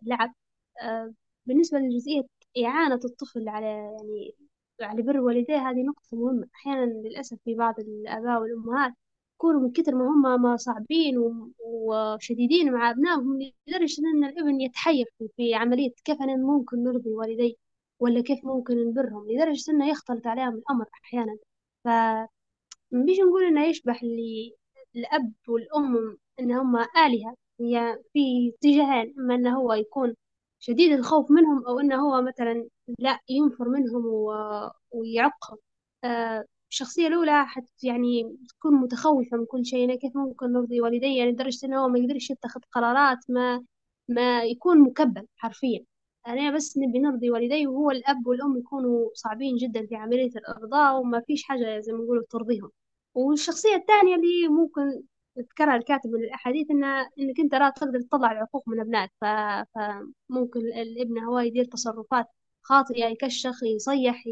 اللعب. 0.03 0.35
آه، 0.83 1.15
بالنسبة 1.47 1.79
لجزئية 1.79 2.23
إعانة 2.67 3.01
الطفل 3.05 3.49
على 3.49 3.67
يعني 3.67 4.35
على 4.83 5.03
بر 5.03 5.21
والديه 5.21 5.57
هذه 5.71 5.83
نقطة 5.83 6.17
مهمة. 6.17 6.49
أحيانا 6.55 6.85
للأسف 6.85 7.39
في 7.45 7.55
بعض 7.55 7.81
الآباء 7.81 8.41
والأمهات 8.43 8.93
يكونوا 9.41 9.61
من 9.61 9.73
كثر 9.73 9.95
ما 9.95 10.37
هم 10.37 10.57
صعبين 10.57 11.15
وشديدين 11.61 12.73
مع 12.73 12.91
أبنائهم 12.91 13.39
لدرجة 13.69 14.03
أن 14.15 14.25
الإبن 14.25 14.61
يتحير 14.61 15.07
في- 15.37 15.55
عملية 15.55 15.91
كيف 16.05 16.23
أنا 16.23 16.37
ممكن 16.37 16.83
نرضي 16.85 17.11
والدي 17.11 17.59
ولا 18.01 18.23
كيف 18.23 18.45
ممكن 18.45 18.89
نبرهم؟ 18.89 19.27
لدرجة 19.31 19.71
أنه 19.73 19.89
يختلط 19.91 20.27
عليهم 20.27 20.55
الأمر 20.55 20.87
أحيانا. 21.05 21.37
فمبيش 21.85 23.19
نقول 23.21 23.45
إنه 23.45 23.65
يشبه 23.67 23.93
ل- 24.03 24.53
الأب 24.97 25.33
والأم 25.49 26.17
إن 26.41 26.53
هم 26.53 26.77
آلهة. 26.77 27.35
هي 27.61 27.99
في 28.13 28.21
اتجاهين 28.55 29.15
إما 29.19 29.35
إنه 29.35 29.57
هو 29.59 29.73
يكون 29.73 30.15
شديد 30.59 30.93
الخوف 30.93 31.31
منهم 31.31 31.67
أو 31.67 31.81
إنه 31.81 31.97
هو 31.97 32.23
مثلا 32.23 32.69
لا 32.99 33.19
ينفر 33.29 33.69
منهم 33.69 34.07
و- 34.07 34.71
ويعقهم. 34.95 35.59
آه، 36.05 36.45
الشخصية 36.71 37.07
الأولى 37.07 37.47
حت 37.47 37.85
يعني 37.85 38.37
تكون 38.49 38.75
متخوفة 38.75 39.37
من 39.37 39.47
كل 39.47 39.67
شيء 39.67 39.85
أنا 39.85 39.97
كيف 39.97 40.17
ممكن 40.17 40.53
نرضي 40.53 40.81
والدي 40.81 41.17
يعني 41.17 41.31
لدرجة 41.33 41.67
إنه 41.67 41.85
هو 41.85 41.89
ما 41.89 41.99
يقدرش 41.99 42.31
يتخذ 42.31 42.61
قرارات 42.73 43.19
ما 43.29 43.65
ما 44.09 44.43
يكون 44.45 44.81
مكبل 44.83 45.27
حرفيا 45.37 45.85
أنا 46.29 46.51
بس 46.57 46.79
نبي 46.79 46.99
نرضي 46.99 47.31
والدي 47.31 47.67
وهو 47.67 47.91
الأب 47.91 48.27
والأم 48.27 48.59
يكونوا 48.59 49.11
صعبين 49.15 49.57
جدا 49.57 49.87
في 49.87 49.97
عملية 49.97 50.31
الإرضاء 50.37 51.01
وما 51.01 51.21
فيش 51.21 51.43
حاجة 51.45 51.81
زي 51.81 51.93
ما 51.93 51.99
نقولوا 52.05 52.25
ترضيهم 52.31 52.71
والشخصية 53.15 53.75
الثانية 53.75 54.15
اللي 54.17 54.49
ممكن 54.49 55.03
ذكرها 55.39 55.77
الكاتب 55.77 56.11
من 56.11 56.21
الأحاديث 56.25 56.71
إن 56.71 56.85
إنك 57.19 57.41
أنت 57.41 57.55
لا 57.55 57.71
تقدر 57.71 58.01
تطلع 58.01 58.33
العقوق 58.33 58.69
من 58.69 58.81
أبنائك 58.81 59.11
ف... 59.21 59.25
فممكن 59.75 60.61
الابن 60.61 61.19
هو 61.19 61.39
يدير 61.39 61.65
تصرفات 61.65 62.27
خاطئة 62.63 63.05
يكشخ 63.07 63.63
يصيح. 63.63 64.25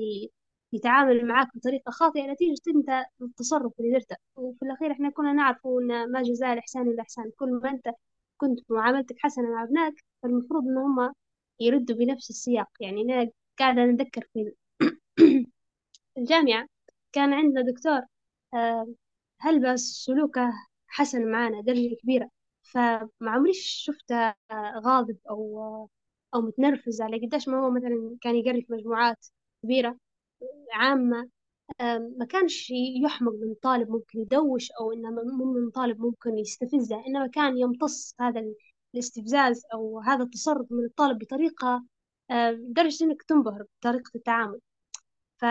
يتعامل 0.73 1.27
معك 1.27 1.49
بطريقة 1.57 1.91
خاطئة 1.91 2.33
نتيجة 2.33 2.63
أنت 2.77 3.07
التصرف 3.23 3.73
اللي 3.81 3.93
درته. 3.93 4.17
وفي 4.37 4.63
الأخير 4.67 4.93
إحنا 4.93 5.11
كنا 5.11 5.33
نعرف 5.33 5.67
أن 5.67 6.13
ما 6.13 6.23
جزاء 6.23 6.53
الإحسان 6.53 6.89
إلا 6.89 7.03
إحسان. 7.03 7.31
كل 7.39 7.51
ما 7.63 7.71
أنت 7.71 7.89
كنت 8.37 8.61
معاملتك 8.71 9.17
حسنة 9.19 9.51
مع 9.55 9.63
أبنائك 9.65 10.05
فالمفروض 10.23 10.63
إن 10.65 10.77
هم 10.79 11.13
يردوا 11.61 11.97
بنفس 11.97 12.31
السياق. 12.31 12.69
يعني 12.81 13.03
أنا 13.03 13.31
قاعدة 13.59 13.85
نذكر 13.85 14.23
في 14.35 14.53
الجامعة 16.19 16.67
كان 17.13 17.33
عندنا 17.35 17.63
دكتور 17.73 18.01
آه، 18.55 18.95
هل 19.41 19.75
بس 19.75 19.81
سلوكه 19.81 20.53
حسن 20.89 21.33
معانا 21.33 21.61
درجة 21.63 21.97
كبيرة 22.03 22.31
فما 22.75 23.11
عمريش 23.23 23.59
شفته 23.87 24.35
غاضب 24.87 25.19
أو 25.31 25.61
آه، 25.61 25.89
أو 26.35 26.41
متنرفز 26.43 27.01
على 27.03 27.27
قديش 27.27 27.49
ما 27.49 27.59
هو 27.67 27.71
مثلا 27.71 28.19
كان 28.23 28.37
يقري 28.37 28.63
في 28.63 28.73
مجموعات 28.73 29.27
كبيرة. 29.63 29.99
عامة 30.73 31.29
ما 32.19 32.27
كانش 32.31 32.71
يحمق 33.05 33.33
من 33.33 33.55
طالب 33.63 33.91
ممكن 33.91 34.19
يدوش 34.21 34.71
أو 34.81 34.93
إنه 34.93 35.11
من 35.55 35.71
طالب 35.71 36.01
ممكن 36.01 36.39
يستفزه 36.39 37.07
إنما 37.07 37.27
كان 37.27 37.59
يمتص 37.59 38.15
هذا 38.21 38.41
ال- 38.41 38.55
الاستفزاز 38.95 39.63
أو 39.75 40.01
هذا 40.01 40.23
التصرف 40.25 40.67
من 40.73 40.85
الطالب 40.85 41.19
بطريقة 41.19 41.85
لدرجة 42.31 43.05
إنك 43.05 43.23
تنبهر 43.23 43.65
بطريقة 43.83 44.11
التعامل 44.17 44.61
ف... 45.39 45.45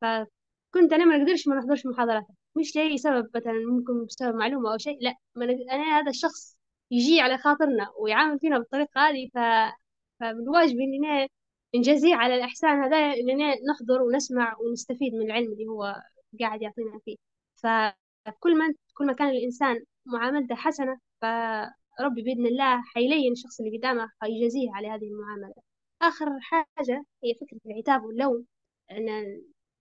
فكنت 0.00 0.92
أنا 0.92 1.04
ما 1.04 1.16
أقدرش 1.16 1.48
ما 1.48 1.56
نحضرش 1.56 1.86
محاضراته 1.86 2.34
مش 2.56 2.76
لأي 2.76 2.98
سبب 2.98 3.30
مثلا 3.36 3.52
ممكن 3.70 4.04
بسبب 4.06 4.34
معلومة 4.36 4.72
أو 4.72 4.78
شيء 4.78 4.98
لا 5.02 5.14
ما. 5.34 5.44
أنا 5.44 5.98
هذا 5.98 6.10
الشخص 6.10 6.56
يجي 6.90 7.20
على 7.20 7.38
خاطرنا 7.38 7.88
ويعامل 7.98 8.38
فينا 8.38 8.58
بالطريقة 8.58 9.00
هذه 9.00 9.28
ف... 9.34 9.38
فمن 10.20 10.48
واجبي 10.48 10.84
إننا 10.84 11.28
نجازيه 11.74 12.14
على 12.14 12.34
الإحسان 12.36 12.82
هذا 12.82 12.96
إننا 12.96 13.54
نحضر 13.70 14.02
ونسمع 14.02 14.56
ونستفيد 14.60 15.14
من 15.14 15.22
العلم 15.26 15.52
اللي 15.52 15.66
هو 15.66 16.02
قاعد 16.40 16.62
يعطينا 16.62 16.98
فيه. 17.04 17.16
فكل 17.56 18.58
ما 18.58 18.74
كل 18.94 19.06
ما 19.06 19.12
كان 19.12 19.28
الإنسان 19.28 19.84
معاملته 20.06 20.54
حسنة 20.54 20.98
فربي 21.22 22.22
بإذن 22.22 22.46
الله 22.46 22.82
حيلين 22.82 23.32
الشخص 23.32 23.60
اللي 23.60 23.78
قدامه 23.78 24.10
حيجازيه 24.20 24.70
على 24.74 24.88
هذه 24.88 25.04
المعاملة. 25.04 25.54
آخر 26.02 26.26
حاجة 26.40 27.04
هي 27.24 27.34
فكرة 27.34 27.58
العتاب 27.66 28.04
واللوم. 28.04 28.46
أن 28.90 29.06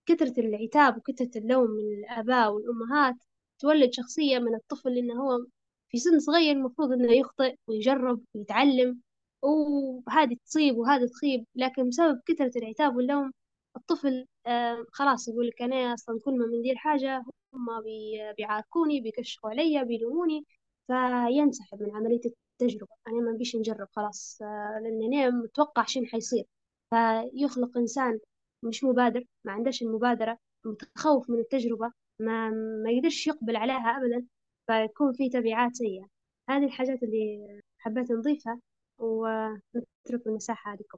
كثرة 0.06 0.34
العتاب 0.40 0.98
وكثرة 0.98 1.32
اللوم 1.42 1.70
من 1.72 2.00
الآباء 2.00 2.54
والأمهات 2.54 3.16
تولد 3.60 3.94
شخصية 3.94 4.40
من 4.40 4.56
الطفل 4.56 4.98
إنه 4.98 5.14
هو 5.24 5.46
في 5.90 5.98
سن 6.00 6.20
صغير 6.20 6.56
المفروض 6.56 6.92
إنه 6.92 7.12
يخطئ 7.14 7.56
ويجرب 7.68 8.22
ويتعلم. 8.36 9.02
وهذه 9.42 10.38
تصيب 10.46 10.78
وهذه 10.78 11.06
تخيب 11.06 11.46
لكن 11.56 11.90
بسبب 11.90 12.22
كثرة 12.28 12.52
العتاب 12.58 12.96
واللوم 12.96 13.32
الطفل 13.78 14.26
آه 14.48 14.86
خلاص 14.94 15.28
يقول 15.28 15.48
لك 15.48 15.62
أنا 15.62 15.94
أصلا 15.94 16.20
كل 16.26 16.38
ما 16.40 16.46
بندير 16.46 16.76
حاجة 16.78 17.24
هم 17.54 17.82
بي 17.84 18.20
بيعاركوني 18.38 19.02
بيكشخوا 19.02 19.50
عليا 19.50 19.84
بيلوموني 19.84 20.46
فينسحب 20.88 21.82
من 21.84 21.96
عملية 21.96 22.22
التجربة. 22.26 22.92
أنا 23.08 23.16
ما 23.32 23.38
بيش 23.38 23.56
نجرب 23.56 23.88
خلاص 23.96 24.40
آه 24.42 24.80
لأن 24.84 25.14
أنا 25.14 25.30
متوقع 25.30 25.84
شنو 25.86 26.06
حيصير. 26.06 26.46
فيخلق 26.90 27.78
إنسان 27.78 28.20
مش 28.64 28.84
مبادر 28.84 29.24
ما 29.46 29.52
عندهش 29.52 29.82
المبادرة 29.82 30.38
متخوف 30.66 31.30
من 31.30 31.40
التجربة 31.40 31.92
ما 32.20 32.50
ما 32.84 32.92
يقدرش 32.92 33.28
يقبل 33.28 33.56
عليها 33.56 33.98
أبدا 33.98 34.26
فيكون 34.68 35.14
في 35.14 35.30
تبعات 35.30 35.76
سيئة. 35.76 36.08
هذه 36.50 36.66
الحاجات 36.66 37.04
اللي 37.04 37.62
حبيت 37.80 38.12
نضيفها. 38.12 38.60
ونترك 39.02 40.28
المساحة 40.28 40.74
لكم 40.76 40.98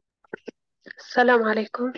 السلام 0.98 1.44
عليكم. 1.44 1.94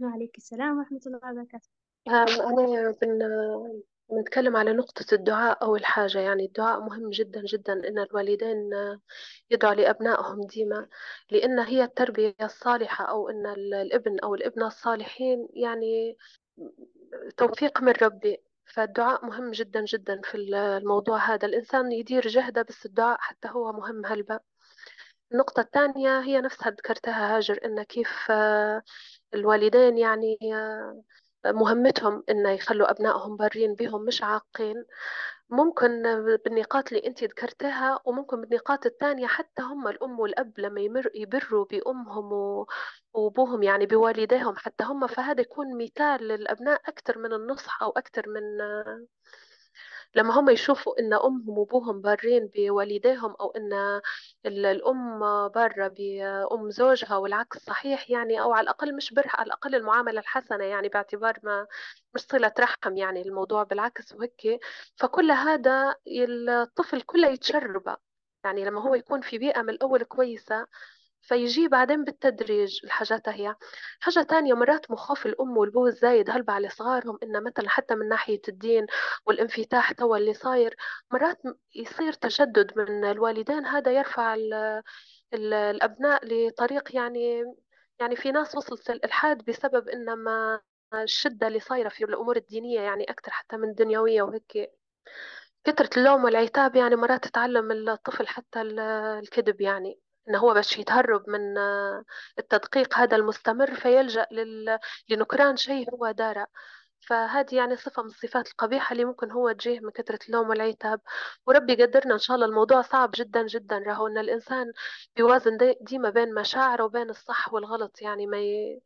وعليك 0.00 0.36
السلام 0.36 0.78
ورحمة 0.78 1.00
الله 1.06 1.32
وبركاته. 1.32 1.68
أنا 2.08 2.94
بن... 3.02 3.82
بنتكلم 4.10 4.56
على 4.56 4.72
نقطة 4.72 5.14
الدعاء 5.14 5.64
أول 5.64 5.84
حاجة 5.84 6.18
يعني 6.18 6.44
الدعاء 6.44 6.80
مهم 6.80 7.10
جدا 7.10 7.42
جدا 7.42 7.72
إن 7.72 7.98
الوالدين 7.98 8.70
يدعوا 9.50 9.74
لأبنائهم 9.74 10.46
ديما 10.46 10.88
لأن 11.30 11.58
هي 11.58 11.84
التربية 11.84 12.34
الصالحة 12.42 13.04
أو 13.04 13.28
إن 13.28 13.46
ال- 13.46 13.74
الابن 13.74 14.18
أو 14.18 14.34
الإبنة 14.34 14.66
الصالحين 14.66 15.48
يعني 15.50 16.16
توفيق 17.36 17.82
من 17.82 17.92
ربي. 18.02 18.42
فالدعاء 18.74 19.26
مهم 19.26 19.50
جدا 19.50 19.84
جدا 19.84 20.20
في 20.24 20.34
الموضوع 20.36 21.18
هذا. 21.18 21.46
الإنسان 21.46 21.92
يدير 21.92 22.28
جهده 22.28 22.62
بس 22.62 22.86
الدعاء 22.86 23.18
حتى 23.20 23.48
هو 23.48 23.72
مهم 23.72 24.06
هلبا. 24.06 24.40
النقطة 25.32 25.60
الثانية 25.60 26.20
هي 26.20 26.40
نفسها 26.40 26.70
ذكرتها 26.70 27.36
هاجر 27.36 27.58
إن 27.64 27.82
كيف 27.82 28.08
آه، 28.30 28.82
الوالدين 29.34 29.98
يعني 29.98 30.38
آه، 30.54 31.02
مهمتهم 31.46 32.24
إن 32.30 32.46
يخلوا 32.46 32.90
أبنائهم 32.90 33.36
بارين 33.36 33.74
بهم 33.74 34.02
مش 34.04 34.22
عاقين. 34.22 34.84
ممكن 35.50 36.02
بالنقاط 36.46 36.88
اللي 36.92 37.06
أنت 37.06 37.24
ذكرتها 37.24 38.00
وممكن 38.04 38.40
بالنقاط 38.40 38.86
الثانية 38.86 39.26
حتى 39.26 39.62
هم 39.62 39.88
الأم 39.88 40.20
والأب 40.20 40.52
لما 40.60 40.80
يمر 40.80 41.10
يبروا 41.14 41.64
بأمهم 41.66 42.32
وأبوهم 43.14 43.62
يعني 43.62 43.86
بوالديهم 43.86 44.56
حتى 44.56 44.84
هم 44.84 45.06
فهذا 45.06 45.40
يكون 45.40 45.78
مثال 45.84 46.28
للأبناء 46.28 46.80
أكثر 46.88 47.18
من 47.18 47.32
النصح 47.32 47.82
أو 47.82 47.90
أكثر 47.90 48.28
من 48.28 48.60
آه، 48.60 49.06
لما 50.14 50.40
هم 50.40 50.50
يشوفوا 50.50 50.98
إن 51.00 51.14
أمهم 51.14 51.58
وأبوهم 51.58 52.00
بارين 52.00 52.46
بوالديهم 52.56 53.34
أو 53.40 53.50
إن 53.50 53.72
ال- 54.46 54.66
الأم 54.66 55.18
بارة 55.48 55.88
بأم 55.88 56.70
زوجها 56.70 57.16
والعكس 57.16 57.58
صحيح 57.58 58.10
يعني 58.10 58.40
أو 58.40 58.52
على 58.52 58.64
الأقل 58.64 58.96
مش 58.96 59.14
برها 59.14 59.30
على 59.36 59.46
الأقل 59.46 59.74
المعاملة 59.74 60.20
الحسنة 60.20 60.64
يعني 60.64 60.88
باعتبار 60.88 61.38
ما 61.42 61.66
مش 62.14 62.20
صلة 62.20 62.52
رحم 62.60 62.96
يعني 62.96 63.22
الموضوع 63.22 63.62
بالعكس 63.62 64.12
وهيك. 64.12 64.60
فكل 64.96 65.30
هذا 65.30 65.94
الطفل 66.08 67.00
كله 67.02 67.28
يتشربه 67.28 67.96
يعني 68.44 68.64
لما 68.64 68.80
هو 68.82 68.94
يكون 68.94 69.20
في 69.20 69.38
بيئة 69.38 69.62
من 69.62 69.70
الأول 69.70 70.04
كويسة 70.04 70.66
فيجي 71.28 71.68
بعدين 71.68 72.04
بالتدريج 72.04 72.80
الحاجات 72.84 73.28
هي. 73.28 73.54
حاجة 74.00 74.22
تانية 74.22 74.54
مرات 74.54 74.90
مخاف 74.90 75.26
الأم 75.26 75.56
والأبو 75.56 75.86
الزايد 75.86 76.30
هلبة 76.30 76.52
على 76.52 76.68
صغارهم 76.68 77.18
إن 77.22 77.42
مثلا 77.44 77.68
حتى 77.68 77.94
من 77.94 78.08
ناحية 78.08 78.40
الدين 78.48 78.86
والانفتاح 79.26 79.92
توا 79.92 80.16
اللي 80.16 80.34
صاير 80.34 80.76
مرات 81.12 81.38
يصير 81.74 82.12
تشدد 82.12 82.72
من 82.78 83.04
الوالدين 83.04 83.66
هذا 83.66 83.92
يرفع 83.92 84.34
ال 84.34 84.54
ال 85.34 85.54
الأبناء 85.54 86.20
لطريق 86.24 86.94
يعني 86.96 87.44
يعني 88.00 88.16
في 88.16 88.32
ناس 88.32 88.54
وصلت 88.56 88.90
للإلحاد 88.90 89.44
بسبب 89.44 89.88
إن 89.88 90.12
ما 90.14 90.60
الشدة 90.94 91.46
اللي 91.46 91.60
صايرة 91.60 91.88
في 91.88 92.04
الأمور 92.04 92.36
الدينية 92.36 92.80
يعني 92.80 93.04
أكثر 93.10 93.30
حتى 93.32 93.56
من 93.56 93.68
الدنيوية 93.68 94.22
وهيك. 94.22 94.70
كثرة 95.64 95.90
اللوم 95.96 96.24
والعتاب 96.24 96.76
يعني 96.76 96.96
مرات 96.96 97.24
تتعلم 97.24 97.88
الطفل 97.88 98.26
حتى 98.28 98.60
ال- 98.60 98.80
الكذب 99.20 99.60
يعني. 99.60 100.00
إنه 100.28 100.38
هو 100.38 100.54
بس 100.54 100.78
يتهرب 100.78 101.30
من 101.30 101.58
آه، 101.58 102.04
التدقيق 102.38 102.94
هذا 102.98 103.16
المستمر 103.16 103.74
فيلجأ 103.74 104.26
لل... 104.32 104.78
لنكران 105.08 105.56
شيء 105.56 105.90
هو 105.94 106.10
داره 106.10 106.46
فهذه 107.00 107.54
يعني 107.56 107.76
صفة 107.76 108.02
من 108.02 108.08
الصفات 108.08 108.48
القبيحة 108.48 108.92
اللي 108.92 109.04
ممكن 109.04 109.30
هو 109.30 109.52
تجيه 109.52 109.80
من 109.80 109.90
كثرة 109.90 110.18
اللوم 110.28 110.48
والعتاب. 110.48 111.00
وربي 111.46 111.72
يقدرنا 111.72 112.14
إن 112.14 112.18
شاء 112.18 112.34
الله 112.36 112.46
الموضوع 112.46 112.82
صعب 112.82 113.10
جدا 113.14 113.46
جدا. 113.46 113.78
راهو 113.78 114.06
إن 114.06 114.18
الإنسان 114.18 114.72
بيوازن 115.16 115.56
دي- 115.56 115.78
ديما 115.80 116.10
بين 116.10 116.34
مشاعره 116.34 116.84
وبين 116.84 117.10
الصح 117.10 117.52
والغلط 117.54 118.02
يعني 118.02 118.26
ما 118.26 118.38
ي... 118.38 118.80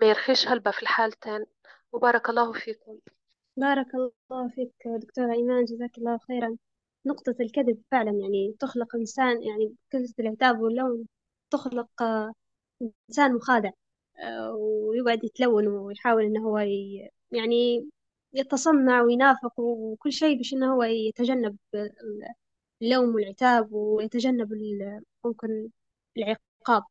ما 0.00 0.06
يرخيش 0.08 0.48
هلبة 0.48 0.70
في 0.70 0.82
الحالتين. 0.82 1.46
وبارك 1.92 2.28
الله 2.30 2.52
فيكم. 2.52 2.98
بارك 3.56 3.86
الله 3.94 4.48
فيك 4.48 4.74
دكتورة 4.86 5.32
إيمان 5.32 5.64
جزاك 5.64 5.98
الله 5.98 6.18
خيرا. 6.28 6.56
نقطة 7.06 7.34
الكذب 7.40 7.82
فعلا 7.90 8.10
يعني 8.12 8.56
تخلق 8.60 8.96
إنسان 8.96 9.42
يعني 9.42 9.74
كثرة 9.90 10.14
العتاب 10.20 10.60
واللوم 10.60 11.06
تخلق 11.50 12.02
آه، 12.02 12.32
إنسان 13.10 13.34
مخادع 13.34 13.70
آه، 14.18 14.52
ويقعد 14.54 15.24
يتلون 15.24 15.66
ويحاول 15.68 16.24
إنه 16.24 16.40
هو 16.48 16.58
يعني 17.32 17.88
يتصنع 18.32 19.02
وينافق 19.02 19.60
وكل 19.60 20.12
شيء 20.12 20.36
باش 20.38 20.52
إنه 20.54 20.74
هو 20.74 20.82
يتجنب 20.82 21.56
اللوم 22.82 23.14
والعتاب 23.14 23.72
ويتجنب 23.72 24.48
ممكن 25.24 25.68
العقاب 26.16 26.82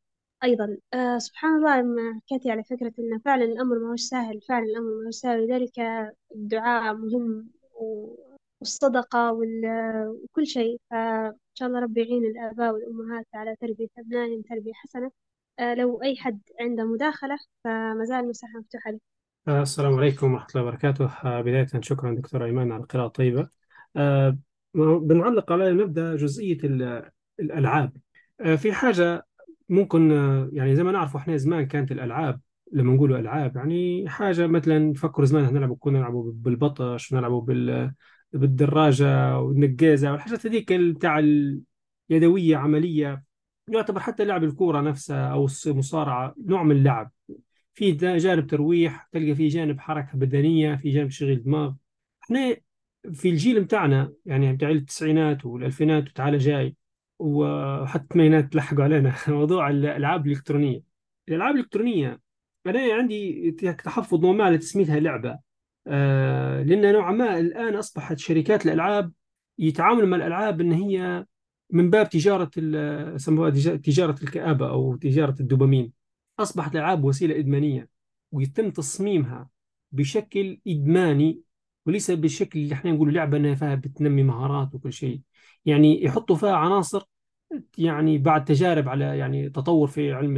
أيضا. 0.44 0.78
آه 0.94 1.18
سبحان 1.18 1.56
الله 1.56 1.80
لما 1.80 2.20
حكيتي 2.20 2.50
على 2.50 2.64
فكرة 2.64 2.92
إن 2.98 3.18
فعلا 3.24 3.44
الأمر 3.44 3.78
ما 3.78 3.90
هوش 3.92 4.00
سهل 4.00 4.40
فعلا 4.48 4.64
الأمر 4.66 4.90
ما 5.00 5.06
هوش 5.06 5.14
سهل 5.14 5.44
لذلك 5.46 5.72
الدعاء 6.34 6.94
مهم 6.94 7.50
و- 7.74 8.33
والصدقة 8.64 9.32
وال- 9.32 10.08
وكل 10.24 10.46
شيء. 10.46 10.80
فإن 10.90 11.32
شاء 11.54 11.68
الله 11.68 11.80
ربي 11.80 12.00
يعين 12.00 12.24
الآباء 12.24 12.74
والأمهات 12.74 13.26
على 13.34 13.56
تربية 13.56 13.88
أبنائهم 13.98 14.42
تربية 14.42 14.72
حسنة. 14.74 15.10
آه 15.58 15.74
لو 15.74 16.02
أي 16.02 16.16
حد 16.16 16.40
عنده 16.60 16.84
مداخلة 16.84 17.38
فما 17.64 18.04
زال 18.04 18.24
المساحة 18.24 18.58
مفتوحة 18.58 18.90
له. 18.90 18.98
آه، 19.48 19.62
السلام 19.62 19.94
عليكم 19.94 20.32
ورحمة 20.32 20.48
الله 20.54 20.68
وبركاته. 20.68 21.10
آه، 21.24 21.40
بداية 21.40 21.66
شكرا 21.80 22.14
دكتور 22.14 22.44
أيمن 22.44 22.72
على 22.72 22.82
القراءة 22.82 23.06
الطيبة. 23.06 23.48
بنعلق 24.74 25.52
على 25.52 25.72
نبدأ 25.72 26.16
جزئية 26.16 26.58
ال- 26.64 27.10
الألعاب. 27.40 27.92
في 28.56 28.72
حاجة 28.72 29.26
ممكن 29.68 30.10
يعني 30.52 30.76
زي 30.76 30.82
ما 30.82 30.92
نعرف 30.92 31.16
إحنا 31.16 31.36
زمان 31.36 31.66
كانت 31.66 31.92
الألعاب 31.92 32.40
لما 32.72 32.94
نقولوا 32.94 33.18
ألعاب 33.18 33.56
يعني 33.56 34.08
حاجة 34.08 34.46
مثلا 34.46 34.78
نفكروا 34.78 35.26
زمان 35.26 35.54
نلعب 35.54 35.76
كنا 35.80 35.98
نلعبوا 35.98 36.32
بالبطش 36.34 37.12
ونلعبوا 37.12 37.40
بال 37.40 37.94
بالدراجة 38.34 39.38
والنقازة 39.38 40.12
والحاجات 40.12 40.46
هذيك 40.46 40.72
بتاع 40.72 41.18
اليدوية 42.10 42.56
عملية 42.56 43.24
يعتبر 43.68 44.00
حتى 44.00 44.24
لعب 44.24 44.44
الكورة 44.44 44.80
نفسها 44.80 45.32
أو 45.32 45.48
المصارعة 45.66 46.34
نوع 46.38 46.62
من 46.62 46.76
اللعب. 46.76 47.12
في 47.74 47.92
جانب 47.92 48.46
ترويح 48.46 49.08
تلقى 49.12 49.34
في 49.34 49.48
جانب 49.48 49.80
حركة 49.80 50.18
بدنية 50.18 50.76
في 50.76 50.90
جانب 50.90 51.08
تشغيل 51.08 51.42
دماغ. 51.42 51.74
إحنا 52.24 52.56
في 53.12 53.30
الجيل 53.30 53.64
بتاعنا 53.64 54.12
يعني 54.26 54.52
بتاع 54.52 54.70
التسعينات 54.70 55.46
والألفينات 55.46 56.08
وتعالى 56.08 56.38
جاي 56.38 56.76
وحتى 57.18 58.04
الثمانينات 58.04 58.52
تلحقوا 58.52 58.84
علينا 58.84 59.14
موضوع 59.28 59.70
الألعاب 59.70 60.26
الإلكترونية. 60.26 60.82
الألعاب 61.28 61.54
الإلكترونية 61.54 62.20
أنا 62.66 62.94
عندي 62.94 63.50
تحفظ 63.84 64.20
نوعا 64.20 64.32
ما 64.36 64.44
على 64.44 64.58
تسميتها 64.58 64.98
آه 65.86 66.62
لأن 66.62 66.92
نوعا 66.92 67.12
ما 67.12 67.38
الآن 67.38 67.74
أصبحت 67.76 68.18
شركات 68.18 68.66
الألعاب 68.66 69.12
يتعاملوا 69.58 70.08
مع 70.08 70.16
الألعاب 70.16 70.60
إن 70.60 70.72
هي 70.72 71.26
من 71.70 71.90
باب 71.90 72.08
تجارة 72.08 72.50
ال- 72.58 73.14
يسموها 73.14 73.50
تجارة 73.76 74.16
الكآبة 74.22 74.68
أو 74.70 74.96
تجارة 74.96 75.34
الدوبامين. 75.40 75.92
أصبحت 76.38 76.72
الألعاب 76.74 77.04
وسيلة 77.04 77.38
إدمانية 77.38 77.88
ويتم 78.32 78.70
تصميمها 78.70 79.48
بشكل 79.92 80.60
إدماني 80.68 81.40
وليس 81.86 82.10
بالشكل 82.10 82.58
اللي 82.58 82.74
إحنا 82.74 82.92
نقول 82.92 83.14
لعبة 83.14 83.36
إنها 83.36 83.54
فيها 83.54 83.74
بتنمي 83.74 84.22
مهارات 84.22 84.74
وكل 84.74 84.92
شيء. 84.92 85.20
يعني 85.64 86.04
يحطوا 86.04 86.36
فيها 86.36 86.56
عناصر 86.56 87.02
يعني 87.78 88.18
بعد 88.18 88.44
تجارب 88.44 88.88
على 88.88 89.04
يعني 89.18 89.50
تطور 89.50 89.88
في 89.88 90.12
علم 90.12 90.36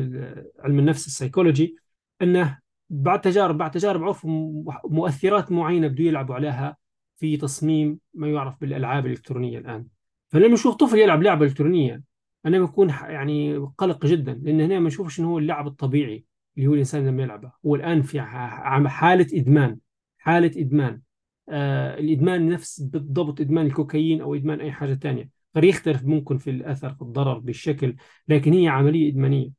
علم 0.59 0.79
النفس 0.79 1.07
السيكولوجي 1.07 1.77
إنه 2.23 2.59
بعد 2.91 3.21
تجارب 3.21 3.59
بعد 3.59 3.71
تجارب 3.71 4.03
عرفوا 4.05 4.63
مؤثرات 4.85 5.53
معينة 5.53 5.87
بده 5.89 6.05
يلعبوا 6.05 6.35
عليها 6.35 6.77
في 7.17 7.37
تصميم 7.37 7.99
ما 8.15 8.29
يعرف 8.29 8.61
بالألعاب 8.61 9.07
الإلكترونية 9.07 9.59
الآن. 9.59 9.87
فلما 10.29 10.49
نشوف 10.49 10.75
طفل 10.75 10.99
يلعب 10.99 11.23
لعبة 11.23 11.45
إلكترونية 11.47 12.03
أنا 12.47 12.59
بكون 12.61 12.89
يعني 12.89 13.57
قلق 13.57 14.07
جدا 14.07 14.41
لأن 14.43 14.61
هنا 14.61 14.81
ما 14.81 14.87
نشوفش 14.87 15.21
إنه 15.21 15.29
هو 15.29 15.39
اللعب 15.39 15.67
الطبيعي 15.67 16.25
اللي 16.57 16.69
هو 16.69 16.73
الإنسان 16.75 17.07
لما 17.07 17.23
يلعبه. 17.23 17.53
هو 17.67 17.75
الآن 17.75 18.03
في 18.03 18.21
ح- 18.21 18.87
حالة 18.87 19.27
إدمان 19.35 19.79
حالة 20.19 20.51
إدمان. 20.57 21.01
آه 21.49 21.99
الإدمان 21.99 22.49
نفس 22.49 22.81
بالضبط 22.81 23.41
إدمان 23.41 23.67
الكوكايين 23.67 24.21
أو 24.21 24.35
إدمان 24.35 24.61
أي 24.61 24.73
حاجة 24.73 24.95
تانية. 24.95 25.29
قد 25.57 25.65
يختلف 25.65 26.05
ممكن 26.05 26.39
في 26.39 26.51
الأثر 26.51 26.95
في 26.95 27.03
الضرر 27.03 27.39
بالشكل 27.39 27.97
لكن 28.29 28.53
هي 28.53 28.69
عملية 28.69 29.11
إدمانية. 29.11 29.51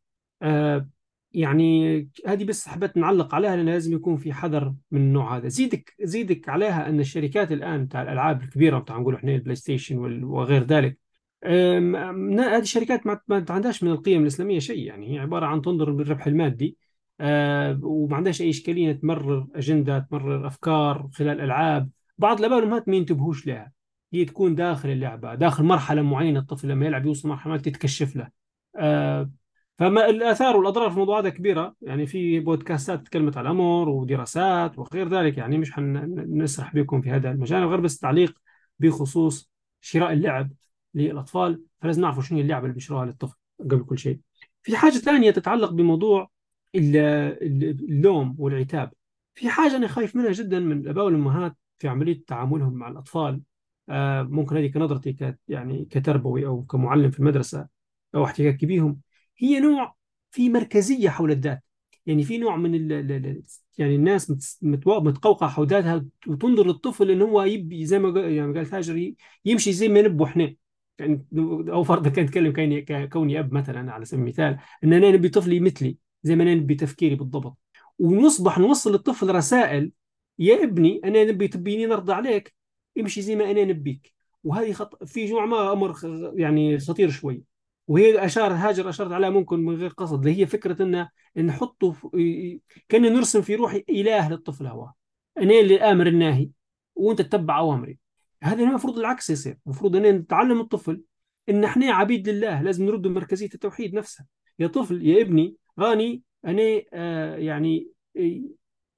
آه 0.42 0.90
يعني 1.38 2.10
هذه 2.28 2.44
بس 2.44 2.68
حبيت 2.68 2.98
نعلق 2.98 3.36
عليها 3.36 3.56
لأن 3.56 3.66
لازم 3.66 3.94
يكون 3.96 4.18
في 4.18 4.34
حذر 4.34 4.74
من 4.92 5.02
النوع 5.02 5.38
هذا. 5.38 5.48
زيدك 5.48 5.96
زيدك 6.02 6.50
عليها 6.50 6.90
أن 6.90 7.00
الشركات 7.00 7.52
الآن 7.52 7.88
تاع 7.90 8.02
الألعاب 8.02 8.44
الكبيرة 8.44 8.80
بتاع 8.80 8.98
نقول 8.98 9.16
إحنا 9.16 9.36
ال 9.36 9.56
PlayStation 9.56 10.24
وغير 10.24 10.64
ذلك 10.64 11.00
هذه 11.44 12.60
الشركات 12.60 13.08
ما 13.08 13.20
ما 13.28 13.46
عندهاش 13.50 13.84
من 13.84 13.92
القيم 13.92 14.22
الإسلامية 14.22 14.60
شيء. 14.60 14.80
يعني 14.88 15.14
هي 15.14 15.20
عبارة 15.20 15.46
عن 15.46 15.62
تنظر 15.62 15.92
بالربح 15.92 16.28
المادي 16.28 16.78
آه، 17.22 17.80
وما 17.84 18.16
عندهاش 18.16 18.42
أي 18.42 18.50
إشكالية 18.50 18.92
تمرر 18.92 19.48
أجندة 19.56 20.00
تمرر 20.00 20.48
أفكار 20.48 21.10
خلال 21.14 21.42
ألعاب. 21.42 21.90
بعض 22.18 22.42
والأمهات 22.42 22.90
ما 22.90 22.96
ينتبهوش 22.96 23.48
لها. 23.48 23.72
هي 24.14 24.26
تكون 24.26 24.56
داخل 24.56 24.90
اللعبة 24.90 25.36
داخل 25.36 25.64
مرحلة 25.64 26.02
معينة 26.02 26.40
الطفل 26.40 26.68
لما 26.68 26.86
يلعب 26.86 27.06
يوصل 27.06 27.30
مرحلة 27.30 27.50
معينة 27.50 27.64
تتكشف 27.64 28.16
له. 28.16 28.30
آه، 28.76 29.32
فما 29.80 30.10
الآثار 30.10 30.58
والأضرار 30.58 30.90
في 30.90 30.94
الموضوع 30.94 31.20
هذا 31.20 31.30
كبيرة. 31.30 31.76
يعني 31.82 32.06
في 32.06 32.40
بودكاستات 32.40 33.06
تكلمت 33.06 33.38
على 33.38 33.46
الأمر 33.46 33.90
ودراسات 33.90 34.80
وغير 34.80 35.10
ذلك. 35.10 35.38
يعني 35.38 35.58
مش 35.58 35.72
حنسرح 35.72 36.76
بكم 36.76 37.02
في 37.02 37.10
هذا 37.12 37.32
المجال. 37.32 37.66
غير 37.66 37.80
بس 37.80 38.00
تعليق 38.00 38.38
بخصوص 38.80 39.52
شراء 39.82 40.14
اللعب 40.14 40.52
للأطفال. 40.94 41.62
فلازم 41.82 42.02
نعرف 42.02 42.26
شنو 42.28 42.40
اللعبة 42.40 42.64
اللي 42.64 42.74
بيشتروها 42.74 43.06
للطفل 43.06 43.38
قبل 43.60 43.84
كل 43.84 43.98
شيء. 43.98 44.20
في 44.64 44.78
حاجة 44.78 44.92
ثانية 44.92 45.32
تتعلق 45.32 45.72
بموضوع 45.72 46.30
ال- 46.76 46.98
ال- 46.98 47.90
اللوم 47.90 48.36
والعتاب. 48.40 48.94
في 49.36 49.50
حاجة 49.50 49.76
أنا 49.76 49.88
خايف 49.88 50.16
منها 50.16 50.32
جدا 50.32 50.60
من 50.60 50.78
الآباء 50.82 51.06
والأمهات 51.06 51.58
في 51.78 51.88
عملية 51.88 52.24
تعاملهم 52.28 52.74
مع 52.74 52.88
الأطفال. 52.88 53.42
آه، 53.90 54.24
ممكن 54.24 54.58
هذه 54.58 54.68
كنظرتي 54.68 55.36
يعني 55.48 55.86
كتربوي 55.86 56.46
أو 56.46 56.64
كمعلم 56.64 57.12
في 57.12 57.20
المدرسة 57.20 57.68
أو 58.16 58.26
احتكاكي 58.26 58.66
بهم 58.66 59.00
هي 59.40 59.60
نوع 59.60 59.96
في 60.32 60.50
مركزية 60.50 61.10
حول 61.10 61.32
الذات. 61.32 61.64
يعني 62.06 62.24
في 62.24 62.38
نوع 62.38 62.56
من 62.56 62.76
ال 62.76 62.94
ال- 62.94 63.12
ال- 63.12 63.44
يعني 63.78 63.96
الناس 63.96 64.58
متقوقعة 64.64 65.50
حول 65.50 65.68
ذاتها 65.68 66.06
وتنظر 66.28 66.68
للطفل 66.68 67.12
إن 67.12 67.22
هو 67.22 67.44
يبي 67.44 67.86
زي 67.86 68.00
ما 68.00 68.22
يعني 68.22 68.54
قال 68.58 68.66
تاجر 68.66 69.14
يمشي 69.46 69.74
زي 69.74 69.88
ما 69.88 70.02
نبوا 70.02 70.26
إحنا. 70.26 70.56
يعني 71.00 71.26
أو 71.72 71.84
فرضا 71.84 72.10
كان 72.10 72.26
يتكلم 72.26 73.08
كوني 73.10 73.40
أب 73.40 73.54
مثلا 73.54 73.92
على 73.92 74.06
سبيل 74.06 74.22
المثال 74.24 74.58
إن 74.84 74.94
أنا 74.94 75.12
نبي 75.12 75.30
طفلي 75.30 75.60
مثلي 75.60 75.98
زي 76.24 76.36
ما 76.36 76.44
أنا 76.44 76.56
نبي 76.56 76.76
تفكيري 76.76 77.16
بالضبط. 77.16 77.58
ونصبح 78.00 78.60
نوصل 78.60 78.92
للطفل 78.92 79.36
رسائل 79.36 79.92
يا 80.40 80.64
ابني 80.64 81.02
أنا 81.04 81.24
نبي 81.24 81.48
تبيني 81.48 81.86
نرضى 81.86 82.14
عليك 82.14 82.56
امشي 83.00 83.22
زي 83.22 83.36
ما 83.36 83.52
أنا 83.52 83.64
نبيك. 83.66 84.14
وهذه 84.44 84.74
خط... 84.74 85.04
في 85.04 85.30
نوع 85.32 85.46
ما 85.46 85.74
أمر 85.74 85.94
خ- 85.94 86.06
يعني 86.36 86.80
خطير 86.80 87.10
شوي. 87.10 87.44
وهي 87.88 88.26
أشار 88.26 88.54
هاجر 88.54 88.90
أشارت 88.90 89.12
عليها 89.12 89.30
ممكن 89.30 89.60
من 89.60 89.76
غير 89.76 89.90
قصد 89.90 90.20
اللي 90.20 90.42
هي 90.42 90.46
فكرة 90.46 90.84
إن 90.84 91.08
نحطه 91.46 91.92
في... 91.92 92.60
كأن 92.90 93.02
نرسم 93.02 93.42
في 93.42 93.56
روحي 93.56 93.86
إله 93.90 94.30
للطفل 94.30 94.68
هو. 94.68 94.92
أنا 95.38 95.60
اللي 95.60 95.76
الآمر 95.76 96.08
الناهي 96.08 96.50
وأنت 96.96 97.22
تتبع 97.22 97.60
أوامري. 97.60 98.00
هذا 98.44 98.64
المفروض 98.64 99.00
العكس 99.00 99.30
يصير. 99.30 99.58
المفروض 99.66 99.96
أن 99.96 100.16
نتعلم 100.16 100.60
الطفل 100.62 101.02
إن 101.50 101.64
إحنا 101.64 101.94
عبيد 101.94 102.30
لله 102.30 102.62
لازم 102.62 102.86
نرد 102.86 103.08
مركزية 103.08 103.50
التوحيد 103.54 103.94
نفسها. 103.94 104.26
يا 104.60 104.68
طفل 104.68 105.08
يا 105.08 105.22
ابني 105.22 105.56
راني 105.80 106.24
أنا 106.46 106.82
آه 106.94 107.36
يعني 107.36 107.90
آه، 108.18 108.42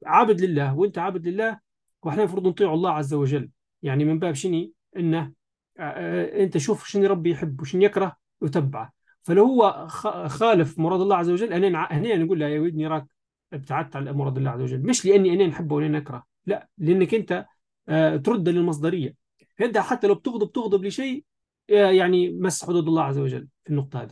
عابد 0.05 0.41
لله 0.41 0.77
وأنت 0.77 0.97
عابد 0.97 1.27
لله 1.27 1.59
وإحنا 2.03 2.23
المفروض 2.23 2.47
نطيع 2.47 2.73
الله 2.73 2.91
عز 2.91 3.13
وجل. 3.13 3.49
يعني 3.83 4.05
من 4.05 4.19
باب 4.19 4.33
شني 4.35 4.73
إنه 4.97 5.33
آه، 5.79 5.81
آه، 5.81 6.43
أنت 6.43 6.57
شوف 6.57 6.87
شنو 6.87 7.07
ربي 7.07 7.31
يحب 7.31 7.61
وشنو 7.61 7.81
يكره 7.81 8.17
وتبعه 8.41 8.93
فلو 9.23 9.45
هو 9.45 9.87
خالف 10.27 10.79
مراد 10.79 11.01
الله 11.01 11.15
عز 11.15 11.29
وجل 11.29 11.71
نع- 11.71 11.91
هنا 11.93 12.15
نقول 12.15 12.39
له 12.39 12.47
يا 12.47 12.59
ودني 12.59 12.87
راك 12.87 13.05
ابتعدت 13.53 13.95
عن 13.95 14.09
مراد 14.09 14.37
الله 14.37 14.51
عز 14.51 14.61
وجل. 14.61 14.81
مش 14.81 15.05
لأني 15.05 15.33
أنا 15.33 15.47
نحبه 15.47 15.75
ولا 15.75 15.87
نكره 15.87 16.23
لا 16.45 16.69
لأنك 16.77 17.13
أنت 17.13 17.45
آه، 17.89 18.15
ترد 18.17 18.49
للمصدرية. 18.49 19.15
أنت 19.61 19.77
حتى 19.77 20.07
لو 20.07 20.15
بتغضب 20.15 20.51
تغضب 20.51 20.85
لشيء 20.85 21.23
آه، 21.69 21.91
يعني 21.91 22.29
مس 22.29 22.65
حدود 22.65 22.87
الله 22.87 23.03
عز 23.03 23.17
وجل 23.17 23.47
في 23.63 23.69
النقطة 23.69 24.01
هذه. 24.01 24.11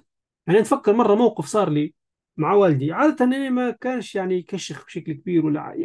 أنا 0.50 0.60
نتفكر 0.60 0.94
مرة 0.94 1.16
موقف 1.16 1.46
صار 1.46 1.70
لي 1.70 1.94
مع 2.38 2.54
والدي. 2.54 2.92
عادة 2.92 3.26
أنا 3.26 3.50
ما 3.50 3.72
كانش 3.72 4.16
يعني 4.16 4.36
يكشخ 4.38 4.86
بشكل 4.86 5.14
كبير 5.14 5.46
ولا 5.46 5.62
ع- 5.62 5.76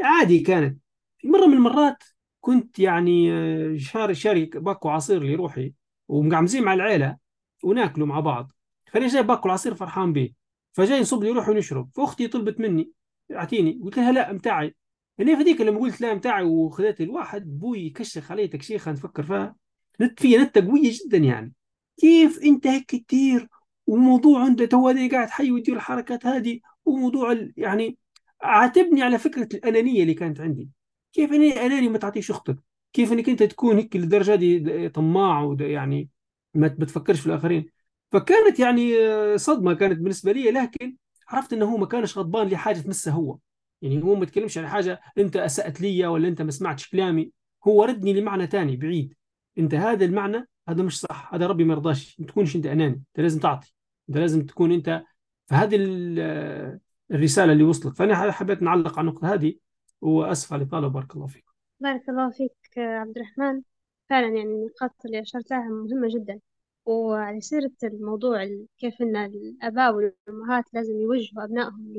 عادي 0.00 0.40
كانت. 0.40 0.78
مرة 1.24 1.46
من 1.46 1.52
المرات 1.54 2.02
كنت 2.40 2.78
يعني 2.78 3.32
آه، 3.32 3.76
شاري 3.76 4.14
شاري 4.14 4.44
باكو 4.44 4.88
عصير 4.88 5.22
لروحي 5.22 5.72
ومقعمزين 6.08 6.62
مع 6.64 6.74
العيلة. 6.74 7.16
وناكلوا 7.64 8.06
مع 8.06 8.20
بعض. 8.20 8.52
فأنا 8.92 9.06
جاي 9.06 9.22
باكل 9.22 9.50
عصير 9.50 9.74
فرحان 9.74 10.12
به. 10.12 10.32
فجاي 10.72 11.00
نصب 11.00 11.22
لي 11.22 11.30
روحي 11.30 11.50
ونشرب. 11.50 11.90
فأختي 11.94 12.28
طلبت 12.28 12.60
مني 12.60 12.90
أعطيني. 13.32 13.80
قلت 13.82 13.96
لها 13.96 14.12
لا 14.12 14.32
متاعي. 14.32 14.74
يعني 15.18 15.36
فديك 15.36 15.60
لما 15.60 15.80
قلت 15.80 16.00
لا 16.00 16.14
متاعي 16.14 16.44
وخذت 16.44 17.00
الواحد 17.00 17.58
بوي 17.58 17.86
يكشخ 17.86 18.30
علي 18.32 18.48
تكشيخة 18.48 18.92
نفكر 18.92 19.22
فيها. 19.22 19.56
نت 20.00 20.20
فيها 20.20 20.44
نتة 20.44 20.66
قوية 20.66 20.92
جدا 20.92 21.18
يعني. 21.18 21.52
كيف 22.00 22.42
أنت 22.42 22.66
هيك 22.66 22.86
كتير؟ 22.86 23.48
وموضوع 23.86 24.46
انت 24.46 24.62
تو 24.62 24.88
قاعد 25.12 25.30
حي 25.30 25.50
وتدير 25.50 25.76
الحركات 25.76 26.26
هذه 26.26 26.60
وموضوع 26.84 27.36
يعني 27.56 27.98
عاتبني 28.42 29.02
على 29.02 29.18
فكرة 29.18 29.48
الأنانية 29.54 30.02
اللي 30.02 30.14
كانت 30.14 30.40
عندي. 30.40 30.68
كيف 31.12 31.32
أني 31.32 31.66
أناني 31.66 31.88
ما 31.88 31.98
تعطيش 31.98 32.30
أختك؟ 32.30 32.56
كيف 32.92 33.12
أنك 33.12 33.28
أنت 33.28 33.42
تكون 33.42 33.76
هيك 33.76 33.96
للدرجة 33.96 34.34
دي 34.34 34.88
طماع 34.88 35.42
وده 35.42 35.64
يعني 35.64 36.08
ما 36.54 36.68
بتفكرش 36.68 37.20
في 37.20 37.26
الآخرين. 37.26 37.66
فكانت 38.12 38.60
يعني 38.60 38.98
آه، 39.06 39.36
صدمة 39.36 39.74
كانت 39.74 39.98
بالنسبة 39.98 40.32
لي 40.32 40.50
لكن 40.50 40.96
عرفت 41.28 41.52
إنه 41.52 41.64
هو 41.72 41.76
ما 41.76 41.86
كانش 41.86 42.18
غضبان 42.18 42.48
لحاجة 42.48 42.78
تمسه 42.78 43.12
هو. 43.12 43.38
يعني 43.82 44.02
هو 44.02 44.14
ما 44.14 44.24
تكلمش 44.26 44.58
على 44.58 44.68
حاجة 44.68 45.00
أنت 45.18 45.36
أسأت 45.36 45.80
لي 45.80 46.06
ولا 46.06 46.28
أنت 46.28 46.42
ما 46.42 46.50
سمعتش 46.50 46.88
كلامي. 46.90 47.32
هو 47.66 47.84
ردني 47.84 48.20
لمعنى 48.20 48.46
تاني 48.46 48.76
بعيد. 48.76 49.14
أنت 49.58 49.74
هذا 49.74 50.04
المعنى 50.04 50.48
هذا 50.68 50.82
مش 50.82 51.00
صح 51.00 51.34
هذا 51.34 51.46
ربي 51.46 51.64
ما 51.64 51.72
يرضاش. 51.74 52.20
ما 52.20 52.26
تكونش 52.26 52.56
أنت 52.56 52.66
أناني 52.66 52.94
أنت 52.94 53.20
لازم 53.20 53.40
تعطي. 53.40 53.74
أنت 54.08 54.18
لازم 54.18 54.46
تكون 54.46 54.72
أنت 54.72 55.02
فهذه 55.46 55.76
ال- 55.76 56.80
الرسالة 57.10 57.52
اللي 57.52 57.64
وصلت. 57.64 57.96
فأنا 57.96 58.32
حبيت 58.32 58.62
نعلق 58.62 58.98
على 58.98 59.08
النقطة 59.08 59.34
هذه 59.34 59.54
واسف 60.00 60.52
على 60.52 60.62
الإطالة 60.62 60.88
بارك 60.88 61.14
الله 61.16 61.26
فيك. 61.26 61.44
بارك 61.80 62.08
الله 62.08 62.30
فيك 62.30 62.78
آه، 62.78 62.98
عبد 62.98 63.18
الرحمن. 63.18 63.62
فعلا 64.10 64.26
يعني 64.28 64.42
النقاط 64.42 64.92
اللي 65.06 65.20
أشرتها 65.20 65.58
مهمة 65.68 66.08
جدا. 66.08 66.40
وعلى 66.86 67.40
سيرة 67.40 67.70
الموضوع 67.84 68.42
ال- 68.42 68.66
كيف 68.78 69.02
إن 69.02 69.16
الآباء 69.16 69.94
والأمهات 69.94 70.64
لازم 70.74 71.00
يوجهوا 71.00 71.44
أبنائهم 71.44 71.94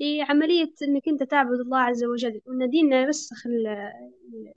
لعملية 0.00 0.72
إنك 0.82 1.08
أنت 1.08 1.22
تعبد 1.22 1.60
الله 1.60 1.78
عز 1.78 2.04
وجل. 2.04 2.40
وإن 2.46 2.70
ديننا 2.70 3.02
يرسخ 3.02 3.46
ال- 3.46 3.92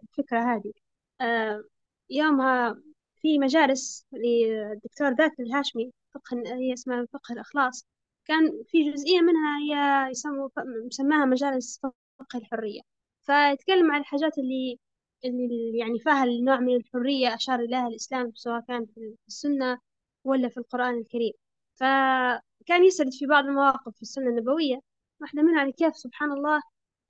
الفكرة 0.04 0.40
هذه. 0.56 0.74
آه، 1.22 1.64
يومها 2.10 2.82
في 3.22 3.40
مجالس 3.40 4.08
للدكتور 4.14 5.10
ذاكر 5.14 5.44
الهاشمي 5.44 5.92
فقه 6.14 6.38
هي 6.46 6.74
اسمها 6.74 7.06
فقه 7.14 7.34
الإخلاص. 7.34 7.88
كان 8.26 8.64
في 8.68 8.92
جزئية 8.92 9.22
منها 9.22 9.60
هي 9.60 10.12
يسموا 10.12 10.50
مسماها 10.86 11.26
مجالس 11.26 11.80
فقه 11.84 12.38
الحرية. 12.40 12.82
فيتكلم 13.22 13.92
عن 13.92 14.00
الحاجات 14.02 14.38
اللي 14.38 14.80
اللي 15.26 15.78
يعني 15.78 16.00
فيها 16.00 16.24
النوع 16.24 16.60
من 16.60 16.76
الحرية 16.76 17.36
أشار 17.36 17.60
إليها 17.60 17.88
الإسلام 17.88 18.32
سواء 18.36 18.62
كان 18.62 18.86
في 18.86 19.16
السنة 19.28 19.80
ولا 20.24 20.50
في 20.50 20.58
القرآن 20.58 20.98
الكريم. 20.98 21.34
فكان 21.76 22.84
يسرد 22.86 23.14
في 23.14 23.26
بعض 23.26 23.46
المواقف 23.46 23.96
في 23.96 24.02
السنة 24.02 24.28
النبوية. 24.30 24.80
واحدة 25.22 25.42
منها 25.44 25.70
كيف 25.72 25.98
سبحان 25.98 26.32
الله 26.32 26.62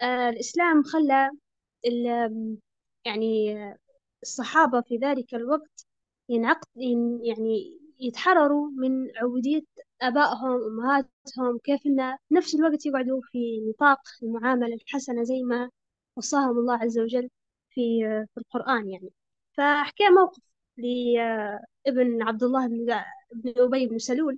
آه 0.02 0.30
الإسلام 0.30 0.84
خلى 0.84 1.32
يعني 3.06 3.56
الصحابة 4.24 4.82
في 4.82 4.98
ذلك 4.98 5.36
الوقت 5.36 5.86
ينعقد 6.30 6.68
ين- 6.76 7.26
يعني 7.26 7.80
يتحرروا 8.00 8.70
من 8.72 9.18
عبودية 9.18 9.62
آبائهم 10.02 10.52
وأمهاتهم 10.52 11.58
كيف 11.64 11.86
إن 11.88 12.18
في 12.30 12.34
نفس 12.36 12.56
الوقت 12.56 12.86
يقعدوا 12.86 13.22
في 13.32 13.60
نطاق 13.70 14.00
المعاملة 14.24 14.76
الحسنة 14.76 15.24
زي 15.24 15.44
ما 15.44 15.70
وصاهم 16.18 16.58
الله 16.60 16.76
عز 16.78 17.00
وجل. 17.00 17.30
في 17.76 18.02
في 18.34 18.38
القرآن 18.40 18.90
يعني. 18.90 19.10
فحكى 19.58 20.04
موقف 20.10 20.42
لابن 20.78 22.22
عبد 22.24 22.44
الله 22.44 22.68
بن 22.68 22.86
بن 23.36 23.54
أبي 23.58 23.88
بن 23.88 23.98
سلول 24.00 24.38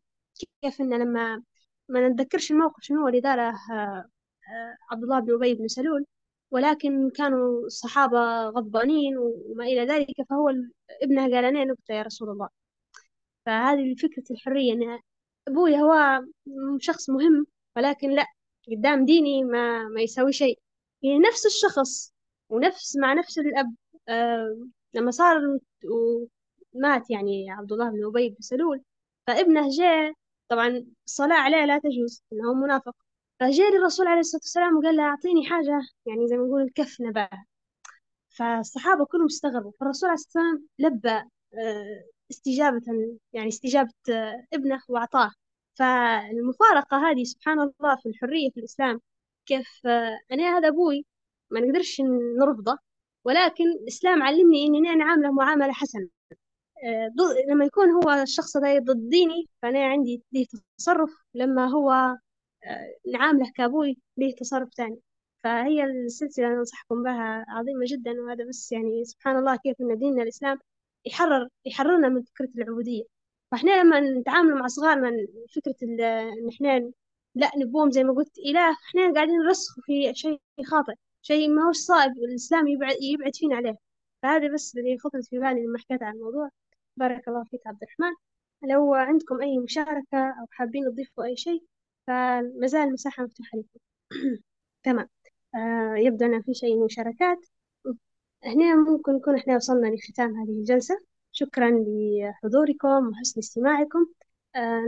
كيف 0.61 0.81
إن 0.81 0.93
لما 1.01 1.43
ما 1.89 2.09
نتذكرش 2.09 2.51
الموقف 2.51 2.83
شنو 2.83 3.01
هو 3.01 3.07
اللي 3.07 3.19
داره 3.19 3.53
آه، 3.71 4.77
عبد 4.91 5.03
الله 5.03 5.19
بن 5.19 5.33
أبي 5.33 5.55
بن 5.55 5.67
سلول 5.67 6.05
ولكن 6.51 7.09
كانوا 7.09 7.65
الصحابة 7.65 8.19
غضبانين 8.49 9.17
وما 9.17 9.65
إلى 9.65 9.85
ذلك 9.85 10.15
فهو 10.29 10.49
ابنه 11.03 11.21
قال 11.23 11.45
أنا 11.45 11.65
نكتة 11.65 11.93
يا 11.93 12.01
رسول 12.03 12.29
الله. 12.29 12.49
فهذه 13.45 13.95
فكرة 13.95 14.23
الحرية 14.31 14.73
إن 14.73 14.99
أبوي 15.47 15.77
هو 15.81 16.21
شخص 16.79 17.09
مهم 17.09 17.47
ولكن 17.77 18.09
لا 18.11 18.25
قدام 18.71 19.05
ديني 19.05 19.43
ما 19.43 19.87
ما 19.87 20.01
يسوي 20.01 20.33
شيء. 20.33 20.59
يعني 21.03 21.19
نفس 21.19 21.45
الشخص 21.45 22.13
ونفس 22.49 22.95
مع 22.97 23.13
نفس 23.13 23.39
الأب 23.39 23.75
آه 24.09 24.57
لما 24.93 25.11
صار 25.11 25.59
ومات 26.75 27.09
يعني 27.11 27.51
عبد 27.51 27.71
الله 27.71 27.89
بن 27.89 28.05
أبي 28.05 28.29
بن 28.29 28.37
سلول 28.41 28.81
فابنه 29.27 29.69
جاء 29.69 30.13
طبعا 30.49 30.85
الصلاة 31.05 31.35
عليه 31.35 31.65
لا 31.65 31.79
تجوز 31.79 32.23
إنه 32.33 32.53
منافق. 32.53 32.95
فجاء 33.39 33.71
للرسول 33.77 34.07
عليه 34.07 34.19
الصلاة 34.19 34.41
والسلام 34.43 34.77
وقال 34.77 34.95
له 34.97 35.03
أعطيني 35.03 35.45
حاجة 35.49 35.81
يعني 36.05 36.27
زي 36.27 36.37
ما 36.37 36.43
نقول 36.45 36.61
الكفنة 36.61 37.11
بقى 37.11 37.45
فالصحابة 38.29 39.05
كلهم 39.05 39.25
استغربوا. 39.25 39.71
فالرسول 39.79 40.09
عليه 40.09 40.13
الصلاة 40.19 40.43
والسلام 40.45 40.67
لبى 40.79 41.09
آه، 41.59 42.03
استجابة 42.31 42.81
يعني 43.33 43.47
استجابة 43.47 43.93
آه، 44.09 44.45
ابنه 44.53 44.81
وأعطاه. 44.89 45.31
فالمفارقة 45.75 46.97
هذه 47.11 47.23
سبحان 47.23 47.59
الله 47.59 47.95
في 48.03 48.09
الحرية 48.09 48.49
في 48.51 48.59
الإسلام 48.59 49.01
كيف 49.45 49.81
أنا 50.31 50.57
هذا 50.57 50.67
أبوي 50.67 51.05
ما 51.51 51.59
نقدرش 51.59 52.01
نرفضه. 52.39 52.77
ولكن 53.25 53.63
الإسلام 53.71 54.23
علمني 54.23 54.67
إني 54.67 54.77
أنا 54.79 54.95
نعامله 54.95 55.31
معاملة 55.31 55.73
حسنة. 55.73 56.07
آه، 56.85 57.13
لما 57.49 57.65
يكون 57.65 57.89
هو 57.91 58.11
الشخص 58.11 58.57
هذا 58.57 58.79
ضد 58.79 59.09
ديني 59.09 59.45
فأنا 59.61 59.85
عندي 59.85 60.23
ليه 60.31 60.45
تصرف؟ 60.77 61.11
لما 61.33 61.67
هو 61.67 61.91
آه، 61.91 62.95
نعامله 63.13 63.51
كأبوي 63.55 63.97
ليه 64.17 64.35
تصرف 64.35 64.69
تاني؟ 64.69 64.99
فهي 65.43 65.83
السلسلة 65.83 66.47
اللي 66.47 66.59
أنصحكم 66.59 67.03
بها 67.03 67.45
عظيمة 67.49 67.85
جدا 67.87 68.11
وهذا 68.21 68.45
بس 68.49 68.71
يعني 68.71 69.05
سبحان 69.05 69.37
الله 69.37 69.55
كيف 69.55 69.75
إن 69.81 69.97
ديننا 69.97 70.23
الإسلام 70.23 70.59
يحرر 71.05 71.47
يحررنا 71.65 72.09
من 72.09 72.21
فكرة 72.23 72.49
العبودية. 72.57 73.03
فإحنا 73.51 73.81
لما 73.83 73.99
نتعامل 73.99 74.55
مع 74.55 74.67
صغارنا 74.67 75.11
فكرة 75.55 75.75
إن 75.83 76.01
إحنا 76.49 76.91
لا 77.35 77.51
نبوهم 77.57 77.91
زي 77.91 78.03
ما 78.03 78.13
قلت 78.13 78.39
إله 78.39 78.71
إحنا 78.71 79.13
قاعدين 79.13 79.35
نرسخ 79.39 79.75
في 79.85 80.13
شيء 80.15 80.41
خاطئ. 80.65 80.93
شيء 81.27 81.49
ما 81.49 81.67
هوش 81.67 81.77
صائب 81.77 82.11
الإسلام 82.17 82.67
يبعد, 82.67 82.95
يبعد 83.01 83.35
فينا 83.35 83.55
عليه. 83.55 83.75
فهذا 84.23 84.53
بس 84.53 84.77
اللي 84.77 84.97
خطرت 84.99 85.25
في 85.25 85.39
بالي 85.39 85.65
لما 85.65 85.79
حكيت 85.79 86.03
عن 86.03 86.13
الموضوع. 86.15 86.49
بارك 86.97 87.27
الله 87.27 87.43
فيك 87.43 87.67
عبد 87.67 87.83
الرحمن. 87.83 88.15
لو 88.71 88.93
عندكم 88.93 89.41
أي 89.41 89.57
مشاركة 89.59 90.17
أو 90.41 90.47
حابين 90.51 90.83
تضيفوا 90.91 91.23
أي 91.25 91.37
شيء 91.37 91.63
فما 92.07 92.67
زال 92.67 92.81
المساحة 92.87 93.23
مفتوحة 93.23 93.57
لكم. 93.57 93.79
تمام. 94.83 95.09
آه 95.55 95.95
يبدو 95.97 96.25
أن 96.25 96.41
في 96.41 96.53
شيء 96.53 96.85
مشاركات. 96.85 97.45
هنا 98.45 98.75
ممكن 98.75 99.11
نكون 99.13 99.35
إحنا 99.35 99.55
وصلنا 99.55 99.87
لختام 99.87 100.35
هذه 100.35 100.49
الجلسة. 100.59 100.95
شكرا 101.31 101.71
لحضوركم 101.87 103.09
وحسن 103.09 103.39
استماعكم. 103.39 104.07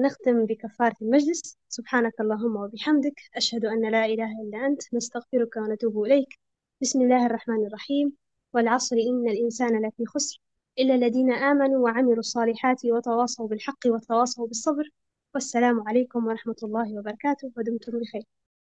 نختم 0.04 0.46
بكفارة 0.46 0.96
المجلس. 1.02 1.58
سبحانك 1.70 2.14
اللهم 2.22 2.56
وبحمدك. 2.56 3.22
أشهد 3.36 3.66
أن 3.66 3.92
لا 3.92 4.06
إله 4.06 4.32
إلا 4.42 4.66
أنت. 4.66 4.94
نستغفرك 4.94 5.58
ونتوب 5.58 6.04
إليك. 6.04 6.40
بسم 6.82 7.02
الله 7.02 7.26
الرحمن 7.26 7.66
الرحيم. 7.68 8.14
والعصر 8.54 8.96
إن 8.96 9.30
الإنسان 9.30 9.88
لفي 9.88 10.06
خسر. 10.06 10.42
إلا 10.80 10.96
الذين 10.96 11.34
آمنوا 11.34 11.84
وعملوا 11.84 12.20
الصالحات 12.20 12.86
وتواصوا 12.86 13.48
بالحق 13.48 13.88
وتواصوا 13.88 14.48
بالصبر. 14.48 14.90
والسلام 15.34 15.88
عليكم 15.88 16.28
ورحمة 16.28 16.56
الله 16.64 17.00
وبركاته. 17.00 17.52
ودمتم 17.58 18.00
بخير. 18.00 18.24